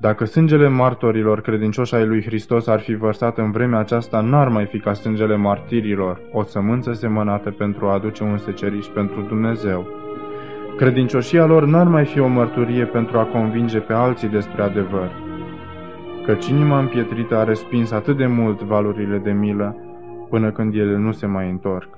Dacă 0.00 0.24
sângele 0.24 0.68
martorilor 0.68 1.40
credincioși 1.40 1.94
ai 1.94 2.06
lui 2.06 2.22
Hristos 2.22 2.66
ar 2.66 2.80
fi 2.80 2.94
vărsat 2.94 3.38
în 3.38 3.50
vremea 3.50 3.78
aceasta, 3.78 4.20
n-ar 4.20 4.48
mai 4.48 4.66
fi 4.66 4.78
ca 4.78 4.92
sângele 4.92 5.36
martirilor, 5.36 6.20
o 6.32 6.42
sămânță 6.42 6.92
semănată 6.92 7.50
pentru 7.50 7.86
a 7.86 7.92
aduce 7.92 8.22
un 8.22 8.38
seceriș 8.38 8.86
pentru 8.86 9.20
Dumnezeu. 9.20 9.86
Credincioșia 10.76 11.46
lor 11.46 11.64
n-ar 11.64 11.86
mai 11.86 12.04
fi 12.04 12.20
o 12.20 12.26
mărturie 12.26 12.84
pentru 12.84 13.18
a 13.18 13.24
convinge 13.24 13.78
pe 13.78 13.92
alții 13.92 14.28
despre 14.28 14.62
adevăr 14.62 15.27
căci 16.28 16.46
inima 16.46 16.78
împietrită 16.78 17.36
a 17.36 17.44
respins 17.44 17.90
atât 17.90 18.16
de 18.16 18.26
mult 18.26 18.62
valurile 18.62 19.18
de 19.18 19.30
milă, 19.30 19.76
până 20.28 20.50
când 20.50 20.74
ele 20.74 20.96
nu 20.96 21.12
se 21.12 21.26
mai 21.26 21.50
întorc. 21.50 21.88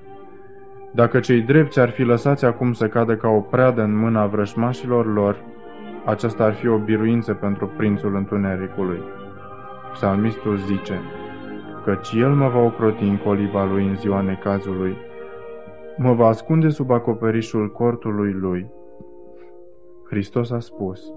Dacă 0.91 1.19
cei 1.19 1.41
drepți 1.41 1.79
ar 1.79 1.89
fi 1.89 2.03
lăsați 2.03 2.45
acum 2.45 2.73
să 2.73 2.87
cadă 2.87 3.15
ca 3.15 3.27
o 3.27 3.39
preadă 3.39 3.81
în 3.81 3.97
mâna 3.97 4.25
vrășmașilor 4.25 5.13
lor, 5.13 5.43
aceasta 6.05 6.43
ar 6.43 6.53
fi 6.53 6.67
o 6.67 6.77
biruință 6.77 7.33
pentru 7.33 7.71
prințul 7.77 8.15
întunericului. 8.15 8.99
Psalmistul 9.91 10.57
zice, 10.57 10.99
căci 11.83 12.11
el 12.11 12.29
mă 12.29 12.47
va 12.47 12.59
ocroti 12.59 13.03
în 13.03 13.17
coliba 13.17 13.65
lui 13.65 13.87
în 13.87 13.95
ziua 13.95 14.21
necazului, 14.21 14.97
mă 15.97 16.13
va 16.13 16.27
ascunde 16.27 16.69
sub 16.69 16.91
acoperișul 16.91 17.71
cortului 17.71 18.31
lui. 18.31 18.71
Hristos 20.09 20.51
a 20.51 20.59
spus, 20.59 21.13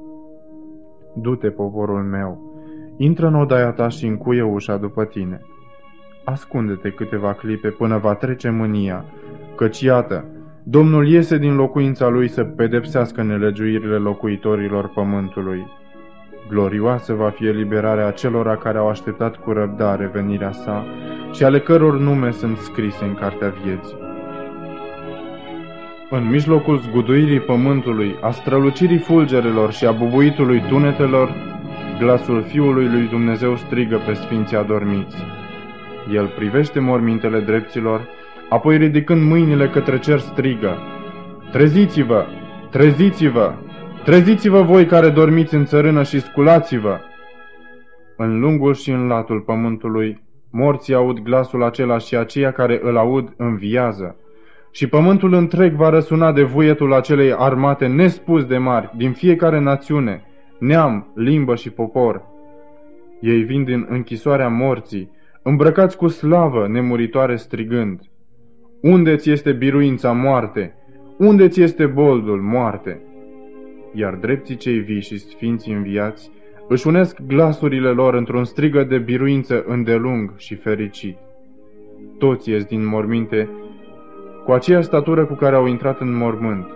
Du-te, 1.14 1.50
poporul 1.50 2.02
meu, 2.02 2.53
Intră 2.96 3.26
în 3.26 3.34
odaia 3.34 3.70
ta 3.70 3.88
și 3.88 4.06
încuie 4.06 4.42
ușa 4.42 4.76
după 4.76 5.04
tine. 5.04 5.40
Ascunde-te 6.24 6.90
câteva 6.90 7.32
clipe 7.32 7.68
până 7.68 7.98
va 7.98 8.14
trece 8.14 8.50
mânia, 8.50 9.04
căci 9.56 9.80
iată, 9.80 10.24
Domnul 10.66 11.08
iese 11.08 11.38
din 11.38 11.54
locuința 11.54 12.08
lui 12.08 12.28
să 12.28 12.44
pedepsească 12.44 13.22
nelegiuirile 13.22 13.96
locuitorilor 13.96 14.88
pământului. 14.88 15.66
Glorioasă 16.48 17.12
va 17.12 17.30
fi 17.30 17.46
eliberarea 17.46 18.06
acelora 18.06 18.56
care 18.56 18.78
au 18.78 18.88
așteptat 18.88 19.36
cu 19.36 19.52
răbdare 19.52 20.10
venirea 20.12 20.52
sa 20.52 20.84
și 21.32 21.44
ale 21.44 21.60
căror 21.60 21.98
nume 21.98 22.30
sunt 22.30 22.56
scrise 22.56 23.04
în 23.04 23.14
cartea 23.14 23.54
vieții. 23.64 23.96
În 26.10 26.28
mijlocul 26.28 26.78
zguduirii 26.78 27.40
pământului, 27.40 28.14
a 28.20 28.30
strălucirii 28.30 28.98
fulgerelor 28.98 29.72
și 29.72 29.86
a 29.86 29.92
bubuitului 29.92 30.62
tunetelor, 30.68 31.34
Glasul 31.98 32.42
Fiului 32.42 32.88
lui 32.88 33.08
Dumnezeu 33.08 33.56
strigă 33.56 34.00
pe 34.06 34.14
sfinții 34.14 34.56
adormiți. 34.56 35.16
El 36.12 36.32
privește 36.36 36.80
mormintele 36.80 37.40
dreptilor, 37.40 38.08
apoi 38.48 38.76
ridicând 38.76 39.22
mâinile 39.22 39.68
către 39.68 39.98
cer 39.98 40.18
strigă. 40.18 40.78
Treziți-vă! 41.52 42.24
Treziți-vă! 42.70 43.52
Treziți-vă 44.04 44.62
voi 44.62 44.86
care 44.86 45.08
dormiți 45.08 45.54
în 45.54 45.64
țărână 45.64 46.02
și 46.02 46.20
sculați-vă! 46.20 46.98
În 48.16 48.40
lungul 48.40 48.74
și 48.74 48.90
în 48.90 49.06
latul 49.06 49.40
pământului, 49.40 50.22
morții 50.50 50.94
aud 50.94 51.18
glasul 51.18 51.62
acela 51.62 51.98
și 51.98 52.16
aceia 52.16 52.52
care 52.52 52.80
îl 52.82 52.96
aud 52.96 53.34
înviază. 53.36 54.16
Și 54.70 54.86
pământul 54.86 55.32
întreg 55.32 55.74
va 55.74 55.88
răsuna 55.88 56.32
de 56.32 56.42
vuietul 56.42 56.94
acelei 56.94 57.34
armate 57.38 57.86
nespus 57.86 58.44
de 58.44 58.58
mari 58.58 58.90
din 58.96 59.12
fiecare 59.12 59.60
națiune, 59.60 60.22
neam, 60.58 61.12
limbă 61.14 61.54
și 61.54 61.70
popor. 61.70 62.22
Ei 63.20 63.42
vin 63.42 63.64
din 63.64 63.86
închisoarea 63.88 64.48
morții, 64.48 65.10
îmbrăcați 65.42 65.96
cu 65.96 66.08
slavă 66.08 66.68
nemuritoare 66.68 67.36
strigând. 67.36 68.00
Unde 68.80 69.16
ți 69.16 69.30
este 69.30 69.52
biruința 69.52 70.12
moarte? 70.12 70.74
Unde 71.18 71.48
ți 71.48 71.62
este 71.62 71.86
boldul 71.86 72.40
moarte? 72.40 73.00
Iar 73.92 74.14
drepții 74.14 74.56
cei 74.56 74.78
vii 74.78 75.00
și 75.00 75.18
sfinții 75.18 75.72
înviați 75.72 76.30
își 76.68 76.86
unesc 76.86 77.20
glasurile 77.26 77.88
lor 77.88 78.14
într-un 78.14 78.44
strigă 78.44 78.84
de 78.84 78.98
biruință 78.98 79.64
îndelung 79.66 80.32
și 80.36 80.54
fericit. 80.54 81.16
Toți 82.18 82.50
ies 82.50 82.64
din 82.64 82.86
morminte 82.86 83.48
cu 84.44 84.52
aceeași 84.52 84.86
statură 84.86 85.24
cu 85.24 85.34
care 85.34 85.56
au 85.56 85.66
intrat 85.66 86.00
în 86.00 86.16
mormânt. 86.16 86.66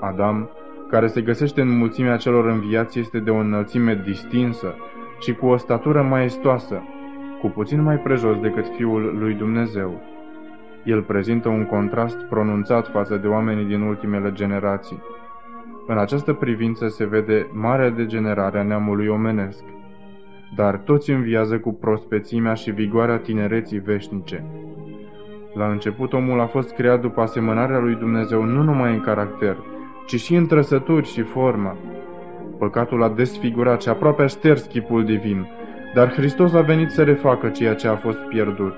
Adam, 0.00 0.50
care 0.92 1.06
se 1.06 1.20
găsește 1.20 1.60
în 1.60 1.76
mulțimea 1.76 2.16
celor 2.16 2.46
înviați, 2.46 2.98
este 2.98 3.18
de 3.18 3.30
o 3.30 3.36
înălțime 3.36 4.02
distinsă 4.04 4.74
și 5.20 5.34
cu 5.34 5.46
o 5.46 5.56
statură 5.56 6.02
maestoasă, 6.02 6.82
cu 7.40 7.46
puțin 7.48 7.82
mai 7.82 7.96
prejos 7.96 8.38
decât 8.40 8.64
Fiul 8.76 9.16
lui 9.18 9.34
Dumnezeu. 9.34 10.00
El 10.84 11.02
prezintă 11.02 11.48
un 11.48 11.66
contrast 11.66 12.16
pronunțat 12.16 12.88
față 12.88 13.16
de 13.16 13.26
oamenii 13.26 13.64
din 13.64 13.80
ultimele 13.80 14.32
generații. 14.32 15.02
În 15.86 15.98
această 15.98 16.32
privință 16.32 16.88
se 16.88 17.04
vede 17.04 17.46
marea 17.52 17.90
degenerare 17.90 18.58
a 18.58 18.62
neamului 18.62 19.08
omenesc, 19.08 19.64
dar 20.56 20.76
toți 20.76 21.10
înviază 21.10 21.58
cu 21.58 21.72
prospețimea 21.72 22.54
și 22.54 22.70
vigoarea 22.70 23.18
tinereții 23.18 23.78
veșnice. 23.78 24.44
La 25.54 25.66
început 25.70 26.12
omul 26.12 26.40
a 26.40 26.46
fost 26.46 26.74
creat 26.74 27.00
după 27.00 27.20
asemănarea 27.20 27.78
lui 27.78 27.94
Dumnezeu 27.94 28.44
nu 28.44 28.62
numai 28.62 28.92
în 28.92 29.00
caracter, 29.00 29.56
ci 30.06 30.20
și 30.20 30.34
în 30.34 30.46
trăsături 30.46 31.06
și 31.06 31.22
formă. 31.22 31.76
Păcatul 32.58 33.02
a 33.02 33.08
desfigurat 33.08 33.82
și 33.82 33.88
aproape 33.88 34.22
a 34.22 34.26
șters 34.26 34.64
chipul 34.64 35.04
divin, 35.04 35.48
dar 35.94 36.12
Hristos 36.12 36.52
a 36.52 36.60
venit 36.60 36.90
să 36.90 37.02
refacă 37.02 37.48
ceea 37.48 37.74
ce 37.74 37.88
a 37.88 37.96
fost 37.96 38.18
pierdut. 38.18 38.74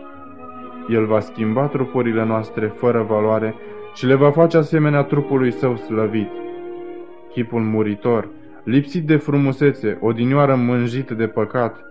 El 0.88 1.06
va 1.06 1.20
schimba 1.20 1.66
trupurile 1.66 2.24
noastre 2.24 2.66
fără 2.66 3.02
valoare 3.08 3.54
și 3.94 4.06
le 4.06 4.14
va 4.14 4.30
face 4.30 4.56
asemenea 4.56 5.02
trupului 5.02 5.52
său 5.52 5.76
slăvit. 5.76 6.28
Chipul 7.32 7.60
muritor, 7.60 8.28
lipsit 8.64 9.06
de 9.06 9.16
frumusețe, 9.16 9.98
odinioară 10.00 10.54
mânjit 10.54 11.10
de 11.10 11.26
păcat, 11.26 11.84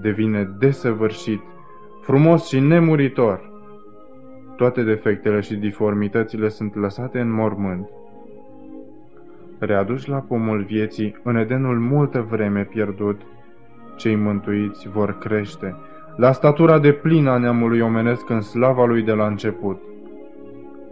devine 0.00 0.50
desăvârșit, 0.58 1.40
frumos 2.02 2.48
și 2.48 2.60
nemuritor. 2.60 3.50
Toate 4.56 4.82
defectele 4.82 5.40
și 5.40 5.54
diformitățile 5.54 6.48
sunt 6.48 6.76
lăsate 6.76 7.20
în 7.20 7.32
mormânt 7.32 7.88
readuși 9.58 10.08
la 10.08 10.18
pomul 10.18 10.62
vieții 10.62 11.16
în 11.22 11.36
Edenul 11.36 11.78
multă 11.78 12.26
vreme 12.30 12.64
pierdut, 12.64 13.20
cei 13.96 14.16
mântuiți 14.16 14.88
vor 14.88 15.18
crește, 15.18 15.76
la 16.16 16.32
statura 16.32 16.78
de 16.78 16.92
plină 16.92 17.30
a 17.30 17.38
neamului 17.38 17.80
omenesc 17.80 18.30
în 18.30 18.40
slava 18.40 18.84
lui 18.84 19.02
de 19.02 19.12
la 19.12 19.26
început. 19.26 19.80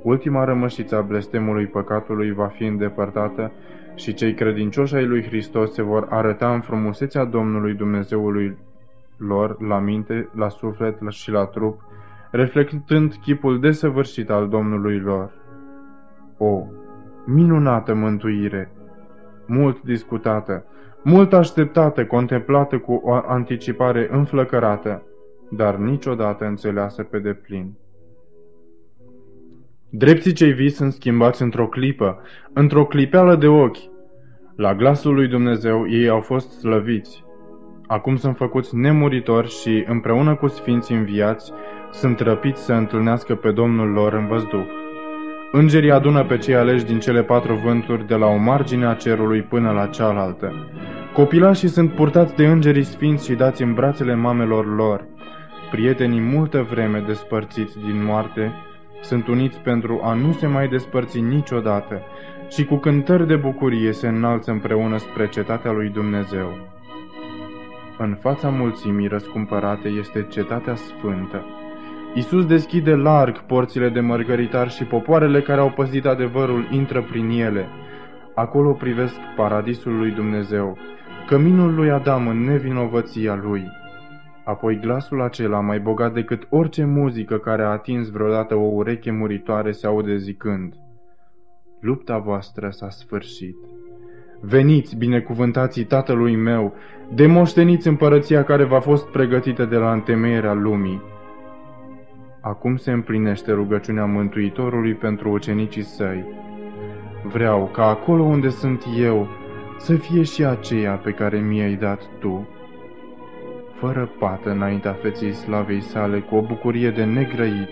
Ultima 0.03 0.45
rămășiță 0.45 0.97
a 0.97 1.01
blestemului 1.01 1.67
păcatului 1.67 2.33
va 2.33 2.47
fi 2.47 2.65
îndepărtată 2.65 3.53
și 3.95 4.15
cei 4.15 4.35
credincioși 4.35 4.95
ai 4.95 5.07
lui 5.07 5.23
Hristos 5.23 5.73
se 5.73 5.83
vor 5.83 6.07
arăta 6.11 6.53
în 6.53 6.61
frumusețea 6.61 7.25
Domnului 7.25 7.75
Dumnezeului 7.75 8.57
lor 9.17 9.63
la 9.63 9.79
minte, 9.79 10.29
la 10.35 10.49
suflet 10.49 10.99
și 11.09 11.31
la 11.31 11.45
trup, 11.45 11.81
reflectând 12.31 13.15
chipul 13.15 13.61
desăvârșit 13.61 14.31
al 14.31 14.49
Domnului 14.49 14.99
lor. 14.99 15.31
O, 16.39 16.67
minunată 17.27 17.95
mântuire, 17.95 18.73
mult 19.47 19.83
discutată, 19.83 20.65
mult 21.03 21.33
așteptată, 21.33 22.07
contemplată 22.07 22.79
cu 22.79 22.93
o 22.93 23.13
anticipare 23.13 24.09
înflăcărată, 24.11 25.03
dar 25.51 25.77
niciodată 25.77 26.45
înțeleasă 26.45 27.03
pe 27.03 27.19
deplin. 27.19 27.75
Drepții 29.91 30.33
cei 30.33 30.53
vii 30.53 30.71
sunt 30.71 30.93
schimbați 30.93 31.43
într-o 31.43 31.67
clipă, 31.67 32.21
într-o 32.53 32.87
clipeală 32.87 33.37
de 33.37 33.47
ochi. 33.47 33.79
La 34.57 34.75
glasul 34.75 35.15
lui 35.15 35.29
Dumnezeu 35.29 35.89
ei 35.89 36.09
au 36.09 36.21
fost 36.21 36.51
slăviți. 36.51 37.25
Acum 37.87 38.17
sunt 38.17 38.37
făcuți 38.37 38.77
nemuritori 38.77 39.49
și, 39.49 39.85
împreună 39.89 40.35
cu 40.35 40.47
sfinții 40.47 40.97
înviați, 40.97 41.53
sunt 41.91 42.21
răpiți 42.21 42.65
să 42.65 42.73
întâlnească 42.73 43.35
pe 43.35 43.51
Domnul 43.51 43.89
lor 43.89 44.13
în 44.13 44.27
văzduh. 44.27 44.86
Îngerii 45.59 45.91
adună 45.91 46.25
pe 46.25 46.39
cei 46.39 46.55
aleși 46.55 46.85
din 46.85 46.99
cele 46.99 47.23
patru 47.23 47.55
vânturi 47.55 48.07
de 48.07 48.15
la 48.15 48.27
o 48.27 48.37
margine 48.37 48.87
a 48.87 48.95
cerului 48.95 49.43
până 49.43 49.71
la 49.71 49.87
cealaltă. 49.87 50.53
Copilașii 51.13 51.69
sunt 51.69 51.93
purtați 51.93 52.35
de 52.35 52.47
îngerii 52.47 52.83
sfinți 52.83 53.27
și 53.27 53.35
dați 53.35 53.63
în 53.63 53.75
brațele 53.75 54.15
mamelor 54.15 54.77
lor. 54.77 55.05
Prietenii 55.71 56.21
multă 56.21 56.67
vreme 56.71 57.05
despărțiți 57.07 57.79
din 57.79 58.05
moarte 58.05 58.53
sunt 59.01 59.27
uniți 59.27 59.59
pentru 59.59 60.01
a 60.03 60.13
nu 60.15 60.33
se 60.33 60.47
mai 60.47 60.69
despărți 60.69 61.21
niciodată 61.21 62.03
și 62.49 62.65
cu 62.65 62.77
cântări 62.77 63.27
de 63.27 63.37
bucurie 63.37 63.93
se 63.93 64.09
înalță 64.09 64.51
împreună 64.51 64.97
spre 64.97 65.29
cetatea 65.29 65.71
lui 65.71 65.89
Dumnezeu. 65.89 66.59
În 67.99 68.17
fața 68.21 68.49
mulțimii 68.49 69.09
răscumpărate 69.09 69.89
este 69.89 70.27
cetatea 70.31 70.75
sfântă. 70.75 71.45
Isus 72.17 72.47
deschide 72.47 72.95
larg 72.95 73.41
porțile 73.41 73.89
de 73.89 74.01
mărgăritar 74.01 74.71
și 74.71 74.85
popoarele 74.85 75.41
care 75.43 75.61
au 75.61 75.71
păzit 75.71 76.07
adevărul 76.07 76.69
intră 76.71 77.03
prin 77.03 77.29
ele. 77.29 77.67
Acolo 78.35 78.73
privesc 78.73 79.15
paradisul 79.37 79.97
lui 79.97 80.11
Dumnezeu, 80.11 80.79
căminul 81.27 81.75
lui 81.75 81.91
Adam 81.91 82.29
în 82.29 82.45
nevinovăția 82.45 83.35
lui. 83.43 83.65
Apoi 84.45 84.79
glasul 84.79 85.23
acela, 85.23 85.61
mai 85.61 85.79
bogat 85.79 86.13
decât 86.13 86.47
orice 86.51 86.85
muzică 86.85 87.39
care 87.39 87.63
a 87.63 87.71
atins 87.71 88.11
vreodată 88.11 88.55
o 88.55 88.71
ureche 88.73 89.11
muritoare, 89.11 89.73
se 89.73 89.87
aude 89.87 90.17
zicând 90.17 90.75
Lupta 91.81 92.19
voastră 92.19 92.69
s-a 92.71 92.89
sfârșit. 92.89 93.57
Veniți, 94.41 94.97
binecuvântații 94.97 95.85
tatălui 95.85 96.37
meu, 96.37 96.75
demoșteniți 97.15 97.89
împărăția 97.89 98.45
care 98.45 98.65
v-a 98.65 98.81
fost 98.81 99.07
pregătită 99.07 99.65
de 99.65 99.77
la 99.77 99.93
întemeierea 99.93 100.53
lumii. 100.53 101.15
Acum 102.49 102.77
se 102.77 102.91
împlinește 102.93 103.53
rugăciunea 103.53 104.05
Mântuitorului 104.05 104.95
pentru 104.95 105.31
ucenicii 105.31 105.83
săi. 105.83 106.25
Vreau 107.23 107.71
ca 107.73 107.87
acolo 107.87 108.23
unde 108.23 108.49
sunt 108.49 108.85
eu 108.99 109.29
să 109.79 109.95
fie 109.95 110.23
și 110.23 110.45
aceea 110.45 110.93
pe 110.93 111.11
care 111.11 111.39
mi-ai 111.39 111.75
dat 111.75 112.01
tu 112.19 112.49
fără 113.73 114.11
pată 114.19 114.51
înaintea 114.51 114.93
feței 114.93 115.33
slavei 115.33 115.81
sale, 115.81 116.21
cu 116.21 116.35
o 116.35 116.41
bucurie 116.41 116.91
de 116.91 117.05
negrăit. 117.05 117.69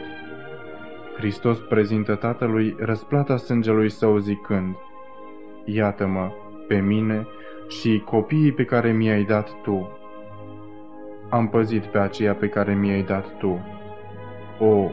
Hristos 1.16 1.59
prezintă 1.59 2.14
Tatălui 2.14 2.76
răsplata 2.78 3.36
sângelui 3.36 3.90
său 3.90 4.18
zicând, 4.18 4.74
Iată-mă, 5.64 6.30
pe 6.68 6.76
mine 6.80 7.26
și 7.68 8.02
copiii 8.05 8.52
pe 8.52 8.64
care 8.64 8.92
mi-ai 8.92 9.24
dat 9.24 9.62
tu. 9.62 9.98
Am 11.30 11.48
păzit 11.48 11.84
pe 11.84 11.98
aceea 11.98 12.34
pe 12.34 12.48
care 12.48 12.74
mi-ai 12.74 13.02
dat 13.02 13.38
tu. 13.38 13.60
O, 14.59 14.90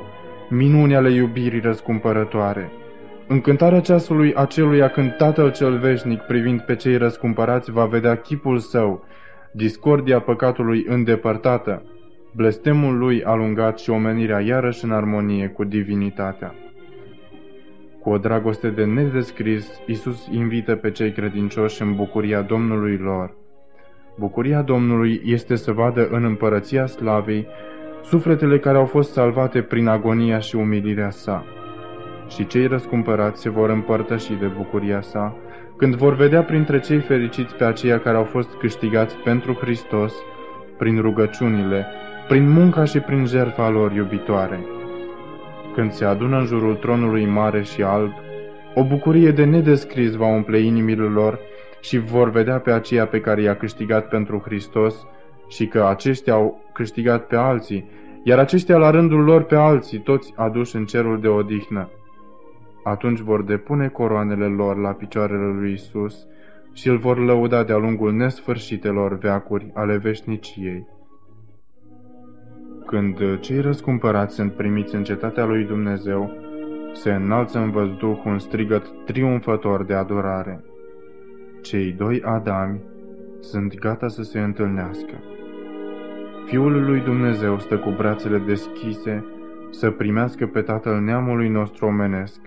minune 0.50 0.96
ale 0.96 1.10
iubirii 1.10 1.60
răscumpărătoare! 1.60 2.72
Încântarea 3.28 3.80
ceasului 3.80 4.34
aceluia 4.34 4.90
când 4.90 5.16
Tatăl 5.16 5.52
cel 5.52 5.78
veșnic, 5.78 6.20
privind 6.20 6.62
pe 6.62 6.76
cei 6.76 6.98
răscumpărați, 6.98 7.72
va 7.72 7.86
vedea 7.86 8.16
chipul 8.16 8.58
său 8.58 9.06
discordia 9.52 10.20
păcatului 10.20 10.86
îndepărtată, 10.88 11.84
blestemul 12.36 12.98
lui 12.98 13.24
alungat 13.24 13.80
și 13.80 13.90
omenirea 13.90 14.40
iarăși 14.40 14.86
în 14.86 14.92
armonie 14.92 15.48
cu 15.48 15.64
divinitatea. 15.64 16.56
Cu 18.02 18.10
o 18.10 18.18
dragoste 18.18 18.70
de 18.70 18.86
nedescris, 18.86 19.80
Isus 19.86 20.28
invită 20.32 20.76
pe 20.76 20.92
cei 20.92 21.12
credincioși 21.12 21.82
în 21.82 21.96
bucuria 21.96 22.42
Domnului 22.42 22.98
lor. 22.98 23.36
Bucuria 24.20 24.62
Domnului 24.62 25.22
este 25.26 25.56
să 25.56 25.72
vadă 25.72 26.08
în 26.12 26.24
împărăția 26.24 26.86
slavei 26.86 27.48
sufletele 28.04 28.60
care 28.60 28.78
au 28.78 28.86
fost 28.86 29.12
salvate 29.12 29.62
prin 29.62 29.88
agonia 29.88 30.40
și 30.40 30.56
umilirea 30.56 31.10
sa. 31.10 31.46
Și 32.28 32.48
cei 32.48 32.68
răscumpărați 32.68 33.42
se 33.42 33.50
vor 33.50 33.70
împărtăși 33.70 34.34
de 34.34 34.46
bucuria 34.46 35.02
sa, 35.02 35.36
când 35.78 35.96
vor 35.96 36.16
vedea 36.16 36.44
printre 36.44 36.80
cei 36.80 37.00
fericiți 37.00 37.56
pe 37.56 37.64
aceia 37.64 38.00
care 38.00 38.18
au 38.18 38.24
fost 38.24 38.50
câștigați 38.60 39.16
pentru 39.16 39.54
Hristos, 39.54 40.14
prin 40.78 41.02
rugăciunile, 41.02 41.86
prin 42.28 42.50
munca 42.50 42.84
și 42.84 43.00
prin 43.00 43.26
jertfa 43.26 43.70
lor 43.70 43.92
iubitoare. 43.92 44.60
Când 45.76 45.92
se 45.92 46.06
adună 46.06 46.38
în 46.38 46.46
jurul 46.46 46.76
tronului 46.76 47.26
mare 47.26 47.62
și 47.62 47.84
alb, 47.84 48.12
o 48.76 48.84
bucurie 48.84 49.32
de 49.32 49.44
nedescris 49.44 50.16
va 50.16 50.28
umple 50.28 50.60
inimile 50.60 51.04
lor 51.04 51.40
și 51.80 51.98
vor 51.98 52.30
vedea 52.30 52.60
pe 52.60 52.72
aceia 52.72 53.06
pe 53.06 53.20
care 53.20 53.42
i-a 53.42 53.56
câștigat 53.56 54.08
pentru 54.08 54.42
Hristos 54.46 55.08
și 55.48 55.68
că 55.68 55.86
aceștia 55.86 56.34
au 56.34 56.64
câștigat 56.82 57.28
pe 57.28 57.36
alții, 57.36 57.90
iar 58.24 58.40
aceștia 58.40 58.78
la 58.78 58.90
rândul 58.90 59.24
lor 59.24 59.44
pe 59.44 59.56
alții, 59.56 60.00
toți 60.00 60.34
aduși 60.36 60.76
în 60.76 60.86
cerul 60.86 61.20
de 61.20 61.28
odihnă. 61.28 61.90
Atunci 62.84 63.20
vor 63.20 63.44
depune 63.44 63.88
coroanele 63.88 64.46
lor 64.46 64.78
la 64.78 64.90
picioarele 64.90 65.54
lui 65.60 65.74
Isus 65.74 66.28
și 66.74 66.88
îl 66.90 66.98
vor 66.98 67.18
lăuda 67.18 67.64
de-a 67.64 67.78
lungul 67.78 68.14
nesfârșitelor 68.14 69.18
veacuri 69.18 69.72
ale 69.74 69.98
veșniciei. 69.98 70.88
Când 72.86 73.40
cei 73.40 73.60
răscumpărați 73.60 74.36
sunt 74.36 74.52
primiți 74.52 74.96
în 74.96 75.04
cetatea 75.04 75.46
lui 75.46 75.64
Dumnezeu, 75.64 76.32
se 76.94 77.12
înalță 77.12 77.60
în 77.60 77.72
văzduh 77.72 78.22
un 78.26 78.40
strigăt 78.40 78.86
triumfător 79.06 79.86
de 79.86 79.94
adorare. 79.94 80.64
Cei 81.62 81.92
doi 81.92 82.22
Adami 82.22 82.82
sunt 83.40 83.80
gata 83.80 84.08
să 84.08 84.24
se 84.24 84.40
întâlnească. 84.40 85.14
Fiul 86.52 86.84
lui 86.86 87.00
Dumnezeu 87.00 87.60
stă 87.60 87.78
cu 87.78 87.90
brațele 87.90 88.38
deschise 88.38 89.26
să 89.70 89.92
primească 89.92 90.48
pe 90.48 90.62
tatăl 90.62 91.00
neamului 91.00 91.50
nostru 91.50 91.86
omenesc 91.86 92.40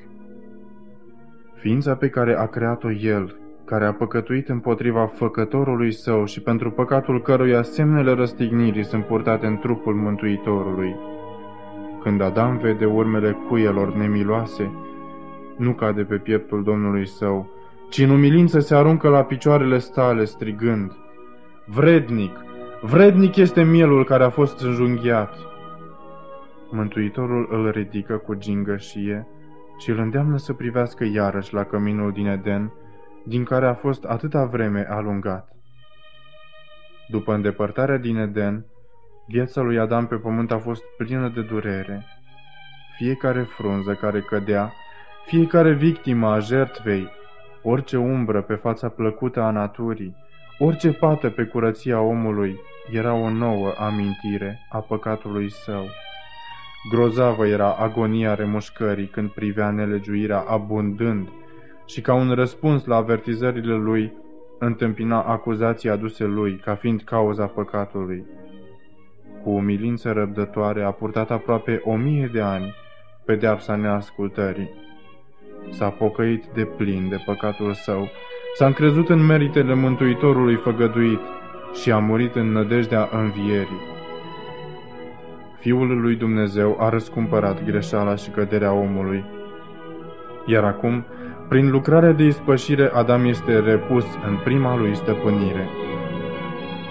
Ființa 1.55 1.94
pe 1.94 2.09
care 2.09 2.39
a 2.39 2.47
creat-o 2.47 2.93
El, 2.93 3.36
care 3.64 3.85
a 3.85 3.93
păcătuit 3.93 4.48
împotriva 4.48 5.06
făcătorului 5.06 5.93
său 5.93 6.24
și 6.24 6.40
pentru 6.40 6.70
păcatul 6.70 7.22
căruia 7.22 7.62
semnele 7.62 8.12
răstignirii 8.12 8.85
sunt 8.85 9.05
purtate 9.05 9.47
în 9.47 9.59
trupul 9.59 9.94
Mântuitorului. 9.94 10.97
Când 12.02 12.20
Adam 12.20 12.56
vede 12.56 12.85
urmele 12.85 13.36
cuielor 13.48 13.94
nemiloase, 13.94 14.72
nu 15.56 15.72
cade 15.72 16.02
pe 16.02 16.16
pieptul 16.16 16.62
Domnului 16.62 17.06
său, 17.06 17.51
ci 17.90 17.98
în 17.98 18.10
umilință 18.10 18.59
se 18.59 18.74
aruncă 18.74 19.09
la 19.09 19.22
picioarele 19.22 19.78
stale, 19.78 20.24
strigând, 20.24 20.93
Vrednic, 21.66 22.44
vrednic 22.86 23.36
este 23.36 23.62
mielul 23.62 24.05
care 24.05 24.24
a 24.24 24.31
fost 24.31 24.61
înjunghiat. 24.61 25.35
Mântuitorul 26.70 27.48
îl 27.51 27.70
ridică 27.70 28.16
cu 28.16 28.35
gingășie, 28.35 29.27
și 29.78 29.90
îl 29.90 29.98
îndeamnă 29.98 30.36
să 30.36 30.52
privească 30.52 31.05
iarăși 31.05 31.55
la 31.55 31.65
căminul 31.65 32.12
din 32.12 32.27
Eden, 32.27 32.73
din 33.24 33.44
care 33.44 33.66
a 33.66 33.74
fost 33.74 34.05
atâta 34.05 34.44
vreme 34.44 34.86
alungat. 34.90 35.48
După 37.09 37.35
îndepărtarea 37.35 37.97
din 37.97 38.16
Eden, 38.16 38.65
viața 39.27 39.61
lui 39.61 39.78
Adam 39.78 40.06
pe 40.06 40.16
pământ 40.16 40.52
a 40.52 40.59
fost 40.59 40.82
plină 40.97 41.28
de 41.28 41.43
durere. 41.43 42.05
Fiecare 42.97 43.43
frunză 43.43 43.94
care 43.94 44.20
cădea, 44.20 44.73
fiecare 45.27 45.73
victimă 45.73 46.28
a 46.28 46.39
jertvei, 46.39 47.09
orice 47.62 47.97
umbră 47.97 48.43
pe 48.43 48.55
fața 48.55 48.89
plăcută 48.89 49.40
a 49.40 49.51
naturii, 49.51 50.16
orice 50.59 50.93
pată 50.93 51.31
pe 51.31 51.44
curăția 51.44 52.01
omului, 52.01 52.60
era 52.90 53.14
o 53.14 53.31
nouă 53.31 53.72
amintire 53.78 54.66
a 54.70 54.78
păcatului 54.78 55.51
său. 55.51 55.85
Grozavă 56.90 57.47
era 57.47 57.72
agonia 57.72 58.35
remușcării 58.35 59.06
când 59.06 59.31
privea 59.31 59.70
nelegiuirea 59.70 60.39
abundând 60.39 61.28
și 61.86 62.01
ca 62.01 62.14
un 62.14 62.31
răspuns 62.31 62.85
la 62.85 62.97
avertizările 62.97 63.74
lui, 63.74 64.12
întâmpina 64.59 65.22
acuzații 65.22 65.89
aduse 65.89 66.24
lui 66.24 66.56
ca 66.56 66.74
fiind 66.74 67.02
cauza 67.02 67.47
păcatului. 67.47 68.24
cu 69.43 69.51
umilință 69.51 70.12
răbdătoare, 70.12 70.82
a 70.82 70.90
purtat 70.90 71.31
aproape 71.31 71.81
o 71.85 71.97
mie 71.97 72.31
de 72.32 72.40
ani 72.40 72.74
pedeapsa 73.24 73.76
neascultării. 73.76 74.70
S-a 75.70 75.89
pocăit 75.89 76.44
de 76.55 76.64
plin 76.64 77.09
de 77.09 77.22
păcatul 77.24 77.72
său, 77.72 78.09
s-a 78.56 78.66
încrezut 78.66 79.09
în 79.09 79.26
meritele 79.26 79.74
Mântuitorului 79.74 80.56
făgăduit 80.56 81.20
și 81.82 81.90
a 81.90 81.98
murit 81.98 82.35
în 82.35 82.52
nădejdea 82.52 83.09
învierii. 83.12 83.93
Fiul 85.59 86.01
lui 86.01 86.14
Dumnezeu 86.14 86.76
a 86.81 86.89
răscumpărat 86.89 87.64
greșeala 87.64 88.14
și 88.16 88.31
căderea 88.31 88.72
omului. 88.72 89.24
Iar 90.47 90.64
acum, 90.64 91.05
prin 91.48 91.70
lucrarea 91.70 92.12
de 92.12 92.24
ispășire, 92.24 92.90
Adam 92.93 93.24
este 93.24 93.59
repus 93.59 94.05
în 94.26 94.36
prima 94.44 94.76
lui 94.76 94.94
stăpânire. 94.94 95.68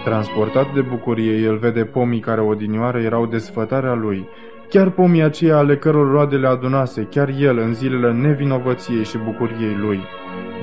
Transportat 0.04 0.74
de 0.74 0.82
bucurie, 0.82 1.38
el 1.38 1.58
vede 1.58 1.86
pomii 1.86 2.20
care 2.20 2.42
odinioară 2.42 3.00
erau 3.00 3.26
desfătarea 3.26 3.94
lui, 3.94 4.28
chiar 4.70 4.90
pomii 4.90 5.22
aceia 5.22 5.58
ale 5.58 5.78
căror 5.78 6.12
roade 6.12 6.36
le 6.36 6.48
adunase, 6.48 7.08
chiar 7.10 7.30
el 7.40 7.58
în 7.58 7.74
zilele 7.74 8.14
nevinovăției 8.14 9.04
și 9.04 9.18
bucuriei 9.18 9.78
lui. 9.82 10.00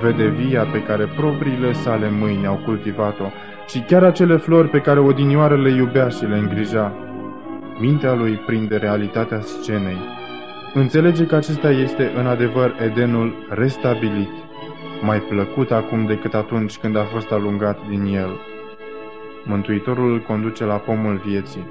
Vede 0.01 0.29
via 0.29 0.65
pe 0.65 0.83
care 0.83 1.07
propriile 1.07 1.73
sale 1.73 2.11
mâini 2.11 2.47
au 2.47 2.61
cultivat-o 2.65 3.25
și 3.69 3.81
chiar 3.81 4.03
acele 4.03 4.37
flori 4.37 4.69
pe 4.69 4.81
care 4.81 5.01
odinioară 5.01 5.57
le 5.57 5.71
iubea 5.71 6.09
și 6.09 6.25
le 6.25 6.37
îngrija. 6.37 6.93
Mintea 7.81 8.15
lui 8.15 8.37
prinde 8.37 8.77
realitatea 8.77 9.41
scenei. 9.41 9.99
Înțelege 10.75 11.27
că 11.27 11.35
acesta 11.35 11.71
este 11.71 12.13
în 12.17 12.27
adevăr 12.27 12.75
Edenul 12.85 13.47
restabilit, 13.49 14.31
mai 15.03 15.19
plăcut 15.19 15.71
acum 15.71 16.07
decât 16.07 16.35
atunci 16.35 16.77
când 16.77 16.97
a 16.97 17.05
fost 17.05 17.31
alungat 17.31 17.79
din 17.89 18.05
el. 18.05 18.41
Mântuitorul 19.45 20.13
îl 20.13 20.21
conduce 20.21 20.65
la 20.65 20.77
pomul 20.77 21.23
vieții, 21.27 21.67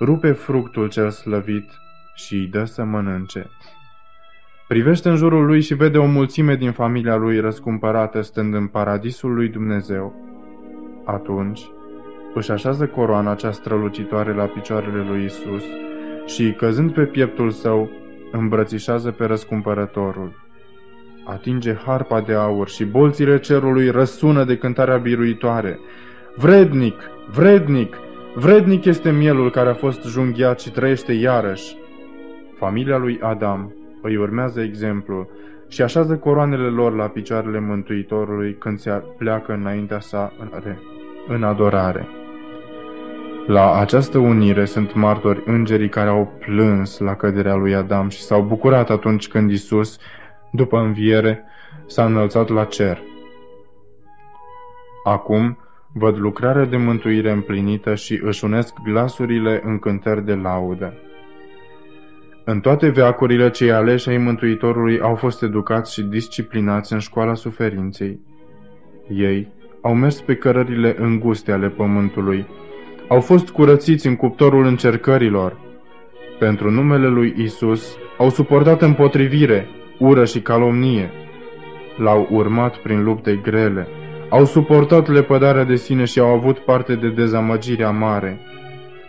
rupe 0.00 0.32
fructul 0.32 0.88
cel 0.88 1.10
slăvit 1.10 1.70
și 2.14 2.34
îi 2.34 2.46
dă 2.46 2.64
să 2.64 2.84
mănânce. 2.84 3.50
Privește 4.68 5.08
în 5.08 5.16
jurul 5.16 5.46
lui 5.46 5.60
și 5.60 5.74
vede 5.74 5.98
o 5.98 6.06
mulțime 6.06 6.54
din 6.54 6.72
familia 6.72 7.16
lui 7.16 7.40
răscumpărată 7.40 8.20
stând 8.20 8.54
în 8.54 8.66
paradisul 8.66 9.34
lui 9.34 9.48
Dumnezeu. 9.48 10.14
Atunci 11.04 11.60
își 12.34 12.50
așează 12.50 12.86
coroana 12.86 13.34
cea 13.34 13.50
strălucitoare 13.50 14.34
la 14.34 14.44
picioarele 14.44 15.04
lui 15.08 15.24
Isus 15.24 15.64
și, 16.26 16.52
căzând 16.52 16.92
pe 16.92 17.02
pieptul 17.02 17.50
său, 17.50 17.90
îmbrățișează 18.32 19.10
pe 19.10 19.24
răscumpărătorul. 19.24 20.32
Atinge 21.24 21.74
harpa 21.74 22.20
de 22.20 22.32
aur 22.32 22.68
și 22.68 22.84
bolțile 22.84 23.38
cerului 23.38 23.90
răsună 23.90 24.44
de 24.44 24.56
cântarea 24.56 24.96
biruitoare. 24.96 25.78
Vrednic, 26.36 26.94
vrednic, 27.30 27.96
vrednic 28.34 28.84
este 28.84 29.10
mielul 29.10 29.50
care 29.50 29.68
a 29.68 29.74
fost 29.74 30.04
junghiat 30.04 30.60
și 30.60 30.70
trăiește 30.70 31.12
iarăși. 31.12 31.76
Familia 32.58 32.96
lui 32.96 33.18
Adam 33.22 33.75
îi 34.06 34.16
urmează 34.16 34.60
exemplul 34.60 35.28
și 35.68 35.82
așează 35.82 36.16
coroanele 36.16 36.68
lor 36.68 36.94
la 36.94 37.08
picioarele 37.08 37.60
Mântuitorului 37.60 38.56
când 38.58 38.78
se 38.78 39.02
pleacă 39.18 39.52
înaintea 39.52 40.00
sa 40.00 40.32
în 41.28 41.42
adorare. 41.42 42.08
La 43.46 43.78
această 43.78 44.18
unire 44.18 44.64
sunt 44.64 44.94
martori 44.94 45.42
îngerii 45.46 45.88
care 45.88 46.08
au 46.08 46.32
plâns 46.38 46.98
la 46.98 47.14
căderea 47.14 47.54
lui 47.54 47.74
Adam 47.74 48.08
și 48.08 48.22
s-au 48.22 48.42
bucurat 48.42 48.90
atunci 48.90 49.28
când 49.28 49.50
Isus, 49.50 49.98
după 50.52 50.78
înviere, 50.78 51.44
s-a 51.86 52.04
înălțat 52.04 52.48
la 52.48 52.64
cer. 52.64 53.02
Acum 55.04 55.58
văd 55.92 56.18
lucrarea 56.18 56.64
de 56.64 56.76
mântuire 56.76 57.30
împlinită 57.30 57.94
și 57.94 58.20
își 58.22 58.44
unesc 58.44 58.74
glasurile 58.84 59.60
în 59.64 59.78
cântări 59.78 60.24
de 60.24 60.34
laudă. 60.34 60.94
În 62.48 62.60
toate 62.60 62.88
veacurile 62.88 63.50
cei 63.50 63.72
aleși 63.72 64.08
ai 64.08 64.16
Mântuitorului 64.16 65.00
au 65.00 65.14
fost 65.14 65.42
educați 65.42 65.92
și 65.92 66.02
disciplinați 66.02 66.92
în 66.92 66.98
școala 66.98 67.34
suferinței. 67.34 68.20
Ei 69.08 69.48
au 69.80 69.94
mers 69.94 70.20
pe 70.20 70.34
cărările 70.34 70.96
înguste 70.98 71.52
ale 71.52 71.68
pământului, 71.68 72.46
au 73.08 73.20
fost 73.20 73.48
curățiți 73.48 74.06
în 74.06 74.16
cuptorul 74.16 74.66
încercărilor. 74.66 75.60
Pentru 76.38 76.70
numele 76.70 77.06
lui 77.06 77.34
Isus 77.36 77.96
au 78.18 78.28
suportat 78.28 78.82
împotrivire, 78.82 79.68
ură 79.98 80.24
și 80.24 80.40
calomnie. 80.40 81.10
L-au 81.96 82.28
urmat 82.30 82.76
prin 82.76 83.04
lupte 83.04 83.40
grele, 83.42 83.88
au 84.28 84.44
suportat 84.44 85.08
lepădarea 85.08 85.64
de 85.64 85.76
sine 85.76 86.04
și 86.04 86.18
au 86.18 86.28
avut 86.34 86.58
parte 86.58 86.94
de 86.94 87.08
dezamăgirea 87.08 87.90
mare. 87.90 88.40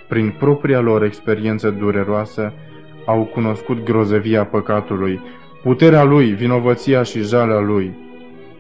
Prin 0.08 0.36
propria 0.40 0.80
lor 0.80 1.04
experiență 1.04 1.70
dureroasă, 1.70 2.54
au 3.08 3.24
cunoscut 3.24 3.84
grozăvia 3.84 4.46
păcatului, 4.46 5.22
puterea 5.64 6.04
lui, 6.04 6.32
vinovăția 6.32 7.04
și 7.04 7.22
jalea 7.22 7.60
lui. 7.60 7.98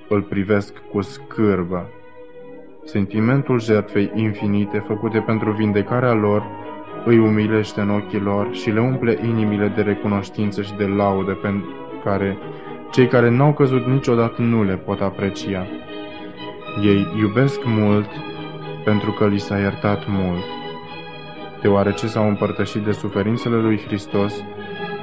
Îl 0.09 0.21
privesc 0.21 0.73
cu 0.91 1.01
scârbă. 1.01 1.89
Sentimentul 2.83 3.61
jertfei 3.61 4.11
infinite 4.15 4.83
făcute 4.87 5.19
pentru 5.19 5.51
vindecarea 5.51 6.13
lor 6.13 6.43
îi 7.05 7.17
umilește 7.17 7.81
în 7.81 7.89
ochii 7.89 8.19
lor 8.19 8.47
și 8.51 8.69
le 8.69 8.79
umple 8.79 9.19
inimile 9.23 9.71
de 9.75 9.81
recunoștință 9.81 10.61
și 10.61 10.73
de 10.77 10.85
laudă 10.85 11.31
pe 11.31 11.53
care 12.03 12.37
cei 12.91 13.07
care 13.07 13.29
n-au 13.29 13.53
căzut 13.53 13.85
niciodată 13.85 14.41
nu 14.41 14.63
le 14.63 14.75
pot 14.75 15.01
aprecia. 15.01 15.67
Ei 16.83 17.07
iubesc 17.19 17.59
mult 17.65 18.09
pentru 18.83 19.11
că 19.11 19.27
li 19.27 19.39
s-a 19.39 19.57
iertat 19.57 20.03
mult. 20.07 20.56
Deoarece 21.68 22.07
s-au 22.07 22.27
împărtășit 22.27 22.81
de 22.81 22.91
suferințele 22.91 23.56
lui 23.56 23.81
Hristos, 23.85 24.44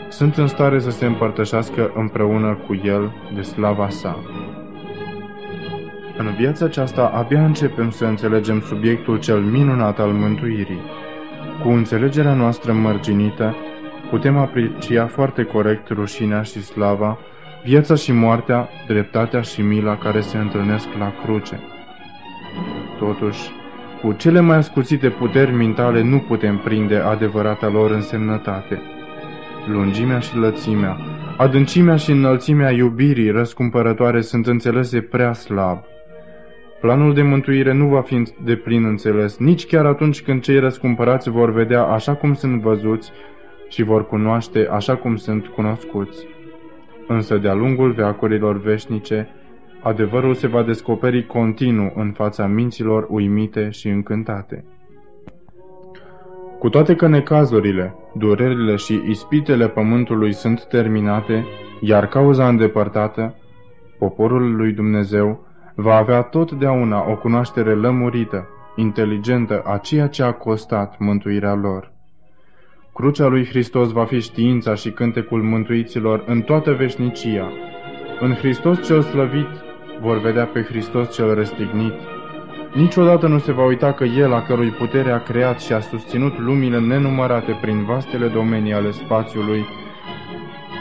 sunt 0.09 0.37
în 0.37 0.47
stare 0.47 0.79
să 0.79 0.91
se 0.91 1.07
împărtășească 1.07 1.93
împreună 1.95 2.59
cu 2.67 2.81
El 2.85 3.13
de 3.35 3.43
slava 3.43 3.89
sa. 3.89 4.19
În 6.19 6.35
viața 6.39 6.65
aceasta 6.65 7.07
abia 7.07 7.45
începem 7.45 7.91
să 7.91 8.05
înțelegem 8.05 8.61
subiectul 8.61 9.19
cel 9.19 9.41
minunat 9.41 9.99
al 9.99 10.11
mântuirii. 10.11 10.81
Cu 11.63 11.69
înțelegerea 11.69 12.35
noastră 12.35 12.73
mărginită, 12.73 13.57
putem 14.11 14.37
aprecia 14.37 15.07
foarte 15.07 15.45
corect 15.45 15.89
rușinea 15.89 16.43
și 16.43 16.63
slava, 16.63 17.19
viața 17.65 17.95
și 17.95 18.13
moartea, 18.13 18.69
dreptatea 18.87 19.41
și 19.41 19.63
mila 19.63 19.99
care 19.99 20.21
se 20.21 20.39
întâlnesc 20.39 20.89
la 20.99 21.13
cruce. 21.25 21.61
Totuși, 22.99 23.51
cu 24.05 24.13
cele 24.13 24.41
mai 24.41 24.57
ascuțite 24.57 25.09
puteri 25.09 25.53
mentale 25.53 26.03
nu 26.03 26.19
putem 26.19 26.59
prinde 26.59 26.97
adevărata 26.97 27.69
lor 27.69 27.91
însemnătate. 27.91 28.83
Lungimea 29.67 30.19
și 30.19 30.37
lățimea, 30.37 30.97
adâncimea 31.37 31.97
și 31.97 32.11
înălțimea 32.11 32.71
iubirii 32.71 33.31
răscumpărătoare 33.31 34.21
sunt 34.21 34.47
înțelese 34.47 35.01
prea 35.01 35.33
slab. 35.33 35.79
Planul 36.81 37.15
de 37.15 37.23
mântuire 37.23 37.73
nu 37.73 37.89
va 37.89 38.01
fi 38.01 38.23
de 38.45 38.57
plin 38.57 38.85
înțeles, 38.85 39.39
nici 39.39 39.67
chiar 39.67 39.87
atunci 39.87 40.23
când 40.23 40.43
cei 40.43 40.59
răscumpărați 40.59 41.31
vor 41.31 41.53
vedea 41.53 41.83
așa 41.83 42.15
cum 42.15 42.35
sunt 42.35 42.61
văzuți 42.61 43.13
și 43.69 43.83
vor 43.83 44.07
cunoaște 44.07 44.69
așa 44.73 44.97
cum 44.97 45.17
sunt 45.17 45.47
cunoscuți. 45.47 46.27
Însă 47.09 47.37
de-a 47.37 47.55
lungul 47.55 47.91
veacurilor 47.91 48.61
veșnice, 48.61 49.29
adevărul 49.85 50.35
se 50.35 50.47
va 50.47 50.63
descoperi 50.63 51.27
continuu 51.27 51.93
în 51.95 52.13
fața 52.13 52.47
minților 52.47 53.07
uimite 53.09 53.71
și 53.71 53.89
încântate. 53.89 54.65
Cu 56.59 56.69
toate 56.69 56.95
că 56.95 57.07
necazurile, 57.07 57.95
durerile 58.15 58.77
și 58.77 59.03
ispitele 59.09 59.69
pământului 59.69 60.33
sunt 60.33 60.65
terminate, 60.65 61.45
iar 61.81 62.07
cauza 62.07 62.49
îndepărtată, 62.49 63.35
poporul 63.99 64.57
lui 64.57 64.73
Dumnezeu 64.73 65.47
va 65.75 65.95
avea 65.95 66.23
totdeauna 66.23 67.11
o 67.11 67.17
cunoaștere 67.17 67.75
lămurită, 67.75 68.49
inteligentă 68.77 69.63
a 69.65 69.77
ceea 69.77 70.07
ce 70.07 70.23
a 70.23 70.33
costat 70.33 70.99
mântuirea 70.99 71.55
lor. 71.55 71.93
Crucea 72.95 73.27
lui 73.27 73.47
Hristos 73.47 73.91
va 73.91 74.05
fi 74.05 74.21
știința 74.21 74.75
și 74.75 74.91
cântecul 74.91 75.43
mântuiților 75.43 76.25
în 76.27 76.41
toată 76.41 76.73
veșnicia. 76.73 77.53
În 78.21 78.33
Hristos 78.35 78.87
cel 78.87 79.03
slăvit 79.03 79.49
vor 80.01 80.21
vedea 80.21 80.45
pe 80.45 80.63
Hristos 80.63 81.15
cel 81.15 81.35
răstignit. 81.35 81.93
Niciodată 82.73 83.27
nu 83.27 83.39
se 83.39 83.53
va 83.53 83.65
uita 83.65 83.93
că 83.93 84.05
El, 84.05 84.33
a 84.33 84.43
cărui 84.43 84.69
putere 84.71 85.11
a 85.11 85.23
creat 85.23 85.61
și 85.61 85.73
a 85.73 85.81
susținut 85.81 86.39
lumile 86.39 86.79
nenumărate 86.79 87.59
prin 87.61 87.85
vastele 87.85 88.27
domenii 88.27 88.73
ale 88.73 88.91
spațiului, 88.91 89.65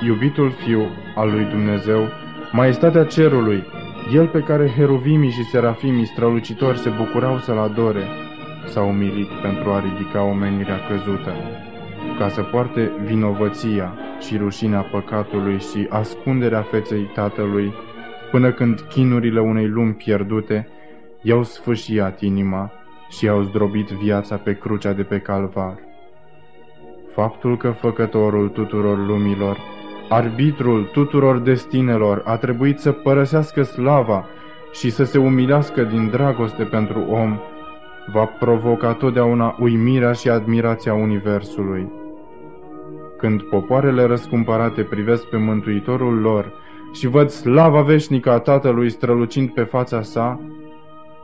iubitul 0.05 0.51
Fiu 0.51 0.87
al 1.15 1.31
lui 1.31 1.43
Dumnezeu, 1.43 2.07
maestatea 2.51 3.03
cerului, 3.03 3.63
el 4.13 4.27
pe 4.27 4.39
care 4.39 4.71
heruvimii 4.75 5.29
și 5.29 5.43
serafimii 5.43 6.05
strălucitori 6.05 6.77
se 6.77 6.89
bucurau 6.89 7.37
să-l 7.37 7.57
adore, 7.57 8.03
s-a 8.65 8.81
umilit 8.81 9.29
pentru 9.41 9.69
a 9.71 9.79
ridica 9.79 10.23
omenirea 10.23 10.79
căzută, 10.89 11.33
ca 12.19 12.29
să 12.29 12.41
poarte 12.41 12.91
vinovăția 13.03 13.93
și 14.19 14.37
rușinea 14.37 14.81
păcatului 14.81 15.59
și 15.59 15.87
ascunderea 15.89 16.61
feței 16.61 17.11
Tatălui, 17.13 17.73
până 18.33 18.51
când 18.51 18.81
chinurile 18.89 19.39
unei 19.39 19.67
lumi 19.67 19.93
pierdute 19.93 20.67
i-au 21.21 21.43
sfâșiat 21.43 22.21
inima 22.21 22.71
și 23.09 23.25
i-au 23.25 23.41
zdrobit 23.41 23.87
viața 23.87 24.35
pe 24.35 24.53
crucea 24.53 24.93
de 24.93 25.03
pe 25.03 25.19
calvar. 25.19 25.75
Faptul 27.07 27.57
că 27.57 27.69
făcătorul 27.69 28.49
tuturor 28.49 29.05
lumilor, 29.07 29.57
arbitrul 30.09 30.83
tuturor 30.83 31.39
destinelor, 31.39 32.21
a 32.25 32.37
trebuit 32.37 32.79
să 32.79 32.91
părăsească 32.91 33.63
slava 33.63 34.25
și 34.71 34.89
să 34.89 35.03
se 35.03 35.17
umilească 35.17 35.83
din 35.83 36.09
dragoste 36.09 36.63
pentru 36.63 36.99
om, 37.09 37.39
va 38.13 38.25
provoca 38.25 38.93
totdeauna 38.93 39.55
uimirea 39.59 40.11
și 40.11 40.29
admirația 40.29 40.93
Universului. 40.93 41.91
Când 43.17 43.41
popoarele 43.41 44.03
răscumpărate 44.03 44.83
privesc 44.83 45.25
pe 45.25 45.37
Mântuitorul 45.37 46.19
lor 46.19 46.61
și 46.93 47.07
văd 47.07 47.29
slava 47.29 47.81
veșnică 47.81 48.31
a 48.31 48.39
Tatălui 48.39 48.89
strălucind 48.89 49.49
pe 49.49 49.63
fața 49.63 50.01
sa, 50.01 50.41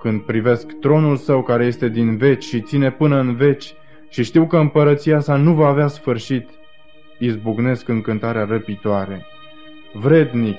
când 0.01 0.21
privesc 0.21 0.79
tronul 0.79 1.15
său 1.15 1.41
care 1.41 1.65
este 1.65 1.89
din 1.89 2.17
veci 2.17 2.43
și 2.43 2.61
ține 2.61 2.91
până 2.91 3.19
în 3.19 3.35
veci 3.35 3.73
și 4.09 4.23
știu 4.23 4.45
că 4.45 4.57
împărăția 4.57 5.19
sa 5.19 5.35
nu 5.35 5.53
va 5.53 5.67
avea 5.67 5.87
sfârșit, 5.87 6.49
izbucnesc 7.19 7.87
în 7.87 8.01
cântarea 8.01 8.45
răpitoare. 8.45 9.25
Vrednic, 9.93 10.57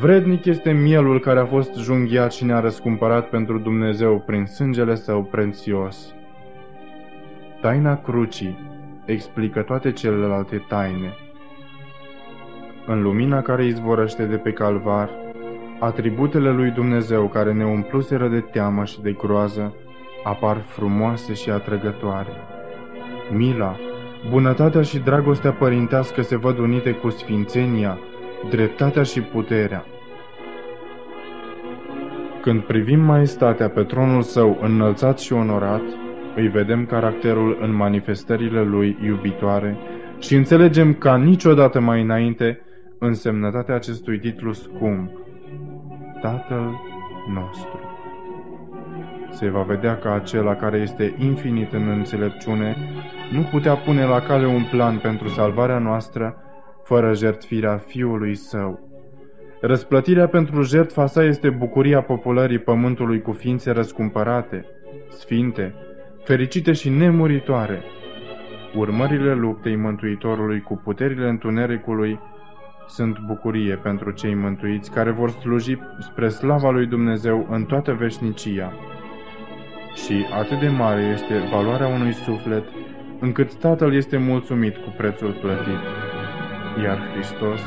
vrednic 0.00 0.44
este 0.44 0.72
mielul 0.72 1.20
care 1.20 1.40
a 1.40 1.46
fost 1.46 1.74
junghiat 1.74 2.32
și 2.32 2.44
ne-a 2.44 2.60
răscumpărat 2.60 3.28
pentru 3.28 3.58
Dumnezeu 3.58 4.22
prin 4.26 4.46
sângele 4.46 4.94
său 4.94 5.22
prețios. 5.22 6.14
Taina 7.60 8.00
crucii 8.00 8.58
explică 9.04 9.62
toate 9.62 9.92
celelalte 9.92 10.64
taine. 10.68 11.23
În 12.86 13.02
lumina 13.02 13.42
care 13.42 13.64
izvorăște 13.64 14.24
de 14.24 14.36
pe 14.36 14.52
calvar, 14.52 15.10
atributele 15.78 16.50
lui 16.50 16.70
Dumnezeu 16.70 17.28
care 17.28 17.52
ne 17.52 17.64
umpluseră 17.64 18.28
de 18.28 18.40
teamă 18.40 18.84
și 18.84 19.02
de 19.02 19.12
groază 19.12 19.74
apar 20.24 20.56
frumoase 20.56 21.32
și 21.32 21.50
atrăgătoare. 21.50 22.32
Mila, 23.36 23.76
bunătatea 24.30 24.82
și 24.82 24.98
dragostea 24.98 25.52
părintească 25.52 26.22
se 26.22 26.36
văd 26.36 26.58
unite 26.58 26.90
cu 26.90 27.10
sfințenia, 27.10 27.98
dreptatea 28.50 29.02
și 29.02 29.20
puterea. 29.20 29.84
Când 32.42 32.60
privim 32.60 33.00
maestatea 33.00 33.68
pe 33.68 33.82
tronul 33.82 34.22
său 34.22 34.58
înălțat 34.62 35.18
și 35.18 35.32
onorat, 35.32 35.82
îi 36.36 36.48
vedem 36.48 36.86
caracterul 36.86 37.58
în 37.60 37.74
manifestările 37.74 38.62
lui 38.62 38.98
iubitoare 39.04 39.76
și 40.18 40.34
înțelegem 40.34 40.94
ca 40.94 41.16
niciodată 41.16 41.80
mai 41.80 42.02
înainte 42.02 42.63
însemnătatea 43.04 43.74
acestui 43.74 44.18
titlu 44.18 44.52
scump, 44.52 45.10
Tatăl 46.20 46.80
nostru. 47.34 47.80
Se 49.30 49.48
va 49.48 49.62
vedea 49.62 49.98
că 49.98 50.08
acela 50.08 50.54
care 50.54 50.78
este 50.78 51.14
infinit 51.18 51.72
în 51.72 51.88
înțelepciune 51.88 52.76
nu 53.32 53.42
putea 53.42 53.74
pune 53.74 54.04
la 54.04 54.20
cale 54.20 54.46
un 54.46 54.64
plan 54.70 54.98
pentru 54.98 55.28
salvarea 55.28 55.78
noastră 55.78 56.36
fără 56.82 57.14
jertfirea 57.14 57.76
Fiului 57.76 58.34
Său. 58.34 58.80
Răsplătirea 59.60 60.28
pentru 60.28 60.62
jertfa 60.62 61.06
sa 61.06 61.24
este 61.24 61.50
bucuria 61.50 62.02
populării 62.02 62.58
pământului 62.58 63.22
cu 63.22 63.32
ființe 63.32 63.70
răscumpărate, 63.70 64.66
sfinte, 65.08 65.74
fericite 66.24 66.72
și 66.72 66.88
nemuritoare. 66.88 67.82
Urmările 68.76 69.34
luptei 69.34 69.76
Mântuitorului 69.76 70.60
cu 70.60 70.80
puterile 70.84 71.28
întunericului 71.28 72.20
sunt 72.86 73.18
bucurie 73.18 73.76
pentru 73.76 74.10
cei 74.10 74.34
mântuiți 74.34 74.90
care 74.90 75.10
vor 75.10 75.30
sluji 75.30 75.78
spre 75.98 76.28
slava 76.28 76.70
lui 76.70 76.86
Dumnezeu 76.86 77.46
în 77.50 77.64
toată 77.64 77.92
veșnicia. 77.92 78.72
Și 79.94 80.24
atât 80.40 80.60
de 80.60 80.68
mare 80.68 81.02
este 81.02 81.48
valoarea 81.50 81.86
unui 81.86 82.12
suflet, 82.12 82.64
încât 83.20 83.54
Tatăl 83.54 83.94
este 83.94 84.16
mulțumit 84.16 84.76
cu 84.76 84.94
prețul 84.96 85.36
plătit. 85.40 85.80
Iar 86.82 86.98
Hristos, 87.12 87.60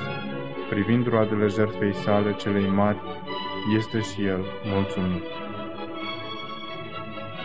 privind 0.70 1.08
roadele 1.08 1.48
jertfei 1.48 1.94
sale 1.94 2.34
celei 2.34 2.70
mari, 2.76 2.98
este 3.78 4.00
și 4.00 4.26
El 4.26 4.46
mulțumit. 4.74 5.24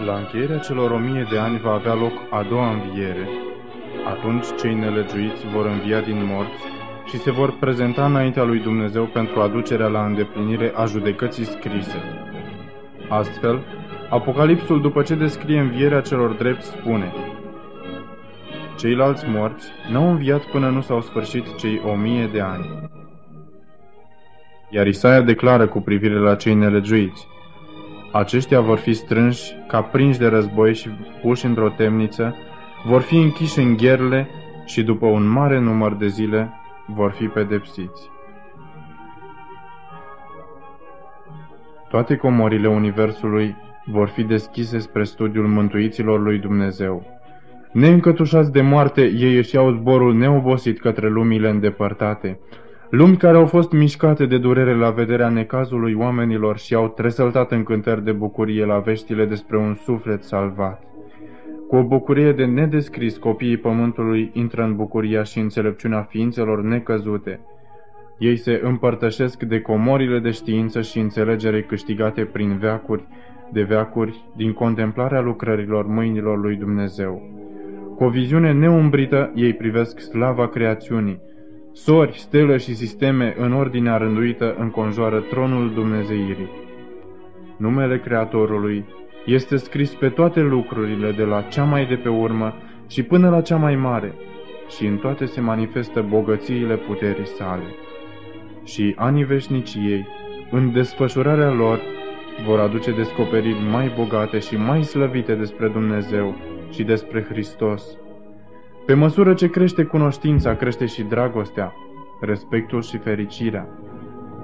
La 0.07 0.17
încheierea 0.17 0.59
celor 0.59 0.91
o 0.91 0.99
mie 0.99 1.27
de 1.31 1.39
ani 1.39 1.59
va 1.59 1.73
avea 1.73 1.95
loc 1.95 2.13
a 2.31 2.43
doua 2.43 2.71
înviere. 2.71 3.29
Atunci 4.07 4.47
cei 4.61 4.75
nelegiuiți 4.75 5.47
vor 5.47 5.67
învia 5.67 6.01
din 6.01 6.25
morți 6.25 6.73
și 7.05 7.19
se 7.19 7.31
vor 7.31 7.59
prezenta 7.59 8.05
înaintea 8.05 8.43
lui 8.43 8.59
Dumnezeu 8.59 9.05
pentru 9.05 9.41
aducerea 9.41 9.87
la 9.87 10.05
îndeplinire 10.05 10.73
a 10.75 10.85
judecății 10.85 11.45
scrise. 11.45 11.97
Astfel, 13.09 13.61
Apocalipsul, 14.11 14.81
după 14.81 15.03
ce 15.03 15.15
descrie 15.15 15.59
învierea 15.59 16.01
celor 16.01 16.31
drepți, 16.31 16.67
spune 16.67 17.13
Ceilalți 18.77 19.25
morți 19.29 19.69
n-au 19.91 20.11
înviat 20.11 20.45
până 20.45 20.69
nu 20.69 20.81
s-au 20.81 21.01
sfârșit 21.01 21.57
cei 21.57 21.81
o 21.85 21.95
mie 21.95 22.27
de 22.33 22.41
ani. 22.41 22.91
Iar 24.71 24.87
Isaia 24.87 25.21
declară 25.21 25.67
cu 25.67 25.81
privire 25.81 26.19
la 26.19 26.35
cei 26.35 26.55
nelegiuiți 26.55 27.27
aceștia 28.13 28.61
vor 28.61 28.79
fi 28.79 28.93
strânși 28.93 29.53
ca 29.67 29.83
prinși 29.83 30.19
de 30.19 30.27
război 30.27 30.75
și 30.75 30.89
puși 31.23 31.47
într-o 31.47 31.69
temniță, 31.69 32.37
vor 32.85 33.01
fi 33.01 33.17
închiși 33.17 33.59
în 33.59 33.77
gherle 33.77 34.29
și 34.65 34.83
după 34.83 35.07
un 35.07 35.29
mare 35.29 35.59
număr 35.59 35.95
de 35.95 36.07
zile 36.07 36.53
vor 36.95 37.11
fi 37.11 37.27
pedepsiți. 37.27 38.11
Toate 41.89 42.17
comorile 42.17 42.69
Universului 42.69 43.57
vor 43.85 44.09
fi 44.09 44.23
deschise 44.23 44.79
spre 44.79 45.05
studiul 45.05 45.47
mântuiților 45.47 46.21
lui 46.21 46.39
Dumnezeu. 46.39 47.21
Neîncătușați 47.73 48.53
de 48.53 48.61
moarte, 48.61 49.03
ei 49.03 49.37
își 49.37 49.55
iau 49.55 49.71
zborul 49.71 50.15
neobosit 50.15 50.81
către 50.81 51.09
lumile 51.09 51.49
îndepărtate, 51.49 52.39
Lumi 52.93 53.17
care 53.17 53.37
au 53.37 53.47
fost 53.47 53.73
mișcate 53.73 54.27
de 54.27 54.39
durere 54.39 54.75
la 54.75 54.91
vederea 54.91 55.29
necazului 55.29 55.95
oamenilor 55.95 56.59
și 56.59 56.75
au 56.75 56.89
tresăltat 56.89 57.51
în 57.51 57.63
cântări 57.63 58.05
de 58.05 58.13
bucurie 58.13 58.65
la 58.65 58.79
veștile 58.79 59.25
despre 59.25 59.57
un 59.57 59.75
suflet 59.75 60.23
salvat. 60.23 60.92
Cu 61.73 61.79
o 61.79 61.83
bucurie 61.83 62.33
de 62.33 62.45
nedescris, 62.45 63.17
copiii 63.17 63.57
pământului 63.57 64.31
intră 64.33 64.63
în 64.63 64.77
bucuria 64.77 65.23
și 65.23 65.39
înțelepciunea 65.39 66.03
ființelor 66.03 66.63
necăzute. 66.63 67.41
Ei 68.19 68.37
se 68.37 68.61
împărtășesc 68.63 69.43
de 69.43 69.61
comorile 69.61 70.19
de 70.19 70.31
știință 70.31 70.81
și 70.81 70.99
înțelegere 70.99 71.63
câștigate 71.63 72.25
prin 72.25 72.57
veacuri, 72.59 73.05
de 73.53 73.63
veacuri, 73.63 74.25
din 74.37 74.53
contemplarea 74.53 75.21
lucrărilor 75.21 75.87
mâinilor 75.87 76.39
lui 76.39 76.57
Dumnezeu. 76.57 77.23
Cu 77.97 78.05
o 78.05 78.09
viziune 78.09 78.53
neumbrită, 78.53 79.33
ei 79.35 79.53
privesc 79.53 79.99
slava 80.01 80.49
creațiunii, 80.49 81.21
Sori, 81.73 82.19
stele 82.19 82.57
și 82.57 82.75
sisteme 82.75 83.35
în 83.39 83.53
ordinea 83.53 83.97
rânduită 83.97 84.57
înconjoară 84.59 85.21
tronul 85.21 85.73
Dumnezeirii. 85.75 86.51
Numele 87.57 87.99
Creatorului 87.99 88.85
este 89.25 89.57
scris 89.57 89.95
pe 89.95 90.09
toate 90.09 90.41
lucrurile 90.41 91.11
de 91.11 91.23
la 91.23 91.41
cea 91.41 91.65
mai 91.65 91.87
de 91.87 91.95
pe 91.95 92.09
urmă 92.09 92.55
și 92.89 93.03
până 93.03 93.31
la 93.31 93.41
cea 93.41 93.57
mai 93.57 93.77
mare 93.77 94.15
și 94.69 94.87
în 94.87 94.97
toate 94.97 95.25
se 95.25 95.41
manifestă 95.41 96.05
bogățiile 96.09 96.77
puterii 96.77 97.27
sale. 97.27 97.75
Și 98.65 98.95
anii 98.97 99.25
veșniciei, 99.25 100.07
în 100.51 100.73
desfășurarea 100.73 101.51
lor, 101.51 101.81
vor 102.47 102.59
aduce 102.59 102.91
descoperiri 102.91 103.69
mai 103.71 103.93
bogate 103.97 104.39
și 104.39 104.57
mai 104.57 104.83
slăvite 104.83 105.35
despre 105.35 105.69
Dumnezeu 105.69 106.37
și 106.71 106.83
despre 106.83 107.27
Hristos, 107.29 107.97
pe 108.87 108.95
măsură 108.95 109.35
ce 109.35 109.51
crește 109.51 109.85
cunoștința, 109.85 110.55
crește 110.55 110.87
și 110.87 111.03
dragostea, 111.03 111.73
respectul 112.21 112.83
și 112.83 112.99
fericirea. 112.99 113.69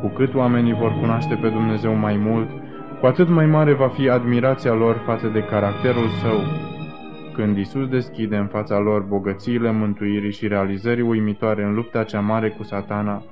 Cu 0.01 0.09
cât 0.09 0.35
oamenii 0.35 0.75
vor 0.75 0.93
cunoaște 1.01 1.35
pe 1.35 1.49
Dumnezeu 1.49 1.95
mai 1.95 2.17
mult, 2.17 2.49
cu 3.01 3.07
atât 3.07 3.29
mai 3.29 3.47
mare 3.47 3.73
va 3.73 3.89
fi 3.89 4.09
admirația 4.09 4.75
lor 4.75 5.03
față 5.07 5.27
de 5.27 5.41
caracterul 5.41 6.09
său. 6.09 6.41
Când 7.35 7.57
Isus 7.57 7.89
deschide 7.89 8.37
în 8.37 8.47
fața 8.47 8.79
lor 8.79 9.01
bogățiile 9.01 9.73
mântuirii 9.73 10.33
și 10.33 10.49
realizării 10.49 11.03
uimitoare 11.03 11.63
în 11.63 11.75
lupta 11.75 12.03
cea 12.03 12.21
mare 12.21 12.51
cu 12.51 12.63
satana, 12.63 13.25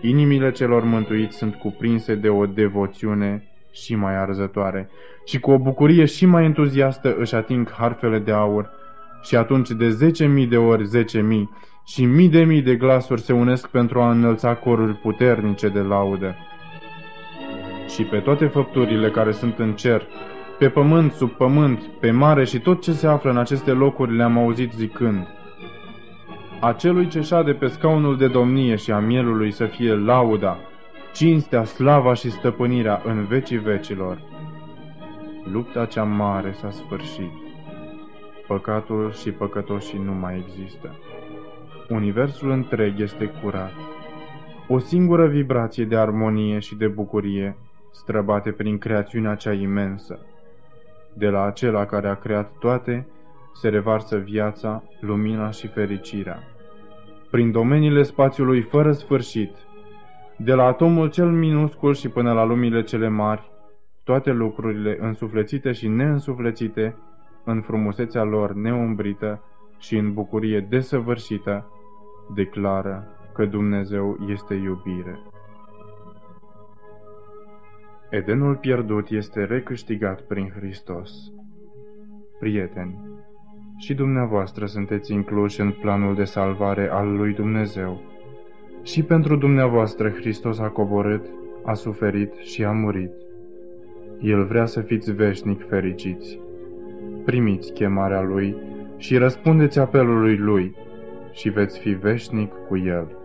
inimile 0.00 0.50
celor 0.50 0.84
mântuiți 0.84 1.36
sunt 1.36 1.54
cuprinse 1.54 2.14
de 2.14 2.28
o 2.28 2.46
devoțiune 2.46 3.44
și 3.72 3.94
mai 3.94 4.16
arzătoare 4.16 4.88
și 5.24 5.40
cu 5.40 5.50
o 5.50 5.58
bucurie 5.58 6.04
și 6.04 6.26
mai 6.26 6.44
entuziastă 6.44 7.16
își 7.18 7.34
ating 7.34 7.70
harfele 7.70 8.18
de 8.18 8.32
aur, 8.32 8.70
și 9.22 9.36
atunci 9.36 9.70
de 9.70 9.88
zece 9.88 10.26
mii 10.26 10.46
de 10.46 10.56
ori 10.56 10.84
zece 10.84 11.20
mii 11.20 11.50
și 11.86 12.04
mii 12.04 12.28
de 12.28 12.44
mii 12.44 12.62
de 12.62 12.74
glasuri 12.74 13.20
se 13.20 13.32
unesc 13.32 13.68
pentru 13.68 14.00
a 14.00 14.10
înălța 14.10 14.54
coruri 14.54 14.94
puternice 14.94 15.68
de 15.68 15.80
laudă. 15.80 16.36
Și 17.88 18.04
pe 18.04 18.18
toate 18.18 18.46
făpturile 18.46 19.10
care 19.10 19.32
sunt 19.32 19.58
în 19.58 19.72
cer, 19.72 20.06
pe 20.58 20.68
pământ, 20.68 21.12
sub 21.12 21.30
pământ, 21.30 21.82
pe 22.00 22.10
mare 22.10 22.44
și 22.44 22.60
tot 22.60 22.82
ce 22.82 22.92
se 22.92 23.06
află 23.06 23.30
în 23.30 23.36
aceste 23.36 23.70
locuri 23.70 24.16
le-am 24.16 24.38
auzit 24.38 24.72
zicând, 24.72 25.26
Acelui 26.60 27.08
ce 27.08 27.20
șade 27.20 27.52
pe 27.52 27.66
scaunul 27.66 28.16
de 28.16 28.28
domnie 28.28 28.76
și 28.76 28.90
a 28.90 28.98
mielului 28.98 29.50
să 29.50 29.64
fie 29.64 29.94
lauda, 29.94 30.58
cinstea, 31.12 31.64
slava 31.64 32.14
și 32.14 32.30
stăpânirea 32.30 33.02
în 33.04 33.24
vecii 33.24 33.58
vecilor. 33.58 34.18
Lupta 35.52 35.84
cea 35.84 36.02
mare 36.02 36.52
s-a 36.52 36.70
sfârșit 36.70 37.30
Păcatul 38.46 39.12
și 39.12 39.30
păcătoșii 39.30 40.02
nu 40.04 40.12
mai 40.12 40.44
există. 40.46 40.94
Universul 41.88 42.50
întreg 42.50 43.00
este 43.00 43.32
curat. 43.42 43.72
O 44.68 44.78
singură 44.78 45.26
vibrație 45.26 45.84
de 45.84 45.96
armonie 45.96 46.58
și 46.58 46.74
de 46.74 46.86
bucurie 46.86 47.56
străbate 47.92 48.50
prin 48.50 48.78
creațiunea 48.78 49.34
cea 49.34 49.52
imensă. 49.52 50.26
De 51.14 51.28
la 51.28 51.42
acela 51.42 51.86
care 51.86 52.08
a 52.08 52.14
creat 52.14 52.52
toate, 52.58 53.06
se 53.54 53.68
revarsă 53.68 54.16
viața, 54.16 54.82
lumina 55.00 55.50
și 55.50 55.66
fericirea. 55.66 56.38
Prin 57.30 57.50
domeniile 57.50 58.02
spațiului 58.02 58.60
fără 58.60 58.92
sfârșit, 58.92 59.50
de 60.36 60.52
la 60.52 60.64
atomul 60.64 61.10
cel 61.10 61.30
minuscul 61.30 61.94
și 61.94 62.08
până 62.08 62.32
la 62.32 62.44
lumile 62.44 62.82
cele 62.82 63.08
mari, 63.08 63.50
toate 64.04 64.30
lucrurile 64.30 64.98
însuflețite 65.00 65.72
și 65.72 65.88
neînsuflețite, 65.88 66.96
în 67.44 67.60
frumusețea 67.60 68.22
lor 68.22 68.52
neumbrită 68.52 69.42
și 69.78 69.96
în 69.96 70.12
bucurie 70.12 70.60
desăvârșită, 70.60 71.66
declară 72.34 73.06
că 73.34 73.44
Dumnezeu 73.44 74.16
este 74.28 74.54
iubire. 74.54 75.31
Edenul 78.12 78.56
pierdut 78.56 79.10
este 79.10 79.44
recâștigat 79.44 80.20
prin 80.20 80.52
Hristos. 80.56 81.10
Prieteni, 82.38 82.98
și 83.78 83.94
dumneavoastră 83.94 84.66
sunteți 84.66 85.12
incluși 85.12 85.60
în 85.60 85.70
planul 85.70 86.14
de 86.14 86.24
salvare 86.24 86.88
al 86.90 87.16
lui 87.16 87.34
Dumnezeu. 87.34 88.00
Și 88.82 89.02
pentru 89.02 89.36
dumneavoastră 89.36 90.10
Hristos 90.10 90.58
a 90.58 90.68
coborât, 90.68 91.26
a 91.64 91.72
suferit 91.72 92.34
și 92.34 92.64
a 92.64 92.72
murit. 92.72 93.12
El 94.20 94.44
vrea 94.44 94.66
să 94.66 94.80
fiți 94.80 95.12
veșnic 95.12 95.68
fericiți. 95.68 96.40
Primiți 97.24 97.72
chemarea 97.72 98.22
Lui 98.22 98.56
și 98.96 99.16
răspundeți 99.16 99.78
apelului 99.78 100.36
Lui 100.36 100.76
și 101.32 101.48
veți 101.48 101.78
fi 101.78 101.90
veșnic 101.90 102.52
cu 102.68 102.76
El. 102.76 103.16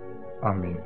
Amin. 0.41 0.79